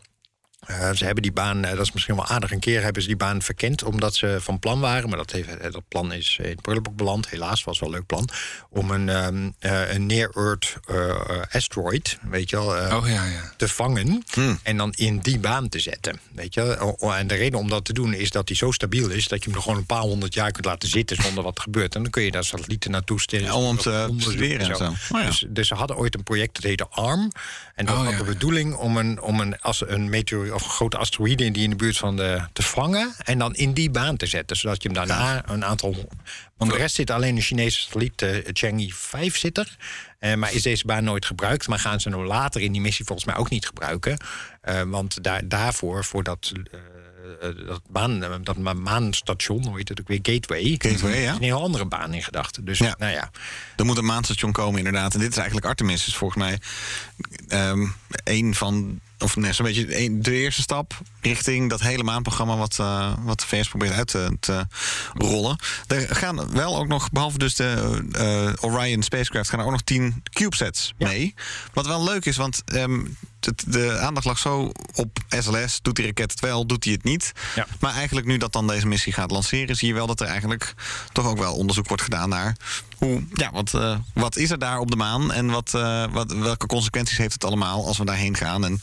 Eh, 0.65 0.91
ze 0.91 1.05
hebben 1.05 1.23
die 1.23 1.31
baan, 1.31 1.63
eh, 1.65 1.71
dat 1.71 1.85
is 1.85 1.91
misschien 1.91 2.15
wel 2.15 2.25
aardig, 2.25 2.51
een 2.51 2.59
keer 2.59 2.83
hebben 2.83 3.01
ze 3.01 3.07
die 3.07 3.17
baan 3.17 3.41
verkend 3.41 3.83
omdat 3.83 4.15
ze 4.15 4.37
van 4.41 4.59
plan 4.59 4.79
waren, 4.79 5.09
maar 5.09 5.17
dat, 5.17 5.31
heeft, 5.31 5.57
eh, 5.57 5.71
dat 5.71 5.87
plan 5.87 6.13
is 6.13 6.37
in 6.41 6.49
het 6.49 6.61
prullenboek 6.61 6.95
beland, 6.95 7.29
helaas 7.29 7.63
was 7.63 7.79
wel 7.79 7.89
een 7.89 7.95
leuk 7.95 8.05
plan, 8.05 8.29
om 8.69 8.91
een, 8.91 9.09
ehm, 9.09 9.49
eh, 9.59 9.93
een 9.93 10.05
near-Earth 10.05 10.77
asteroid, 11.51 12.17
weet 12.21 12.49
je 12.49 12.55
wel, 12.55 12.97
Oh 12.97 13.07
ja, 13.07 13.25
ja. 13.25 13.53
te 13.57 13.67
vangen 13.67 14.23
Hmm. 14.33 14.59
en 14.63 14.77
dan 14.77 14.91
in 14.91 15.19
die 15.19 15.39
baan 15.39 15.69
te 15.69 15.79
zetten. 15.79 16.19
Weet 16.31 16.53
je? 16.53 16.95
En 17.17 17.27
de 17.27 17.35
reden 17.35 17.59
om 17.59 17.69
dat 17.69 17.85
te 17.85 17.93
doen 17.93 18.13
is 18.13 18.31
dat 18.31 18.47
die 18.47 18.55
zo 18.55 18.71
stabiel 18.71 19.09
is 19.09 19.27
dat 19.27 19.43
je 19.43 19.49
hem 19.49 19.57
er 19.57 19.63
gewoon 19.63 19.77
een 19.77 19.85
paar 19.85 20.01
honderd 20.01 20.33
jaar 20.33 20.51
kunt 20.51 20.65
laten 20.65 20.89
zitten 20.89 21.23
zonder 21.23 21.43
wat 21.43 21.57
er 21.57 21.63
gebeurt. 21.63 21.95
En 21.95 22.01
dan 22.01 22.11
kun 22.11 22.23
je 22.23 22.31
daar 22.31 22.43
satellieten 22.43 22.91
naartoe 22.91 23.21
stellen. 23.21 23.45
Ja, 23.45 23.53
om 23.55 23.77
te 23.77 24.09
bestuderen 24.11 24.69
en 24.69 24.75
zo. 24.75 24.93
Oh 25.11 25.25
dus, 25.25 25.45
dus 25.49 25.67
ze 25.67 25.75
hadden 25.75 25.97
ooit 25.97 26.15
een 26.15 26.23
project 26.23 26.53
dat 26.55 26.63
heette 26.63 26.87
ARM. 26.89 27.31
En 27.75 27.85
dat 27.85 27.95
Oh 27.95 28.05
had 28.05 28.17
de 28.17 28.23
bedoeling 28.23 28.75
om 28.75 28.97
een, 28.97 29.21
om 29.21 29.39
een, 29.39 29.59
als 29.61 29.87
een 29.87 30.09
meteor 30.09 30.54
of 30.55 30.63
grote 30.67 30.97
asteroïde 30.97 31.51
die 31.51 31.63
in 31.63 31.69
de 31.69 31.75
buurt 31.75 31.97
van 31.97 32.15
de 32.15 32.41
te 32.53 32.61
vangen 32.63 33.13
en 33.23 33.37
dan 33.39 33.55
in 33.55 33.73
die 33.73 33.89
baan 33.89 34.17
te 34.17 34.25
zetten, 34.25 34.57
zodat 34.57 34.81
je 34.83 34.89
hem 34.89 34.97
daarna 34.97 35.49
een 35.49 35.65
aantal. 35.65 36.09
Want 36.57 36.71
de 36.71 36.77
rest 36.77 36.95
zit 36.95 37.09
alleen 37.09 37.35
een 37.35 37.41
Chinese 37.41 37.79
satelliet, 37.79 38.21
eh, 38.21 38.37
Chang'e 38.53 38.89
5 38.93 39.37
zit 39.37 39.57
er. 39.57 39.77
Eh, 40.19 40.33
maar 40.33 40.53
is 40.53 40.61
deze 40.61 40.85
baan 40.85 41.03
nooit 41.03 41.25
gebruikt? 41.25 41.67
Maar 41.67 41.79
gaan 41.79 41.99
ze 41.99 42.09
nou 42.09 42.25
later 42.25 42.61
in 42.61 42.71
die 42.71 42.81
missie 42.81 43.05
volgens 43.05 43.27
mij 43.27 43.35
ook 43.35 43.49
niet 43.49 43.65
gebruiken? 43.65 44.17
Eh, 44.61 44.81
want 44.81 45.23
daar, 45.23 45.47
daarvoor, 45.47 46.05
voor 46.05 46.23
dat, 46.23 46.51
dat, 47.67 47.81
baan, 47.89 48.19
dat 48.43 48.57
ma- 48.57 48.73
maanstation, 48.73 49.65
hoe 49.65 49.77
heet 49.77 49.89
het 49.89 49.99
ook 49.99 50.07
weer, 50.07 50.19
Gateway. 50.21 50.75
Gateway, 50.77 51.21
ja. 51.21 51.29
is 51.31 51.37
een 51.37 51.43
heel 51.43 51.61
andere 51.61 51.85
baan 51.85 52.13
in 52.13 52.23
gedachten. 52.23 52.65
Dus 52.65 52.77
Ja. 52.77 52.95
nou 52.97 53.11
ja, 53.11 53.31
er 53.75 53.85
moet 53.85 53.97
een 53.97 54.05
maanstation 54.05 54.51
komen, 54.51 54.77
inderdaad. 54.77 55.13
En 55.13 55.19
dit 55.19 55.29
is 55.29 55.37
eigenlijk 55.37 55.67
Artemis. 55.67 56.07
Is 56.07 56.15
volgens 56.15 56.43
mij 56.43 56.59
ehm 57.47 57.87
een 58.23 58.55
van. 58.55 58.99
Of 59.25 59.35
nee, 59.35 59.53
zo'n 59.53 59.65
beetje 59.65 60.19
de 60.19 60.33
eerste 60.33 60.61
stap 60.61 60.99
richting 61.21 61.69
dat 61.69 61.81
hele 61.81 62.03
maanprogramma 62.03 62.57
wat, 62.57 62.79
eh, 62.79 63.13
wat 63.23 63.39
de 63.39 63.45
VS 63.45 63.67
probeert 63.67 63.91
uit 63.91 64.07
te, 64.07 64.37
te 64.39 64.67
rollen. 65.13 65.57
Er 65.87 66.15
gaan 66.15 66.51
wel 66.51 66.77
ook 66.77 66.87
nog, 66.87 67.11
behalve 67.11 67.37
dus 67.37 67.55
de 67.55 68.01
eh, 68.11 68.69
Orion 68.69 69.03
spacecraft, 69.03 69.49
gaan 69.49 69.59
er 69.59 69.65
ook 69.65 69.71
nog 69.71 69.81
tien 69.81 70.23
CubeSats 70.33 70.93
mee. 70.97 71.33
Wat 71.73 71.87
wel 71.87 72.03
leuk 72.03 72.25
is, 72.25 72.37
want 72.37 72.61
ehm, 72.65 73.01
de 73.67 73.97
aandacht 73.99 74.25
lag 74.25 74.37
zo 74.37 74.71
op 74.93 75.19
SLS. 75.29 75.79
Doet 75.81 75.95
die 75.95 76.05
raket 76.05 76.31
het 76.31 76.39
wel, 76.39 76.65
doet 76.65 76.83
hij 76.83 76.93
het 76.93 77.03
niet? 77.03 77.31
Ja. 77.55 77.67
Maar 77.79 77.93
eigenlijk 77.93 78.27
nu 78.27 78.37
dat 78.37 78.53
dan 78.53 78.67
deze 78.67 78.87
missie 78.87 79.13
gaat 79.13 79.31
lanceren... 79.31 79.75
zie 79.75 79.87
je 79.87 79.93
wel 79.93 80.07
dat 80.07 80.19
er 80.21 80.27
eigenlijk 80.27 80.73
toch 81.11 81.25
ook 81.25 81.37
wel 81.37 81.55
onderzoek 81.55 81.87
wordt 81.87 82.03
gedaan 82.03 82.29
naar... 82.29 82.55
Hoe, 82.97 83.23
ja, 83.33 83.51
wat, 83.51 83.73
eh, 83.73 83.97
wat 84.13 84.35
is 84.35 84.49
er 84.51 84.59
daar 84.59 84.79
op 84.79 84.91
de 84.91 84.95
maan 84.95 85.31
en 85.33 85.45
wat, 85.45 85.73
eh, 85.73 86.05
wat, 86.11 86.33
welke 86.33 86.65
consequenties 86.65 87.17
heeft 87.17 87.33
het 87.33 87.43
allemaal 87.43 87.85
als 87.85 87.97
we 87.97 88.05
daarheen 88.05 88.35
gaan? 88.35 88.65
En 88.65 88.81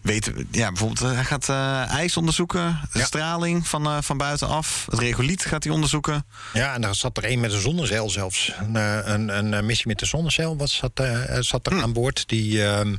weten 0.00 0.34
we, 0.34 0.46
ja, 0.50 0.68
bijvoorbeeld, 0.68 1.00
eh, 1.10 1.12
hij 1.14 1.24
gaat 1.24 1.48
ijs 1.90 2.16
onderzoeken, 2.16 2.80
de 2.92 2.98
Ja. 2.98 3.04
straling 3.04 3.68
van, 3.68 4.02
van 4.02 4.16
buitenaf, 4.16 4.86
het 4.90 5.00
regoliet 5.00 5.44
gaat 5.44 5.64
hij 5.64 5.72
onderzoeken. 5.72 6.26
Ja, 6.52 6.74
en 6.74 6.80
daar 6.80 6.94
zat 6.94 7.16
er 7.16 7.30
een 7.30 7.40
met 7.40 7.52
een 7.52 7.60
zonnezeil 7.60 8.10
zelfs. 8.10 8.52
Een, 8.58 8.74
een, 9.12 9.52
een, 9.52 9.66
missie 9.66 9.86
met 9.86 10.00
een 10.00 10.06
zonnezeil 10.06 10.56
was, 10.56 10.76
zat, 10.76 11.02
zat 11.40 11.66
er 11.66 11.82
aan 11.82 11.92
boord. 11.92 12.28
Die, 12.28 12.64
ehm, 12.64 12.92
eh, 12.92 12.98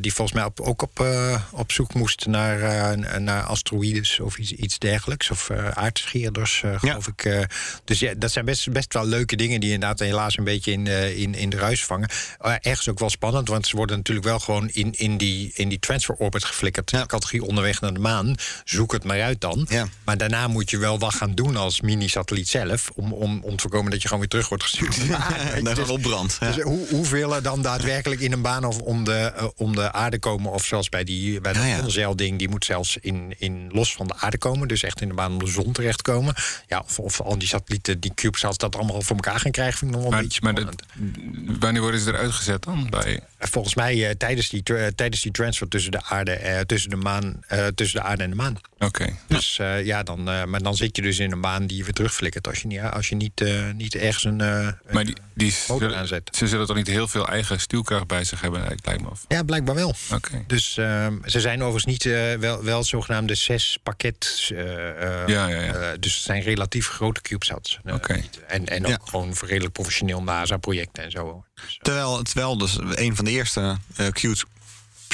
die 0.00 0.14
volgens 0.14 0.36
mij 0.36 0.46
op, 0.46 0.60
ook 0.60 0.82
op, 0.82 1.00
eh, 1.00 1.40
op 1.50 1.72
zoek 1.72 1.94
moest 1.94 2.26
naar, 2.26 2.60
eh, 2.60 3.18
naar 3.18 3.42
asteroïdes 3.42 4.20
of 4.20 4.38
iets, 4.38 4.52
iets 4.52 4.78
dergelijks. 4.78 5.30
Of 5.30 5.50
eh 5.50 5.68
aardscheerders, 5.68 6.62
eh, 6.62 6.78
geloof 6.78 7.06
ik. 7.06 7.24
eh. 7.24 7.40
dus 7.84 7.98
ja, 7.98 8.14
dat 8.16 8.30
zijn 8.32 8.44
best, 8.44 8.72
best 8.72 8.92
wel 8.92 9.06
leuke 9.06 9.36
dingen 9.36 9.60
die 9.60 9.72
inderdaad 9.72 9.98
helaas 9.98 10.38
een 10.38 10.44
beetje 10.44 10.72
in, 10.72 10.86
eh, 10.86 11.18
in, 11.18 11.34
in 11.34 11.48
de 11.50 11.56
ruis 11.56 11.84
vangen. 11.84 12.08
Eh, 12.40 12.52
ergens 12.60 12.88
ook 12.88 12.98
wel 12.98 13.10
spannend, 13.10 13.48
want 13.48 13.66
ze 13.66 13.76
worden 13.76 13.96
natuurlijk 13.96 14.26
wel 14.26 14.38
gewoon 14.38 14.68
in, 14.68 14.92
in, 14.92 15.16
die, 15.16 15.50
in 15.54 15.68
die 15.68 15.78
transfer 15.78 16.14
orbit 16.14 16.44
geflikkerd. 16.44 16.90
Ja. 16.90 17.06
Categorie 17.06 17.44
onderweg 17.44 17.80
naar 17.80 17.92
de 17.94 18.00
maan. 18.00 18.34
Zoek 18.64 18.92
het 18.92 19.04
maar 19.04 19.22
uit 19.22 19.40
dan. 19.40 19.66
Ja. 19.70 19.86
Maar 20.04 20.16
daarna 20.16 20.46
moet 20.48 20.70
je 20.70 20.78
wel 20.78 20.98
wat 20.98 21.14
gaan 21.14 21.34
doen 21.34 21.56
als 21.56 21.80
mini-satelliet 21.80 22.48
zelf. 22.48 22.90
Om, 22.94 23.12
om, 23.12 23.40
om 23.42 23.56
te 23.56 23.62
voorkomen 23.62 23.90
dat 23.90 24.00
je 24.02 24.06
gewoon 24.08 24.20
weer 24.20 24.28
terug 24.30 24.48
wordt 24.48 24.64
gestuurd. 24.64 24.96
en 25.54 25.64
daar 25.64 25.74
dus, 25.74 25.84
gewoon 25.84 25.88
opbrandt. 25.88 26.36
Ja. 26.40 26.52
dus 26.52 26.62
hoe, 26.62 26.86
hoeveel 26.88 27.34
er 27.34 27.42
dan 27.42 27.62
daadwerkelijk 27.62 28.20
in 28.20 28.32
een 28.32 28.42
baan 28.42 28.64
of 28.64 28.78
om 28.78 29.04
de, 29.04 29.12
eh, 29.12 29.46
om 29.76 29.82
de 29.82 29.92
aarde 29.92 30.18
komen? 30.18 30.52
Of 30.52 30.64
zoals 30.64 30.88
bij, 30.88 31.04
die, 31.04 31.40
bij 31.40 31.52
dat 31.52 31.62
Ja, 31.62 31.68
ja. 31.94 32.14
die 32.14 32.48
moet 32.48 32.64
zelfs 32.64 32.96
in, 33.00 33.34
in 33.38 33.68
los 33.72 33.94
van 33.94 34.06
de 34.06 34.14
aarde 34.16 34.38
komen. 34.38 34.68
Dus 34.68 34.82
echt 34.82 35.00
in 35.00 35.08
de 35.08 35.14
baan 35.14 35.32
om 35.32 35.38
de 35.38 35.46
zon 35.46 35.72
terechtkomen. 35.72 36.34
Ja, 36.68 36.82
of, 36.86 36.98
of 36.98 37.20
al 37.20 37.38
die 37.38 37.48
satellieten, 37.48 38.00
die 38.00 38.14
CubeSats, 38.14 38.56
dat 38.58 38.76
allemaal 38.76 39.02
voor 39.02 39.16
elkaar 39.16 39.40
gaan 39.40 39.50
krijgen, 39.50 39.78
vind 39.78 39.90
ik 39.90 39.96
nog 39.96 40.02
wel 40.06 40.10
Maar, 40.12 40.20
een 40.20 40.26
beetje 40.26 40.40
maar 40.42 40.54
dat- 40.54 41.58
wanneer 41.60 41.80
worden 41.80 42.00
ze 42.00 42.08
eruit 42.08 42.32
gezet 42.32 42.62
dan? 42.62 42.86
Bij, 42.90 43.20
Volgens 43.38 43.74
mij 43.74 44.08
eh, 44.08 44.14
tijdens, 44.14 44.48
die, 44.48 44.62
tra- 44.62 44.90
tijdens 44.94 45.22
die 45.22 45.32
transfer 45.32 45.68
tussen 45.68 45.90
de 45.92 46.02
aarde, 46.04 46.32
eh, 46.32 46.60
tussen 46.60 46.90
de 46.90 46.96
maan, 46.96 47.42
eh, 47.48 47.66
tussen 47.66 48.00
de 48.00 48.06
aarde 48.06 48.22
en 48.22 48.30
de 48.30 48.36
maan. 48.36 48.56
Oké. 48.84 49.16
Dus 49.28 49.58
eh, 49.58 49.84
ja, 49.84 50.02
dan, 50.02 50.28
eh, 50.30 50.44
maar 50.44 50.62
dan 50.62 50.74
zit 50.76 50.96
je 50.96 51.02
dus 51.02 51.18
in 51.18 51.32
een 51.32 51.40
baan 51.40 51.66
die 51.66 51.76
je 51.76 51.84
weer 51.84 51.92
terugflikkert 51.92 52.46
als 52.48 52.60
je 52.60 52.66
niet, 52.66 52.80
als 52.80 53.08
je 53.08 53.14
niet, 53.14 53.40
eh, 53.40 53.70
niet 53.76 53.94
ergens 53.94 54.24
een. 54.24 54.40
eh, 54.40 54.58
een- 54.58 54.76
Maar 54.92 55.04
die, 55.04 55.16
die 55.34 55.54
motor 55.68 55.94
aanzet. 55.94 56.30
ze 56.36 56.46
zullen 56.48 56.66
toch 56.66 56.76
niet 56.76 56.86
heel 56.86 57.08
veel 57.08 57.28
eigen 57.28 57.60
stuwkracht 57.60 58.06
bij 58.06 58.24
zich 58.24 58.40
hebben, 58.40 58.60
lijkt 58.60 58.86
lijkt 58.86 59.02
me. 59.02 59.08
Ja, 59.28 59.42
blijkbaar 59.42 59.74
wel. 59.74 59.94
Oké. 60.12 60.44
Dus 60.46 60.76
ehm, 60.76 61.14
ze 61.24 61.40
zijn 61.40 61.62
overigens 61.62 61.84
niet 61.84 62.06
eh, 62.06 62.34
wel, 62.34 62.62
wel 62.64 62.84
zogenaamde 62.84 63.34
zes 63.34 63.78
pakket. 63.82 64.48
eh, 64.52 64.88
eh, 65.22 65.28
Ja, 65.28 65.46
ja, 65.48 65.60
ja. 65.60 65.96
dus 65.96 66.14
het 66.14 66.22
zijn 66.24 66.42
relatief 66.42 66.88
grote 66.88 67.20
CubeSats. 67.20 67.78
Oké. 67.92 68.22
En, 68.48 68.66
en 68.66 68.84
ook 68.84 68.90
Ja. 68.90 68.98
gewoon 69.04 69.34
voor 69.34 69.48
redelijk 69.48 69.72
professioneel 69.72 70.22
NASA-projecten 70.22 71.02
en 71.04 71.10
zo. 71.10 71.44
Dus, 71.54 71.78
Terwijl 71.82 72.18
het 72.18 72.32
wel 72.32 72.58
dus 72.58 72.78
een 72.94 73.16
van 73.16 73.24
de 73.24 73.30
eerste 73.30 73.76
eh 73.96 74.06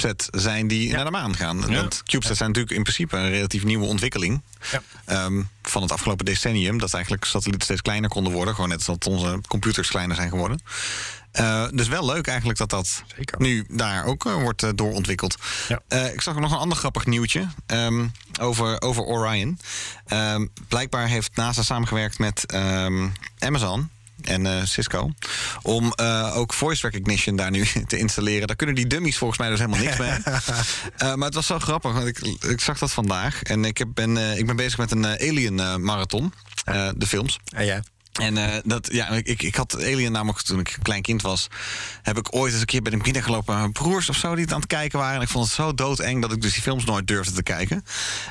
CubeSat 0.00 0.42
zijn 0.42 0.68
die 0.68 0.92
naar 0.92 1.04
de 1.04 1.10
maan 1.10 1.36
gaan. 1.36 1.60
Want 1.60 2.02
CubeSats 2.02 2.38
zijn 2.38 2.48
natuurlijk 2.50 2.76
in 2.76 2.82
principe 2.82 3.16
een 3.16 3.30
relatief 3.30 3.64
nieuwe 3.64 3.86
ontwikkeling. 3.86 4.42
Ja. 4.70 4.82
ehm, 5.04 5.42
van 5.62 5.82
het 5.82 5.92
afgelopen 5.92 6.24
decennium. 6.24 6.78
Dat 6.78 6.94
eigenlijk 6.94 7.24
satellieten 7.24 7.64
steeds 7.64 7.82
kleiner 7.82 8.10
konden 8.10 8.32
worden. 8.32 8.54
Gewoon 8.54 8.68
net 8.68 8.78
als 8.78 8.86
dat 8.86 9.06
onze 9.06 9.40
computers 9.48 9.88
kleiner 9.88 10.16
zijn 10.16 10.28
geworden. 10.28 10.62
Eh, 11.32 11.66
dus 11.72 11.88
wel 11.88 12.06
leuk 12.06 12.26
eigenlijk 12.26 12.58
dat 12.58 12.70
dat 12.70 13.02
Zeker. 13.16 13.40
nu 13.40 13.66
daar 13.68 14.04
ook 14.04 14.26
eh, 14.26 14.34
wordt 14.34 14.62
eh, 14.62 14.70
doorontwikkeld. 14.74 15.36
Ja. 15.68 16.06
Ik 16.06 16.20
zag 16.20 16.38
nog 16.38 16.52
een 16.52 16.58
ander 16.58 16.78
grappig 16.78 17.06
nieuwtje 17.06 17.48
ehm, 17.66 18.06
over, 18.40 18.80
over 18.80 19.02
Orion. 19.02 19.58
Ehm, 20.06 20.46
blijkbaar 20.68 21.06
heeft 21.06 21.36
NASA 21.36 21.62
samengewerkt 21.62 22.18
met 22.18 22.54
Amazon 23.38 23.90
en 24.24 24.46
eh, 24.46 24.64
Cisco. 24.64 25.12
Om 25.62 25.92
eh, 25.92 26.36
ook 26.36 26.52
voice 26.52 26.88
recognition 26.88 27.36
daar 27.36 27.50
nu 27.50 27.66
te 27.86 27.98
installeren. 27.98 28.46
Daar 28.46 28.56
kunnen 28.56 28.74
die 28.74 28.86
dummies 28.86 29.18
volgens 29.18 29.38
mij 29.38 29.48
dus 29.48 29.58
helemaal 29.58 29.80
niks 29.80 29.96
mee. 29.96 30.10
Eh, 30.96 31.14
maar 31.14 31.26
het 31.26 31.34
was 31.34 31.46
zo 31.46 31.58
grappig, 31.58 31.92
want 31.92 32.06
ik, 32.06 32.18
ik 32.48 32.60
zag 32.60 32.78
dat 32.78 32.92
vandaag. 32.92 33.42
En 33.42 33.64
ik, 33.64 33.78
heb, 33.78 33.88
ben, 33.94 34.38
ik 34.38 34.46
ben 34.46 34.56
bezig 34.56 34.78
met 34.78 34.90
een 34.90 35.04
Alien 35.04 35.82
marathon. 35.82 36.32
De 36.94 37.06
films. 37.06 37.38
ah, 37.56 37.64
ja. 37.64 37.82
En 38.12 38.36
eh, 38.36 38.58
dat, 38.64 38.88
ja, 38.92 39.08
ik, 39.08 39.42
ik 39.42 39.54
had 39.54 39.74
Alien 39.76 40.12
namelijk 40.12 40.40
toen 40.40 40.58
ik 40.60 40.74
een 40.76 40.82
klein 40.82 41.02
kind 41.02 41.22
was. 41.22 41.46
Heb 42.02 42.18
ik 42.18 42.34
ooit 42.34 42.52
eens 42.52 42.60
een 42.60 42.66
keer 42.66 42.82
bij 42.82 42.90
de 42.92 42.96
binnengelopen 42.98 43.54
mijn 43.58 43.72
broers 43.72 44.08
of 44.08 44.16
zo 44.16 44.34
die 44.34 44.44
het 44.44 44.52
aan 44.52 44.60
het 44.60 44.68
kijken 44.68 44.98
waren. 44.98 45.16
En 45.16 45.22
ik 45.22 45.28
vond 45.28 45.44
het 45.44 45.54
zo 45.54 45.74
doodeng 45.74 46.22
dat 46.22 46.32
ik 46.32 46.42
dus 46.42 46.52
die 46.52 46.62
films 46.62 46.84
nooit 46.84 47.06
durfde 47.06 47.32
te 47.32 47.42
kijken. 47.42 47.84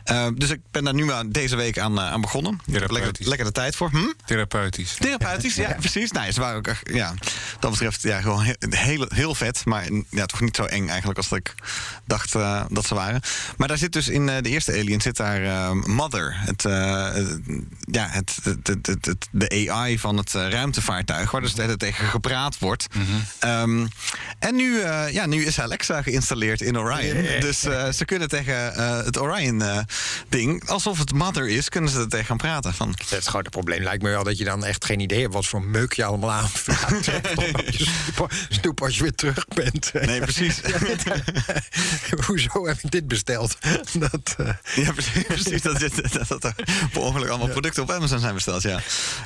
Eh, 0.03 0.27
dus 0.35 0.49
ik 0.49 0.59
ben 0.71 0.83
daar 0.83 0.93
nu 0.93 1.11
aan, 1.11 1.29
deze 1.29 1.55
week 1.55 1.79
aan, 1.79 1.97
eh, 1.99 2.11
aan 2.11 2.21
begonnen. 2.21 2.59
Lekker, 2.65 3.11
lekker 3.27 3.45
de 3.45 3.51
tijd 3.51 3.75
voor. 3.75 3.89
Hm? 3.89 3.97
Therapeutisch. 4.25 4.95
Therapeutisch, 4.99 5.55
ja, 5.55 5.75
precies. 5.79 6.11
Nou, 6.11 6.31
ze 6.31 6.39
waren 6.39 6.57
ook 6.57 6.67
echt, 6.67 6.89
ja, 6.93 7.13
dat 7.59 7.71
betreft 7.71 8.01
ja, 8.01 8.21
gewoon 8.21 8.41
heel, 8.41 8.55
heel, 8.69 9.05
heel 9.09 9.35
vet. 9.35 9.65
Maar 9.65 9.87
ja, 10.09 10.25
toch 10.25 10.41
niet 10.41 10.55
zo 10.55 10.63
eng 10.63 10.87
eigenlijk 10.87 11.17
als 11.17 11.29
dat 11.29 11.37
ik 11.39 11.53
dacht 12.05 12.31
dat 12.69 12.85
ze 12.87 12.95
waren. 12.95 13.21
Maar 13.57 13.67
daar 13.67 13.77
zit 13.77 13.93
dus 13.93 14.07
in 14.07 14.25
de 14.25 14.41
eerste 14.41 14.71
Alien 14.71 15.01
zit 15.01 15.17
daar 15.17 15.75
Mother. 15.75 16.35
Het, 16.39 16.61
ja, 17.91 18.07
het, 18.09 18.37
het, 18.43 18.67
het, 18.67 18.87
het- 18.87 19.05
het- 19.05 19.27
de 19.31 19.47
AI 19.69 19.99
van 19.99 20.17
het 20.17 20.35
eh, 20.35 20.49
ruimtevaartuig. 20.49 21.31
Waar 21.31 21.41
dus 21.41 21.53
tegen 21.77 22.05
gepraat 22.07 22.59
wordt. 22.59 22.87
Ehm, 23.39 23.87
en 24.39 24.55
nu, 24.55 24.81
eh, 24.81 25.13
ja, 25.13 25.25
nu 25.25 25.45
is 25.45 25.59
Alexa 25.59 26.01
geïnstalleerd 26.01 26.61
in 26.61 26.77
Orion. 26.77 27.39
Dus 27.39 27.63
eh, 27.63 27.89
ze 27.91 28.05
kunnen 28.05 28.27
tegen 28.27 28.73
het 29.05 29.19
Orion-ding, 29.19 30.69
alsof 30.69 30.99
het 30.99 31.13
Mother 31.13 31.47
is, 31.47 31.69
kunnen 31.69 31.89
ze 31.89 31.99
er 31.99 32.07
tegen 32.07 32.25
gaan 32.25 32.37
praten. 32.37 32.73
Van, 32.73 32.95
Het 33.09 33.25
grote 33.25 33.49
probleem 33.49 33.83
lijkt 33.83 34.03
me 34.03 34.09
wel 34.09 34.23
dat 34.23 34.37
je 34.37 34.43
dan 34.43 34.65
echt 34.65 34.85
geen 34.85 34.99
idee 34.99 35.21
hebt 35.21 35.33
wat 35.33 35.45
voor 35.45 35.63
meuk 35.63 35.93
je 35.93 36.03
allemaal 36.03 36.31
aan 36.31 36.45
op 37.35 37.61
je 37.69 37.87
stoep, 38.49 38.81
als 38.83 38.95
je 38.97 39.01
weer 39.01 39.15
terug 39.15 39.45
bent. 39.47 39.91
nee, 39.93 40.19
precies. 40.19 40.61
Hoezo 42.25 42.67
heb 42.67 42.77
ik 42.81 42.91
dit 42.91 43.07
besteld? 43.07 43.57
Dat, 43.99 44.35
Ja, 44.75 44.91
precies. 44.91 45.23
precies 45.23 45.61
dat, 45.61 45.79
dat, 45.79 46.27
dat 46.27 46.43
er 46.43 46.53
per 46.91 47.01
ongeluk 47.01 47.29
allemaal 47.29 47.47
producten 47.47 47.83
op 47.83 47.91
Amazon 47.91 48.19
zijn 48.19 48.33
besteld. 48.33 48.61
Ja. 48.61 48.79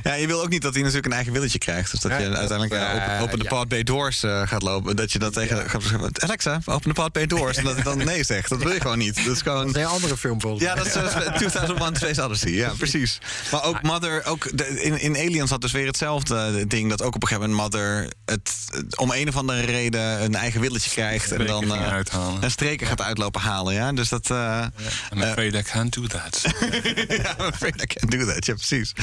ja, 0.03 0.13
je 0.13 0.27
wil 0.33 0.41
ook 0.43 0.49
niet 0.49 0.61
dat 0.61 0.73
hij 0.73 0.79
natuurlijk 0.81 1.07
een 1.07 1.13
eigen 1.13 1.33
willetje 1.33 1.57
krijgt. 1.57 1.91
Dus 1.91 1.99
dat 1.99 2.11
Ja, 2.11 2.17
je 2.17 2.25
uiteindelijk 2.25 2.73
ja, 2.73 2.93
open, 2.93 3.19
open 3.19 3.37
de 3.37 3.43
ja. 3.43 3.49
pod 3.49 3.67
bay 3.67 3.83
doors 3.83 4.23
eh, 4.23 4.47
gaat 4.47 4.61
lopen. 4.61 4.95
Dat 4.95 5.11
je 5.11 5.19
dat 5.19 5.33
tegen 5.33 5.69
gaat 5.69 5.83
zeggen, 5.83 6.11
Alexa, 6.21 6.61
open 6.65 6.87
de 6.87 6.93
pod 7.01 7.11
bay 7.11 7.25
doors. 7.27 7.57
En 7.57 7.63
dat 7.63 7.73
hij 7.73 7.83
dan 7.83 7.97
nee 7.97 8.23
zegt. 8.23 8.49
Dat 8.49 8.63
wil 8.63 8.71
je 8.73 8.81
gewoon 8.81 8.97
niet. 8.97 9.15
Dat 9.25 9.35
is 9.35 9.41
gewoon... 9.41 9.65
dat 9.65 9.75
is 9.75 9.81
een 9.81 9.87
andere 9.87 10.17
film 10.17 10.41
volgens 10.41 10.63
Ja, 10.63 10.75
dat 10.75 10.85
is 10.85 10.93
eh, 10.95 11.05
2001 11.35 11.95
Space 11.95 12.23
Odyssey. 12.23 12.51
Ja, 12.51 12.71
precies. 12.77 13.17
Maar 13.51 13.63
ook 13.63 13.81
Mother, 13.81 14.25
ook 14.25 14.57
de- 14.57 14.81
in, 14.81 14.99
in 14.99 15.15
Aliens 15.15 15.49
had 15.49 15.61
dus 15.61 15.71
weer 15.71 15.85
hetzelfde 15.85 16.67
ding. 16.67 16.89
Dat 16.89 17.01
ook 17.01 17.15
op 17.15 17.21
een 17.21 17.27
gegeven 17.27 17.49
moment 17.49 17.73
Mother 17.73 18.09
het, 18.25 18.51
het 18.71 18.97
om 18.97 19.11
een 19.11 19.27
of 19.27 19.35
andere 19.37 19.61
reden 19.61 20.23
een 20.23 20.35
eigen 20.35 20.61
willetje 20.61 20.89
krijgt. 20.89 21.31
En 21.31 21.45
dan 21.45 21.73
eh, 21.75 21.91
uithalen. 21.91 22.43
een 22.43 22.51
streken 22.51 22.87
gaat 22.87 23.01
uitlopen 23.01 23.41
halen. 23.41 23.73
Ja, 23.73 23.91
dus 23.91 24.09
dat... 24.09 24.29
eh, 24.29 24.65
I'm 25.13 25.21
afraid 25.21 25.53
I 25.55 25.61
can't 25.61 25.93
do 25.93 26.07
that. 26.07 26.41
ja, 27.23 27.35
I'm 27.39 27.45
afraid 27.51 27.81
I 27.81 27.85
can't 27.85 28.11
do 28.11 28.25
that. 28.25 28.45
Ja, 28.45 28.53
precies. 28.53 28.93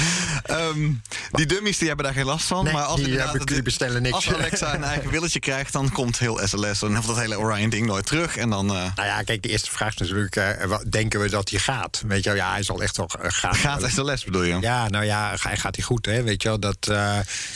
Ehm, 0.42 0.90
die 1.30 1.46
dummies 1.46 1.78
die 1.78 1.86
hebben 1.88 2.04
daar 2.06 2.14
geen 2.14 2.24
last 2.24 2.46
van. 2.46 2.64
Nee, 2.64 2.72
maar 2.72 2.82
als, 2.82 3.02
die 3.02 3.18
hebben- 3.18 3.64
bestellen 3.64 4.02
niks. 4.02 4.14
als 4.14 4.32
Alexa 4.34 4.74
een 4.74 4.84
eigen 4.84 5.10
willetje 5.10 5.40
krijgt, 5.40 5.72
dan 5.72 5.92
komt 5.92 6.18
heel 6.18 6.40
SLS 6.44 6.82
en 6.82 6.98
of 6.98 7.06
dat 7.06 7.16
hele 7.18 7.38
Orion-ding 7.38 7.86
nooit 7.86 8.06
terug. 8.06 8.36
En 8.36 8.50
dan 8.50 8.68
eh, 8.68 8.74
Nou 8.94 9.08
ja, 9.08 9.22
kijk, 9.22 9.42
de 9.42 9.48
eerste 9.48 9.70
vraag 9.70 9.92
is 9.92 9.98
natuurlijk, 9.98 10.36
eh, 10.36 10.64
wat 10.66 10.84
denken 10.92 11.20
we 11.20 11.28
dat 11.28 11.50
hij 11.50 11.58
gaat? 11.58 12.02
Weet 12.06 12.22
je 12.24 12.28
wel, 12.30 12.38
ja, 12.38 12.50
hij 12.52 12.62
zal 12.62 12.82
echt 12.82 12.96
wel 12.96 13.10
eh, 13.22 13.30
gaan. 13.30 13.54
gaat 13.54 13.90
SLS, 13.90 14.24
bedoel 14.24 14.42
je? 14.42 14.56
Ja, 14.60 14.88
nou 14.88 15.04
ja, 15.04 15.34
hij 15.42 15.56
gaat 15.56 15.76
hij 15.76 15.84
goed, 15.84 16.06
hè? 16.06 16.22
Weet 16.22 16.42
je 16.42 16.48
wel, 16.48 16.60
dat, 16.60 16.76
eh, 16.80 16.96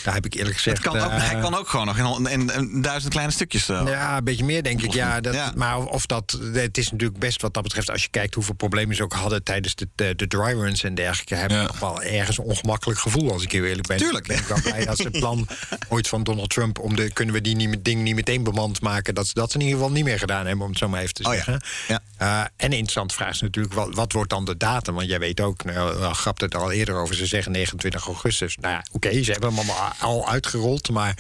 daar 0.05 0.15
heb 0.15 0.25
ik 0.25 0.35
eerlijk 0.35 0.57
gezegd... 0.57 0.79
Kan 0.81 0.97
ook, 1.01 1.11
eh, 1.11 1.29
hij 1.31 1.41
kan 1.41 1.55
ook 1.55 1.69
gewoon 1.69 1.87
nog 1.87 1.99
in, 1.99 2.27
in, 2.27 2.51
in 2.55 2.83
duizend 2.83 3.13
kleine 3.13 3.33
stukjes. 3.33 3.69
eh, 3.69 3.83
Ja, 3.87 4.17
een 4.17 4.25
beetje 4.25 4.45
meer 4.45 4.63
denk 4.63 4.83
ik. 4.83 4.93
Ja, 4.93 5.21
dat, 5.21 5.35
Ja. 5.35 5.53
Maar 5.57 5.79
of 5.79 6.07
dat. 6.07 6.39
Het 6.53 6.79
is 6.79 6.91
natuurlijk 6.91 7.19
best 7.21 7.43
wat 7.43 7.55
dat 7.55 7.63
betreft. 7.63 7.91
Als 7.91 8.03
je 8.03 8.09
kijkt 8.09 8.35
hoeveel 8.35 8.55
problemen 8.55 8.97
ze 8.97 9.03
ook 9.03 9.13
hadden 9.13 9.43
tijdens 9.43 9.75
de, 9.75 9.89
de, 9.95 10.15
de 10.17 10.27
dry 10.27 10.53
runs 10.53 10.83
en 10.83 10.95
dergelijke. 10.95 11.35
Heb 11.35 11.51
Ja. 11.51 11.61
ik 11.63 11.67
nog 11.67 11.79
wel 11.79 12.03
ergens 12.03 12.39
een 12.39 12.45
ongemakkelijk 12.45 13.01
gevoel 13.01 13.33
als 13.33 13.43
ik 13.43 13.53
heel 13.55 13.65
eerlijk 13.65 13.89
ben. 13.89 13.97
Tuurlijk. 13.97 14.29
Ik 14.29 14.47
ben 14.47 14.49
wel 14.49 14.73
blij 14.73 14.85
dat 14.85 14.97
ze 14.97 15.03
het 15.03 15.19
plan 15.19 15.47
ooit 15.89 16.09
van 16.09 16.23
Donald 16.23 16.51
Trump. 16.51 16.79
om 16.79 16.97
de. 16.97 17.11
kunnen 17.13 17.35
we 17.35 17.41
die 17.41 17.57
niet, 17.57 17.85
ding 17.85 18.03
niet 18.03 18.15
meteen 18.15 18.43
bemand 18.43 18.81
maken. 18.81 19.15
dat 19.15 19.27
ze 19.27 19.35
dat 19.35 19.55
in 19.55 19.61
ieder 19.61 19.75
geval 19.77 19.93
niet 19.93 20.05
meer 20.05 20.19
gedaan 20.19 20.47
hebben, 20.47 20.65
om 20.65 20.71
het 20.71 20.79
zo 20.79 20.89
maar 20.89 21.01
even 21.01 21.15
te 21.15 21.23
Oh 21.25 21.35
ja. 21.35 21.45
zeggen. 21.45 21.63
Ja. 21.89 22.01
Eh, 22.17 22.39
en 22.41 22.51
een 22.57 22.71
interessante 22.73 23.15
vraag 23.15 23.31
is 23.31 23.41
natuurlijk. 23.41 23.75
Wat, 23.75 23.95
wat 23.95 24.13
wordt 24.13 24.31
dan 24.31 24.45
de 24.45 24.57
datum? 24.57 24.95
Want 24.95 25.09
jij 25.09 25.19
weet 25.19 25.41
ook. 25.41 25.65
Nou, 25.65 25.99
wel, 25.99 26.13
grapte 26.13 26.45
het 26.45 26.55
al 26.55 26.73
eerder 26.73 26.95
over. 26.95 27.15
Ze 27.15 27.27
zeggen 27.27 27.53
29 27.53 28.07
augustus. 28.07 28.57
Nou 28.61 28.75
ja, 28.75 28.85
oké, 28.93 29.23
ze 29.23 29.33
hebben 29.33 29.49
hem 29.49 29.59
allemaal 29.59 29.93
al 29.99 30.29
uitgerold. 30.29 30.91
Maar. 30.91 31.15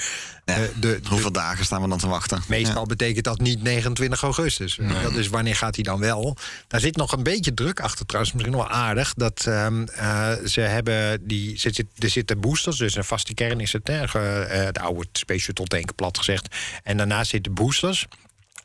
Ja, 0.44 0.54
eh, 0.54 0.62
de, 0.80 1.00
de, 1.00 1.08
Hoeveel 1.08 1.32
dagen 1.32 1.64
staan 1.64 1.82
we 1.82 1.88
dan 1.88 1.98
te 1.98 2.08
wachten? 2.08 2.42
Meestal 2.48 2.86
betekent 2.86 3.24
dat 3.24 3.40
niet 3.40 3.62
29 3.62 4.22
augustus. 4.22 4.78
Dat 5.02 5.14
is 5.14 5.28
wanneer 5.28 5.56
gaat 5.56 5.74
hij 5.74 5.84
dan 5.84 6.00
wel? 6.00 6.36
Daar 6.66 6.80
zit 6.80 6.96
nog 6.96 7.12
een 7.12 7.22
beetje 7.22 7.54
druk 7.54 7.80
achter 7.80 8.06
trouwens. 8.06 8.34
Misschien 8.34 8.56
wel 8.56 8.68
aardig. 8.68 9.14
Dat 9.14 9.46
ehm, 9.46 9.84
eh, 9.84 10.32
ze 10.44 10.60
hebben 10.60 11.26
die. 11.26 11.58
Ze 11.58 11.70
zit, 11.72 11.86
er 11.98 12.08
zitten 12.26 12.50
boosters, 12.50 12.76
dus 12.76 12.94
een 12.94 13.04
vaste 13.04 13.34
kern 13.34 13.60
is 13.60 13.72
het. 13.72 13.86
Hè, 13.86 14.02
eh, 14.02 14.68
de 14.72 14.80
oude 14.80 15.08
Space 15.12 15.40
Shuttle 15.40 15.66
tank, 15.66 15.94
plat 15.94 16.18
gezegd. 16.18 16.56
En 16.82 16.96
daarnaast 16.96 17.30
zitten 17.30 17.54
boosters. 17.54 18.06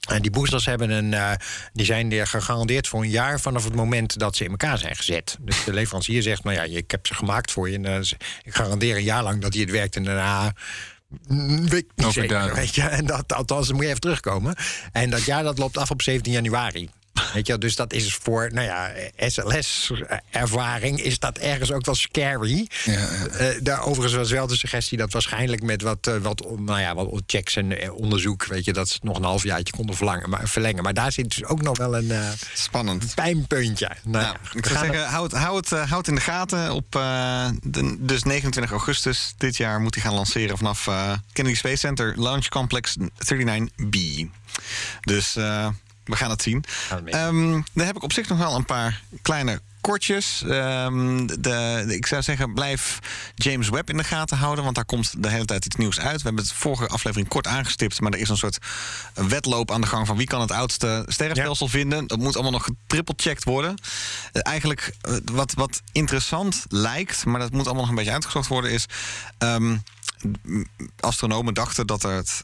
En 0.10 0.22
die 0.22 0.32
boosters 0.32 0.66
hebben 0.66 0.89
een, 0.89 1.14
eh, 1.14 1.32
die 1.74 1.86
zijn 1.86 2.28
gegarandeerd 2.28 2.88
voor 2.88 3.01
een 3.01 3.10
jaar 3.10 3.39
vanaf 3.39 3.64
het 3.64 3.76
moment 3.76 4.20
dat 4.20 4.36
ze 4.36 4.43
in 4.43 4.49
elkaar 4.49 4.78
zijn 4.78 4.95
gezet. 4.95 5.38
Dus 5.39 5.64
de 5.64 5.74
leverancier 5.74 6.22
zegt, 6.22 6.43
nou 6.43 6.55
ja, 6.55 6.78
ik 6.78 6.91
heb 6.91 7.07
ze 7.07 7.14
gemaakt 7.14 7.51
voor 7.51 7.70
je. 7.70 7.76
En 7.76 7.86
eh, 7.86 7.99
ik 8.43 8.55
garandeer 8.55 8.95
een 8.95 9.03
jaar 9.03 9.24
lang 9.24 9.41
dat 9.41 9.53
hij 9.53 9.62
het 9.62 9.72
werkt. 9.72 9.95
En 9.95 10.03
daarna 10.03 10.53
mm, 11.28 11.70
weet 11.70 11.84
ik 11.84 11.91
niet 11.95 12.05
Over 12.05 12.22
zeker, 12.22 12.39
datum. 12.39 12.55
weet 12.55 12.76
je. 12.76 12.82
En 12.82 13.05
dat, 13.05 13.34
althans, 13.34 13.66
dan 13.68 13.76
moet 13.76 13.84
je 13.84 13.89
even 13.89 14.01
terugkomen. 14.01 14.55
En 14.91 15.10
dat 15.10 15.24
jaar 15.24 15.43
dat 15.43 15.57
loopt 15.57 15.78
af 15.78 15.91
op 15.91 16.01
17 16.01 16.34
januari. 16.34 16.89
Weet 17.34 17.47
je, 17.47 17.57
dus 17.57 17.76
dat 17.76 17.93
is 17.93 18.13
voor, 18.22 18.49
nou 18.53 18.67
ja, 18.67 18.91
SLS-ervaring 19.17 21.01
is 21.01 21.20
dat 21.20 21.38
ergens 21.38 21.72
ook 21.72 21.86
wel 21.86 21.95
scary. 21.95 22.67
Eh, 22.86 23.47
daar 23.61 23.84
overigens 23.84 24.13
was 24.13 24.32
wel 24.32 24.47
de 24.47 24.55
suggestie 24.55 24.97
dat 24.97 25.13
waarschijnlijk 25.13 25.63
met 25.63 25.82
wat, 25.82 26.07
eh, 26.07 26.15
wat, 26.15 26.45
nou 26.57 26.80
ja, 26.80 26.95
wat 26.95 27.22
checks 27.26 27.55
en 27.55 27.80
eh, 27.82 27.93
onderzoek, 27.93 28.45
weet 28.45 28.65
je, 28.65 28.74
dat 28.74 28.88
ze 28.88 28.93
het 28.93 29.03
nog 29.03 29.17
een 29.17 29.24
half 29.24 29.43
jaartje 29.43 29.74
konden 29.74 29.95
verlangen, 29.95 30.30
maar, 30.30 30.47
verlengen. 30.47 30.84
Maar 30.84 30.93
daar 30.93 31.11
zit 31.11 31.30
dus 31.30 31.45
ook 31.45 31.61
nog 31.61 31.78
wel 31.78 31.95
een 31.95 32.11
Spannend. 32.53 33.15
pijnpuntje. 33.15 33.91
Nou, 34.03 34.26
ja, 34.26 34.36
ik 34.53 34.65
zou 34.65 34.86
zeggen, 34.86 35.05
houd, 35.05 35.32
houd, 35.32 35.70
houd 35.70 36.07
in 36.07 36.15
de 36.15 36.22
gaten. 36.22 36.72
Op 36.72 36.91
de, 36.91 37.95
dus 37.99 38.24
29 38.24 38.72
augustus 38.72 39.34
dit 39.38 39.57
jaar 39.57 39.82
moet 39.82 39.95
hij 39.95 40.03
gaan 40.03 40.13
lanceren 40.13 40.57
vanaf 40.57 40.89
Kennedy 41.34 41.57
Space 41.57 41.78
Center 41.78 42.13
Launch 42.20 42.47
Complex 42.47 42.95
39B. 42.99 44.26
Dus 45.01 45.38
we 46.10 46.16
gaan 46.16 46.30
het 46.30 46.41
zien. 46.41 46.64
Ehm, 47.14 47.62
dan 47.74 47.86
heb 47.86 47.95
ik 47.95 48.03
op 48.03 48.14
zich 48.14 48.28
nog 48.30 48.38
wel 48.38 48.55
een 48.55 48.66
paar 48.66 49.01
kleine 49.22 49.62
kortjes. 49.82 50.43
Ehm, 50.47 51.26
de, 51.26 51.39
de- 51.39 51.95
ik 51.95 52.05
zou 52.05 52.22
zeggen, 52.22 52.53
blijf 52.53 52.99
James 53.36 53.70
Webb 53.70 53.89
in 53.89 53.97
de 53.97 54.03
gaten 54.03 54.38
houden. 54.38 54.64
Want 54.64 54.76
daar 54.76 54.86
komt 54.86 55.24
de 55.24 55.30
hele 55.30 55.45
tijd 55.45 55.66
iets 55.66 55.76
nieuws 55.76 55.99
uit. 55.99 56.18
We 56.18 56.24
hebben 56.28 56.43
het 56.43 56.53
vorige 56.53 56.88
aflevering 56.88 57.30
kort 57.30 57.47
aangestipt. 57.47 58.01
Maar 58.01 58.12
er 58.12 58.20
is 58.20 58.30
een 58.30 58.38
soort 58.38 58.57
wedloop 59.14 59.72
aan 59.72 59.82
de 59.82 59.88
gang 59.88 60.07
van 60.07 60.18
wie 60.18 60.28
kan 60.28 60.41
het 60.41 60.51
oudste 60.51 61.03
sterrenstelsel 61.07 61.68
vinden. 61.68 62.07
Dat 62.07 62.18
moet 62.20 62.34
allemaal 62.34 62.51
nog 62.51 62.64
getrippelcheckt 62.64 63.43
worden. 63.43 63.76
Eh, 64.32 64.41
eigenlijk 64.43 64.93
eh, 65.01 65.14
wat, 65.32 65.53
wat 65.53 65.82
interessant 65.91 66.66
lijkt, 66.70 67.26
maar 67.26 67.39
dat 67.39 67.51
moet 67.51 67.66
allemaal 67.66 67.82
nog 67.82 67.89
een 67.89 67.95
beetje 67.97 68.12
uitgezocht 68.12 68.47
worden, 68.47 68.72
is. 68.72 68.86
ehm, 69.38 69.78
astronomen 70.99 71.53
dachten 71.53 71.88
dat 71.88 72.01
het 72.01 72.43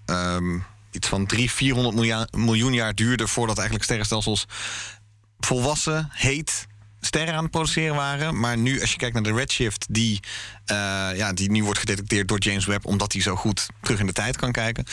iets 0.95 1.07
van 1.07 1.25
300, 1.25 1.57
400 1.57 1.95
miljoen, 1.95 2.27
miljoen 2.31 2.73
jaar 2.73 2.95
duurde 2.95 3.27
voordat 3.27 3.55
eigenlijk 3.55 3.85
sterrenstelsels 3.85 4.45
volwassen, 5.39 6.09
heet 6.11 6.67
sterren 7.05 7.33
aan 7.33 7.43
het 7.43 7.51
produceren 7.51 7.95
waren. 7.95 8.39
Maar 8.39 8.57
nu, 8.57 8.81
als 8.81 8.91
je 8.91 8.97
kijkt 8.97 9.13
naar 9.13 9.23
de 9.23 9.33
redshift, 9.33 9.85
die, 9.89 10.19
eh, 10.65 10.75
ja, 11.15 11.33
die 11.33 11.51
nu 11.51 11.63
wordt 11.63 11.79
gedetecteerd 11.79 12.27
door 12.27 12.39
James 12.39 12.65
Webb, 12.65 12.85
omdat 12.85 13.13
hij 13.13 13.21
zo 13.21 13.35
goed 13.35 13.67
terug 13.81 13.99
in 13.99 14.05
de 14.05 14.13
tijd 14.13 14.37
kan 14.37 14.51
kijken. 14.51 14.85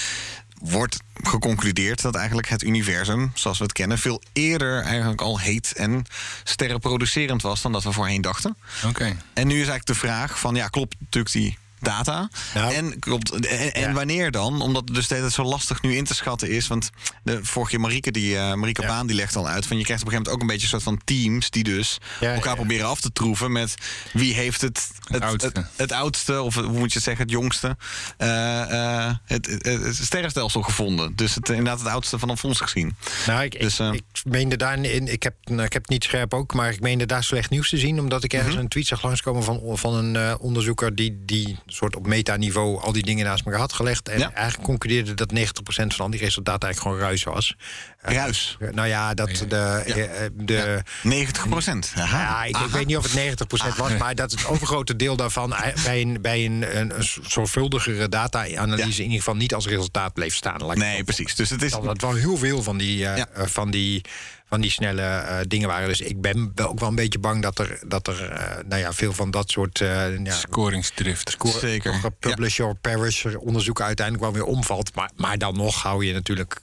Wordt 0.59 0.99
geconcludeerd 1.23 2.03
dat 2.03 2.15
eigenlijk 2.15 2.49
het 2.49 2.63
universum, 2.63 3.31
zoals 3.35 3.59
we 3.59 3.65
het 3.65 3.73
kennen, 3.73 3.99
veel 3.99 4.23
eerder 4.33 4.83
eigenlijk 4.83 5.21
al 5.21 5.39
heet 5.39 5.73
en 5.73 6.05
sterrenproducerend 6.45 7.43
was 7.43 7.63
dan 7.63 7.73
dat 7.73 7.83
we 7.83 7.93
voorheen 7.93 8.21
dachten. 8.21 8.57
Oké. 8.87 9.17
En 9.33 9.47
nu 9.47 9.53
is 9.53 9.69
eigenlijk 9.69 9.87
de 9.87 9.95
vraag 9.95 10.39
van, 10.39 10.55
ja, 10.55 10.69
klopt 10.69 10.97
natuurlijk 11.01 11.33
die 11.33 11.59
data? 11.83 12.29
Nou. 12.55 12.75
en 12.75 12.99
klopt, 12.99 13.47
en, 13.47 13.75
en 13.75 13.93
wanneer 13.95 14.31
dan? 14.31 14.61
Omdat 14.63 14.83
het 14.85 14.95
dus 14.95 15.07
tijd 15.07 15.33
zo 15.33 15.43
lastig 15.43 15.83
nu 15.83 15.97
in 15.97 16.05
te 16.05 16.15
schatten 16.15 16.51
is. 16.51 16.67
Want 16.67 16.91
de 17.25 17.39
vorige 17.43 17.71
keer 17.71 17.81
Marieke, 17.81 18.11
die, 18.11 18.37
eh 18.39 18.55
Marieke 18.55 18.83
Ja. 18.83 18.89
Baan, 18.89 19.07
die 19.07 19.17
legt 19.17 19.37
al 19.37 19.49
uit... 19.49 19.67
van 19.67 19.79
je 19.79 19.85
krijgt 19.85 20.03
op 20.03 20.09
een 20.09 20.15
gegeven 20.15 20.33
moment 20.33 20.35
ook 20.35 20.41
een 20.41 20.47
beetje 20.47 20.63
een 20.63 20.81
soort 20.83 20.83
van 20.83 21.01
teams... 21.05 21.51
die 21.51 21.65
dus 21.65 21.99
Ja, 22.21 22.33
elkaar 22.35 22.49
ja. 22.51 22.55
proberen 22.55 22.87
af 22.87 23.01
te 23.01 23.13
troeven 23.13 23.53
met 23.53 23.75
wie 24.13 24.35
heeft 24.35 24.61
het... 24.61 24.91
Het, 25.03 25.23
oudste. 25.23 25.47
het, 25.53 25.67
het 25.77 25.93
oudste, 25.93 26.43
of 26.43 26.55
hoe 26.55 26.63
moet 26.79 26.89
je 26.93 26.95
het 26.99 27.03
zeggen, 27.03 27.23
het 27.23 27.31
jongste... 27.33 27.77
eh, 28.17 29.07
eh, 29.07 29.15
het, 29.25 29.47
het, 29.47 29.83
het 29.83 29.97
sterrenstelsel 29.97 30.63
gevonden. 30.63 31.17
Dus 31.17 31.35
het, 31.35 31.49
inderdaad 31.49 31.79
het 31.79 31.89
oudste 31.89 32.19
van 32.19 32.39
ons 32.43 32.61
gezien. 32.61 32.97
Nou, 33.27 33.43
ik, 33.43 33.61
Dus, 33.61 33.81
ik, 33.81 33.87
eh, 33.87 33.93
ik 33.93 34.03
meende 34.25 34.57
daar 34.57 34.79
in, 34.85 35.09
ik 35.09 35.23
heb, 35.23 35.35
nou, 35.45 35.63
ik 35.63 35.73
heb 35.73 35.83
het 35.83 35.91
niet 35.91 36.05
scherp 36.05 36.35
ook, 36.35 36.55
maar 36.55 36.71
ik 36.71 36.81
meende 36.81 37.07
daar 37.07 37.25
slecht 37.25 37.51
nieuws 37.51 37.69
te 37.69 37.79
zien, 37.79 37.99
omdat 38.01 38.25
ik 38.25 38.33
ergens 38.33 38.55
Mhm. 38.55 38.63
een 38.63 38.69
tweet 38.69 38.87
zag 38.87 39.03
langskomen 39.03 39.45
van, 39.45 39.61
van 39.73 39.95
een 39.95 40.39
onderzoeker 40.39 40.95
die, 40.95 41.23
die 41.25 41.59
soort 41.75 41.97
op 41.97 42.07
metaniveau 42.07 42.81
al 42.81 42.93
die 42.93 43.03
dingen 43.03 43.25
naast 43.25 43.45
elkaar 43.45 43.61
had 43.61 43.73
gelegd 43.73 44.09
en 44.09 44.19
Ja. 44.19 44.33
eigenlijk 44.33 44.65
concludeerde 44.69 45.15
dat 45.15 45.33
90% 45.33 45.95
van 45.95 46.05
al 46.05 46.11
die 46.11 46.21
resultaten 46.21 46.69
eigenlijk 46.69 46.81
gewoon 46.97 46.99
ruis 47.09 47.23
was. 47.25 47.55
Eh, 48.01 48.15
Ruis. 48.15 48.57
nou 48.73 48.89
ja, 48.89 49.15
dat 49.15 49.45
de, 49.49 49.57
eh, 49.57 50.25
eh, 50.25 50.31
de 50.35 50.83
90 51.03 51.49
procent. 51.49 51.93
ja, 51.95 52.45
ik, 52.45 52.57
ik 52.57 52.71
weet 52.71 52.87
niet 52.87 52.97
of 52.97 53.03
het 53.03 53.15
90% 53.15 53.77
was, 53.77 53.97
maar 53.97 54.15
dat 54.15 54.31
het 54.31 54.47
overgrote 54.47 54.97
deel 54.97 55.17
daarvan 55.17 55.55
eh, 55.55 55.85
bij 55.85 56.01
een, 56.01 56.19
bij 56.21 56.45
een, 56.45 56.77
een, 56.81 56.97
een 56.99 57.05
zorgvuldigere 57.23 58.09
data-analyse 58.09 58.89
Ja. 58.89 58.97
in 58.97 59.03
ieder 59.03 59.19
geval 59.19 59.35
niet 59.37 59.55
als 59.55 59.67
resultaat 59.67 60.13
bleef 60.15 60.35
staan. 60.35 60.79
Nee, 60.79 61.05
precies. 61.05 61.35
Dus 61.35 61.51
het 61.51 61.63
is... 61.63 61.71
dat 61.71 61.85
het 61.85 62.01
wel 62.03 62.15
heel 62.15 62.37
veel 62.37 62.63
van 62.63 62.79
die, 62.79 63.07
eh, 63.07 63.17
Ja. 63.17 63.29
eh, 63.29 63.47
van 63.47 63.71
die, 63.71 64.05
van 64.53 64.61
die 64.61 64.71
snelle 64.71 65.03
eh, 65.03 65.39
dingen 65.49 65.69
waren. 65.69 65.89
Dus 65.89 66.01
ik 66.01 66.21
ben 66.21 66.53
wel 66.55 66.69
ook 66.69 66.81
wel 66.81 66.89
een 66.89 66.95
beetje 66.95 67.19
bang 67.19 67.43
dat 67.43 67.59
er, 67.59 67.79
dat 67.87 68.07
er 68.07 68.31
eh, 68.31 68.65
nou 68.69 68.81
ja, 68.81 68.93
veel 68.93 69.13
van 69.13 69.31
dat 69.31 69.51
soort 69.51 69.81
uh, 69.81 70.19
ja, 70.25 70.35
Scoringsdrift. 70.35 71.31
score- 71.31 71.59
Zeker. 71.59 71.93
of, 71.93 72.05
eh, 72.05 72.11
publish 72.19 72.61
or 72.61 72.75
perish 72.75 73.25
onderzoeken 73.25 73.85
uiteindelijk 73.85 74.25
wel 74.25 74.35
weer 74.35 74.55
omvalt. 74.55 74.95
Maar, 74.95 75.11
maar 75.17 75.39
dan 75.39 75.57
nog 75.57 75.83
hou 75.83 76.05
je 76.05 76.13
natuurlijk 76.13 76.61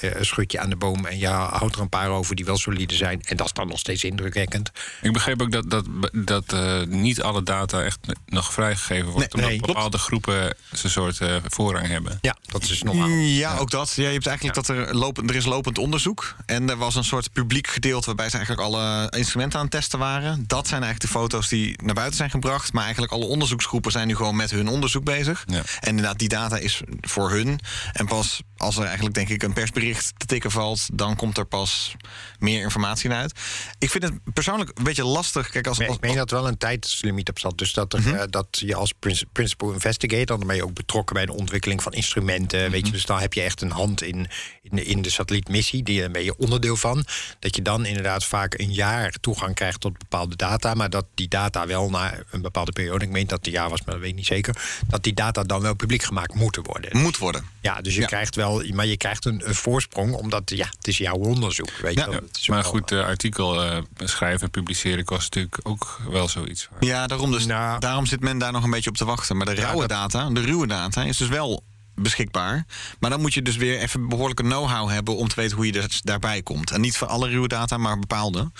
een 0.00 0.24
schutje 0.26 0.58
aan 0.58 0.70
de 0.70 0.76
boom 0.76 1.06
en 1.06 1.18
je 1.18 1.26
houdt 1.26 1.74
er 1.74 1.80
een 1.80 1.88
paar 1.88 2.08
over 2.08 2.36
die 2.36 2.44
wel 2.44 2.56
solide 2.56 2.94
zijn. 2.94 3.22
En 3.22 3.36
dat 3.36 3.46
is 3.46 3.52
dan 3.52 3.68
nog 3.68 3.78
steeds 3.78 4.04
indrukwekkend. 4.04 4.70
Ik 5.02 5.12
begreep 5.12 5.42
ook 5.42 5.52
dat, 5.52 5.70
dat, 5.70 5.86
dat 6.12 6.52
eh, 6.52 6.82
niet 6.82 7.22
alle 7.22 7.42
data 7.42 7.82
echt 7.82 7.98
nog 8.26 8.52
vrijgegeven 8.52 9.10
wordt. 9.10 9.18
Nee, 9.18 9.28
omdat 9.34 9.50
nee, 9.50 9.58
klopt. 9.58 9.72
bepaalde 9.72 9.98
groepen 9.98 10.54
zo'n 10.72 10.90
soort 10.90 11.20
eh, 11.20 11.36
voorrang 11.46 11.86
hebben. 11.86 12.18
Ja, 12.20 12.36
dat 12.46 12.62
is 12.62 12.82
normaal. 12.82 13.08
Ja, 13.08 13.56
ook 13.56 13.70
dat. 13.70 13.92
Ja, 13.92 14.06
je 14.06 14.12
hebt 14.12 14.26
eigenlijk 14.26 14.56
dat 14.56 14.68
er, 14.68 14.94
lopen, 14.94 15.28
er 15.28 15.34
is 15.34 15.44
lopend 15.44 15.78
onderzoek. 15.78 16.34
En 16.46 16.70
er 16.70 16.76
was 16.86 16.94
een 16.94 17.04
soort 17.04 17.32
publiek 17.32 17.66
gedeelte 17.66 18.06
waarbij 18.06 18.28
ze 18.28 18.36
eigenlijk 18.36 18.66
alle 18.66 19.12
instrumenten 19.16 19.58
aan 19.58 19.64
het 19.64 19.74
testen 19.74 19.98
waren. 19.98 20.44
Dat 20.46 20.68
zijn 20.68 20.82
eigenlijk 20.82 21.12
de 21.12 21.18
foto's 21.18 21.48
die 21.48 21.82
naar 21.82 21.94
buiten 21.94 22.16
zijn 22.16 22.30
gebracht. 22.30 22.72
Maar 22.72 22.82
eigenlijk 22.82 23.12
alle 23.12 23.24
onderzoeksgroepen 23.24 23.92
zijn 23.92 24.06
nu 24.06 24.16
gewoon 24.16 24.36
met 24.36 24.50
hun 24.50 24.68
onderzoek 24.68 25.04
bezig. 25.04 25.44
Ja. 25.46 25.62
En 25.80 25.88
inderdaad, 25.88 26.18
die 26.18 26.28
data 26.28 26.56
is 26.56 26.82
voor 27.00 27.30
hun. 27.30 27.60
En 27.92 28.06
pas 28.06 28.42
als 28.56 28.76
er 28.76 28.84
eigenlijk 28.84 29.14
denk 29.14 29.28
ik 29.28 29.42
een 29.42 29.52
persbericht 29.52 30.12
te 30.16 30.26
tikken 30.26 30.50
valt, 30.50 30.88
dan 30.92 31.16
komt 31.16 31.38
er 31.38 31.44
pas 31.44 31.96
meer 32.38 32.62
informatie 32.62 33.08
naar 33.08 33.20
uit. 33.20 33.38
Ik 33.78 33.90
vind 33.90 34.04
het 34.04 34.14
persoonlijk 34.34 34.70
een 34.74 34.84
beetje 34.84 35.04
lastig. 35.04 35.50
Kijk, 35.50 35.66
als, 35.66 35.78
ik 35.78 36.00
meen 36.00 36.14
dat 36.14 36.30
er 36.30 36.36
wel 36.36 36.48
een 36.48 36.58
tijdslimiet 36.58 37.28
op 37.28 37.38
zat. 37.38 37.58
Dus 37.58 37.72
dat, 37.72 37.92
er, 37.92 38.14
eh, 38.14 38.22
dat 38.30 38.46
je 38.50 38.74
als 38.74 38.92
prin- 38.98 39.28
principal 39.32 39.72
investigator... 39.72 40.38
dan 40.38 40.46
ben 40.46 40.56
je 40.56 40.64
ook 40.64 40.74
betrokken 40.74 41.14
bij 41.14 41.26
de 41.26 41.32
ontwikkeling 41.32 41.82
van 41.82 41.92
instrumenten. 41.92 42.70
Weet 42.70 42.86
je, 42.86 42.92
dus 42.92 43.06
dan 43.06 43.18
heb 43.18 43.32
je 43.32 43.42
echt 43.42 43.60
een 43.60 43.70
hand 43.70 44.02
in, 44.02 44.28
in, 44.62 44.76
de, 44.76 44.84
in 44.84 45.02
de 45.02 45.10
satellietmissie. 45.10 45.82
Die, 45.82 46.00
daar 46.00 46.10
ben 46.10 46.24
je 46.24 46.36
onderdeel 46.36 46.75
van. 46.76 47.04
Dat 47.38 47.56
je 47.56 47.62
dan 47.62 47.84
inderdaad 47.86 48.24
vaak 48.24 48.54
een 48.58 48.72
jaar 48.72 49.14
toegang 49.20 49.54
krijgt 49.54 49.80
tot 49.80 49.98
bepaalde 49.98 50.36
data. 50.36 50.74
Maar 50.74 50.90
dat 50.90 51.04
die 51.14 51.28
data 51.28 51.66
wel 51.66 51.90
na 51.90 52.14
een 52.30 52.40
bepaalde 52.42 52.72
periode... 52.72 53.04
ik 53.04 53.10
meen 53.10 53.26
dat 53.26 53.38
het 53.38 53.46
een 53.46 53.52
jaar 53.52 53.68
was, 53.70 53.82
maar 53.84 53.94
dat 53.94 54.00
weet 54.02 54.10
ik 54.10 54.16
niet 54.16 54.26
zeker... 54.26 54.56
dat 54.86 55.02
die 55.02 55.14
data 55.14 55.42
dan 55.42 55.60
wel 55.60 55.74
publiek 55.74 56.02
gemaakt 56.02 56.34
moeten 56.34 56.62
worden. 56.62 56.98
moet 56.98 57.18
worden. 57.18 57.44
Ja, 57.60 57.80
dus 57.80 57.94
je 57.94 58.00
Ja. 58.00 58.06
krijgt 58.06 58.34
wel... 58.34 58.62
maar 58.72 58.86
je 58.86 58.96
krijgt 58.96 59.24
een, 59.24 59.48
een 59.48 59.54
voorsprong, 59.54 60.14
omdat 60.14 60.50
ja, 60.50 60.66
het 60.76 60.88
is 60.88 60.98
jouw 60.98 61.14
onderzoek. 61.16 61.70
Weet 61.82 61.94
je 61.94 62.00
Ja. 62.00 62.06
wel. 62.06 62.14
Ja, 62.14 62.20
Het 62.26 62.36
is 62.36 62.48
maar 62.48 62.64
goed, 62.64 62.92
eh, 62.92 63.04
artikel 63.04 63.62
eh, 63.64 63.78
schrijven 63.96 64.40
en 64.40 64.50
publiceren 64.50 65.04
kost 65.04 65.22
natuurlijk 65.34 65.60
ook 65.62 66.00
wel 66.08 66.28
zoiets. 66.28 66.68
Ja, 66.80 67.06
daarom, 67.06 67.30
dus, 67.30 67.46
Nou. 67.46 67.80
daarom 67.80 68.06
zit 68.06 68.20
men 68.20 68.38
daar 68.38 68.52
nog 68.52 68.64
een 68.64 68.70
beetje 68.70 68.90
op 68.90 68.96
te 68.96 69.04
wachten. 69.04 69.36
Maar 69.36 69.46
de 69.46 69.54
rauwe 69.54 69.80
dat- 69.86 69.88
data, 69.88 70.30
de 70.30 70.40
ruwe 70.40 70.66
data, 70.66 71.02
is 71.04 71.16
dus 71.16 71.28
wel 71.28 71.62
beschikbaar. 71.96 72.66
Maar 73.00 73.10
dan 73.10 73.20
moet 73.20 73.34
je 73.34 73.42
dus 73.42 73.56
weer 73.56 73.78
even 73.78 74.08
behoorlijke 74.08 74.42
know-how 74.42 74.88
hebben 74.90 75.16
om 75.16 75.28
te 75.28 75.34
weten 75.34 75.56
hoe 75.56 75.66
je 75.66 75.72
dus 75.72 76.00
daarbij 76.02 76.42
komt. 76.42 76.70
En 76.70 76.80
niet 76.80 76.96
voor 76.96 77.08
alle 77.08 77.28
ruwe 77.28 77.48
data, 77.48 77.76
maar 77.76 77.98
bepaalde. 77.98 78.50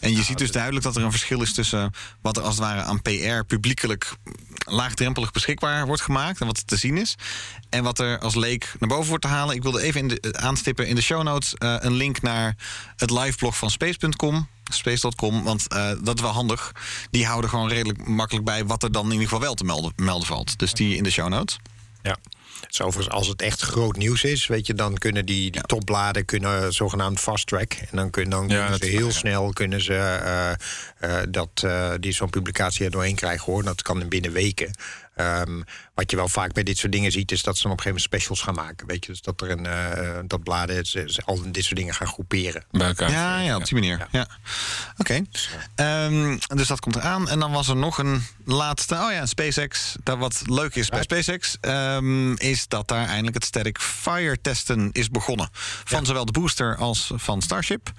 En 0.00 0.16
je 0.16 0.22
ziet 0.22 0.38
dus 0.38 0.50
duidelijk 0.50 0.84
dat 0.84 0.96
er 0.96 1.02
een 1.02 1.10
verschil 1.10 1.42
is 1.42 1.52
tussen 1.52 1.90
wat 2.22 2.36
er 2.36 2.42
als 2.42 2.54
het 2.54 2.64
ware 2.64 2.82
aan 2.82 3.02
PR 3.02 3.44
publiekelijk 3.46 4.16
laagdrempelig 4.64 5.30
beschikbaar 5.30 5.86
wordt 5.86 6.02
gemaakt 6.02 6.40
en 6.40 6.46
wat 6.46 6.66
te 6.66 6.76
zien 6.76 6.96
is. 6.96 7.14
En 7.70 7.82
wat 7.82 7.98
er 7.98 8.18
als 8.18 8.34
leek 8.34 8.74
naar 8.78 8.88
boven 8.88 9.08
wordt 9.08 9.22
te 9.22 9.30
halen. 9.30 9.54
Ik 9.54 9.62
wilde 9.62 9.82
even 9.82 10.00
in 10.00 10.08
de, 10.08 10.20
eh, 10.20 10.44
aanstippen 10.44 10.86
in 10.86 10.94
de 10.94 11.02
show 11.02 11.22
notes 11.22 11.54
eh, 11.54 11.76
een 11.78 11.94
link 11.94 12.22
naar 12.22 12.56
het 12.96 13.10
liveblog 13.10 13.56
van 13.56 13.70
space.com. 13.70 14.48
Space.com, 14.72 15.42
want 15.42 15.68
eh, 15.68 15.90
dat 16.02 16.16
is 16.16 16.22
wel 16.22 16.30
handig. 16.30 16.72
Die 17.10 17.26
houden 17.26 17.50
gewoon 17.50 17.68
redelijk 17.68 18.06
makkelijk 18.06 18.44
bij 18.44 18.64
wat 18.64 18.82
er 18.82 18.92
dan 18.92 19.04
in 19.04 19.12
ieder 19.12 19.28
geval 19.28 19.40
wel 19.40 19.54
te 19.54 19.64
melden, 19.64 19.92
melden 19.96 20.26
valt. 20.26 20.58
Dus 20.58 20.72
die 20.72 20.96
in 20.96 21.02
de 21.02 21.10
show 21.10 21.28
notes. 21.28 21.58
Ja. 22.04 22.16
Dus 22.68 22.80
overigens, 22.80 23.14
als 23.14 23.28
het 23.28 23.42
echt 23.42 23.60
groot 23.60 23.96
nieuws 23.96 24.24
is, 24.24 24.46
weet 24.46 24.66
je, 24.66 24.74
dan 24.74 24.98
kunnen 24.98 25.26
die, 25.26 25.50
die 25.50 25.62
topbladen 25.62 26.24
kunnen 26.24 26.72
zogenaamd 26.72 27.20
fast 27.20 27.46
track. 27.46 27.72
En 27.72 27.96
dan, 27.96 28.10
kun, 28.10 28.30
dan 28.30 28.48
kunnen 28.48 28.78
ze 28.78 28.86
heel 28.86 29.06
ja. 29.06 29.12
snel 29.12 29.52
kunnen 29.52 29.82
ze 29.82 29.94
eh, 29.94 30.50
eh, 30.50 31.26
dat, 31.28 31.62
eh, 31.64 31.92
die 32.00 32.12
zo'n 32.12 32.30
publicatie 32.30 32.84
er 32.84 32.90
doorheen 32.90 33.14
krijgen 33.14 33.52
hoor. 33.52 33.64
Dat 33.64 33.82
kan 33.82 34.08
binnen 34.08 34.32
weken. 34.32 34.74
Ehm, 35.14 35.62
wat 35.94 36.10
je 36.10 36.16
wel 36.16 36.28
vaak 36.28 36.52
bij 36.52 36.62
dit 36.62 36.78
soort 36.78 36.92
dingen 36.92 37.12
ziet, 37.12 37.32
is 37.32 37.42
dat 37.42 37.56
ze 37.56 37.62
dan 37.62 37.72
op 37.72 37.78
een 37.78 37.84
gegeven 37.84 38.02
moment 38.10 38.22
specials 38.22 38.40
gaan 38.40 38.66
maken. 38.66 38.86
Weet 38.86 39.04
je, 39.04 39.10
dus 39.10 39.20
dat 39.20 39.40
er 39.40 39.50
een 39.50 39.66
eh, 39.66 40.18
dat 40.26 40.42
bladen 40.42 40.86
ze, 40.86 41.04
ze 41.06 41.22
al 41.24 41.52
dit 41.52 41.64
soort 41.64 41.76
dingen 41.76 41.94
gaan 41.94 42.06
groeperen. 42.06 42.64
Bij 42.70 42.86
elkaar. 42.86 43.10
Ja, 43.10 43.38
ja, 43.38 43.56
op 43.56 43.64
die 43.64 43.74
manier. 43.74 44.06
Ja. 44.10 44.28
Oké. 44.96 45.22
Ehm, 45.74 46.38
dus 46.46 46.66
dat 46.66 46.80
komt 46.80 46.96
eraan. 46.96 47.28
En 47.28 47.38
dan 47.38 47.52
was 47.52 47.68
er 47.68 47.76
nog 47.76 47.98
een 47.98 48.22
laatste. 48.44 48.94
Oh 48.94 49.12
ja, 49.12 49.26
SpaceX. 49.26 49.96
Dat 50.02 50.18
wat 50.18 50.42
leuk 50.46 50.74
is 50.74 50.88
bij 50.88 51.02
SpaceX, 51.02 51.56
ehm, 51.60 52.32
is 52.32 52.68
dat 52.68 52.88
daar 52.88 53.06
eindelijk 53.06 53.34
het 53.34 53.44
Static 53.44 53.78
Fire 53.78 54.40
testen 54.40 54.88
is 54.92 55.10
begonnen. 55.10 55.48
Van 55.84 56.06
zowel 56.06 56.24
de 56.24 56.32
booster 56.32 56.76
als 56.76 57.12
van 57.14 57.42
Starship. 57.42 57.92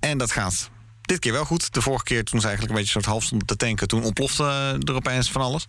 En 0.00 0.18
dat 0.18 0.32
gaat 0.32 0.70
dit 1.08 1.18
keer 1.18 1.32
wel 1.32 1.44
goed. 1.44 1.72
De 1.74 1.82
vorige 1.82 2.04
keer 2.04 2.24
toen 2.24 2.40
ze 2.40 2.46
eigenlijk 2.46 2.74
een 2.76 2.80
beetje 2.80 3.00
soort 3.00 3.12
half 3.12 3.24
stonden 3.24 3.46
te 3.46 3.56
tanken, 3.56 3.88
toen 3.88 4.04
ontplofte 4.04 4.42
er 4.84 4.94
opeens 4.94 5.30
van 5.30 5.40
alles. 5.42 5.66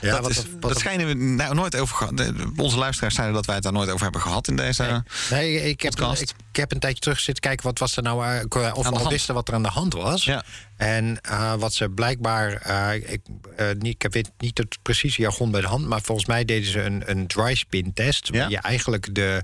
Ja, 0.00 0.10
dat, 0.10 0.20
wat- 0.20 0.30
is, 0.30 0.36
wat- 0.36 0.60
dat 0.60 0.78
schijnen 0.78 1.06
we 1.06 1.14
nou 1.14 1.54
nooit 1.54 1.76
over 1.76 1.96
gehad. 1.96 2.32
Onze 2.56 2.78
luisteraars 2.78 3.14
zeiden 3.14 3.34
dat 3.36 3.46
wij 3.46 3.54
het 3.54 3.64
daar 3.64 3.72
nooit 3.72 3.88
over 3.90 4.02
hebben 4.02 4.20
gehad 4.20 4.48
in 4.48 4.56
deze. 4.56 5.04
Nee, 5.30 5.62
ik 5.62 5.80
heb, 5.80 6.00
ik, 6.00 6.20
ik 6.50 6.56
heb 6.56 6.72
een 6.72 6.78
tijdje 6.78 7.00
terug 7.00 7.20
zitten 7.20 7.42
kijken 7.42 7.64
wat 7.66 7.78
was 7.78 7.96
er 7.96 8.02
nou 8.02 8.26
eh, 8.26 8.40
of 8.44 8.48
de 8.84 8.90
al 8.90 8.96
hand. 8.98 9.08
wisten 9.08 9.34
wat 9.34 9.48
er 9.48 9.54
aan 9.54 9.62
de 9.62 9.68
hand 9.68 9.92
was. 9.92 10.24
Ja. 10.24 10.44
En 10.82 11.20
eh, 11.20 11.54
wat 11.54 11.74
ze 11.74 11.88
blijkbaar, 11.88 12.52
eh, 12.52 13.12
ik, 13.12 13.20
eh, 13.56 13.66
niet, 13.78 14.04
ik 14.04 14.12
weet 14.12 14.30
niet 14.38 14.58
het 14.58 14.78
precieze 14.82 15.20
jargon 15.22 15.50
bij 15.50 15.60
de 15.60 15.66
hand, 15.66 15.86
maar 15.86 16.00
volgens 16.02 16.26
mij 16.26 16.44
deden 16.44 16.70
ze 16.70 16.82
een, 16.82 17.02
een 17.10 17.26
dry 17.26 17.54
spin 17.54 17.92
test. 17.92 18.28
Ja. 18.32 18.38
Waar 18.40 18.50
je 18.50 18.58
eigenlijk 18.58 19.14
de, 19.14 19.42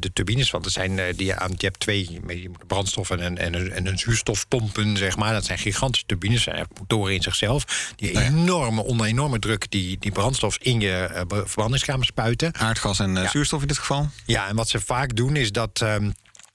de 0.00 0.12
turbines, 0.12 0.50
want 0.50 0.64
er 0.64 0.70
zijn 0.70 0.96
die 1.16 1.26
je 1.26 1.38
aan, 1.38 1.50
je 1.56 1.66
hebt 1.66 1.80
twee 1.80 2.20
brandstof 2.66 3.10
en 3.10 3.24
een, 3.24 3.38
en, 3.38 3.54
een, 3.54 3.72
en 3.72 3.86
een 3.86 3.98
zuurstofpompen, 3.98 4.96
zeg 4.96 5.16
maar. 5.16 5.32
Dat 5.32 5.44
zijn 5.44 5.58
gigantische 5.58 6.06
turbines, 6.06 6.42
zijn 6.42 6.66
motoren 6.78 7.14
in 7.14 7.22
zichzelf. 7.22 7.92
Die 7.96 8.20
enorme, 8.20 8.82
onder 8.82 9.06
enorme 9.06 9.38
druk 9.38 9.70
die, 9.70 9.98
die 9.98 10.12
brandstof 10.12 10.58
in 10.60 10.80
je 10.80 11.24
verbrandingskamer 11.28 12.06
spuiten. 12.06 12.54
Aardgas 12.54 12.98
en 12.98 13.14
Ja. 13.14 13.28
zuurstof 13.28 13.60
in 13.60 13.66
dit 13.68 13.78
geval. 13.78 14.08
Ja, 14.26 14.48
en 14.48 14.56
wat 14.56 14.68
ze 14.68 14.80
vaak 14.80 15.16
doen 15.16 15.36
is 15.36 15.52
dat. 15.52 15.80
ehm, 15.80 16.10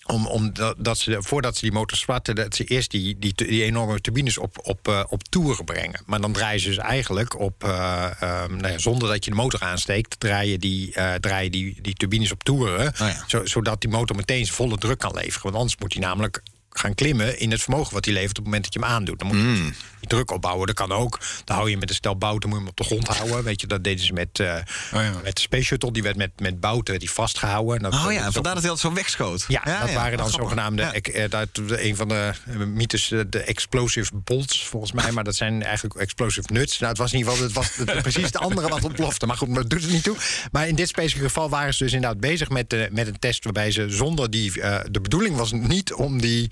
om, 0.07 0.27
om 0.27 0.53
dat, 0.53 0.75
dat 0.77 0.97
ze, 0.97 1.17
voordat 1.19 1.55
ze 1.55 1.61
die 1.61 1.71
motor 1.71 1.97
starten, 1.97 2.35
dat 2.35 2.55
ze 2.55 2.63
eerst 2.63 2.91
die, 2.91 3.19
die, 3.19 3.33
die 3.35 3.63
enorme 3.63 4.01
turbines 4.01 4.37
op, 4.37 4.59
op, 4.63 4.87
eh, 4.87 5.03
op 5.09 5.23
toeren 5.23 5.65
brengen. 5.65 6.01
Maar 6.05 6.21
dan 6.21 6.31
draaien 6.31 6.59
ze 6.59 6.67
dus 6.67 6.77
eigenlijk 6.77 7.39
op, 7.39 7.63
eh, 7.63 8.21
ehm, 8.21 8.55
nou 8.55 8.71
ja, 8.71 8.77
zonder 8.77 9.09
dat 9.09 9.25
je 9.25 9.29
de 9.29 9.37
motor 9.37 9.59
aansteekt, 9.61 10.19
draai 10.19 10.51
je 10.51 10.59
die, 10.59 10.93
eh, 10.93 11.13
draai 11.13 11.43
je 11.43 11.49
die, 11.49 11.81
die 11.81 11.93
turbines 11.93 12.31
op 12.31 12.43
toeren. 12.43 12.93
ja. 12.97 13.23
zo, 13.27 13.45
zodat 13.45 13.81
die 13.81 13.89
motor 13.89 14.15
meteen 14.15 14.45
zijn 14.45 14.55
volle 14.55 14.77
druk 14.77 14.99
kan 14.99 15.13
leveren. 15.13 15.41
Want 15.41 15.55
anders 15.55 15.77
moet 15.77 15.93
hij 15.93 16.01
namelijk 16.01 16.41
gaan 16.69 16.95
klimmen 16.95 17.39
in 17.39 17.51
het 17.51 17.61
vermogen 17.61 17.93
wat 17.93 18.05
hij 18.05 18.13
levert 18.13 18.37
op 18.37 18.43
het 18.43 18.45
moment 18.45 18.63
dat 18.63 18.73
je 18.73 18.79
hem 18.79 18.89
aandoet. 18.89 19.19
Dan 19.19 19.27
moet 19.27 19.37
je 19.37 19.43
Mm. 19.43 19.73
Druk 20.07 20.31
opbouwen. 20.31 20.67
Dat 20.67 20.75
kan 20.75 20.91
ook. 20.91 21.19
Dan 21.43 21.55
hou 21.55 21.69
je 21.69 21.77
met 21.77 21.89
een 21.89 21.95
stel 21.95 22.17
bouten, 22.17 22.49
moet 22.49 22.57
je 22.57 22.63
hem 22.63 22.71
op 22.71 22.77
de 22.77 22.83
grond 22.83 23.07
houden. 23.07 23.43
Weet 23.43 23.61
je, 23.61 23.67
dat 23.67 23.83
deden 23.83 24.05
ze 24.05 24.13
met, 24.13 24.39
eh, 24.39 24.53
Oh 24.93 25.01
ja. 25.01 25.11
met 25.23 25.35
de 25.35 25.41
Space 25.41 25.63
Shuttle. 25.63 25.91
Die 25.91 26.03
werd 26.03 26.15
met, 26.15 26.31
met 26.39 26.59
bouten 26.59 26.99
die 26.99 27.11
vastgehouden. 27.11 27.81
Dat, 27.81 27.93
Oh 27.93 28.03
dat 28.03 28.13
ja, 28.13 28.31
vandaar 28.31 28.53
dat 28.53 28.61
hij 28.63 28.71
altijd 28.71 28.79
zo 28.79 28.93
wegschoot. 28.93 29.45
ja, 29.47 29.63
dat 29.81 29.93
waren 29.93 30.17
dan 30.17 30.29
zogenaamde, 30.29 30.83
ek- 30.83 31.07
eh, 31.07 31.29
dat, 31.29 31.47
een 31.67 31.95
van 31.95 32.07
de 32.07 32.33
mythes, 32.65 33.11
eh, 33.11 33.19
de 33.29 33.39
explosive 33.43 34.11
bolts, 34.15 34.65
volgens 34.67 34.91
mij. 34.91 35.11
Maar 35.11 35.23
dat 35.23 35.35
zijn 35.35 35.63
eigenlijk 35.63 35.95
explosive 35.99 36.47
nuts. 36.53 36.77
Nou, 36.79 36.89
het 36.89 36.97
was 37.01 37.11
in 37.13 37.17
ieder 37.17 37.31
geval 37.33 37.47
het 37.47 37.55
was 37.55 37.75
het- 37.75 38.01
precies 38.01 38.23
het 38.25 38.37
andere 38.37 38.67
wat 38.67 38.83
ontplofte. 38.83 39.25
Maar 39.25 39.37
goed, 39.37 39.55
dat 39.55 39.69
doet 39.69 39.81
het 39.81 39.91
niet 39.91 40.03
toe. 40.03 40.15
Maar 40.51 40.67
in 40.67 40.75
dit 40.75 40.87
specifieke 40.87 41.27
geval 41.27 41.49
waren 41.49 41.73
ze 41.73 41.83
dus 41.83 41.93
inderdaad 41.93 42.19
bezig 42.19 42.49
met, 42.49 42.69
de, 42.69 42.87
met 42.91 43.07
een 43.07 43.19
test... 43.19 43.43
waarbij 43.43 43.71
ze 43.71 43.85
zonder 43.89 44.29
die... 44.31 44.51
de 44.91 45.01
bedoeling 45.01 45.35
was 45.35 45.51
niet 45.51 45.93
om 45.93 46.21
die 46.21 46.51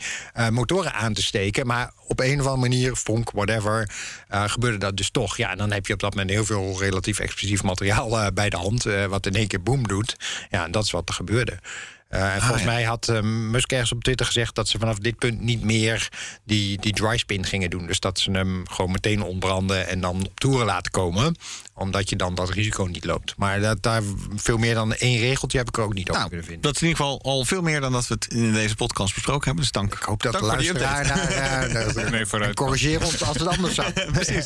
motoren 0.49 0.93
aan 0.93 1.13
te 1.13 1.21
steken... 1.23 1.67
maar 1.67 1.91
op 2.07 2.19
een 2.19 2.39
of 2.39 2.45
andere 2.45 2.69
manier, 2.69 2.95
vonk, 2.95 3.31
whatever, 3.31 3.89
eh, 4.27 4.43
gebeurde 4.49 4.77
dat 4.77 4.97
dus 4.97 5.09
toch. 5.09 5.37
Ja, 5.37 5.51
en 5.51 5.57
dan 5.57 5.71
heb 5.71 5.87
je 5.87 5.93
op 5.93 5.99
dat 5.99 6.15
moment 6.15 6.31
heel 6.31 6.45
veel 6.45 6.79
relatief 6.79 7.19
explosief 7.19 7.63
materiaal 7.63 8.19
eh, 8.19 8.27
bij 8.33 8.49
de 8.49 8.57
hand... 8.57 8.85
eh, 8.85 9.05
wat 9.05 9.25
in 9.25 9.35
één 9.35 9.47
keer 9.47 9.63
boom 9.63 9.87
doet. 9.87 10.15
Ja, 10.49 10.65
en 10.65 10.71
dat 10.71 10.83
is 10.83 10.91
wat 10.91 11.09
er 11.09 11.15
gebeurde. 11.15 11.59
En 12.09 12.41
volgens 12.41 12.63
ja. 12.63 12.71
mij 12.71 12.83
had 12.83 13.07
eh, 13.09 13.21
Musk 13.21 13.71
ergens 13.71 13.91
op 13.91 14.03
Twitter 14.03 14.25
gezegd 14.25 14.55
dat 14.55 14.67
ze 14.67 14.79
vanaf 14.79 14.97
dit 14.97 15.17
punt 15.17 15.41
niet 15.41 15.63
meer 15.63 16.09
die, 16.43 16.79
die 16.79 16.93
dry 16.93 17.17
spin 17.17 17.45
gingen 17.45 17.69
doen. 17.69 17.87
Dus 17.87 17.99
dat 17.99 18.19
ze 18.19 18.31
hem 18.31 18.67
gewoon 18.67 18.91
meteen 18.91 19.21
ontbranden 19.21 19.87
en 19.87 19.99
dan 19.99 20.25
op 20.25 20.39
toeren 20.39 20.65
laten 20.65 20.91
komen. 20.91 21.35
Omdat 21.77 22.09
je 22.09 22.15
dan 22.15 22.35
dat 22.35 22.49
risico 22.49 22.83
niet 22.83 23.05
loopt. 23.05 23.33
Maar 23.37 23.59
dat, 23.59 23.81
daar 23.83 24.01
veel 24.35 24.57
meer 24.57 24.73
dan 24.73 24.93
één 24.93 25.19
regeltje 25.19 25.57
heb 25.57 25.67
ik 25.67 25.77
er 25.77 25.83
ook 25.83 25.93
niet 25.93 26.09
over 26.09 26.15
Nou, 26.15 26.27
kunnen 26.27 26.45
vinden. 26.45 26.63
dat 26.63 26.75
is 26.75 26.81
in 26.81 26.87
ieder 26.87 27.03
geval 27.03 27.21
al 27.23 27.45
veel 27.45 27.61
meer 27.61 27.81
dan 27.81 27.91
dat 27.91 28.07
we 28.07 28.13
het 28.13 28.27
in 28.33 28.53
deze 28.53 28.75
podcast 28.75 29.13
besproken 29.13 29.43
hebben. 29.45 29.61
Dus 29.63 29.71
dank. 29.71 29.93
ik 29.93 30.01
hoop 30.03 30.23
dat 30.23 30.33
de 30.33 30.39
dank 30.39 30.51
voor 30.53 30.61
die 30.61 30.73
luisteraar 30.73 31.07
daar, 31.07 31.69
daar, 31.73 31.93
daar- 31.93 32.11
Nee, 32.11 32.25
vooruit. 32.25 32.49
en 32.49 32.55
corrigeer 32.55 33.03
ons 33.03 33.23
als 33.23 33.37
het 33.37 33.47
anders 33.47 33.75
zou. 33.75 33.91
Precies. 34.11 34.45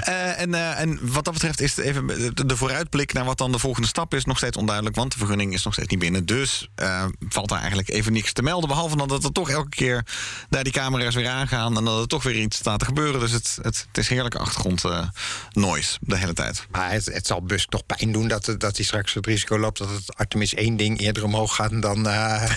Eh, 0.00 0.40
en, 0.40 0.54
eh, 0.54 0.80
en 0.80 0.98
wat 1.12 1.24
dat 1.24 1.32
betreft 1.34 1.60
is 1.60 1.76
het 1.76 1.84
even 1.84 2.06
de, 2.34 2.46
de 2.46 2.56
vooruitblik 2.56 3.12
naar 3.12 3.24
wat 3.24 3.38
dan 3.38 3.52
de 3.52 3.58
volgende 3.58 3.88
stap 3.88 4.14
is 4.14 4.24
nog 4.24 4.36
steeds 4.36 4.56
onduidelijk. 4.56 4.96
Want 4.96 5.12
de 5.12 5.18
vergunning 5.18 5.52
is 5.54 5.64
nog 5.64 5.72
steeds 5.72 5.88
niet 5.88 5.98
binnen. 5.98 6.26
Dus 6.26 6.68
eh, 6.74 7.04
valt 7.28 7.48
daar 7.48 7.58
eigenlijk 7.58 7.88
even 7.88 8.12
niks 8.12 8.32
te 8.32 8.42
melden. 8.42 8.68
Behalve 8.68 8.96
dan 8.96 9.08
dat 9.08 9.24
er 9.24 9.32
toch 9.32 9.50
elke 9.50 9.68
keer 9.68 10.06
daar 10.50 10.64
die 10.64 10.72
camera's 10.72 11.14
weer 11.14 11.28
aangaan. 11.28 11.76
En 11.76 11.84
dat 11.84 12.00
er 12.00 12.06
toch 12.06 12.22
weer 12.22 12.36
iets 12.36 12.56
staat 12.56 12.78
te 12.78 12.84
gebeuren. 12.84 13.20
Dus 13.20 13.30
het, 13.32 13.58
het, 13.62 13.86
het 13.88 13.98
is 13.98 14.08
heerlijke 14.08 14.38
achtergrond 14.38 14.84
eh, 14.84 15.08
noise 15.52 15.98
de 16.00 16.16
hele 16.16 16.32
tijd. 16.32 16.66
Maar 16.70 16.90
het, 16.90 17.06
het 17.06 17.26
zal 17.26 17.40
Musk 17.46 17.68
toch 17.70 17.86
pijn 17.86 18.12
doen 18.12 18.28
dat, 18.28 18.54
dat 18.58 18.76
hij 18.76 18.84
straks 18.84 19.14
het 19.14 19.26
risico 19.26 19.58
loopt 19.58 19.78
dat 19.78 19.88
het 19.90 20.16
Artemis 20.16 20.54
1 20.54 20.76
ding 20.76 21.00
eerder 21.00 21.24
omhoog 21.24 21.54
gaat 21.54 21.82
dan. 21.82 22.08
eh, 22.08 22.50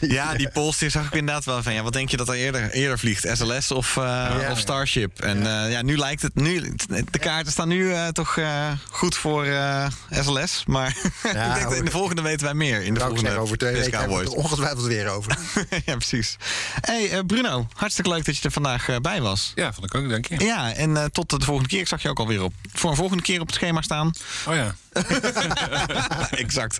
Ja, 0.00 0.34
die 0.34 0.50
polster 0.50 0.90
zag 0.90 1.06
ik 1.06 1.12
inderdaad 1.14 1.44
wel 1.44 1.62
van. 1.62 1.72
Ja, 1.74 1.82
wat 1.82 1.92
denk 1.92 2.08
je 2.10 2.16
dat 2.16 2.28
er 2.28 2.34
eerder, 2.34 2.70
eerder 2.70 2.98
vliegt? 2.98 3.28
SLS 3.36 3.70
of, 3.70 3.96
eh, 3.96 4.02
Ja. 4.40 4.50
of 4.50 4.58
Starship? 4.58 5.20
En 5.20 5.42
ja. 5.42 5.66
ja, 5.66 5.82
nu 5.82 5.96
lijkt 5.98 6.22
het. 6.22 6.34
Nu, 6.34 6.74
de 7.10 7.18
kaarten 7.18 7.52
staan 7.52 7.68
nu 7.68 7.92
eh, 7.92 8.06
toch 8.08 8.36
eh, 8.36 8.70
goed 8.90 9.16
voor 9.16 9.44
eh, 9.44 9.86
SLS. 10.10 10.64
Maar 10.66 10.88
ik 11.22 11.32
denk 11.32 11.62
dat 11.62 11.74
in 11.74 11.84
de 11.84 11.90
volgende 11.90 12.22
weten 12.22 12.44
wij 12.44 12.54
meer. 12.54 12.82
In 12.82 12.94
de 12.94 13.00
volgende 13.00 13.22
zeggen, 13.24 13.40
over 13.42 13.56
twee 13.58 13.72
weken 13.72 13.98
hebben 13.98 14.18
we 14.18 14.24
er 14.24 14.30
ongetwijfeld 14.30 14.86
weer 14.86 15.08
over. 15.08 15.38
ja, 15.86 15.96
precies. 15.96 16.36
Hey, 16.80 17.10
eh, 17.10 17.18
Bruno, 17.26 17.66
hartstikke 17.74 18.10
leuk 18.10 18.24
dat 18.24 18.36
je 18.36 18.42
er 18.42 18.50
vandaag 18.52 18.88
eh, 18.88 18.96
bij 18.96 19.20
was. 19.20 19.52
Ja, 19.54 19.72
vond 19.72 19.86
ik 19.86 19.94
ook, 19.94 20.08
denk 20.08 20.26
je. 20.26 20.44
Ja, 20.44 20.72
en 20.74 20.96
eh, 20.96 21.04
tot 21.04 21.30
de 21.30 21.40
volgende 21.44 21.68
keer. 21.68 21.80
Ik 21.80 21.88
zag 21.88 22.02
je 22.02 22.08
ook 22.08 22.18
alweer 22.18 22.42
op, 22.42 22.52
voor 22.72 22.90
een 22.90 22.96
volgende 22.96 23.22
keer 23.22 23.37
op 23.40 23.46
het 23.46 23.56
schema 23.56 23.82
staan. 23.82 24.12
Oh 24.46 24.54
ja. 24.54 24.74
exact. 26.30 26.78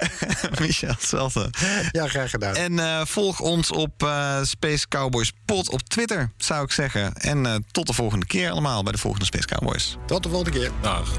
Michel, 0.60 0.88
hetzelfde. 0.88 1.50
Ja, 1.92 2.08
graag 2.08 2.30
gedaan. 2.30 2.54
En 2.54 2.78
eh, 2.78 3.00
volg 3.04 3.40
ons 3.40 3.70
op 3.70 4.02
eh, 4.02 4.42
Space 4.42 4.88
Cowboys 4.88 5.32
Pod 5.44 5.70
op 5.70 5.82
Twitter, 5.82 6.30
zou 6.36 6.64
ik 6.64 6.72
zeggen. 6.72 7.14
En 7.14 7.46
eh, 7.46 7.54
tot 7.70 7.86
de 7.86 7.92
volgende 7.92 8.26
keer 8.26 8.50
allemaal 8.50 8.82
bij 8.82 8.92
de 8.92 8.98
volgende 8.98 9.26
Space 9.26 9.46
Cowboys. 9.46 9.96
Tot 10.06 10.22
de 10.22 10.28
volgende 10.28 10.58
keer. 10.58 10.70
Dag. 10.80 11.18